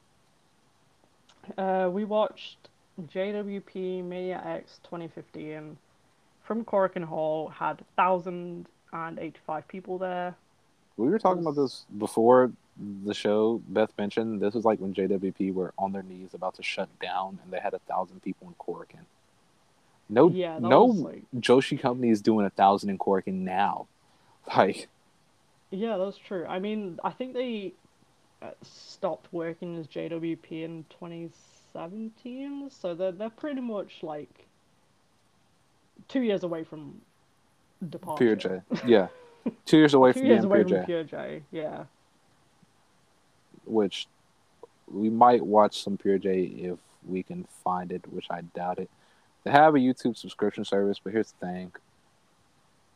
Uh, 1.59 1.91
we 1.91 2.05
watched 2.05 2.69
JWP 3.01 4.05
Mania 4.05 4.41
X 4.45 4.79
2015, 4.85 5.77
from 6.43 6.65
Korakuen 6.65 7.05
Hall 7.05 7.49
had 7.49 7.83
thousand 7.97 8.67
and 8.93 9.19
eighty 9.19 9.39
five 9.47 9.67
people 9.69 9.99
there. 9.99 10.35
We 10.97 11.09
were 11.09 11.19
talking 11.19 11.43
about 11.43 11.57
this 11.57 11.87
before 11.99 12.53
the 13.05 13.15
show. 13.15 13.61
Beth 13.69 13.93
mentioned 13.99 14.41
this 14.41 14.55
was 14.55 14.65
like 14.65 14.79
when 14.79 14.93
JWP 14.95 15.55
were 15.55 15.73
on 15.79 15.93
their 15.93 16.03
knees 16.03 16.35
about 16.35 16.55
to 16.57 16.63
shut 16.63 16.89
down, 17.01 17.39
and 17.43 17.53
they 17.53 17.59
had 17.61 17.75
a 17.75 17.79
thousand 17.81 18.23
people 18.23 18.49
in 18.49 18.55
Korakuen. 18.55 19.05
No, 20.09 20.29
Yeah, 20.29 20.59
no 20.59 20.85
like- 20.85 21.25
Joshi 21.39 21.81
company 21.81 22.11
is 22.11 22.21
doing 22.21 22.45
a 22.45 22.51
thousand 22.51 22.91
in 22.91 22.99
Korakuen 22.99 23.41
now. 23.41 23.87
Like, 24.57 24.89
Yeah, 25.71 25.97
that's 25.99 26.19
true. 26.19 26.45
I 26.47 26.59
mean, 26.59 26.99
I 27.05 27.11
think 27.11 27.33
they 27.33 27.73
uh, 28.43 28.51
stopped 28.63 29.33
working 29.33 29.79
as 29.79 29.87
JWP 29.87 30.51
in 30.51 30.85
2017, 30.91 32.69
so 32.71 32.95
they're 32.95 33.13
they're 33.13 33.31
pretty 33.31 33.61
much 33.61 34.03
like 34.03 34.47
two 36.09 36.23
years 36.23 36.43
away 36.43 36.65
from 36.65 37.01
departure. 37.91 38.37
Pure 38.37 38.37
J, 38.37 38.63
yeah, 38.87 39.09
two 39.67 39.79
years 39.79 39.95
away 39.95 40.13
Two 40.13 40.21
from 40.21 40.29
years 40.29 40.45
away 40.45 40.65
Pure 40.65 40.69
from 40.69 40.87
J, 40.87 40.87
Pure 40.87 41.05
J. 41.05 41.43
Yeah. 41.51 41.85
which 43.65 44.07
we 44.91 45.11
might 45.11 45.45
watch 45.45 45.83
some 45.83 45.97
Pure 45.97 46.19
J 46.19 46.43
if 46.43 46.79
we 47.07 47.23
can 47.23 47.45
find 47.65 47.93
it, 47.93 48.03
which 48.13 48.27
I 48.31 48.43
doubt 48.43 48.79
it. 48.79 48.91
They 49.45 49.51
have 49.51 49.75
a 49.75 49.79
YouTube 49.79 50.17
subscription 50.17 50.65
service, 50.65 51.01
but 51.03 51.13
here's 51.13 51.33
the 51.33 51.47
thing. 51.47 51.73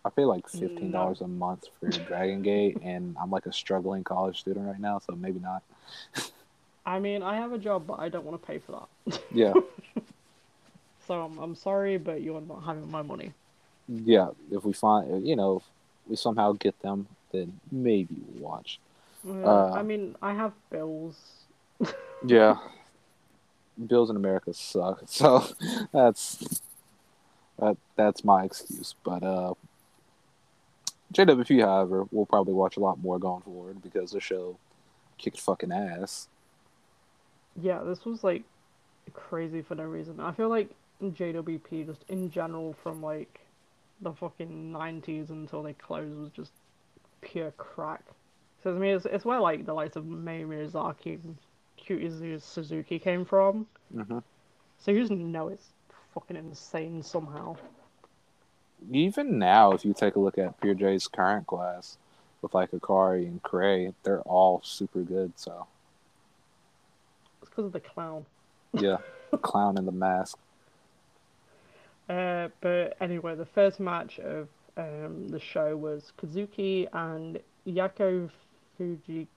I 0.05 0.11
pay 0.11 0.25
like 0.25 0.49
fifteen 0.49 0.93
dollars 0.93 1.19
mm, 1.19 1.25
a 1.25 1.29
month 1.29 1.67
for 1.81 1.89
Dragon 2.07 2.43
Gate, 2.43 2.79
and 2.83 3.17
I'm 3.21 3.31
like 3.31 3.47
a 3.47 3.53
struggling 3.53 4.05
college 4.05 4.39
student 4.41 4.67
right 4.67 4.79
now, 4.81 5.01
so 5.01 5.17
maybe 5.17 5.41
not. 5.41 5.63
I 6.85 7.01
mean, 7.01 7.25
I 7.25 7.35
have 7.37 7.53
a 7.53 7.59
job, 7.59 7.89
but 7.89 7.99
I 7.99 8.09
don't 8.09 8.25
want 8.25 8.41
to 8.41 8.47
pay 8.47 8.59
for 8.59 8.87
that. 9.07 9.21
Yeah, 9.33 9.55
So 11.07 11.23
I'm, 11.23 11.39
I'm 11.39 11.55
sorry, 11.55 11.99
but 11.99 12.23
you're 12.23 12.41
not 12.41 12.65
having 12.65 12.91
my 12.91 13.03
money. 13.03 13.33
Yeah. 13.89 14.31
If 14.51 14.65
we 14.65 14.73
find, 14.73 15.27
you 15.27 15.37
know, 15.37 15.57
if 15.59 15.63
we 16.09 16.17
somehow 16.17 16.53
get 16.53 16.81
them, 16.83 17.07
then 17.33 17.59
maybe 17.71 18.15
we'll 18.35 18.51
watch. 18.51 18.79
Uh, 19.27 19.33
Uh, 19.45 19.73
I 19.75 19.83
mean, 19.83 20.17
I 20.23 20.35
have 20.35 20.53
bills. 20.71 21.17
Yeah, 22.25 22.57
bills 23.87 24.11
in 24.11 24.17
America 24.17 24.53
suck, 24.55 25.03
so 25.07 25.45
that's 25.93 26.63
that 27.59 27.77
that's 27.95 28.25
my 28.25 28.45
excuse. 28.45 28.95
But 29.05 29.23
uh, 29.23 29.55
JWP, 31.13 31.61
however, 31.63 32.07
we'll 32.11 32.27
probably 32.27 32.55
watch 32.55 32.77
a 32.77 32.81
lot 32.81 32.99
more 32.99 33.19
going 33.19 33.43
forward 33.43 33.83
because 33.83 34.11
the 34.13 34.21
show 34.21 34.57
kicked 35.19 35.41
fucking 35.41 35.73
ass. 35.73 36.29
Yeah, 37.61 37.83
this 37.85 38.05
was 38.05 38.25
like 38.25 38.45
crazy 39.13 39.63
for 39.63 39.75
no 39.75 39.85
reason. 39.85 40.21
I 40.21 40.33
feel 40.33 40.49
like 40.49 40.71
JWP 41.03 41.87
just 41.87 42.05
in 42.09 42.31
general 42.31 42.75
from 42.83 43.03
like 43.03 43.41
the 44.01 44.13
fucking 44.13 44.73
nineties 44.73 45.31
until 45.31 45.63
they 45.63 45.73
closed 45.73 46.17
was 46.19 46.31
just 46.31 46.53
pure 47.21 47.53
crack. 47.53 48.03
So 48.63 48.71
I 48.75 48.79
mean, 48.79 48.97
it's, 48.97 49.07
it's 49.07 49.25
where 49.25 49.41
like 49.41 49.67
the 49.67 49.75
likes 49.75 49.97
of 49.97 50.05
Mayumi 50.05 50.65
Ozaki 50.65 51.15
and 51.15 51.37
Cutie 51.77 52.39
Suzuki 52.39 52.99
came 52.99 53.25
from. 53.25 53.67
hmm 53.93 54.19
So 54.79 54.91
you 54.91 55.01
just 55.01 55.13
know 55.13 55.49
it's 55.49 55.69
fucking 56.15 56.37
insane 56.37 57.03
somehow. 57.03 57.57
Even 58.91 59.39
now, 59.39 59.73
if 59.73 59.85
you 59.85 59.95
take 59.95 60.17
a 60.17 60.21
look 60.21 60.39
at 60.39 60.61
Pure 60.61 60.75
J's 60.75 61.09
current 61.09 61.47
class 61.47 61.97
with 62.43 62.55
like 62.55 62.71
Akari 62.73 63.27
and 63.27 63.43
Cray, 63.43 63.93
they're 64.03 64.21
all 64.23 64.61
super 64.65 65.01
good. 65.01 65.33
So 65.37 65.67
It's 67.41 67.51
because 67.51 67.67
of 67.67 67.73
the 67.73 67.81
clown. 67.81 68.27
yeah, 68.73 68.99
the 69.31 69.39
clown 69.39 69.79
in 69.79 69.87
the 69.87 69.93
mask. 69.93 70.39
Uh, 72.09 72.49
but 72.61 72.97
anyway, 73.01 73.35
the 73.35 73.47
first 73.47 73.81
match 73.81 74.19
of 74.21 74.49
um, 74.77 75.29
the 75.29 75.41
show 75.41 75.77
was 75.77 76.13
Kazuki 76.19 76.87
and 76.93 77.41
Yako 77.67 78.31
Fujigasaki. 78.79 79.29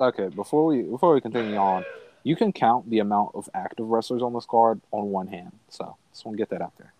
Okay, 0.00 0.28
before 0.28 0.64
we 0.66 0.82
before 0.82 1.12
we 1.12 1.20
continue 1.20 1.56
on, 1.56 1.84
you 2.22 2.36
can 2.36 2.52
count 2.52 2.88
the 2.88 3.00
amount 3.00 3.32
of 3.34 3.48
active 3.52 3.86
wrestlers 3.88 4.22
on 4.22 4.32
this 4.32 4.46
card 4.46 4.80
on 4.92 5.10
one 5.10 5.26
hand. 5.26 5.52
So 5.68 5.96
just 6.10 6.24
want 6.24 6.36
to 6.36 6.40
get 6.40 6.48
that 6.50 6.62
out 6.62 6.72
there. 6.78 6.92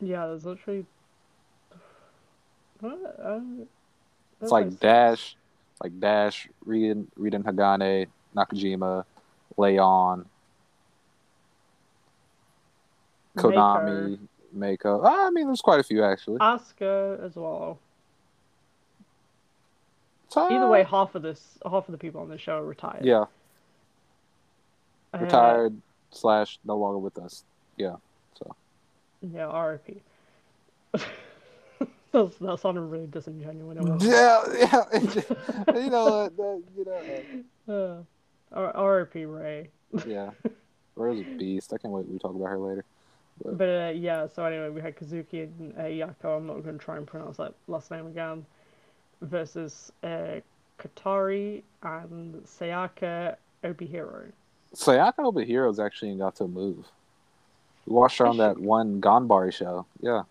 Yeah, 0.00 0.26
there's 0.26 0.44
literally. 0.44 0.86
Uh, 2.82 3.38
It's 4.40 4.50
like. 4.50 4.80
Dash, 4.80 5.36
like 5.82 6.00
Dash, 6.00 6.48
Rydeen, 6.66 7.06
Rydeen 7.16 7.44
Hagane, 7.44 8.08
Nakajima, 8.34 9.04
Leon, 9.56 10.26
Konami, 13.36 14.18
Mako. 14.52 15.00
Ah, 15.04 15.26
I 15.26 15.30
mean, 15.30 15.46
there's 15.46 15.60
quite 15.60 15.80
a 15.80 15.82
few 15.82 16.02
actually. 16.04 16.38
Asuka 16.38 17.24
as 17.24 17.34
well. 17.36 17.78
So, 20.28 20.50
Either 20.50 20.68
way, 20.68 20.82
half 20.84 21.14
of 21.14 21.22
this, 21.22 21.58
half 21.64 21.88
of 21.88 21.92
the 21.92 21.98
people 21.98 22.20
on 22.22 22.28
the 22.28 22.38
show 22.38 22.56
are 22.58 22.64
retired. 22.64 23.04
yeah, 23.04 23.24
Uh, 25.12 25.18
retired 25.18 25.76
slash 26.10 26.58
no 26.64 26.76
longer 26.76 26.98
with 26.98 27.18
us. 27.18 27.44
Yeah, 27.76 27.96
so 28.38 28.54
Yeah, 29.20 29.54
RIP. 29.62 30.02
That's, 32.12 32.36
that 32.38 32.60
sounded 32.60 32.82
really 32.82 33.06
disingenuous. 33.06 34.02
yeah, 34.04 34.42
yeah. 34.58 34.84
you 35.80 35.90
know, 35.90 36.28
the, 36.28 36.62
you 36.76 36.84
know, 36.84 37.44
Uh, 38.52 38.56
R- 38.74 38.96
RIP 38.98 39.14
Ray. 39.26 39.70
yeah. 40.06 40.30
Rose 40.96 41.20
a 41.20 41.24
beast. 41.38 41.72
I 41.72 41.78
can't 41.78 41.92
wait. 41.94 42.06
We 42.08 42.18
talk 42.18 42.34
about 42.34 42.48
her 42.48 42.58
later. 42.58 42.84
But 43.44 43.68
uh, 43.68 43.92
yeah, 43.94 44.26
so 44.26 44.44
anyway, 44.44 44.68
we 44.70 44.80
had 44.80 44.96
Kazuki 44.96 45.44
and 45.44 45.74
uh, 45.76 45.82
Yako. 45.82 46.36
I'm 46.36 46.46
not 46.46 46.62
going 46.62 46.78
to 46.78 46.84
try 46.84 46.96
and 46.96 47.06
pronounce 47.06 47.38
that 47.38 47.54
last 47.66 47.90
name 47.90 48.06
again. 48.06 48.46
Versus 49.20 49.92
uh, 50.02 50.40
Katari 50.78 51.62
and 51.82 52.34
Sayaka 52.44 53.36
Obihiro. 53.64 54.30
Sayaka 54.74 55.18
Obihiro 55.18 55.84
actually 55.84 56.14
got 56.16 56.36
to 56.36 56.46
move. 56.46 56.86
We 57.86 57.94
watched 57.94 58.18
her 58.18 58.26
on 58.26 58.36
that 58.38 58.58
one 58.60 59.00
Ganbare 59.00 59.52
show. 59.52 59.86
Yeah. 60.00 60.22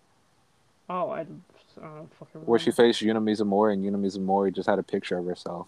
Oh, 0.88 1.10
I 1.10 1.24
don't 1.24 1.42
uh, 1.80 2.02
fucking 2.18 2.42
Where 2.42 2.58
she 2.58 2.70
faced 2.70 3.02
Yuna 3.02 3.22
Mizumori, 3.22 3.74
and 3.74 3.84
Yuna 3.84 4.00
Mizumori 4.00 4.54
just 4.54 4.68
had 4.68 4.78
a 4.78 4.82
picture 4.82 5.18
of 5.18 5.26
herself. 5.26 5.66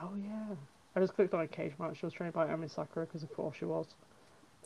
Oh 0.00 0.10
yeah. 0.16 0.54
I 0.94 1.00
just 1.00 1.14
clicked 1.14 1.32
on 1.34 1.40
a 1.40 1.46
cage 1.46 1.72
match. 1.78 1.98
She 1.98 2.06
was 2.06 2.12
trained 2.12 2.34
by 2.34 2.46
Emi 2.46 2.70
Sakura 2.70 3.06
because 3.06 3.22
of 3.22 3.32
course 3.34 3.56
she 3.58 3.64
was. 3.64 3.86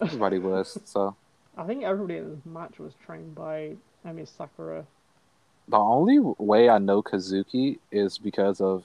Everybody 0.00 0.38
was. 0.40 0.78
So 0.84 1.14
I 1.56 1.64
think 1.64 1.84
everybody 1.84 2.18
in 2.18 2.30
this 2.30 2.44
match 2.44 2.78
was 2.78 2.92
trained 3.04 3.34
by 3.34 3.76
Emi 4.06 4.28
Sakura. 4.28 4.86
the 5.68 5.76
only 5.78 6.18
way 6.20 6.68
I 6.68 6.78
know 6.78 7.02
Kazuki 7.02 7.78
is 7.90 8.18
because 8.18 8.60
of 8.60 8.84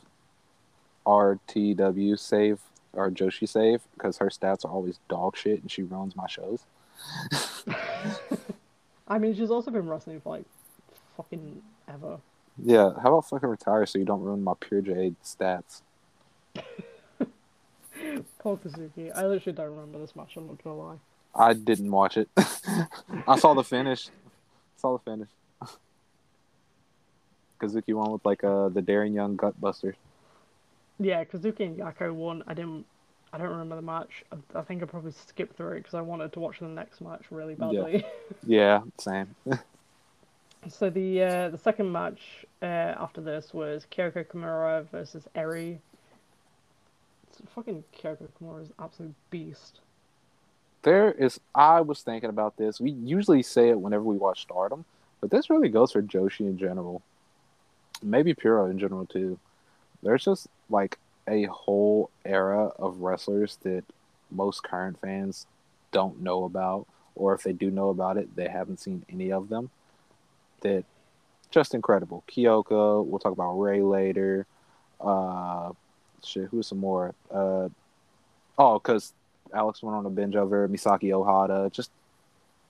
RTW 1.06 2.18
save 2.18 2.60
or 2.94 3.10
Joshi 3.12 3.48
save 3.48 3.82
because 3.94 4.18
her 4.18 4.28
stats 4.28 4.66
are 4.66 4.72
always 4.72 5.00
dog 5.10 5.38
shit 5.38 5.62
and 5.62 5.70
she 5.72 5.84
ruins 5.84 6.16
my 6.16 6.28
shows. 6.28 6.64
I 9.08 9.18
mean, 9.18 9.36
she's 9.36 9.52
also 9.52 9.72
been 9.72 9.88
wrestling 9.90 10.22
for 10.22 10.38
like 10.38 10.46
fucking 11.18 11.62
ever. 11.88 12.20
Yeah, 12.64 12.92
how 13.02 13.10
about 13.10 13.30
fucking 13.30 13.50
retire 13.50 13.86
so 13.86 14.00
you 14.00 14.06
don't 14.06 14.22
ruin 14.22 14.44
my 14.44 14.54
Pure 14.60 14.82
J 14.82 15.14
stats? 15.24 15.82
Poor 18.40 18.58
Kazuki. 18.58 19.12
I 19.16 19.26
literally 19.28 19.56
don't 19.56 19.72
remember 19.72 20.00
this 20.00 20.16
match. 20.16 20.36
I'm 20.38 20.48
not 20.48 20.64
gonna 20.64 20.78
lie. 20.78 20.98
I 21.34 21.54
didn't 21.54 21.92
watch 21.92 22.18
it. 22.18 22.30
I 23.28 23.38
saw 23.38 23.54
the 23.54 23.64
finish. 23.64 24.08
I 24.08 24.82
saw 24.82 24.98
the 24.98 25.04
finish. 25.04 25.30
Kazuki 27.60 27.94
won 27.94 28.12
with 28.12 28.26
like 28.26 28.44
uh 28.44 28.70
the 28.70 28.82
Daring 28.82 29.14
Young 29.14 29.38
Gutbuster. 29.38 29.94
Yeah, 31.00 31.24
Kazuki 31.24 31.62
and 31.62 31.78
Yako 31.78 32.14
won. 32.14 32.44
I 32.48 32.54
didn't. 32.54 32.86
I 33.34 33.38
don't 33.38 33.50
remember 33.50 33.78
the 33.78 33.82
match. 33.82 34.26
I, 34.32 34.60
I 34.60 34.62
think 34.62 34.84
I 34.84 34.86
probably 34.86 35.14
skipped 35.14 35.56
through 35.56 35.74
it 35.74 35.80
because 35.80 35.94
I 35.94 36.02
wanted 36.02 36.34
to 36.34 36.40
watch 36.40 36.60
the 36.60 36.68
next 36.68 37.00
match 37.02 37.24
really 37.32 37.56
badly. 37.56 38.06
Yeah, 38.46 38.82
same. 39.00 39.36
so 40.68 40.90
the 40.90 41.24
uh, 41.24 41.50
the 41.50 41.58
second 41.58 41.92
match 41.92 42.46
uh, 42.62 42.66
after 42.66 43.22
this 43.22 43.54
was 43.54 43.86
Kyoko 43.90 44.26
Kimura 44.26 44.86
versus 44.90 45.28
Eri. 45.34 45.80
It's 47.30 47.42
fucking 47.56 47.86
Kyoko 47.98 48.28
Kimura 48.40 48.64
is 48.64 48.68
an 48.68 48.74
absolute 48.80 49.16
beast. 49.30 49.80
There 50.84 51.12
is. 51.12 51.40
I 51.54 51.82
was 51.82 52.02
thinking 52.02 52.30
about 52.30 52.58
this. 52.58 52.80
We 52.80 52.92
usually 52.92 53.44
say 53.44 53.70
it 53.70 53.80
whenever 53.80 54.04
we 54.04 54.18
watch 54.18 54.42
Stardom, 54.42 54.86
but 55.20 55.30
this 55.30 55.50
really 55.50 55.70
goes 55.70 55.92
for 55.92 56.02
Joshi 56.02 56.42
in 56.42 56.58
general. 56.58 57.02
Maybe 58.02 58.34
Puro 58.34 58.66
in 58.66 58.80
general 58.80 59.06
too. 59.06 59.38
There's 60.02 60.26
just 60.26 60.48
like 60.70 60.98
a 61.28 61.44
whole 61.46 62.10
era 62.26 62.72
of 62.80 63.02
wrestlers 63.02 63.58
that 63.62 63.84
most 64.32 64.64
current 64.64 65.00
fans 65.00 65.46
don't 65.92 66.22
know 66.22 66.46
about, 66.46 66.88
or 67.16 67.36
if 67.36 67.44
they 67.44 67.54
do 67.54 67.70
know 67.70 67.90
about 67.90 68.18
it, 68.18 68.36
they 68.36 68.48
haven't 68.48 68.80
seen 68.80 69.06
any 69.10 69.32
of 69.32 69.50
them. 69.50 69.70
That 70.62 70.86
just 71.52 71.76
incredible. 71.76 72.24
Kyoko. 72.28 73.06
We'll 73.06 73.20
talk 73.20 73.34
about 73.34 73.54
Ray 73.54 73.82
later. 73.82 74.48
Uh, 75.00 75.72
shit. 76.24 76.48
Who's 76.50 76.68
some 76.68 76.80
more? 76.80 77.14
Uh, 77.30 77.70
oh, 78.58 78.80
because 78.80 79.14
Alex 79.54 79.82
went 79.84 79.96
on 79.96 80.06
a 80.06 80.10
binge 80.10 80.36
over 80.36 80.68
Misaki 80.68 81.10
Ohata. 81.10 81.72
Just 81.72 81.92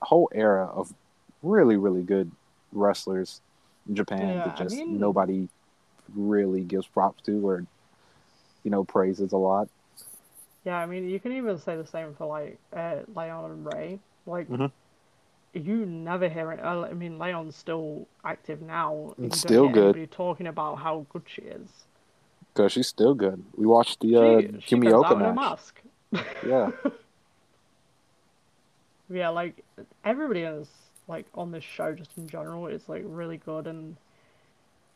a 0.01 0.05
whole 0.05 0.29
era 0.33 0.65
of 0.65 0.93
really, 1.43 1.77
really 1.77 2.03
good 2.03 2.31
wrestlers 2.71 3.41
in 3.87 3.95
Japan 3.95 4.27
Yeah, 4.35 4.43
that 4.45 4.59
I 4.59 4.63
just 4.63 4.75
mean- 4.77 4.99
nobody 4.99 5.47
really 6.15 6.61
gives 6.63 6.87
props 6.87 7.21
to 7.23 7.47
or 7.47 7.65
you 8.63 8.71
know 8.71 8.83
praises 8.83 9.31
a 9.31 9.37
lot. 9.37 9.69
Yeah, 10.65 10.77
I 10.77 10.85
mean, 10.85 11.07
you 11.09 11.19
can 11.19 11.31
even 11.31 11.57
say 11.57 11.75
the 11.77 11.85
same 11.87 12.13
for 12.15 12.25
like 12.27 12.59
uh, 12.75 12.97
Leon 13.15 13.51
and 13.51 13.73
Ray. 13.73 13.99
Like, 14.27 14.47
Mhm. 14.49 14.71
you 15.53 15.85
never 15.87 16.29
hear 16.29 16.51
it. 16.51 16.59
uh, 16.63 16.81
I 16.81 16.93
mean, 16.93 17.17
Leon's 17.17 17.55
still 17.55 18.07
active 18.23 18.61
now. 18.61 19.13
It's 19.17 19.39
still 19.39 19.67
good. 19.69 19.95
Anybody 19.95 20.07
talking 20.07 20.45
about 20.47 20.75
how 20.75 21.05
good 21.11 21.23
she 21.25 21.41
is. 21.43 21.85
Because 22.53 22.73
she's 22.73 22.87
still 22.87 23.15
good. 23.15 23.43
We 23.55 23.65
watched 23.65 24.01
the 24.01 24.15
uh, 24.17 24.41
she, 24.41 24.59
she 24.61 24.75
Kimioka 24.75 25.17
match. 25.17 25.35
mask. 25.35 25.81
Yeah. 26.45 26.71
yeah, 29.09 29.29
like 29.29 29.63
everybody 30.03 30.41
is 30.41 30.67
like 31.07 31.25
on 31.35 31.51
this 31.51 31.63
show 31.63 31.93
just 31.93 32.11
in 32.17 32.27
general 32.27 32.67
is 32.67 32.87
like 32.87 33.03
really 33.05 33.37
good 33.37 33.67
and 33.67 33.97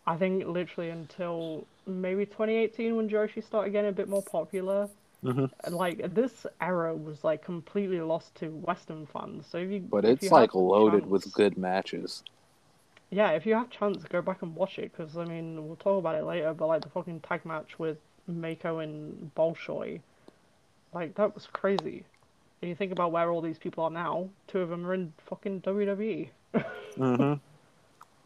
I 0.07 0.15
think 0.17 0.45
literally 0.45 0.91
until 0.91 1.65
maybe 1.87 2.25
2018 2.25 2.95
when 2.95 3.09
Joshi 3.09 3.43
started 3.43 3.71
getting 3.71 3.89
a 3.89 3.93
bit 3.93 4.07
more 4.07 4.21
popular, 4.21 4.87
Mhm. 5.23 5.49
like 5.69 6.13
this 6.13 6.45
era 6.61 6.95
was 6.95 7.23
like 7.23 7.43
completely 7.43 7.99
lost 8.01 8.35
to 8.35 8.49
Western 8.49 9.07
fans. 9.07 9.47
So 9.47 9.57
if 9.57 9.71
you 9.71 9.79
But 9.79 10.05
if 10.05 10.11
it's 10.11 10.23
you 10.23 10.29
like 10.29 10.51
have 10.51 10.61
loaded 10.61 11.07
with 11.07 11.33
good 11.33 11.57
matches. 11.57 12.23
Yeah, 13.09 13.31
if 13.31 13.45
you 13.45 13.55
have 13.55 13.69
chance, 13.71 14.03
go 14.03 14.21
back 14.21 14.41
and 14.43 14.55
watch 14.55 14.77
it 14.77 14.91
because 14.91 15.17
I 15.17 15.25
mean 15.25 15.65
we'll 15.67 15.75
talk 15.77 15.99
about 15.99 16.15
it 16.15 16.23
later. 16.23 16.53
But 16.53 16.67
like 16.67 16.81
the 16.83 16.89
fucking 16.89 17.21
tag 17.21 17.43
match 17.45 17.79
with 17.79 17.97
Mako 18.27 18.79
and 18.79 19.31
Bolshoi, 19.35 20.01
like 20.93 21.15
that 21.15 21.33
was 21.33 21.47
crazy. 21.51 22.03
And 22.61 22.69
you 22.69 22.75
think 22.75 22.91
about 22.91 23.11
where 23.11 23.29
all 23.29 23.41
these 23.41 23.57
people 23.57 23.83
are 23.83 23.89
now, 23.89 24.29
two 24.47 24.59
of 24.59 24.69
them 24.69 24.85
are 24.85 24.93
in 24.93 25.13
fucking 25.25 25.61
WWE. 25.61 26.29
hmm 26.95 27.01
And 27.01 27.39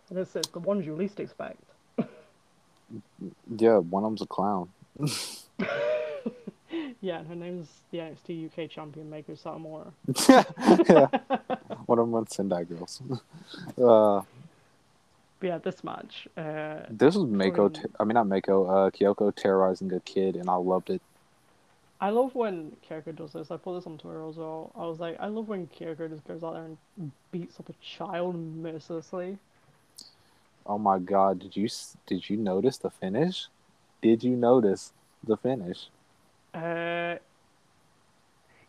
it's, 0.12 0.36
it's 0.36 0.50
the 0.50 0.60
ones 0.60 0.86
you 0.86 0.96
least 0.96 1.20
expect. 1.20 1.64
Yeah, 3.58 3.78
one 3.78 4.04
of 4.04 4.12
them's 4.12 4.22
a 4.22 4.26
clown. 4.26 4.70
yeah, 7.02 7.20
and 7.20 7.28
her 7.28 7.36
name's 7.36 7.68
the 7.92 8.00
NXT 8.00 8.46
UK 8.48 8.70
champion, 8.70 9.10
Meiko 9.10 9.38
Satomura. 9.38 9.92
yeah. 10.90 11.08
One 11.86 12.00
of 12.00 12.06
them 12.06 12.12
was 12.12 12.28
Sendai 12.30 12.64
Girls. 12.66 13.02
Uh, 13.82 14.22
yeah, 15.42 15.58
this 15.60 15.84
match, 15.84 16.28
uh, 16.38 16.82
this 16.90 17.16
was 17.16 17.26
Mako. 17.26 17.72
I 18.00 18.04
mean, 18.04 18.16
not 18.16 18.28
Mako. 18.28 18.66
Uh, 18.66 18.90
Kyoko 18.90 19.34
terrorizing 19.34 19.92
a 19.94 20.00
kid, 20.02 20.36
and 20.36 20.50
I 20.50 20.56
loved 20.56 20.90
it. 20.90 21.02
I 22.02 22.12
love 22.12 22.34
when 22.34 22.78
Kyoko 22.88 23.16
does 23.16 23.34
this. 23.34 23.52
I 23.52 23.58
put 23.58 23.76
this 23.76 23.86
on 23.86 23.98
Twitter 23.98 24.26
as 24.28 24.38
well. 24.38 24.72
I 24.76 24.86
was 24.86 25.00
like, 25.00 25.18
I 25.20 25.28
love 25.28 25.50
when 25.50 25.68
Kyoko 25.68 26.10
just 26.10 26.26
goes 26.26 26.44
out 26.44 26.54
there 26.54 26.64
and 26.64 27.12
beats 27.32 27.60
up 27.60 27.70
a 27.70 27.74
child 27.84 28.36
mercilessly. 28.36 29.38
Oh 30.66 30.78
my 30.78 31.00
God! 31.00 31.40
Did 31.40 31.58
you 31.58 31.68
did 32.06 32.30
you 32.30 32.38
notice 32.38 32.78
the 32.78 32.90
finish? 32.90 33.48
Did 34.02 34.24
you 34.24 34.36
notice 34.36 34.94
the 35.24 35.36
finish? 35.36 35.88
Uh, 36.54 37.16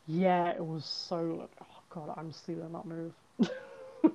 yeah, 0.07 0.49
it 0.51 0.65
was 0.65 0.85
so. 0.85 1.49
Oh 1.61 1.83
god, 1.91 2.15
I'm 2.17 2.33
stealing 2.33 2.73
that 2.73 2.87
move. 2.87 3.13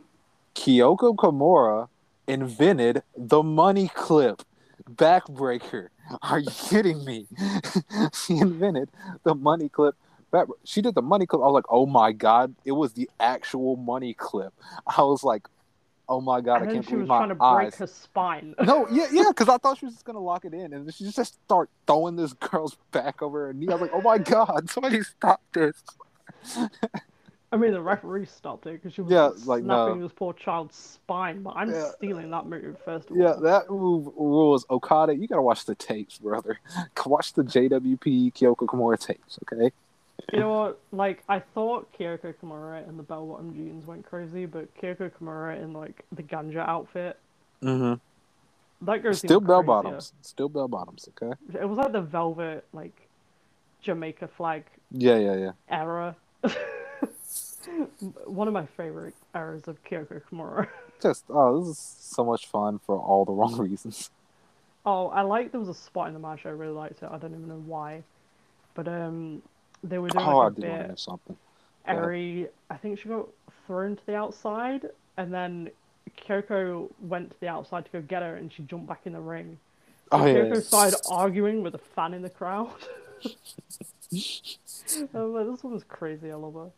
Kyoko 0.56 1.16
Kimura 1.16 1.90
invented 2.28 3.04
the 3.16 3.44
money 3.44 3.90
clip 3.94 4.42
backbreaker. 4.90 5.90
Are 6.22 6.40
you 6.40 6.52
kidding 6.52 7.04
me? 7.06 7.28
she 8.14 8.38
invented 8.38 8.90
the 9.24 9.36
money 9.36 9.70
clip. 9.70 9.96
She 10.66 10.82
did 10.82 10.96
the 10.96 11.02
money 11.02 11.26
clip. 11.26 11.42
I 11.42 11.46
was 11.46 11.54
like, 11.54 11.66
oh 11.70 11.86
my 11.86 12.12
god, 12.12 12.56
it 12.66 12.74
was 12.74 12.94
the 12.94 13.10
actual 13.20 13.78
money 13.78 14.14
clip. 14.14 14.54
I 14.86 15.02
was 15.02 15.24
like, 15.24 15.48
oh 16.10 16.22
my 16.22 16.42
god, 16.42 16.62
and 16.62 16.70
I 16.70 16.74
can't 16.74 16.86
she 16.86 16.92
believe 16.92 17.02
was 17.04 17.10
my 17.10 17.18
trying 17.18 17.30
to 17.30 17.36
break 17.36 17.68
eyes. 17.68 17.76
her 17.76 17.88
spine. 17.88 18.56
No, 18.64 18.88
yeah, 18.90 19.08
yeah, 19.12 19.30
because 19.30 19.50
I 19.50 19.58
thought 19.58 19.78
she 19.78 19.86
was 19.86 19.94
just 19.96 20.06
gonna 20.06 20.20
lock 20.20 20.46
it 20.46 20.54
in, 20.54 20.74
and 20.74 20.94
she 20.94 21.06
just 21.10 21.36
start 21.46 21.70
throwing 21.88 22.16
this 22.16 22.34
girl's 22.34 22.78
back 22.92 23.22
over 23.22 23.48
her 23.48 23.54
knee. 23.54 23.68
I 23.70 23.74
was 23.74 23.82
like, 23.82 23.92
oh 23.94 24.02
my 24.02 24.18
god, 24.18 24.70
somebody 24.70 25.02
stop 25.02 25.42
this! 25.54 25.82
I 27.52 27.58
mean, 27.58 27.72
the 27.72 27.82
referee 27.82 28.26
stopped 28.26 28.66
it 28.66 28.74
because 28.74 28.94
she 28.94 29.02
was 29.02 29.14
Yeah, 29.14 29.30
snapping 29.30 29.48
like, 29.48 29.64
no. 29.64 30.02
this 30.02 30.12
poor 30.14 30.34
child's 30.34 30.76
spine. 30.76 31.42
But 31.44 31.52
I'm 31.56 31.72
Yeah. 31.72 31.92
stealing 31.96 32.30
that 32.32 32.46
move 32.48 32.78
first 32.84 33.10
of 33.12 33.18
Yeah, 33.18 33.34
all. 33.34 33.42
that 33.42 33.70
move 33.70 34.08
rules. 34.18 34.66
Okada, 34.70 35.16
you 35.16 35.28
gotta 35.28 35.42
watch 35.42 35.66
the 35.66 35.76
tapes, 35.76 36.18
brother. 36.18 36.60
Watch 37.06 37.34
the 37.34 37.44
JWP 37.44 38.34
Kyoko 38.34 38.66
Kimura 38.68 39.00
tapes, 39.00 39.38
okay? 39.44 39.72
You 40.34 40.40
know 40.40 40.50
what? 40.50 40.82
Like, 40.92 41.24
I 41.30 41.40
thought 41.40 41.94
Kyoko 41.98 42.34
Kimura 42.34 42.88
in 42.90 42.98
the 42.98 43.04
bell 43.04 43.28
bottom 43.28 43.54
jeans 43.54 43.86
went 43.86 44.06
crazy, 44.06 44.46
but 44.48 44.74
Kyoko 44.76 45.12
Kimura 45.12 45.62
in 45.62 45.72
like 45.72 46.04
the 46.12 46.24
ganja 46.24 46.68
outfit, 46.68 47.20
Mm-hmm. 47.64 48.86
that 48.88 49.04
goes 49.04 49.20
Still 49.20 49.40
bell 49.40 49.62
crazier. 49.62 49.68
bottoms. 49.84 50.14
Still 50.24 50.50
bell 50.50 50.68
bottoms, 50.68 51.08
okay? 51.10 51.34
It 51.62 51.70
was 51.70 51.78
like 51.78 51.92
the 51.94 52.02
velvet 52.02 52.66
like 52.74 53.08
Jamaica 53.82 54.28
flag 54.36 54.66
Yeah, 54.92 55.18
yeah, 55.18 55.36
yeah. 55.36 55.52
era. 55.70 56.16
One 58.26 58.48
of 58.48 58.54
my 58.54 58.66
favorite 58.66 59.16
eras 59.36 59.68
of 59.68 59.84
Kyoko 59.84 60.22
Kimura. 60.30 60.68
Just 61.02 61.26
oh, 61.30 61.60
this 61.60 61.70
is 61.70 61.98
so 62.00 62.24
much 62.24 62.48
fun 62.48 62.80
for 62.80 62.98
all 63.00 63.26
the 63.26 63.32
wrong 63.34 63.58
reasons. 63.60 64.10
Oh, 64.86 65.08
I 65.08 65.22
like 65.22 65.52
there 65.52 65.60
was 65.60 65.70
a 65.70 65.74
spot 65.74 66.08
in 66.08 66.14
the 66.14 66.20
match 66.20 66.46
I 66.46 66.50
really 66.50 66.74
liked 66.74 67.02
it. 67.02 67.10
I 67.12 67.18
don't 67.18 67.32
even 67.32 67.48
know 67.48 67.64
why, 67.66 68.04
but 68.76 68.88
um, 68.88 69.42
they 69.84 69.98
were 69.98 70.10
doing 70.10 70.26
Oh, 70.26 70.38
like 70.38 70.58
a 70.58 70.62
did 70.62 70.62
bit. 70.62 70.88
miss 70.90 71.02
something. 71.04 71.38
Eri, 71.88 72.48
I 72.70 72.78
think 72.78 73.00
she 73.00 73.10
got 73.10 73.28
thrown 73.68 73.96
to 73.96 74.06
the 74.06 74.16
outside, 74.16 74.88
and 75.18 75.34
then 75.34 75.70
Kyoko 76.28 76.90
went 77.02 77.32
to 77.32 77.40
the 77.40 77.48
outside 77.48 77.86
to 77.86 77.92
go 77.92 78.02
get 78.02 78.22
her, 78.22 78.36
and 78.36 78.52
she 78.52 78.64
jumped 78.64 78.88
back 78.88 79.02
in 79.06 79.14
the 79.14 79.20
ring. 79.22 79.58
Oh 80.12 80.26
yeah. 80.26 80.34
Kyoko 80.34 80.56
yeah. 80.56 80.62
started 80.62 81.00
arguing 81.10 81.62
with 81.64 81.76
a 81.76 81.80
fan 81.80 82.14
in 82.14 82.22
the 82.22 82.30
crowd. 82.30 82.72
I 83.24 85.18
was 85.20 85.34
like, 85.34 85.48
this 85.48 85.64
one's 85.64 85.84
crazy. 85.84 86.32
I 86.32 86.36
love 86.36 86.54
her. 86.54 86.70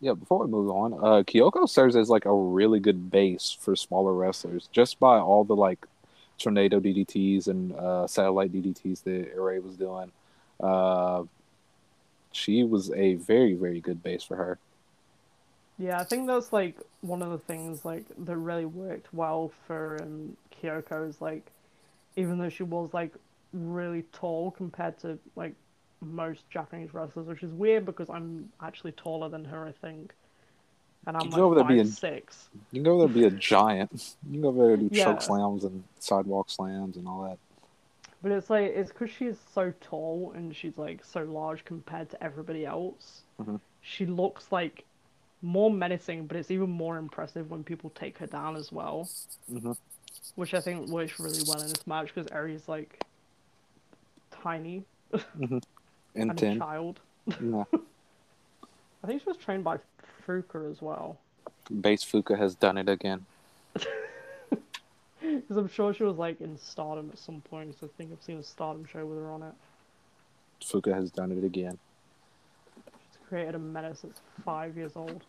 Yeah, 0.00 0.12
before 0.12 0.40
we 0.40 0.50
move 0.50 0.70
on, 0.70 0.92
uh, 0.94 1.22
Kyoko 1.22 1.68
serves 1.68 1.96
as 1.96 2.10
like 2.10 2.26
a 2.26 2.34
really 2.34 2.80
good 2.80 3.10
base 3.10 3.56
for 3.58 3.74
smaller 3.74 4.12
wrestlers, 4.12 4.68
just 4.70 5.00
by 5.00 5.18
all 5.18 5.44
the 5.44 5.56
like 5.56 5.86
tornado 6.38 6.80
DDTs 6.80 7.48
and 7.48 7.72
uh, 7.72 8.06
satellite 8.06 8.52
DDTs 8.52 9.02
that 9.04 9.32
Array 9.36 9.58
was 9.58 9.76
doing. 9.76 10.12
Uh, 10.60 11.24
she 12.32 12.62
was 12.62 12.90
a 12.92 13.14
very 13.14 13.54
very 13.54 13.80
good 13.80 14.02
base 14.02 14.22
for 14.22 14.36
her. 14.36 14.58
Yeah, 15.78 15.98
I 16.00 16.04
think 16.04 16.26
that's 16.26 16.52
like 16.52 16.76
one 17.00 17.22
of 17.22 17.30
the 17.30 17.38
things 17.38 17.84
like 17.84 18.04
that 18.18 18.36
really 18.36 18.64
worked 18.64 19.12
well 19.12 19.52
for 19.66 19.98
um, 20.02 20.36
Kyoko 20.50 21.08
is 21.08 21.20
like, 21.20 21.50
even 22.16 22.38
though 22.38 22.48
she 22.48 22.62
was 22.62 22.92
like 22.94 23.12
really 23.52 24.02
tall 24.12 24.50
compared 24.50 24.98
to 25.00 25.18
like 25.36 25.54
most 26.00 26.48
Japanese 26.50 26.92
wrestlers, 26.94 27.26
which 27.26 27.42
is 27.42 27.52
weird 27.52 27.84
because 27.86 28.08
I'm 28.10 28.50
actually 28.62 28.92
taller 28.92 29.28
than 29.28 29.44
her, 29.46 29.64
I 29.66 29.72
think, 29.72 30.14
and 31.06 31.16
I'm 31.16 31.26
You 31.26 31.30
go 31.32 31.44
over 31.46 31.54
like 31.56 31.68
there 31.68 31.76
being- 31.76 31.86
five 31.86 31.94
six. 31.94 32.48
You 32.72 32.78
can 32.82 32.84
go 32.84 32.98
there 32.98 33.06
and 33.06 33.14
be 33.14 33.24
a 33.24 33.30
giant. 33.30 34.16
You 34.26 34.32
can 34.32 34.40
go 34.42 34.52
there 34.52 34.74
and 34.74 34.90
do 34.90 34.96
Yeah. 34.96 35.04
choke 35.04 35.22
slams 35.22 35.64
and 35.64 35.82
sidewalk 35.98 36.50
slams 36.50 36.96
and 36.96 37.06
all 37.08 37.22
that. 37.24 37.38
But 38.22 38.32
it's 38.32 38.50
like 38.50 38.72
it's 38.74 38.90
because 38.90 39.10
she's 39.10 39.38
so 39.54 39.72
tall 39.80 40.32
and 40.34 40.54
she's 40.56 40.76
like 40.78 41.04
so 41.04 41.22
large 41.24 41.64
compared 41.64 42.10
to 42.10 42.22
everybody 42.22 42.66
else. 42.66 43.22
Mhm. 43.40 43.60
She 43.82 44.04
looks 44.06 44.50
like 44.50 44.84
more 45.42 45.70
menacing, 45.70 46.26
but 46.26 46.36
it's 46.36 46.50
even 46.50 46.70
more 46.70 46.96
impressive 46.96 47.50
when 47.50 47.62
people 47.62 47.90
take 47.90 48.18
her 48.18 48.26
down 48.26 48.56
as 48.56 48.72
well. 48.72 49.08
hmm 49.48 49.72
which 50.34 50.52
I 50.54 50.60
think 50.60 50.88
works 50.88 51.20
really 51.20 51.40
well 51.46 51.60
in 51.60 51.68
this 51.68 51.86
match 51.86 52.12
because 52.12 52.26
Eri's 52.32 52.68
like 52.68 53.04
tiny 54.30 54.84
And 56.16 56.30
and 56.30 56.42
a 56.42 56.58
child. 56.58 57.00
No. 57.40 57.66
I 59.04 59.06
think 59.06 59.22
she 59.22 59.28
was 59.28 59.36
trained 59.36 59.62
by 59.64 59.78
Fuka 60.26 60.68
as 60.70 60.82
well, 60.82 61.18
Base 61.80 62.04
Fuka 62.04 62.36
has 62.36 62.54
done 62.56 62.76
it 62.78 62.88
again. 62.88 63.24
because 65.20 65.56
I'm 65.56 65.68
sure 65.68 65.92
she 65.94 66.02
was 66.04 66.16
like 66.16 66.40
in 66.40 66.56
Stardom 66.58 67.10
at 67.12 67.18
some 67.18 67.40
point. 67.42 67.78
'cause 67.78 67.88
I 67.88 67.96
think 67.96 68.10
I've 68.12 68.22
seen 68.22 68.38
a 68.38 68.42
Stardom 68.42 68.84
show 68.84 69.04
with 69.06 69.18
her 69.18 69.30
on 69.30 69.42
it. 69.42 69.54
Fuka 70.62 70.92
has 70.94 71.10
done 71.10 71.30
it 71.32 71.44
again. 71.44 71.78
She's 72.74 73.18
created 73.28 73.54
a 73.54 73.58
menace 73.58 74.00
that's 74.02 74.20
five 74.44 74.76
years 74.76 74.92
old. 74.96 75.22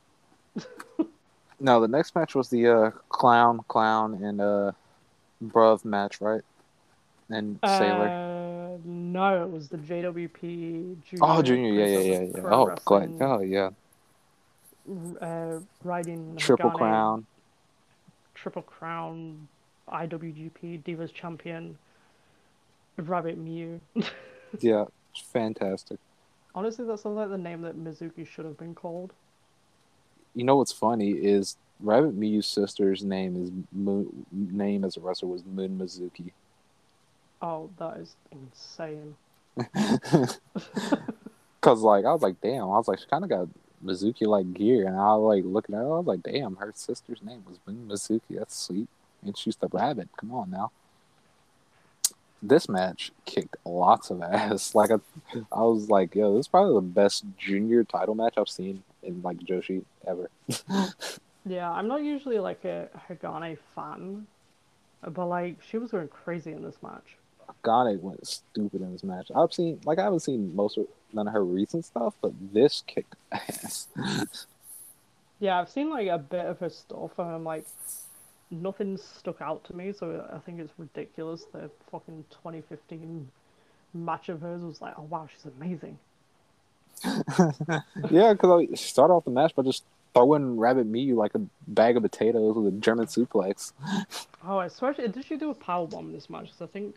No, 1.60 1.82
the 1.82 1.88
next 1.88 2.14
match 2.14 2.36
was 2.36 2.50
the 2.50 2.68
uh, 2.68 2.92
clown, 3.10 3.62
clown, 3.68 4.24
and 4.24 4.40
uh, 4.40 4.72
bruv 5.44 5.84
match, 5.84 6.22
right? 6.22 6.44
And 7.32 7.58
Sailor. 7.66 8.10
No, 9.12 9.44
it 9.44 9.50
was 9.50 9.70
the 9.70 9.78
JWP 9.78 10.42
Junior. 10.42 11.22
oh, 11.22 11.42
Junior, 11.42 11.72
yeah, 11.72 11.86
yeah, 11.86 12.00
yeah, 12.00 12.22
yeah. 12.22 12.42
Oh, 12.46 12.76
glad. 12.84 13.10
Wrestling, 13.10 13.22
Oh, 13.22 13.42
yeah. 13.42 13.70
Uh, 15.22 15.60
riding 15.84 16.36
Triple 16.38 16.72
Hagane, 16.72 16.78
Crown. 16.78 17.26
Triple 18.36 18.62
Crown, 18.64 19.48
IWGP 19.92 20.84
Divas 20.84 21.14
Champion, 21.14 21.78
Rabbit 22.98 23.44
Miu. 23.44 23.80
Yeah, 24.62 24.86
fantastic. 25.34 26.00
Honestly, 26.56 26.86
that 26.86 27.00
sounds 27.00 27.18
like 27.18 27.30
the 27.30 27.38
name 27.38 27.62
that 27.64 27.78
Mizuki 27.78 28.26
should 28.26 28.46
have 28.46 28.58
been 28.58 28.74
called. 28.74 29.12
You 30.36 30.46
know 30.46 30.56
what's 30.56 30.72
funny 30.72 31.12
is 31.12 31.58
Rabbit 31.82 32.18
Miu's 32.18 32.48
sister's 32.48 33.04
name 33.04 33.44
is 33.44 33.52
Moon, 33.74 34.26
name 34.32 34.86
as 34.86 34.96
a 34.96 35.02
wrestler 35.02 35.28
was 35.28 35.44
Moon 35.46 35.78
Mizuki. 35.78 36.32
Oh, 37.42 37.70
that 37.78 37.98
is 37.98 38.16
insane. 38.32 39.16
Cause 41.62 41.82
like 41.82 42.06
I 42.06 42.14
was 42.14 42.22
like, 42.22 42.40
damn, 42.42 42.64
I 42.64 42.78
was 42.78 42.88
like, 42.88 43.00
she 43.00 43.06
kind 43.08 43.24
of 43.24 43.30
got 43.30 43.48
Mizuki 43.84 44.28
like 44.28 44.54
gear, 44.54 44.88
and 44.88 44.96
I 44.96 45.16
was 45.16 45.36
like 45.36 45.46
looking 45.46 45.76
at 45.76 45.80
her, 45.80 45.94
I 45.94 45.98
was 45.98 46.06
like, 46.06 46.24
damn, 46.24 46.56
her 46.58 46.72
sister's 46.76 47.22
name 47.24 47.44
was 47.48 47.60
Mizuki. 47.68 48.38
That's 48.38 48.58
sweet, 48.58 48.88
and 49.24 49.38
she's 49.38 49.56
the 49.56 49.68
rabbit. 49.72 50.10
Come 50.18 50.32
on 50.32 50.52
now. 50.52 50.72
This 52.42 52.70
match 52.70 53.12
kicked 53.26 53.58
lots 53.66 54.12
of 54.12 54.22
ass. 54.22 54.76
Like 54.76 54.92
I, 54.92 54.98
I 55.52 55.62
was 55.62 55.90
like, 55.90 56.14
yo, 56.16 56.36
this 56.36 56.42
is 56.42 56.48
probably 56.48 56.76
the 56.76 56.82
best 56.82 57.26
junior 57.38 57.84
title 57.84 58.14
match 58.14 58.36
I've 58.38 58.50
seen 58.50 58.84
in 59.02 59.22
like 59.24 59.38
Joshi 59.40 59.84
ever. 60.08 60.30
Yeah, 61.48 61.72
I'm 61.72 61.88
not 61.88 62.04
usually 62.04 62.40
like 62.40 62.66
a 62.66 62.90
Hagane 63.10 63.58
fan, 63.74 64.28
but 65.02 65.28
like 65.28 65.62
she 65.64 65.78
was 65.78 65.92
going 65.92 66.10
crazy 66.10 66.52
in 66.52 66.62
this 66.62 66.78
match. 66.84 67.16
Gane 67.64 68.02
went 68.02 68.26
stupid 68.28 68.82
in 68.82 68.92
this 68.92 69.04
match. 69.04 69.30
I've 69.36 69.54
seen 69.54 69.80
like 69.86 70.00
I 70.00 70.04
haven't 70.04 70.20
seen 70.22 70.56
most 70.56 70.78
of 70.78 70.88
none 71.14 71.28
of 71.28 71.34
her 71.34 71.44
recent 71.44 71.86
stuff, 71.86 72.16
but 72.22 72.32
this 72.54 72.84
kicked 72.88 73.16
ass. 73.32 73.88
Yeah, 75.40 75.60
I've 75.60 75.70
seen 75.70 75.92
like 75.92 76.08
a 76.08 76.18
bit 76.18 76.46
of 76.46 76.60
her 76.62 76.70
stuff, 76.72 77.20
and 77.20 77.28
I'm 77.30 77.44
like, 77.44 77.66
nothing 78.50 78.98
stuck 78.98 79.40
out 79.40 79.64
to 79.66 79.76
me. 79.76 79.94
So 79.94 80.28
I 80.34 80.40
think 80.40 80.60
it's 80.60 80.74
ridiculous. 80.80 81.46
The 81.54 81.70
fucking 81.92 82.26
2015 82.32 83.30
match 83.94 84.30
of 84.30 84.42
hers 84.42 84.64
was 84.64 84.82
like, 84.82 84.96
oh 84.98 85.04
wow, 85.04 85.28
she's 85.32 85.46
amazing. 85.46 86.00
yeah, 88.10 88.34
because 88.34 88.68
I 88.72 88.74
start 88.76 89.12
off 89.12 89.26
the 89.26 89.32
match 89.32 89.56
by 89.56 89.62
just 89.62 89.84
throwing 90.16 90.58
Rabbit 90.58 90.92
Miu 90.92 91.16
like 91.16 91.36
a 91.36 91.42
bag 91.68 91.98
of 91.98 92.04
potatoes 92.04 92.56
with 92.56 92.74
a 92.74 92.78
German 92.78 93.06
suplex. 93.06 93.74
Oh, 94.44 94.58
I 94.58 94.68
swear, 94.70 94.96
she, 94.96 95.08
did 95.08 95.24
she 95.26 95.38
do 95.38 95.52
a 95.52 95.54
power 95.54 95.86
bomb 95.86 96.08
in 96.08 96.14
this 96.14 96.30
match? 96.32 96.46
'Cause 96.52 96.68
I 96.68 96.72
think 96.72 96.96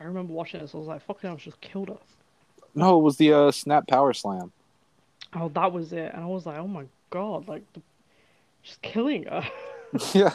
I 0.00 0.04
remember 0.04 0.32
watching 0.32 0.60
this. 0.60 0.74
I 0.74 0.78
was 0.78 0.86
like, 0.86 1.02
fucking, 1.02 1.28
hell, 1.28 1.38
she 1.38 1.50
just 1.50 1.60
killed 1.60 1.88
her. 1.88 1.98
No, 2.74 2.98
it 2.98 3.02
was 3.02 3.16
the 3.16 3.32
uh, 3.32 3.50
snap 3.50 3.88
power 3.88 4.12
slam. 4.12 4.52
Oh, 5.34 5.48
that 5.50 5.72
was 5.72 5.92
it, 5.92 6.12
and 6.14 6.22
I 6.22 6.26
was 6.26 6.46
like, 6.46 6.58
oh 6.58 6.68
my 6.68 6.84
god, 7.10 7.48
like, 7.48 7.62
the, 7.72 7.80
she's 8.62 8.78
killing 8.82 9.24
her. 9.24 9.48
yeah, 10.14 10.34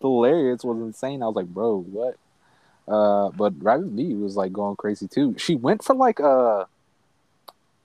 the 0.00 0.08
lariats 0.08 0.64
was 0.64 0.78
insane. 0.78 1.22
I 1.22 1.26
was 1.26 1.36
like, 1.36 1.46
bro, 1.46 1.82
what? 1.82 2.16
Uh, 2.88 3.30
but 3.30 3.52
Rabbit 3.62 3.94
Miu 3.94 4.20
was 4.20 4.36
like 4.36 4.52
going 4.52 4.76
crazy 4.76 5.08
too. 5.08 5.34
She 5.38 5.54
went 5.54 5.84
for 5.84 5.94
like 5.94 6.20
uh, 6.20 6.64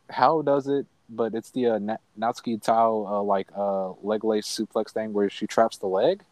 how 0.10 0.42
does 0.42 0.68
it? 0.68 0.86
But 1.10 1.34
it's 1.34 1.52
the 1.52 1.68
uh, 1.68 1.80
Na- 1.80 1.98
Natsuki 2.18 2.64
Taiyo 2.64 3.10
uh, 3.10 3.24
like 3.24 3.50
uh 3.56 3.92
leg 4.04 4.24
lace 4.24 4.48
suplex 4.48 4.92
thing 4.92 5.12
where 5.12 5.30
she 5.30 5.48
traps 5.48 5.78
the 5.78 5.88
leg. 5.88 6.24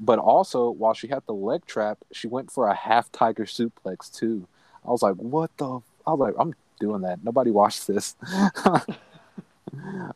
But 0.00 0.18
also, 0.18 0.70
while 0.70 0.94
she 0.94 1.08
had 1.08 1.22
the 1.26 1.34
leg 1.34 1.66
trap, 1.66 1.98
she 2.12 2.26
went 2.26 2.50
for 2.50 2.66
a 2.66 2.74
half 2.74 3.12
tiger 3.12 3.44
suplex 3.44 4.12
too. 4.12 4.46
I 4.84 4.90
was 4.90 5.02
like, 5.02 5.14
what 5.14 5.56
the? 5.56 5.80
I 6.06 6.10
was 6.12 6.20
like, 6.20 6.34
I'm 6.38 6.54
doing 6.80 7.02
that. 7.02 7.22
Nobody 7.24 7.50
watched 7.60 7.86
this. 7.86 8.16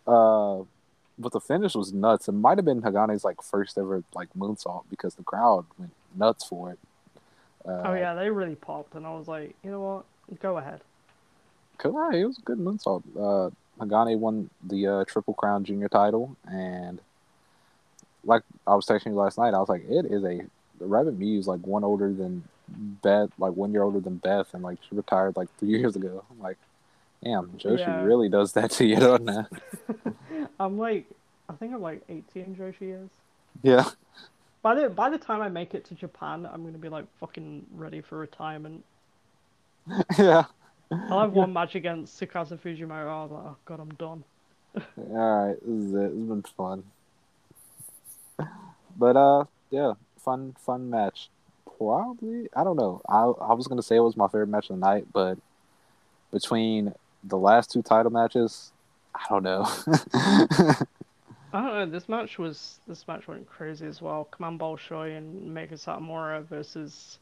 uh, 0.07 0.59
but 1.19 1.33
the 1.33 1.41
finish 1.41 1.75
was 1.75 1.93
nuts. 1.93 2.29
It 2.29 2.33
might 2.33 2.59
have 2.59 2.65
been 2.65 2.83
Hagane's 2.83 3.25
like 3.25 3.43
first 3.43 3.79
ever 3.79 4.03
like 4.15 4.29
moonsault 4.37 4.85
because 4.91 5.15
the 5.15 5.25
crowd 5.25 5.65
went 5.79 5.93
nuts 6.17 6.45
for 6.45 6.73
it. 6.73 6.79
Uh, 7.65 7.83
oh 7.87 7.95
yeah, 7.95 8.15
they 8.15 8.31
really 8.31 8.55
popped, 8.55 8.95
and 8.95 9.07
I 9.07 9.11
was 9.15 9.29
like, 9.29 9.55
you 9.63 9.71
know 9.71 9.81
what, 9.81 10.41
go 10.41 10.59
ahead. 10.59 10.81
Cause 11.77 11.95
uh, 11.95 12.17
it 12.17 12.25
was 12.25 12.39
a 12.39 12.43
good 12.43 12.59
moonsault. 12.59 13.03
Uh, 13.17 13.51
Hagane 13.81 14.19
won 14.19 14.51
the 14.63 14.87
uh, 14.87 15.05
Triple 15.05 15.35
Crown 15.35 15.65
Junior 15.65 15.89
title, 15.89 16.37
and 16.51 17.01
like 18.29 18.43
I 18.67 18.75
was 18.75 18.87
texting 18.87 19.07
you 19.07 19.15
last 19.15 19.39
night, 19.39 19.55
I 19.55 19.59
was 19.59 19.69
like, 19.69 19.85
it 19.89 20.07
is 20.07 20.23
a 20.25 20.41
the 20.79 20.87
Rabbit 20.87 21.19
Miu 21.19 21.39
is 21.39 21.49
like 21.49 21.67
one 21.67 21.83
older 21.83 22.13
than 22.13 22.45
Beth, 22.69 23.31
like 23.39 23.55
one 23.55 23.73
year 23.73 23.83
older 23.83 24.01
than 24.01 24.17
Beth, 24.17 24.53
and 24.55 24.63
like 24.63 24.79
she 24.89 24.95
retired 24.95 25.37
like 25.37 25.49
three 25.59 25.69
years 25.79 25.97
ago. 25.97 26.25
I'm 26.31 26.39
like, 26.41 26.59
damn, 27.25 27.49
Joshi 27.59 27.81
Yeah. 27.81 28.03
really 28.03 28.29
does 28.29 28.53
that 28.53 28.71
to 28.73 28.87
you, 28.87 28.97
doesn't 29.01 29.29
it? 29.29 29.47
I'm 30.61 30.79
like, 30.79 31.07
I 31.49 31.55
think 31.55 31.75
I'm 31.75 31.83
like 31.83 32.03
18 32.09 32.57
Joshi 32.57 33.05
is. 33.05 33.11
Yeah, 33.63 33.89
By 34.63 34.75
the 34.77 34.89
by 34.89 35.11
the 35.11 35.19
time 35.19 35.41
I 35.41 35.49
make 35.49 35.75
it 35.75 35.85
to 35.87 35.95
Japan, 35.95 36.47
I'm 36.53 36.65
gonna 36.65 36.79
be 36.79 36.89
like 36.89 37.07
fucking 37.19 37.67
ready 37.75 38.01
for 38.03 38.19
retirement. 38.19 38.85
yeah. 40.19 40.45
I'll 40.91 41.21
have 41.21 41.33
one 41.33 41.53
match 41.53 41.75
against 41.75 42.19
Tsukasa 42.21 42.59
Fujimoto. 42.59 42.93
I 42.93 43.23
was 43.23 43.31
oh, 43.31 43.35
like, 43.35 43.45
oh 43.47 43.57
god, 43.65 43.81
I'm 43.81 43.95
done. 43.95 44.25
All 44.97 45.47
right, 45.47 45.57
this 45.61 45.85
is 45.85 45.95
it. 45.95 46.13
It's 46.17 46.29
been 46.29 46.43
fun. 46.43 46.85
But 48.97 49.17
uh, 49.17 49.45
yeah, 49.71 49.93
fun, 50.19 50.55
fun 50.59 50.91
match. 50.91 51.31
Probably, 51.77 52.49
I 52.57 52.65
don't 52.65 52.77
know. 52.77 53.01
I 53.09 53.23
I 53.23 53.55
was 53.55 53.67
gonna 53.69 53.83
say 53.83 53.97
it 53.97 54.01
was 54.01 54.17
my 54.17 54.27
favorite 54.27 54.49
match 54.49 54.71
of 54.71 54.77
the 54.77 54.81
night, 54.81 55.07
but 55.13 55.39
between 56.33 56.93
the 57.25 57.37
last 57.39 57.71
two 57.71 57.83
title 57.83 58.11
matches, 58.11 58.73
I 59.15 59.25
don't 59.29 59.43
know. 59.45 59.65
I 61.53 61.63
don't 61.63 61.75
know. 61.75 61.87
This 61.87 62.09
match 62.09 62.39
was 62.39 62.81
this 62.89 63.07
match 63.09 63.27
went 63.29 63.49
crazy 63.49 63.87
as 63.87 64.03
well. 64.03 64.25
Command 64.31 64.59
Bolshoi 64.61 65.17
and 65.17 65.57
Meiko 65.57 65.75
Satomura 65.75 66.45
versus 66.45 67.19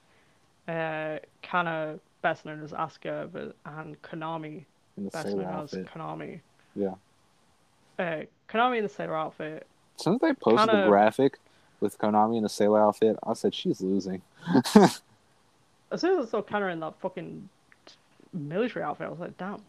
uh, 0.69 1.19
Kana, 1.43 1.99
best 2.23 2.45
known 2.45 2.63
as 2.63 2.73
Asuka, 2.73 3.31
but- 3.31 3.55
and 3.67 4.01
Konami, 4.03 4.65
best 4.97 5.29
known 5.29 5.45
as. 5.45 5.71
Konami. 5.73 6.41
Yeah. 6.75 6.95
Uh, 7.99 8.23
Konami 8.49 8.79
in 8.79 8.83
the 8.83 8.89
sailor 8.89 9.17
outfit. 9.17 9.67
As 9.99 10.05
soon 10.05 10.15
as 10.15 10.21
they 10.21 10.33
posted 10.35 10.69
the 10.69 10.73
Kinda- 10.73 10.89
graphic 10.89 11.39
with 11.81 11.99
Konami 11.99 12.37
in 12.37 12.43
the 12.43 12.49
sailor 12.49 12.83
outfit, 12.83 13.17
I 13.23 13.35
said 13.35 13.55
she's 13.55 13.81
losing. 13.81 14.23
As 15.93 16.01
soon 16.01 16.19
as 16.19 16.27
I 16.27 16.31
saw 16.31 16.43
Kana 16.43 16.67
in 16.69 16.81
that 16.81 16.99
fucking 17.01 17.49
military 18.33 18.85
outfit, 18.85 19.07
I 19.07 19.11
was 19.11 19.21
like, 19.21 19.37
damn. 19.39 19.63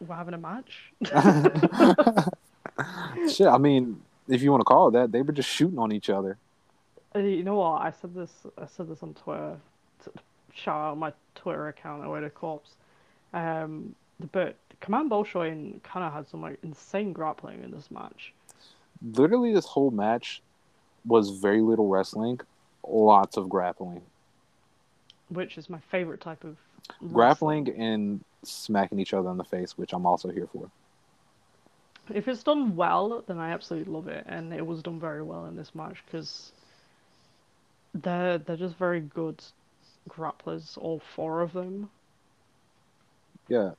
We're 0.00 0.16
having 0.16 0.34
a 0.34 0.38
match. 0.38 0.92
Shit, 3.32 3.46
I 3.46 3.58
mean, 3.58 4.00
if 4.28 4.42
you 4.42 4.50
want 4.50 4.62
to 4.62 4.64
call 4.64 4.88
it 4.88 4.92
that, 4.92 5.12
they 5.12 5.22
were 5.22 5.32
just 5.32 5.48
shooting 5.48 5.78
on 5.78 5.92
each 5.92 6.10
other. 6.10 6.36
You 7.14 7.42
know 7.44 7.56
what? 7.56 7.82
I 7.82 7.92
said 8.00 8.14
this. 8.14 8.32
I 8.56 8.66
said 8.66 8.88
this 8.88 9.02
on 9.02 9.14
Twitter. 9.14 9.56
Shout 10.52 10.80
out 10.80 10.98
my 10.98 11.12
Twitter 11.34 11.68
account, 11.68 12.04
Away 12.04 12.20
to 12.20 12.30
Corpse. 12.30 12.72
Um, 13.32 13.94
but 14.32 14.56
Command 14.80 15.10
Bolshoi 15.10 15.52
and 15.52 15.80
of 15.94 16.12
had 16.12 16.28
some 16.28 16.42
like 16.42 16.58
insane 16.62 17.12
grappling 17.12 17.62
in 17.62 17.70
this 17.70 17.90
match. 17.90 18.32
Literally, 19.02 19.52
this 19.52 19.66
whole 19.66 19.90
match 19.90 20.42
was 21.04 21.30
very 21.30 21.60
little 21.60 21.88
wrestling, 21.88 22.40
lots 22.86 23.36
of 23.36 23.48
grappling. 23.48 24.02
which 25.28 25.56
is 25.56 25.70
my 25.70 25.78
favorite 25.90 26.20
type 26.20 26.44
of 26.44 26.56
Grappling 27.12 27.68
and 27.68 28.24
smacking 28.42 28.98
each 28.98 29.14
other 29.14 29.30
in 29.30 29.36
the 29.36 29.44
face, 29.44 29.78
which 29.78 29.92
I'm 29.92 30.06
also 30.06 30.30
here 30.30 30.48
for. 30.52 30.70
If 32.12 32.26
it's 32.26 32.42
done 32.42 32.74
well, 32.74 33.22
then 33.26 33.38
I 33.38 33.52
absolutely 33.52 33.92
love 33.92 34.08
it, 34.08 34.24
and 34.26 34.52
it 34.52 34.66
was 34.66 34.82
done 34.82 34.98
very 34.98 35.22
well 35.22 35.46
in 35.46 35.54
this 35.56 35.74
match 35.74 35.98
because 36.04 36.50
they're 37.94 38.38
they're 38.38 38.56
just 38.56 38.76
very 38.76 39.00
good 39.00 39.42
grapplers, 40.08 40.76
all 40.76 41.00
four 41.14 41.42
of 41.42 41.52
them. 41.52 41.90
Yeah. 43.48 43.72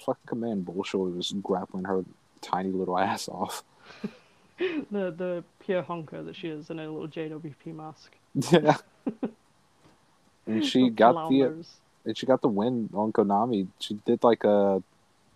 Fucking 0.00 0.26
Command 0.26 0.64
Bullshit 0.64 1.00
was 1.00 1.34
grappling 1.42 1.84
her 1.84 2.04
tiny 2.40 2.70
little 2.70 2.98
ass 2.98 3.28
off. 3.28 3.64
The 4.90 5.10
the 5.10 5.44
pure 5.60 5.82
honker 5.82 6.22
that 6.22 6.34
she 6.34 6.48
is 6.48 6.70
in 6.70 6.78
a 6.78 6.90
little 6.90 7.08
JWP 7.08 7.74
mask. 7.74 8.12
Yeah. 8.50 8.76
and 10.46 10.64
she 10.64 10.90
got 10.90 11.30
the 11.30 11.64
and 12.04 12.16
she 12.16 12.26
got 12.26 12.42
the 12.42 12.48
win 12.48 12.88
on 12.94 13.12
Konami. 13.12 13.68
She 13.78 13.94
did 14.06 14.24
like 14.24 14.44
a 14.44 14.82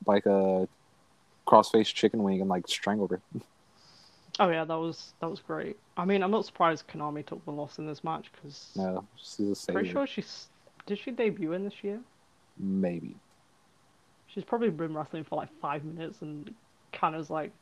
like 0.06 0.26
a 0.26 0.68
crossface 1.46 1.92
chicken 1.92 2.22
wing 2.22 2.40
and 2.40 2.48
like 2.48 2.66
strangled 2.68 3.10
her. 3.10 3.20
Oh 4.40 4.48
yeah, 4.48 4.64
that 4.64 4.78
was 4.78 5.12
that 5.20 5.28
was 5.28 5.40
great. 5.40 5.76
I 5.94 6.06
mean, 6.06 6.22
I'm 6.22 6.30
not 6.30 6.46
surprised 6.46 6.88
Konami 6.88 7.24
took 7.24 7.44
the 7.44 7.50
loss 7.52 7.78
in 7.78 7.86
this 7.86 8.02
match 8.02 8.30
because 8.32 8.70
No, 8.74 9.04
she's 9.16 9.40
a 9.40 9.54
sailor. 9.54 9.80
pretty 9.80 9.92
sure 9.92 10.06
she's 10.06 10.46
did 10.86 10.98
she 10.98 11.10
debut 11.10 11.52
in 11.52 11.64
this 11.64 11.84
year? 11.84 12.00
Maybe. 12.58 13.14
She's 14.28 14.42
probably 14.42 14.70
been 14.70 14.94
wrestling 14.94 15.24
for 15.24 15.36
like 15.36 15.50
five 15.60 15.84
minutes 15.84 16.22
and 16.22 16.54
Kana's 16.92 17.28
like, 17.28 17.52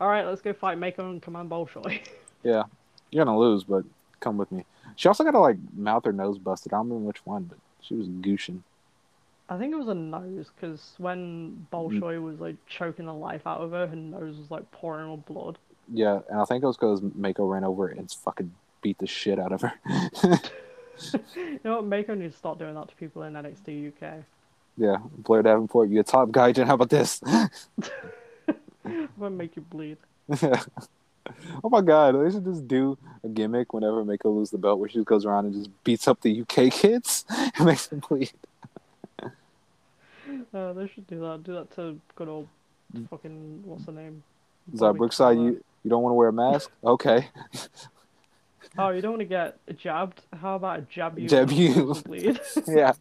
all 0.00 0.08
right, 0.08 0.26
let's 0.26 0.40
go 0.40 0.52
fight 0.52 0.78
Mako 0.78 1.10
and 1.10 1.22
Command 1.22 1.50
Bolshoi. 1.50 2.00
Yeah. 2.42 2.62
You're 3.10 3.26
gonna 3.26 3.38
lose, 3.38 3.64
but 3.64 3.84
come 4.20 4.38
with 4.38 4.50
me. 4.50 4.64
She 4.96 5.08
also 5.08 5.24
got 5.24 5.32
to 5.32 5.40
like 5.40 5.58
mouth 5.76 6.06
or 6.06 6.12
nose 6.12 6.38
busted. 6.38 6.72
I 6.72 6.76
don't 6.76 6.88
remember 6.88 7.08
which 7.08 7.26
one, 7.26 7.42
but 7.44 7.58
she 7.82 7.94
was 7.94 8.08
gooshing. 8.08 8.60
I 9.50 9.58
think 9.58 9.74
it 9.74 9.76
was 9.76 9.88
a 9.88 9.94
nose 9.94 10.50
because 10.54 10.94
when 10.96 11.66
Bolshoi 11.70 12.16
mm. 12.16 12.22
was 12.22 12.40
like 12.40 12.56
choking 12.66 13.04
the 13.04 13.12
life 13.12 13.46
out 13.46 13.60
of 13.60 13.72
her, 13.72 13.88
her 13.88 13.96
nose 13.96 14.38
was 14.38 14.50
like 14.50 14.70
pouring 14.70 15.10
with 15.10 15.26
blood. 15.26 15.58
Yeah, 15.92 16.20
and 16.30 16.40
I 16.40 16.46
think 16.46 16.62
it 16.62 16.66
was 16.66 16.78
because 16.78 17.02
Mako 17.14 17.46
ran 17.46 17.64
over 17.64 17.88
and 17.88 18.10
fucking 18.10 18.52
beat 18.80 18.96
the 18.96 19.06
shit 19.06 19.38
out 19.38 19.52
of 19.52 19.60
her. 19.60 19.72
You 21.34 21.60
know 21.64 21.76
what? 21.76 21.86
Mako 21.86 22.14
needs 22.14 22.34
to 22.34 22.38
start 22.38 22.58
doing 22.58 22.74
that 22.74 22.88
to 22.88 22.94
people 22.96 23.22
in 23.22 23.32
NXT 23.32 23.88
UK. 23.88 24.24
Yeah, 24.76 24.96
Blair 25.18 25.42
Davenport, 25.42 25.88
you're 25.88 26.02
a 26.02 26.04
top 26.04 26.30
guy. 26.30 26.52
How 26.52 26.74
about 26.74 26.90
this? 26.90 27.22
I'm 28.90 29.08
gonna 29.18 29.34
make 29.34 29.56
you 29.56 29.62
bleed. 29.62 29.96
oh 31.64 31.68
my 31.70 31.80
god, 31.80 32.12
they 32.12 32.30
should 32.30 32.44
just 32.44 32.66
do 32.66 32.96
a 33.24 33.28
gimmick 33.28 33.72
whenever 33.72 34.04
Mako 34.04 34.30
lose 34.30 34.50
the 34.50 34.58
belt 34.58 34.78
where 34.78 34.88
she 34.88 34.96
just 34.96 35.06
goes 35.06 35.24
around 35.24 35.46
and 35.46 35.54
just 35.54 35.70
beats 35.84 36.08
up 36.08 36.20
the 36.20 36.42
UK 36.42 36.72
kids 36.72 37.24
and 37.30 37.66
makes 37.66 37.86
them 37.86 38.02
bleed. 38.08 38.32
Uh, 40.54 40.72
they 40.72 40.88
should 40.88 41.06
do 41.08 41.20
that. 41.20 41.42
Do 41.42 41.54
that 41.54 41.74
to 41.74 42.00
good 42.14 42.28
old 42.28 42.46
fucking 43.10 43.62
what's 43.64 43.84
the 43.84 43.92
name? 43.92 44.22
Is 44.72 44.80
that 44.80 44.94
Brookside? 44.94 45.36
You 45.36 45.62
you 45.82 45.90
don't 45.90 46.02
want 46.02 46.12
to 46.12 46.14
wear 46.14 46.28
a 46.28 46.32
mask? 46.32 46.70
Okay. 46.84 47.28
Oh, 48.78 48.90
you 48.90 49.00
don't 49.00 49.12
want 49.12 49.20
to 49.20 49.26
get 49.26 49.58
jabbed? 49.76 50.22
How 50.40 50.56
about 50.56 50.78
a 50.78 50.82
jab 50.82 51.18
you? 51.18 51.28
Jab 51.28 51.50
you. 51.50 51.94
Bleed. 52.04 52.40
yeah. 52.68 52.92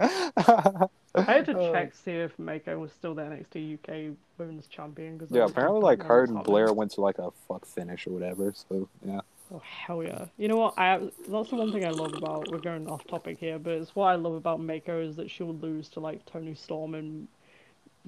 I 0.00 1.22
had 1.22 1.46
to 1.46 1.58
Uh, 1.58 1.72
check 1.72 1.94
see 1.94 2.12
if 2.12 2.38
Mako 2.38 2.78
was 2.78 2.92
still 2.92 3.14
the 3.14 3.22
NXT 3.22 3.74
UK 3.74 4.16
Women's 4.38 4.66
Champion. 4.66 5.18
Cause 5.18 5.28
Yeah, 5.30 5.44
apparently 5.44 5.80
like, 5.80 6.02
"Oh, 6.04 6.08
her 6.08 6.24
and 6.24 6.36
happening?" 6.36 6.52
Blair 6.52 6.72
went 6.72 6.92
to 6.92 7.00
like 7.00 7.18
a 7.18 7.30
fuck 7.48 7.66
finish 7.66 8.06
or 8.06 8.10
whatever. 8.10 8.52
So 8.68 8.88
yeah. 9.04 9.20
Oh 9.52 9.60
hell 9.64 10.02
yeah! 10.02 10.26
You 10.38 10.48
know 10.48 10.56
what? 10.56 10.78
I 10.78 10.98
that's 11.28 11.50
the 11.50 11.56
one 11.56 11.72
thing 11.72 11.84
I 11.84 11.90
love 11.90 12.14
about. 12.14 12.50
We're 12.50 12.58
going 12.58 12.88
off 12.88 13.06
topic 13.06 13.38
here, 13.38 13.58
but 13.58 13.72
it's 13.72 13.94
what 13.96 14.06
I 14.06 14.14
love 14.14 14.34
about 14.34 14.60
Mako 14.60 15.02
is 15.02 15.16
that 15.16 15.30
she'll 15.30 15.54
lose 15.54 15.88
to 15.90 16.00
like 16.00 16.24
Toni 16.24 16.54
Storm 16.54 16.94
and 16.94 17.26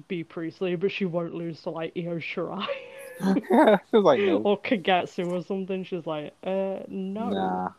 Bea 0.07 0.23
Priestley, 0.23 0.75
but 0.75 0.91
she 0.91 1.05
won't 1.05 1.35
lose 1.35 1.61
to 1.63 1.69
like 1.69 1.91
Io 1.97 2.17
Shirai 2.17 2.67
it 3.21 3.79
was 3.91 4.03
like 4.03 4.19
no. 4.19 4.37
or 4.37 4.59
Kagetsu 4.59 5.31
or 5.31 5.43
something. 5.43 5.83
She's 5.83 6.05
like, 6.05 6.33
uh, 6.43 6.79
no. 6.87 7.29
Nah. 7.29 7.69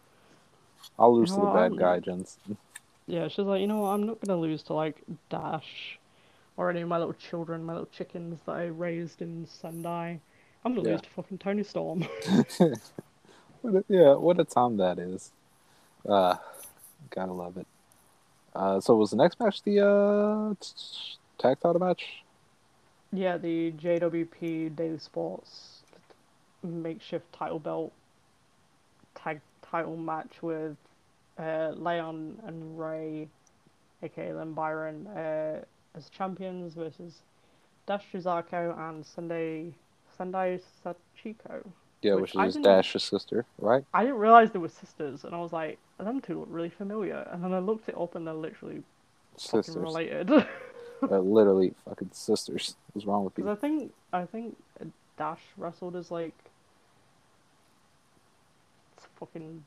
I'll 0.98 1.16
lose 1.16 1.30
to 1.30 1.40
the 1.40 1.46
bad 1.46 1.76
guy, 1.76 1.98
Jens. 2.00 2.38
Yeah, 3.06 3.28
she's 3.28 3.44
like, 3.44 3.60
you 3.60 3.66
know 3.66 3.80
what? 3.80 3.88
I'm 3.90 4.06
not 4.06 4.20
gonna 4.20 4.38
lose 4.40 4.62
to 4.64 4.74
like 4.74 5.02
Dash 5.30 5.98
or 6.56 6.70
any 6.70 6.80
of 6.82 6.88
my 6.88 6.98
little 6.98 7.14
children, 7.14 7.64
my 7.64 7.74
little 7.74 7.88
chickens 7.92 8.38
that 8.46 8.52
I 8.56 8.66
raised 8.66 9.20
in 9.20 9.46
Sendai. 9.46 10.20
I'm 10.64 10.74
gonna 10.74 10.86
Yeah. 10.86 10.92
lose 10.92 11.02
to 11.02 11.10
fucking 11.10 11.38
Toni 11.38 11.62
Storm. 11.64 12.06
What 13.62 13.74
a, 13.76 13.84
yeah, 13.88 14.14
what 14.14 14.38
a 14.38 14.44
time 14.44 14.76
that 14.76 14.98
is. 14.98 15.32
Uh, 16.08 16.36
gotta 17.10 17.32
love 17.32 17.56
it. 17.56 17.66
Uh, 18.54 18.80
so 18.80 18.94
was 18.96 19.10
the 19.10 19.16
next 19.16 19.40
match 19.40 19.62
the 19.62 19.80
uh 19.80 20.54
tag 21.38 21.60
title 21.60 21.80
match? 21.80 22.24
Yeah, 23.12 23.36
the 23.38 23.72
JWP 23.72 24.74
Daily 24.76 24.98
Sports 24.98 25.82
makeshift 26.62 27.32
title 27.32 27.58
belt 27.58 27.92
tag 29.14 29.40
title 29.62 29.96
match 29.96 30.42
with 30.42 30.76
uh, 31.38 31.72
Leon 31.76 32.38
and 32.46 32.78
Ray, 32.78 33.28
aka 34.02 34.32
Len 34.32 34.52
Byron, 34.52 35.06
uh, 35.08 35.64
as 35.94 36.08
champions 36.08 36.74
versus 36.74 37.22
Dash 37.86 38.04
Chisako 38.12 38.78
and 38.88 39.04
Sunday 39.04 39.72
Sendai 40.16 40.60
Sachiko. 40.84 41.64
Yeah, 42.02 42.14
Which 42.14 42.34
which, 42.34 42.48
is 42.48 42.56
Dash's 42.56 43.02
sister, 43.02 43.46
right? 43.58 43.84
I 43.94 44.02
didn't 44.02 44.18
realize 44.18 44.50
they 44.50 44.58
were 44.58 44.68
sisters, 44.68 45.24
and 45.24 45.34
I 45.34 45.38
was 45.38 45.52
like, 45.52 45.78
them 45.98 46.20
two 46.20 46.40
look 46.40 46.48
really 46.50 46.68
familiar. 46.68 47.26
And 47.32 47.42
then 47.42 47.54
I 47.54 47.60
looked 47.60 47.88
it 47.88 47.96
up, 47.98 48.14
and 48.14 48.26
they're 48.26 48.34
literally 48.34 48.82
fucking 49.38 49.62
Sisters, 49.62 49.76
related. 49.76 50.30
uh, 51.02 51.18
literally 51.18 51.72
fucking 51.86 52.10
sisters. 52.12 52.76
What's 52.92 53.06
wrong 53.06 53.24
with 53.24 53.34
people? 53.34 53.54
Because? 53.54 53.64
I 53.64 53.68
think 53.68 53.92
I 54.12 54.24
think 54.26 54.56
Dash 55.16 55.40
wrestled 55.56 55.96
as 55.96 56.10
like 56.10 56.34
it's 58.96 59.06
fucking 59.18 59.64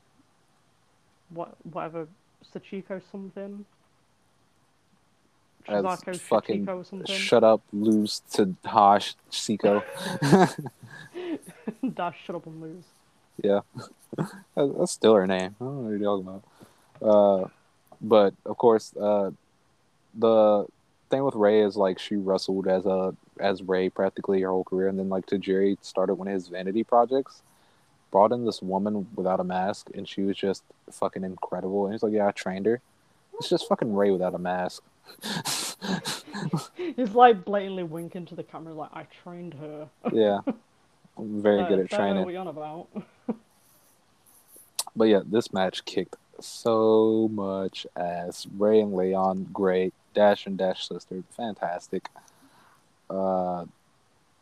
what 1.30 1.54
whatever 1.64 2.08
Sachiko 2.54 3.00
something. 3.10 3.64
As 5.66 5.84
fucking 6.22 6.66
or 6.66 6.82
something. 6.82 7.14
Shut 7.14 7.44
up, 7.44 7.60
lose 7.74 8.22
to 8.32 8.54
Hosh 8.64 9.14
Siko. 9.30 9.82
Dash 11.94 12.16
shut 12.24 12.36
up 12.36 12.46
and 12.46 12.62
lose. 12.62 12.84
Yeah, 13.42 13.60
that's 14.56 14.92
still 14.92 15.14
her 15.14 15.26
name. 15.26 15.54
I 15.60 15.64
don't 15.64 15.76
know 15.76 15.82
what 15.82 15.90
you're 15.90 15.98
talking 15.98 16.26
about. 16.26 17.44
Uh, 17.44 17.48
but 18.00 18.34
of 18.46 18.56
course, 18.56 18.96
uh, 18.96 19.30
the 20.14 20.66
thing 21.10 21.24
with 21.24 21.34
Ray 21.34 21.60
is 21.60 21.76
like 21.76 21.98
she 21.98 22.16
wrestled 22.16 22.66
as 22.66 22.86
a 22.86 23.14
as 23.38 23.62
Ray 23.62 23.90
practically 23.90 24.40
her 24.40 24.48
whole 24.48 24.64
career, 24.64 24.88
and 24.88 24.98
then 24.98 25.08
like 25.08 25.26
Tajiri 25.26 25.76
started 25.82 26.14
one 26.14 26.28
of 26.28 26.34
his 26.34 26.48
vanity 26.48 26.82
projects. 26.82 27.42
Brought 28.10 28.32
in 28.32 28.44
this 28.46 28.62
woman 28.62 29.06
without 29.14 29.40
a 29.40 29.44
mask, 29.44 29.90
and 29.94 30.08
she 30.08 30.22
was 30.22 30.36
just 30.36 30.62
fucking 30.90 31.24
incredible. 31.24 31.84
And 31.84 31.94
he's 31.94 32.02
like, 32.02 32.12
"Yeah, 32.12 32.26
I 32.28 32.30
trained 32.32 32.66
her." 32.66 32.80
It's 33.34 33.48
just 33.48 33.68
fucking 33.68 33.94
Ray 33.94 34.10
without 34.10 34.34
a 34.34 34.38
mask. 34.38 34.82
He's 36.96 37.12
like 37.14 37.44
blatantly 37.44 37.82
winking 37.84 38.26
to 38.26 38.34
the 38.34 38.42
camera, 38.42 38.74
like 38.74 38.90
I 38.92 39.04
trained 39.22 39.54
her. 39.54 39.88
yeah, 40.12 40.40
I'm 41.16 41.42
very 41.42 41.58
Like, 41.58 41.68
good 41.68 41.78
at 41.80 41.90
training. 41.90 42.24
What 42.24 42.32
you 42.32 42.38
on 42.38 42.48
about? 42.48 42.88
But 44.96 45.04
yeah, 45.04 45.20
this 45.24 45.52
match 45.52 45.84
kicked 45.84 46.16
so 46.40 47.28
much 47.32 47.86
ass. 47.96 48.46
Ray 48.56 48.80
and 48.80 48.92
Leon, 48.94 49.48
great. 49.52 49.94
Dash 50.14 50.46
and 50.46 50.58
Dash 50.58 50.88
sister, 50.88 51.22
fantastic. 51.30 52.08
Uh, 53.08 53.66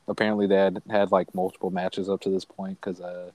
apparently 0.08 0.46
they 0.46 0.56
had 0.56 0.82
had 0.88 1.12
like 1.12 1.34
multiple 1.34 1.70
matches 1.70 2.08
up 2.08 2.20
to 2.22 2.30
this 2.30 2.44
point 2.44 2.80
because 2.80 3.00
uh, 3.00 3.30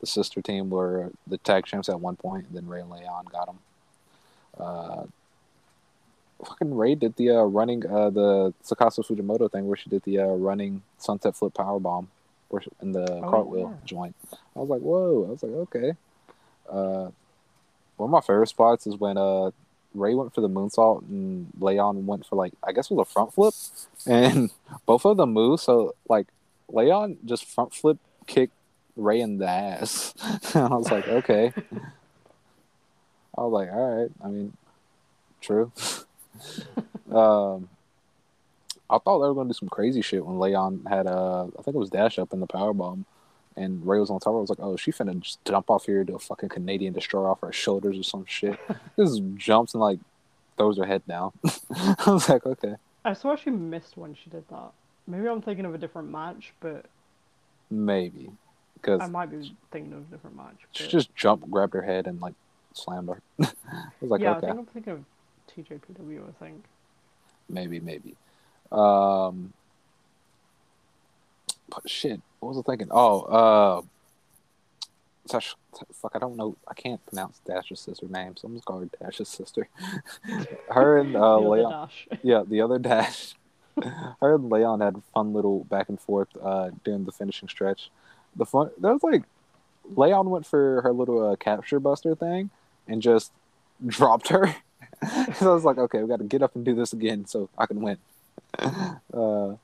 the 0.00 0.06
sister 0.06 0.40
team 0.40 0.70
were 0.70 1.10
the 1.26 1.38
tag 1.38 1.66
champs 1.66 1.88
at 1.88 2.00
one 2.00 2.16
point, 2.16 2.46
and 2.46 2.56
then 2.56 2.66
Ray 2.66 2.80
and 2.80 2.90
Leon 2.90 3.26
got 3.30 3.46
them. 3.46 3.58
Uh, 4.58 5.04
fucking 6.44 6.74
Ray 6.74 6.94
did 6.94 7.16
the 7.16 7.30
uh, 7.30 7.42
running 7.42 7.86
uh, 7.86 8.10
the 8.10 8.54
Tsukasa 8.64 9.04
Fujimoto 9.06 9.50
thing 9.50 9.68
where 9.68 9.76
she 9.76 9.90
did 9.90 10.02
the 10.04 10.20
uh, 10.20 10.26
running 10.26 10.82
sunset 10.98 11.36
flip 11.36 11.54
power 11.54 11.78
bomb, 11.78 12.08
in 12.82 12.92
the 12.92 13.20
cartwheel 13.20 13.70
yeah. 13.70 13.86
joint. 13.86 14.16
I 14.56 14.58
was 14.58 14.68
like, 14.68 14.80
whoa! 14.80 15.26
I 15.26 15.30
was 15.30 15.42
like, 15.42 15.52
okay. 15.52 15.92
Uh, 16.68 17.10
one 17.96 18.08
of 18.08 18.10
my 18.10 18.20
favorite 18.20 18.48
spots 18.48 18.86
is 18.86 18.96
when 18.96 19.18
uh 19.18 19.50
Ray 19.92 20.14
went 20.14 20.34
for 20.34 20.40
the 20.40 20.48
moonsault 20.48 21.02
and 21.08 21.48
Leon 21.60 22.06
went 22.06 22.24
for 22.24 22.36
like 22.36 22.52
I 22.62 22.72
guess 22.72 22.90
it 22.90 22.94
was 22.94 23.06
a 23.08 23.12
front 23.12 23.34
flip, 23.34 23.54
and 24.06 24.50
both 24.86 25.04
of 25.04 25.16
them 25.16 25.32
moved. 25.32 25.62
So 25.62 25.94
like 26.08 26.26
Leon 26.68 27.18
just 27.24 27.44
front 27.44 27.74
flip 27.74 27.98
kicked 28.26 28.54
Ray 29.00 29.20
in 29.20 29.38
the 29.38 29.48
ass. 29.48 30.14
and 30.54 30.64
I 30.72 30.76
was 30.76 30.90
like, 30.90 31.08
okay. 31.08 31.52
I 33.36 33.42
was 33.42 33.52
like, 33.52 33.72
all 33.72 34.00
right. 34.00 34.10
I 34.22 34.28
mean, 34.28 34.56
true. 35.40 35.72
um, 37.12 37.68
I 38.88 38.98
thought 38.98 39.20
they 39.20 39.28
were 39.28 39.34
gonna 39.34 39.50
do 39.50 39.54
some 39.54 39.68
crazy 39.68 40.02
shit 40.02 40.24
when 40.24 40.38
Leon 40.38 40.86
had 40.88 41.06
uh 41.06 41.44
I 41.44 41.62
think 41.62 41.74
it 41.74 41.78
was 41.78 41.90
Dash 41.90 42.18
up 42.18 42.32
in 42.32 42.40
the 42.40 42.46
power 42.46 42.72
bomb, 42.74 43.04
and 43.56 43.86
Ray 43.86 44.00
was 44.00 44.10
on 44.10 44.18
top. 44.20 44.34
I 44.34 44.38
was 44.38 44.50
like, 44.50 44.60
oh, 44.60 44.76
she 44.76 44.90
finna 44.90 45.20
just 45.20 45.44
jump 45.44 45.70
off 45.70 45.86
here, 45.86 46.02
do 46.02 46.16
a 46.16 46.18
fucking 46.18 46.48
Canadian 46.48 46.92
destroyer 46.92 47.28
off 47.28 47.40
her 47.40 47.52
shoulders 47.52 47.98
or 47.98 48.02
some 48.02 48.24
shit. 48.26 48.58
just 48.98 49.22
jumps 49.36 49.74
and 49.74 49.80
like 49.80 50.00
throws 50.56 50.76
her 50.78 50.86
head 50.86 51.02
down. 51.06 51.32
I 51.74 52.10
was 52.10 52.28
like, 52.28 52.44
okay, 52.44 52.74
I 53.04 53.14
swear 53.14 53.36
she 53.36 53.50
missed 53.50 53.96
when 53.96 54.14
she 54.14 54.28
did 54.28 54.48
that. 54.48 54.72
Maybe 55.06 55.28
I'm 55.28 55.40
thinking 55.40 55.64
of 55.64 55.74
a 55.74 55.78
different 55.78 56.10
match, 56.10 56.52
but 56.60 56.86
maybe 57.70 58.30
because 58.80 59.00
I 59.00 59.08
might 59.08 59.30
be 59.30 59.54
thinking 59.70 59.92
of 59.92 60.00
a 60.00 60.16
different 60.16 60.36
match. 60.36 60.56
she 60.72 60.88
just 60.88 61.14
jumped, 61.14 61.50
grabbed 61.50 61.74
her 61.74 61.82
head, 61.82 62.06
and 62.06 62.20
like 62.20 62.34
slammed 62.72 63.08
her. 63.08 63.22
I 63.40 63.46
was 64.00 64.10
like, 64.10 64.20
yeah, 64.20 64.32
I 64.32 64.36
okay, 64.36 64.46
think 64.46 64.58
I'm 64.58 64.66
thinking 64.66 64.92
of 64.92 65.04
TJPW. 65.54 66.28
I 66.28 66.44
think. 66.44 66.64
maybe, 67.48 67.80
maybe. 67.80 68.16
Um, 68.72 69.52
but 71.68 71.88
shit, 71.88 72.20
what 72.40 72.50
was 72.50 72.58
I 72.58 72.62
thinking? 72.62 72.88
Oh, 72.90 73.20
uh, 73.22 73.82
Tash, 75.28 75.54
fuck, 75.92 76.12
I 76.14 76.18
don't 76.18 76.36
know. 76.36 76.56
I 76.66 76.74
can't 76.74 77.04
pronounce 77.06 77.40
Dash's 77.46 77.78
sister 77.78 78.06
name, 78.08 78.36
so 78.36 78.48
I'm 78.48 78.54
just 78.54 78.64
calling 78.64 78.90
her 78.98 79.06
Dash's 79.06 79.28
sister. 79.28 79.68
her 80.70 80.98
and 80.98 81.14
uh, 81.14 81.38
Leon, 81.38 81.70
dash. 81.70 82.08
yeah, 82.22 82.42
the 82.44 82.60
other 82.60 82.78
Dash. 82.80 83.34
her 84.20 84.34
and 84.34 84.50
Leon 84.50 84.80
had 84.80 85.00
fun 85.14 85.32
little 85.32 85.64
back 85.64 85.88
and 85.88 86.00
forth 86.00 86.28
uh, 86.42 86.70
during 86.84 87.04
the 87.04 87.12
finishing 87.12 87.48
stretch. 87.48 87.90
The 88.36 88.46
fun, 88.46 88.70
that 88.78 88.92
was 88.92 89.02
like, 89.02 89.24
Leon 89.96 90.30
went 90.30 90.46
for 90.46 90.82
her 90.82 90.92
little 90.92 91.30
uh, 91.30 91.36
capture 91.36 91.80
buster 91.80 92.14
thing 92.14 92.50
and 92.86 93.02
just 93.02 93.32
dropped 93.86 94.28
her. 94.28 94.54
so 95.34 95.50
I 95.50 95.54
was 95.54 95.64
like, 95.64 95.78
okay, 95.78 96.02
we 96.02 96.08
got 96.08 96.18
to 96.18 96.24
get 96.24 96.42
up 96.42 96.54
and 96.54 96.64
do 96.64 96.74
this 96.74 96.92
again 96.92 97.26
so 97.26 97.48
I 97.56 97.66
can 97.66 97.80
win. 97.80 97.98
Uh, 99.12 99.56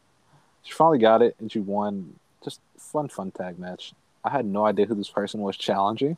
she 0.64 0.72
finally 0.72 0.98
got 0.98 1.22
it 1.22 1.36
and 1.38 1.50
she 1.50 1.60
won. 1.60 2.14
Just 2.42 2.60
fun, 2.76 3.08
fun 3.08 3.30
tag 3.30 3.58
match. 3.58 3.92
I 4.24 4.30
had 4.30 4.44
no 4.44 4.66
idea 4.66 4.86
who 4.86 4.96
this 4.96 5.08
person 5.08 5.40
was 5.40 5.56
challenging, 5.56 6.16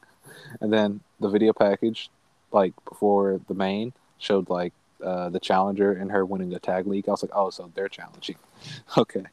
and 0.60 0.72
then 0.72 1.00
the 1.20 1.28
video 1.28 1.52
package, 1.52 2.10
like 2.50 2.72
before 2.88 3.40
the 3.48 3.54
main, 3.54 3.92
showed 4.16 4.48
like 4.48 4.72
uh, 5.04 5.28
the 5.28 5.40
challenger 5.40 5.92
and 5.92 6.10
her 6.10 6.24
winning 6.24 6.48
the 6.48 6.58
tag 6.58 6.86
league. 6.86 7.06
I 7.08 7.12
was 7.12 7.22
like, 7.22 7.32
oh, 7.34 7.50
so 7.50 7.70
they're 7.74 7.88
challenging. 7.88 8.36
Okay. 8.96 9.24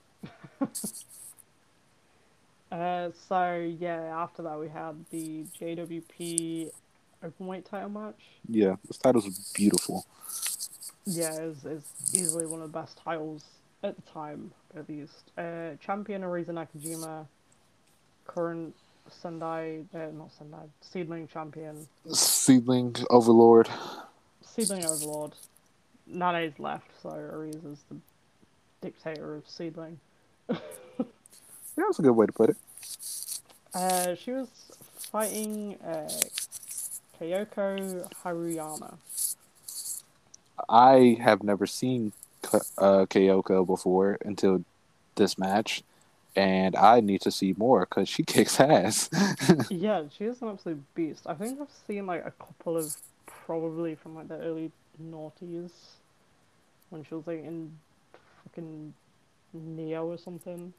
Uh, 2.71 3.09
so 3.27 3.73
yeah, 3.79 4.01
after 4.15 4.41
that 4.41 4.59
we 4.59 4.67
had 4.67 5.05
the 5.11 5.45
JWP 5.59 6.71
openweight 7.23 7.69
title 7.69 7.89
match. 7.89 8.21
Yeah, 8.49 8.75
this 8.87 8.97
title's 8.97 9.51
beautiful. 9.53 10.05
yeah, 11.05 11.31
it's 11.33 11.63
is 11.65 11.83
easily 12.13 12.45
one 12.45 12.61
of 12.61 12.71
the 12.71 12.77
best 12.79 12.97
titles 12.97 13.43
at 13.83 13.95
the 13.95 14.01
time, 14.11 14.51
at 14.75 14.89
least. 14.89 15.31
Uh, 15.37 15.75
champion 15.79 16.21
Arisa 16.23 16.49
Nakajima, 16.49 17.27
current 18.25 18.75
Sendai, 19.09 19.83
uh, 19.93 20.07
not 20.13 20.31
Sendai, 20.33 20.65
SEAdLINNNG 20.81 21.27
champion, 21.27 21.87
SEAdLINNNG 22.07 23.05
Overlord. 23.09 23.69
SEAdLINNNG 24.41 24.85
Overlord. 24.85 25.33
Nanae's 26.07 26.57
left, 26.59 26.89
so 27.01 27.09
Arisa's 27.09 27.83
the 27.89 27.97
dictator 28.81 29.35
of 29.35 29.47
SEAdLINNNG. 29.47 29.97
Yeah, 31.77 31.84
that's 31.88 31.99
a 31.99 32.02
good 32.02 32.14
way 32.14 32.26
to 32.26 32.31
put 32.31 32.49
it. 32.52 32.57
Uh, 33.73 34.15
she 34.15 34.31
was 34.31 34.47
fighting 35.11 35.76
uh, 35.85 36.10
Kayoko 37.19 38.10
Haruyama. 38.23 38.97
I 40.69 41.18
have 41.22 41.43
never 41.43 41.68
seen 41.68 42.14
uh, 42.53 43.06
Kyoko 43.10 43.65
before 43.65 44.18
until 44.23 44.64
this 45.15 45.38
match, 45.38 45.84
and 46.35 46.76
I 46.76 47.02
need 47.02 47.22
to 47.22 47.31
see 47.31 47.53
more 47.57 47.81
because 47.81 48.07
she 48.07 48.23
kicks 48.34 48.60
ass. 48.60 49.10
Yeah, 49.69 50.03
she 50.15 50.26
is 50.26 50.41
an 50.41 50.49
absolute 50.49 50.84
beast. 50.95 51.23
I 51.26 51.34
think 51.34 51.60
I've 51.60 51.68
seen 51.88 52.06
like 52.06 52.26
a 52.26 52.31
couple 52.31 52.77
of 52.77 52.95
probably 53.26 53.95
from 53.95 54.15
like 54.15 54.27
the 54.27 54.38
early 54.39 54.72
noughties 55.02 55.72
when 56.89 57.03
she 57.03 57.14
was 57.14 57.27
like 57.27 57.43
in 57.43 57.77
fucking 58.43 58.93
Neo 59.53 60.07
or 60.07 60.18
something, 60.18 60.73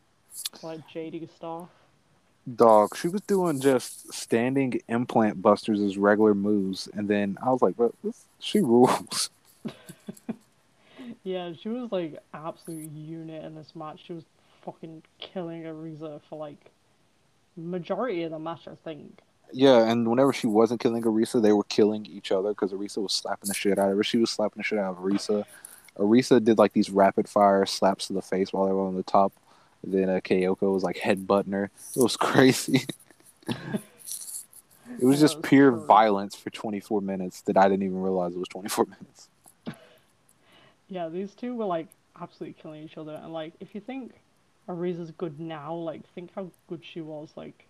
like 0.62 0.80
JD 0.88 1.34
Star. 1.34 1.68
Dog, 2.54 2.96
she 2.96 3.08
was 3.08 3.22
doing 3.22 3.60
just 3.60 4.12
standing 4.12 4.80
implant 4.88 5.42
busters 5.42 5.80
as 5.80 5.98
regular 5.98 6.34
moves, 6.34 6.88
and 6.94 7.08
then 7.08 7.36
I 7.42 7.50
was 7.50 7.60
like, 7.60 7.76
"But 7.76 7.92
this, 8.04 8.26
she 8.38 8.60
rules." 8.60 9.30
Yeah, 11.26 11.54
she 11.60 11.68
was 11.68 11.90
like 11.90 12.22
absolute 12.32 12.88
unit 12.92 13.44
in 13.44 13.56
this 13.56 13.74
match. 13.74 14.04
She 14.06 14.12
was 14.12 14.22
fucking 14.64 15.02
killing 15.18 15.64
Arisa 15.64 16.20
for 16.28 16.38
like 16.38 16.70
majority 17.56 18.22
of 18.22 18.30
the 18.30 18.38
match, 18.38 18.68
I 18.68 18.76
think. 18.84 19.18
Yeah, 19.52 19.90
and 19.90 20.08
whenever 20.08 20.32
she 20.32 20.46
wasn't 20.46 20.78
killing 20.78 21.02
Arisa, 21.02 21.42
they 21.42 21.52
were 21.52 21.64
killing 21.64 22.06
each 22.06 22.30
other 22.30 22.50
because 22.50 22.72
Arisa 22.72 22.98
was 22.98 23.12
slapping 23.12 23.48
the 23.48 23.54
shit 23.54 23.76
out 23.76 23.90
of 23.90 23.96
her. 23.96 24.04
She 24.04 24.18
was 24.18 24.30
slapping 24.30 24.58
the 24.58 24.62
shit 24.62 24.78
out 24.78 24.92
of 24.92 24.98
Arisa. 24.98 25.44
Arisa 25.98 26.44
did 26.44 26.58
like 26.58 26.74
these 26.74 26.90
rapid 26.90 27.28
fire 27.28 27.66
slaps 27.66 28.06
to 28.06 28.12
the 28.12 28.22
face 28.22 28.52
while 28.52 28.66
they 28.66 28.72
were 28.72 28.86
on 28.86 28.94
the 28.94 29.02
top. 29.02 29.32
Then 29.86 30.08
uh, 30.10 30.20
Kyoko 30.20 30.72
was 30.72 30.82
like 30.82 30.96
headbutting 30.96 31.52
her. 31.52 31.70
It 31.96 32.02
was 32.02 32.16
crazy. 32.18 32.84
it 33.48 35.04
was 35.04 35.20
just 35.20 35.36
was 35.36 35.48
pure 35.48 35.70
violence 35.70 36.34
for 36.34 36.50
24 36.50 37.00
minutes 37.00 37.40
that 37.42 37.56
I 37.56 37.68
didn't 37.68 37.84
even 37.84 38.02
realize 38.02 38.34
it 38.34 38.38
was 38.38 38.48
24 38.48 38.84
minutes. 38.98 39.28
Yeah, 40.88 41.08
these 41.08 41.32
two 41.34 41.54
were 41.54 41.64
like 41.64 41.88
absolutely 42.20 42.60
killing 42.60 42.82
each 42.82 42.98
other. 42.98 43.12
And 43.22 43.32
like, 43.32 43.54
if 43.60 43.74
you 43.74 43.80
think 43.80 44.12
Arisa's 44.68 45.12
good 45.12 45.38
now, 45.40 45.74
like, 45.74 46.02
think 46.14 46.30
how 46.34 46.50
good 46.68 46.82
she 46.84 47.00
was 47.00 47.30
like 47.36 47.66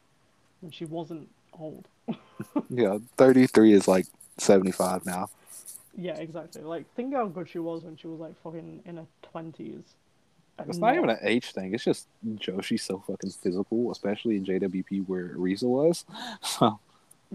when 0.61 0.71
she 0.73 0.85
wasn't 0.85 1.29
old. 1.59 1.87
Yeah, 2.71 2.99
33 3.17 3.73
is 3.73 3.89
like 3.89 4.07
75 4.39 5.05
now. 5.05 5.29
Yeah, 5.97 6.17
exactly. 6.17 6.63
Like, 6.63 6.85
think 6.95 7.15
how 7.15 7.27
good 7.27 7.49
she 7.49 7.59
was 7.59 7.85
when 7.85 7.97
she 7.97 8.07
was 8.07 8.21
like 8.21 8.35
fucking 8.43 8.83
in 8.85 8.97
her 8.97 9.07
twenties. 9.23 9.83
It's 10.69 10.79
not 10.79 10.95
even 10.95 11.11
an 11.11 11.19
age 11.23 11.53
thing. 11.53 11.75
It's 11.75 11.85
just 11.85 12.09
Joshi's 12.37 12.83
so 12.83 12.99
fucking 13.07 13.31
physical, 13.31 13.91
especially 13.93 14.37
in 14.37 14.45
JWP 14.45 15.07
where 15.07 15.35
Arisa 15.37 15.65
was. 15.65 16.05
So, 16.43 16.79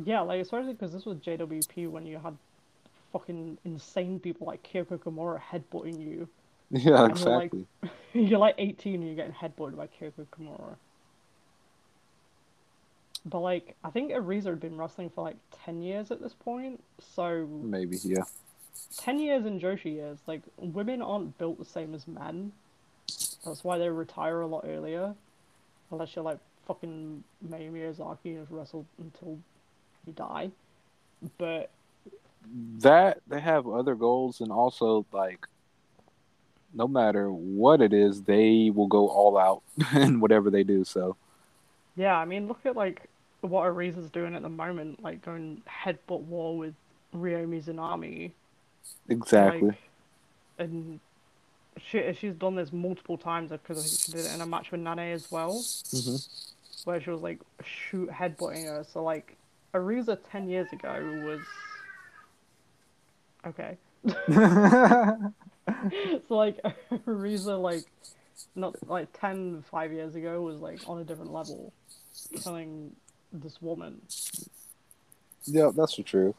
Yeah, 0.05 0.21
like 0.21 0.41
especially 0.41 0.73
because 0.73 0.91
this 0.91 1.05
was 1.05 1.17
JWP 1.19 1.89
when 1.89 2.05
you 2.05 2.17
had 2.17 2.35
fucking 3.13 3.57
insane 3.65 4.19
people 4.19 4.47
like 4.47 4.63
Kyoko 4.63 4.97
Kimura 4.97 5.39
headbutting 5.39 5.99
you. 6.01 6.27
yeah, 6.71 7.05
And 7.05 7.19
you're 7.19 7.29
like- 7.29 7.53
exactly. 7.53 7.65
you're 8.13 8.39
like 8.39 8.55
18 8.57 8.95
and 8.95 9.05
you're 9.05 9.15
getting 9.15 9.33
headbutted 9.33 9.75
by 9.77 9.87
Kyoko 9.87 10.25
Kimura. 10.35 10.75
But 13.25 13.39
like, 13.41 13.75
I 13.83 13.89
think 13.91 14.11
Arisa 14.11 14.45
had 14.45 14.59
been 14.59 14.77
wrestling 14.77 15.11
for 15.13 15.23
like 15.23 15.35
10 15.65 15.83
years 15.83 16.09
at 16.09 16.21
this 16.21 16.33
point. 16.33 16.81
So 17.15 17.47
Maybe, 17.61 17.97
yeah. 18.03 18.23
10 18.97 19.19
years 19.19 19.45
in 19.45 19.59
Joshi 19.59 19.93
years, 19.93 20.17
like 20.25 20.41
women 20.57 21.01
aren't 21.03 21.37
built 21.37 21.59
the 21.59 21.65
same 21.65 21.93
as 21.93 22.07
men. 22.07 22.51
That's 23.45 23.63
why 23.63 23.77
they 23.77 23.89
retire 23.89 24.41
a 24.41 24.47
lot 24.47 24.65
earlier. 24.67 25.13
Unless 25.91 26.15
you're 26.15 26.25
like 26.25 26.39
fucking 26.67 27.23
Mayumi 27.47 27.89
Ozaki 27.89 28.35
and 28.35 28.47
wrestled 28.49 28.85
until 28.99 29.39
you 30.05 30.13
die. 30.13 30.51
But 31.37 31.69
that 32.79 33.21
they 33.27 33.39
have 33.39 33.67
other 33.67 33.95
goals 33.95 34.41
and 34.41 34.51
also 34.51 35.05
like 35.11 35.45
no 36.73 36.87
matter 36.87 37.31
what 37.31 37.81
it 37.81 37.93
is 37.93 38.23
they 38.23 38.71
will 38.73 38.87
go 38.87 39.07
all 39.09 39.37
out 39.37 39.61
in 39.95 40.19
whatever 40.19 40.49
they 40.49 40.63
do 40.63 40.83
so 40.83 41.15
yeah, 41.95 42.17
I 42.17 42.25
mean, 42.25 42.47
look 42.47 42.65
at 42.65 42.75
like 42.75 43.09
what 43.41 43.63
Arisa's 43.63 44.09
doing 44.09 44.35
at 44.35 44.41
the 44.41 44.49
moment, 44.49 45.03
like 45.03 45.23
going 45.23 45.61
headbutt 45.67 46.21
war 46.21 46.57
with 46.57 46.73
Ryo 47.13 47.45
Mizunami. 47.45 48.31
exactly 49.09 49.69
Like, 49.69 49.77
and 50.59 50.99
she 51.77 52.13
she's 52.19 52.33
done 52.33 52.55
this 52.55 52.71
multiple 52.71 53.17
times 53.17 53.51
because 53.51 53.77
I 53.77 53.81
think 53.81 53.99
she 54.05 54.11
did 54.11 54.25
it 54.25 54.33
in 54.33 54.41
a 54.41 54.45
match 54.45 54.71
with 54.71 54.81
Nanae 54.81 55.13
as 55.13 55.31
well, 55.31 55.63
hmm 55.91 56.15
where 56.83 56.99
she 56.99 57.11
was 57.11 57.21
like 57.21 57.39
shoot 57.63 58.09
headbutting 58.09 58.65
her. 58.65 58.83
So 58.91 59.03
like, 59.03 59.37
Arisa 59.73 60.17
ten 60.31 60.49
years 60.49 60.71
ago 60.73 61.21
was 61.23 61.41
okay. 63.45 63.77
so 66.27 66.35
like 66.35 66.59
Arisa 67.07 67.61
like 67.61 67.83
not 68.55 68.75
like 68.89 69.07
10 69.19 69.63
5 69.69 69.93
years 69.93 70.15
ago 70.15 70.41
was 70.41 70.59
like 70.59 70.79
on 70.87 70.99
a 70.99 71.03
different 71.03 71.31
level 71.31 71.71
killing 72.43 72.91
this 73.31 73.61
woman. 73.61 74.01
Yeah 75.45 75.71
that's 75.75 75.93
for 75.95 76.03
true. 76.03 76.35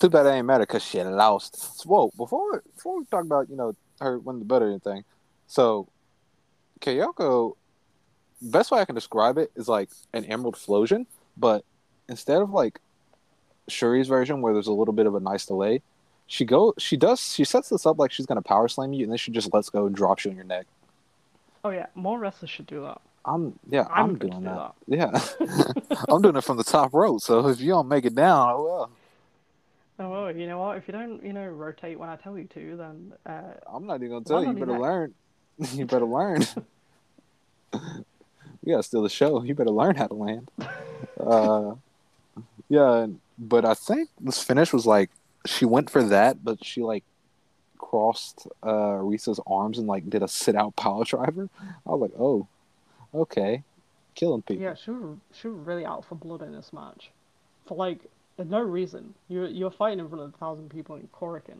Too 0.00 0.10
bad 0.10 0.26
i 0.26 0.36
ain't 0.36 0.46
matter 0.46 0.64
because 0.66 0.82
she 0.82 1.02
lost. 1.02 1.80
So, 1.80 1.88
whoa 1.88 2.10
before 2.16 2.62
before 2.74 2.98
we 2.98 3.04
talk 3.06 3.24
about 3.24 3.48
you 3.48 3.56
know 3.56 3.74
her 4.00 4.18
winning 4.18 4.40
the 4.40 4.44
better 4.44 4.78
thing 4.78 5.04
so 5.46 5.88
Kyoko 6.80 7.54
best 8.42 8.70
way 8.70 8.80
I 8.80 8.84
can 8.84 8.94
describe 8.94 9.38
it 9.38 9.50
is 9.56 9.68
like 9.68 9.90
an 10.12 10.24
Emerald 10.24 10.56
Flowsion 10.56 11.06
but 11.36 11.64
instead 12.08 12.42
of 12.42 12.50
like 12.50 12.80
Shuri's 13.68 14.08
version 14.08 14.40
where 14.40 14.52
there's 14.52 14.66
a 14.66 14.72
little 14.72 14.94
bit 14.94 15.06
of 15.06 15.14
a 15.14 15.20
nice 15.20 15.46
delay 15.46 15.82
she 16.26 16.44
go 16.44 16.74
she 16.78 16.96
does 16.96 17.34
she 17.34 17.44
sets 17.44 17.68
this 17.68 17.86
up 17.86 17.98
like 17.98 18.12
she's 18.12 18.26
gonna 18.26 18.42
power 18.42 18.68
slam 18.68 18.92
you 18.92 19.04
and 19.04 19.12
then 19.12 19.18
she 19.18 19.30
just 19.30 19.52
lets 19.52 19.70
go 19.70 19.86
and 19.86 19.94
drops 19.94 20.24
you 20.24 20.30
on 20.30 20.36
your 20.36 20.44
neck 20.44 20.66
oh 21.64 21.70
yeah 21.70 21.86
more 21.94 22.18
wrestlers 22.18 22.50
should 22.50 22.66
do 22.66 22.82
that 22.82 23.00
I'm 23.26 23.58
yeah, 23.68 23.86
I'm 23.90 24.10
I'm, 24.10 24.18
doing 24.18 24.40
do 24.40 24.44
that. 24.44 24.74
Yeah, 24.86 25.20
I'm 26.08 26.22
doing 26.22 26.36
it 26.36 26.44
from 26.44 26.56
the 26.56 26.64
top 26.64 26.94
rope. 26.94 27.20
So 27.20 27.48
if 27.48 27.60
you 27.60 27.70
don't 27.70 27.88
make 27.88 28.04
it 28.04 28.14
down, 28.14 28.50
oh 28.54 28.64
well. 28.64 28.90
Oh 29.98 30.10
well 30.10 30.36
you 30.36 30.46
know 30.46 30.58
what 30.58 30.76
if 30.76 30.86
you 30.86 30.92
don't 30.92 31.24
you 31.24 31.32
know 31.32 31.46
rotate 31.46 31.98
when 31.98 32.08
i 32.08 32.16
tell 32.16 32.36
you 32.36 32.44
to 32.44 32.76
then 32.76 33.12
uh 33.26 33.54
I'm 33.76 33.86
not 33.86 33.96
even 33.96 34.10
gonna 34.10 34.24
tell 34.24 34.42
you. 34.42 34.50
You 34.50 34.54
better 34.54 34.72
your 34.72 34.80
learn. 34.80 35.14
you 35.72 35.86
better 35.86 36.06
learn. 36.06 36.44
we 38.62 38.72
gotta 38.72 38.82
steal 38.82 39.02
the 39.02 39.08
show. 39.08 39.42
You 39.42 39.54
better 39.54 39.70
learn 39.70 39.96
how 39.96 40.06
to 40.06 40.14
land. 40.14 40.50
Uh, 41.20 41.74
yeah, 42.68 43.06
but 43.38 43.64
I 43.64 43.74
think 43.74 44.08
this 44.20 44.42
finish 44.42 44.72
was 44.72 44.86
like 44.86 45.10
she 45.44 45.64
went 45.64 45.90
for 45.90 46.02
that, 46.02 46.44
but 46.44 46.64
she 46.64 46.82
like 46.82 47.04
crossed 47.78 48.46
uh 48.62 48.98
Risa's 49.02 49.40
arms 49.46 49.78
and 49.78 49.86
like 49.86 50.08
did 50.08 50.22
a 50.22 50.28
sit 50.28 50.56
out 50.56 50.74
power 50.76 51.04
driver. 51.04 51.48
I 51.86 51.90
was 51.90 52.00
like, 52.00 52.18
oh, 52.18 52.46
okay, 53.14 53.62
killing 54.14 54.42
people. 54.42 54.62
yeah 54.62 54.74
she 54.74 54.90
was, 54.90 55.18
she 55.32 55.48
was 55.48 55.58
really 55.66 55.84
out 55.84 56.04
for 56.04 56.14
blood 56.14 56.42
in 56.42 56.52
this 56.52 56.72
match 56.72 57.10
for 57.66 57.76
like 57.76 58.00
no 58.38 58.60
reason 58.60 59.14
you're 59.28 59.46
you're 59.48 59.70
fighting 59.70 59.98
in 59.98 60.08
front 60.08 60.22
of 60.22 60.34
a 60.34 60.36
thousand 60.36 60.70
people 60.70 60.96
in 60.96 61.08
Korakuen. 61.08 61.58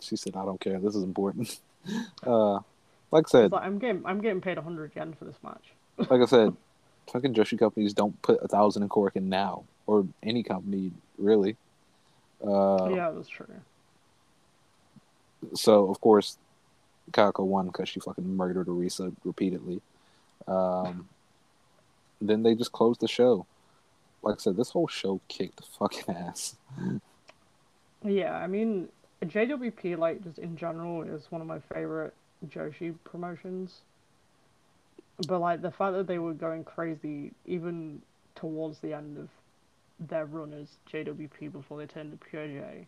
She 0.00 0.16
said, 0.16 0.36
I 0.36 0.44
don't 0.44 0.60
care. 0.60 0.78
This 0.78 0.94
is 0.94 1.02
important. 1.02 1.58
Uh, 2.26 2.58
like 3.10 3.24
I 3.26 3.30
said, 3.30 3.52
like 3.52 3.62
i'm 3.62 3.78
getting 3.78 4.02
i'm 4.04 4.20
getting 4.20 4.42
paid 4.42 4.58
100 4.58 4.92
yen 4.94 5.14
for 5.14 5.24
this 5.24 5.36
match 5.42 5.72
like 6.10 6.20
I 6.20 6.24
said, 6.26 6.54
fucking 7.12 7.34
Joshi 7.34 7.58
companies 7.58 7.92
don't 7.92 8.20
put 8.22 8.42
a 8.42 8.48
thousand 8.48 8.82
in 8.82 8.88
Korakuen 8.88 9.24
now, 9.24 9.64
or 9.86 10.06
any 10.22 10.42
company 10.42 10.92
really. 11.18 11.56
Uh, 12.46 12.90
yeah 12.94 13.10
that's 13.10 13.28
true 13.28 13.46
So 15.54 15.90
of 15.90 16.00
course, 16.00 16.38
Kako 17.12 17.44
won 17.44 17.66
because 17.66 17.88
she 17.88 18.00
fucking 18.00 18.36
murdered 18.36 18.66
Arisa 18.66 19.12
repeatedly. 19.24 19.82
Um, 20.46 21.08
then 22.20 22.42
they 22.42 22.54
just 22.54 22.72
closed 22.72 23.00
the 23.00 23.08
show. 23.08 23.46
Like 24.22 24.36
I 24.36 24.38
said, 24.38 24.56
this 24.56 24.70
whole 24.70 24.88
show 24.88 25.20
kicked 25.28 25.64
fucking 25.78 26.14
ass. 26.14 26.56
Yeah, 28.04 28.34
I 28.36 28.46
mean, 28.46 28.88
JWP, 29.24 29.98
like, 29.98 30.22
just 30.22 30.38
in 30.38 30.56
general, 30.56 31.02
is 31.02 31.30
one 31.30 31.40
of 31.40 31.46
my 31.46 31.60
favorite 31.72 32.14
Joshi 32.48 32.94
promotions. 33.04 33.80
But, 35.26 35.40
like, 35.40 35.62
the 35.62 35.70
fact 35.70 35.94
that 35.94 36.06
they 36.06 36.18
were 36.18 36.32
going 36.32 36.64
crazy 36.64 37.32
even 37.46 38.00
towards 38.34 38.78
the 38.78 38.94
end 38.94 39.18
of 39.18 39.28
their 40.08 40.24
run 40.24 40.52
as 40.54 40.68
JWP 40.90 41.52
before 41.52 41.78
they 41.78 41.86
turned 41.86 42.12
to 42.12 42.26
Pure 42.26 42.48
J 42.48 42.86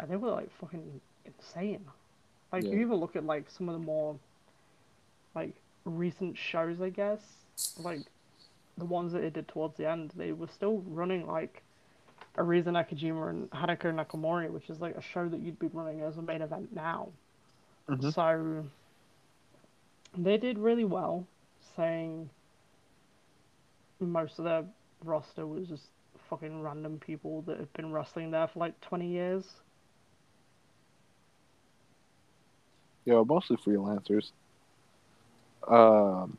and 0.00 0.10
they 0.10 0.16
were 0.16 0.30
like 0.30 0.50
fucking 0.60 1.00
insane. 1.24 1.84
Like 2.52 2.64
Yeah. 2.64 2.70
you 2.70 2.80
even 2.80 2.96
look 2.96 3.16
at 3.16 3.24
like 3.24 3.50
some 3.50 3.68
of 3.68 3.78
the 3.78 3.84
more 3.84 4.16
like 5.34 5.54
recent 5.84 6.36
shows, 6.36 6.80
I 6.80 6.90
guess, 6.90 7.20
like 7.78 8.00
the 8.80 8.86
ones 8.86 9.12
that 9.12 9.20
they 9.20 9.30
did 9.30 9.46
towards 9.46 9.76
the 9.76 9.88
end, 9.88 10.12
they 10.16 10.32
were 10.32 10.48
still 10.48 10.78
running 10.86 11.26
like 11.26 11.62
Arisa 12.36 12.66
Nakajima 12.66 13.30
and 13.30 13.50
Hanako 13.50 13.94
Nakamori, 13.94 14.50
which 14.50 14.68
is 14.70 14.80
like 14.80 14.96
a 14.96 15.02
show 15.02 15.28
that 15.28 15.40
you'd 15.40 15.58
be 15.58 15.68
running 15.68 16.00
as 16.00 16.16
a 16.16 16.22
main 16.22 16.42
event 16.42 16.74
now. 16.74 17.08
Mhm. 17.88 18.12
So 18.12 18.64
they 20.16 20.36
did 20.36 20.58
really 20.58 20.84
well, 20.84 21.26
saying 21.76 22.30
most 24.00 24.38
of 24.38 24.44
their 24.44 24.64
roster 25.04 25.46
was 25.46 25.68
just 25.68 25.84
fucking 26.28 26.62
random 26.62 26.98
people 26.98 27.42
that 27.42 27.58
have 27.58 27.72
been 27.74 27.92
wrestling 27.92 28.30
there 28.30 28.46
for 28.48 28.60
like 28.60 28.80
20 28.80 29.06
years. 29.06 29.60
Yeah, 33.04 33.22
mostly 33.26 33.56
freelancers. 33.56 34.30
Um, 35.66 36.38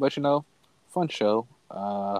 but 0.00 0.16
you 0.16 0.22
know, 0.22 0.44
fun 0.88 1.06
show. 1.06 1.46
Uh, 1.70 2.18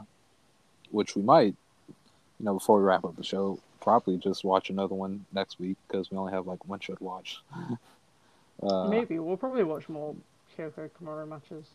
which 0.91 1.17
we 1.17 1.23
might, 1.23 1.55
you 1.89 2.45
know, 2.45 2.55
before 2.55 2.79
we 2.79 2.85
wrap 2.85 3.05
up 3.05 3.17
the 3.17 3.25
show, 3.25 3.59
probably 3.81 4.17
just 4.17 4.45
watch 4.45 4.71
another 4.71 4.95
one 4.95 5.25
next 5.33 5.59
week 5.59 5.77
because 5.87 6.11
we 6.11 6.17
only 6.17 6.33
have 6.33 6.47
like 6.47 6.67
one 6.69 6.81
show 6.81 6.95
to 6.95 7.03
watch. 7.03 7.41
uh, 8.63 8.89
maybe. 8.89 9.19
We'll 9.19 9.37
probably 9.37 9.65
watch 9.65 9.89
more 9.89 10.15
Kyoko 10.57 10.91
Kimura 10.91 11.29
matches. 11.29 11.67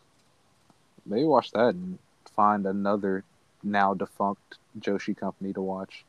Maybe 1.06 1.26
watch 1.26 1.52
that 1.52 1.76
and 1.76 1.98
find 2.36 2.65
another 2.65 3.23
now 3.64 3.94
defunct 3.94 4.57
Joshi 4.80 5.18
company 5.18 5.53
to 5.53 5.61
watch 5.61 6.03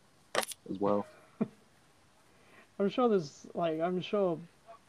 as 0.70 0.80
well. 0.80 1.06
I'm 2.78 2.88
sure 2.90 3.08
there's 3.08 3.46
like 3.54 3.80
I'm 3.80 4.00
sure 4.00 4.38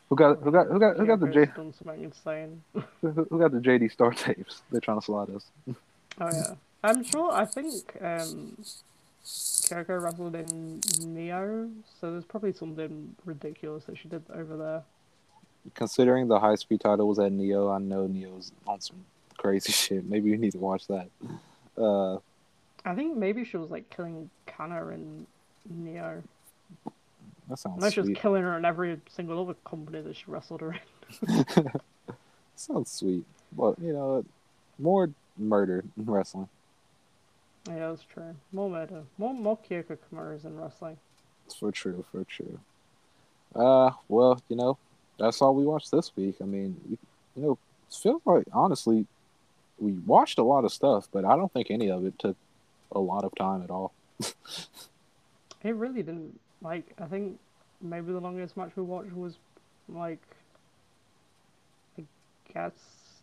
Who 0.09 0.15
got 0.15 0.39
who 0.41 0.51
got 0.51 0.67
who 0.67 0.79
got 0.79 0.97
who 0.97 1.05
got 1.05 1.19
the 1.19 1.27
J 1.27 1.45
Kyoko's 1.45 1.55
done 1.55 1.73
something 1.73 2.03
insane. 2.03 2.63
who 3.01 3.27
who 3.29 3.39
got 3.39 3.51
the 3.51 3.59
JD 3.59 3.91
Star 3.91 4.11
tapes? 4.13 4.61
They're 4.71 4.81
trying 4.81 4.99
to 4.99 5.05
slide 5.05 5.29
us. 5.29 5.45
Oh 5.67 6.29
yeah, 6.31 6.55
I'm 6.83 7.03
sure. 7.03 7.31
I 7.31 7.45
think 7.45 7.97
um, 8.01 8.57
Kyoko 9.25 10.01
wrestled 10.01 10.35
in 10.35 10.79
Neo, 11.01 11.69
so 11.99 12.11
there's 12.11 12.23
probably 12.23 12.53
something 12.53 13.15
ridiculous 13.25 13.83
that 13.85 13.97
she 13.97 14.07
did 14.07 14.23
over 14.33 14.55
there. 14.55 14.83
Considering 15.75 16.29
the 16.29 16.39
high 16.39 16.55
speed 16.55 16.79
title 16.79 17.07
was 17.07 17.19
at 17.19 17.33
Neo, 17.33 17.69
I 17.69 17.79
know 17.79 18.07
Neo's 18.07 18.53
on 18.65 18.79
some 18.79 19.03
crazy 19.37 19.71
shit. 19.73 20.05
Maybe 20.05 20.31
we 20.31 20.37
need 20.37 20.53
to 20.53 20.59
watch 20.59 20.87
that. 20.87 21.09
Uh, 21.77 22.15
I 22.85 22.95
think 22.95 23.17
maybe 23.17 23.43
she 23.43 23.57
was 23.57 23.69
like 23.69 23.89
killing 23.89 24.29
Kana 24.45 24.87
in 24.87 25.27
Neo. 25.69 26.23
That 27.49 27.59
sounds 27.59 27.81
No, 27.81 27.89
she 27.89 28.01
was 28.01 28.09
killing 28.15 28.43
her 28.43 28.57
in 28.57 28.65
every 28.65 28.99
single 29.09 29.41
other 29.41 29.55
company 29.65 30.01
that 30.01 30.15
she 30.15 30.25
wrestled 30.27 30.61
her 30.61 30.75
in. 31.27 31.45
sounds 32.55 32.91
sweet. 32.91 33.23
But 33.55 33.79
you 33.79 33.93
know, 33.93 34.25
more 34.79 35.09
murder 35.37 35.83
in 35.97 36.05
wrestling. 36.05 36.49
Yeah, 37.67 37.89
that's 37.89 38.03
true. 38.03 38.35
More 38.51 38.69
murder. 38.69 39.03
More 39.17 39.33
more 39.33 39.57
Kyoko 39.57 39.97
Kimuras 39.97 40.45
in 40.45 40.59
wrestling. 40.59 40.97
For 41.59 41.71
true, 41.71 42.05
for 42.11 42.23
true. 42.25 42.59
Uh, 43.55 43.91
well, 44.09 44.41
you 44.49 44.55
know, 44.55 44.77
that's 45.17 45.41
all 45.41 45.55
we 45.55 45.65
watched 45.65 45.91
this 45.91 46.11
week. 46.15 46.35
I 46.41 46.45
mean, 46.45 46.79
we, 46.89 46.97
you 47.35 47.47
know, 47.47 47.57
it 47.89 47.95
feels 47.95 48.21
like 48.25 48.43
honestly, 48.51 49.05
we 49.79 49.93
watched 49.93 50.37
a 50.37 50.43
lot 50.43 50.65
of 50.65 50.73
stuff, 50.73 51.07
but 51.11 51.23
I 51.23 51.35
don't 51.35 51.51
think 51.51 51.71
any 51.71 51.89
of 51.89 52.05
it 52.05 52.19
took 52.19 52.35
a 52.91 52.99
lot 52.99 53.23
of 53.23 53.33
time 53.35 53.63
at 53.63 53.69
all. 53.69 53.93
It 55.63 55.75
really 55.75 56.03
didn't 56.03 56.39
like. 56.61 56.93
I 56.99 57.05
think 57.05 57.39
maybe 57.81 58.11
the 58.11 58.19
longest 58.19 58.57
match 58.57 58.71
we 58.75 58.83
watched 58.83 59.15
was 59.15 59.37
like, 59.89 60.21
I 61.97 62.03
guess 62.53 62.71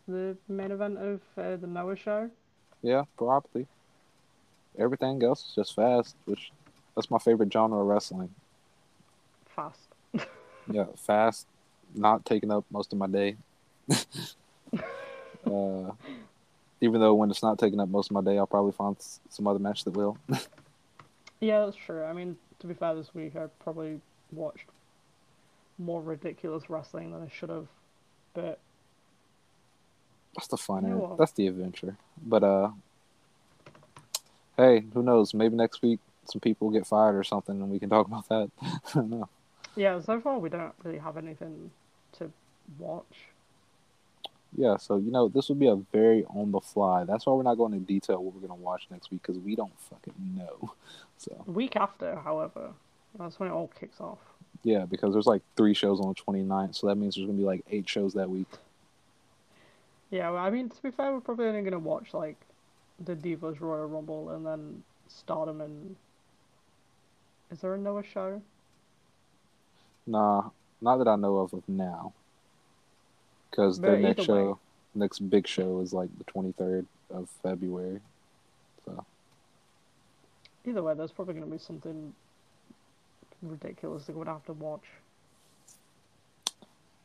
the 0.06 0.36
main 0.48 0.70
event 0.70 0.98
of 0.98 1.20
uh, 1.36 1.56
the 1.56 1.66
Noah 1.66 1.96
show. 1.96 2.30
Yeah, 2.82 3.04
probably. 3.16 3.66
Everything 4.78 5.22
else 5.22 5.48
is 5.48 5.54
just 5.54 5.74
fast, 5.74 6.16
which 6.24 6.50
that's 6.94 7.10
my 7.10 7.18
favorite 7.18 7.52
genre 7.52 7.80
of 7.80 7.86
wrestling. 7.86 8.30
Fast. 9.54 9.88
Yeah, 10.66 10.86
fast, 10.96 11.46
not 11.94 12.24
taking 12.24 12.50
up 12.50 12.64
most 12.70 12.90
of 12.94 12.98
my 12.98 13.06
day. 13.06 13.36
uh, 15.46 15.90
even 16.80 17.00
though 17.00 17.12
when 17.12 17.30
it's 17.30 17.42
not 17.42 17.58
taking 17.58 17.80
up 17.80 17.90
most 17.90 18.10
of 18.10 18.14
my 18.14 18.22
day, 18.22 18.38
I'll 18.38 18.46
probably 18.46 18.72
find 18.72 18.96
some 19.28 19.46
other 19.46 19.58
match 19.58 19.84
that 19.84 19.90
will. 19.90 20.16
Yeah, 21.40 21.66
that's 21.66 21.76
true. 21.76 22.02
I 22.02 22.14
mean, 22.14 22.38
to 22.60 22.66
be 22.66 22.74
fair, 22.74 22.94
this 22.94 23.14
week 23.14 23.36
I 23.36 23.46
probably 23.62 24.00
watched 24.32 24.66
more 25.78 26.02
ridiculous 26.02 26.70
wrestling 26.70 27.12
than 27.12 27.22
I 27.22 27.28
should 27.28 27.50
have, 27.50 27.66
but 28.34 28.60
That's 30.36 30.48
the 30.48 30.56
fun. 30.56 30.86
You 30.86 30.96
will. 30.98 31.16
That's 31.16 31.32
the 31.32 31.46
adventure. 31.46 31.96
But 32.24 32.42
uh, 32.44 32.70
hey, 34.56 34.84
who 34.92 35.02
knows? 35.02 35.34
Maybe 35.34 35.56
next 35.56 35.82
week 35.82 36.00
some 36.26 36.40
people 36.40 36.70
get 36.70 36.86
fired 36.86 37.16
or 37.16 37.24
something, 37.24 37.60
and 37.60 37.70
we 37.70 37.78
can 37.78 37.90
talk 37.90 38.06
about 38.08 38.28
that. 38.28 38.50
I 38.62 38.78
don't 38.94 39.10
know. 39.10 39.28
yeah, 39.76 40.00
so 40.00 40.20
far 40.20 40.38
we 40.38 40.48
don't 40.48 40.74
really 40.82 40.98
have 40.98 41.16
anything 41.16 41.70
to 42.18 42.30
watch. 42.78 43.26
Yeah, 44.56 44.76
so 44.76 44.96
you 44.96 45.10
know 45.10 45.28
this 45.28 45.48
will 45.48 45.56
be 45.56 45.66
a 45.66 45.76
very 45.76 46.24
on 46.26 46.52
the 46.52 46.60
fly. 46.60 47.04
That's 47.04 47.26
why 47.26 47.32
we're 47.32 47.42
not 47.42 47.56
going 47.56 47.72
into 47.72 47.86
detail 47.86 48.22
what 48.22 48.34
we're 48.34 48.46
gonna 48.46 48.60
watch 48.60 48.86
next 48.90 49.10
week 49.10 49.22
because 49.22 49.38
we 49.38 49.56
don't 49.56 49.72
fucking 49.78 50.14
know. 50.36 50.72
So 51.16 51.42
Week 51.46 51.76
after, 51.76 52.16
however, 52.16 52.72
that's 53.18 53.38
when 53.38 53.48
it 53.48 53.52
all 53.52 53.68
kicks 53.78 54.00
off. 54.00 54.18
yeah, 54.64 54.84
because 54.84 55.12
there's 55.12 55.26
like 55.26 55.42
three 55.56 55.72
shows 55.72 56.00
on 56.00 56.08
the 56.08 56.14
29th, 56.14 56.74
so 56.74 56.88
that 56.88 56.96
means 56.96 57.14
there's 57.14 57.26
gonna 57.26 57.38
be 57.38 57.44
like 57.44 57.64
eight 57.70 57.88
shows 57.88 58.14
that 58.14 58.28
week. 58.28 58.48
Yeah, 60.10 60.30
well, 60.30 60.44
I 60.44 60.50
mean, 60.50 60.68
to 60.68 60.82
be 60.82 60.90
fair, 60.90 61.12
we're 61.12 61.20
probably 61.20 61.46
only 61.46 61.62
gonna 61.62 61.78
watch 61.78 62.12
like 62.12 62.36
the 63.04 63.14
Divas 63.14 63.60
Royal 63.60 63.86
Rumble 63.86 64.30
and 64.30 64.44
then 64.44 64.82
Stardom 65.08 65.60
and. 65.60 65.96
Is 67.50 67.60
there 67.60 67.74
a 67.74 67.78
Noah 67.78 68.02
show? 68.02 68.42
Nah, 70.06 70.50
not 70.80 70.96
that 70.98 71.08
I 71.08 71.16
know 71.16 71.38
of 71.38 71.54
of 71.54 71.62
now. 71.68 72.12
Because 73.54 73.78
their 73.78 73.96
next 73.96 74.22
either 74.22 74.32
way. 74.32 74.40
show, 74.40 74.58
next 74.96 75.20
big 75.30 75.46
show 75.46 75.78
is 75.78 75.92
like 75.92 76.08
the 76.18 76.24
23rd 76.24 76.86
of 77.10 77.28
February. 77.40 78.00
So 78.84 79.04
Either 80.66 80.82
way, 80.82 80.94
there's 80.94 81.12
probably 81.12 81.34
gonna 81.34 81.46
be 81.46 81.58
something 81.58 82.12
ridiculous 83.42 84.06
that 84.06 84.16
we'd 84.16 84.26
have 84.26 84.44
to 84.46 84.54
watch. 84.54 84.82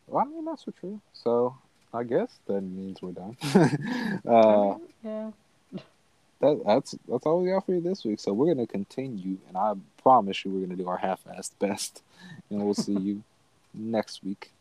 well, 0.07 0.25
I 0.25 0.27
mean 0.27 0.43
that's 0.43 0.63
for 0.63 0.71
true. 0.71 0.99
So 1.13 1.55
I 1.93 2.03
guess 2.03 2.39
that 2.47 2.61
means 2.61 2.99
we're 2.99 3.11
done. 3.11 3.37
I 3.43 4.27
uh, 4.27 4.77
mean, 4.79 4.87
yeah. 5.03 5.31
that 6.39 6.63
that's 6.65 6.95
that's 7.07 7.25
all 7.27 7.43
we 7.43 7.51
got 7.51 7.63
for 7.63 7.75
you 7.75 7.81
this 7.81 8.03
week. 8.05 8.19
So 8.19 8.33
we're 8.33 8.51
gonna 8.51 8.65
continue, 8.65 9.37
and 9.47 9.55
I 9.55 9.73
promise 10.01 10.43
you, 10.43 10.49
we're 10.49 10.65
gonna 10.65 10.81
do 10.81 10.87
our 10.87 10.97
half-assed 10.97 11.51
best, 11.59 12.01
and 12.49 12.63
we'll 12.65 12.73
see 12.73 12.93
you 12.99 13.23
next 13.71 14.23
week. 14.23 14.51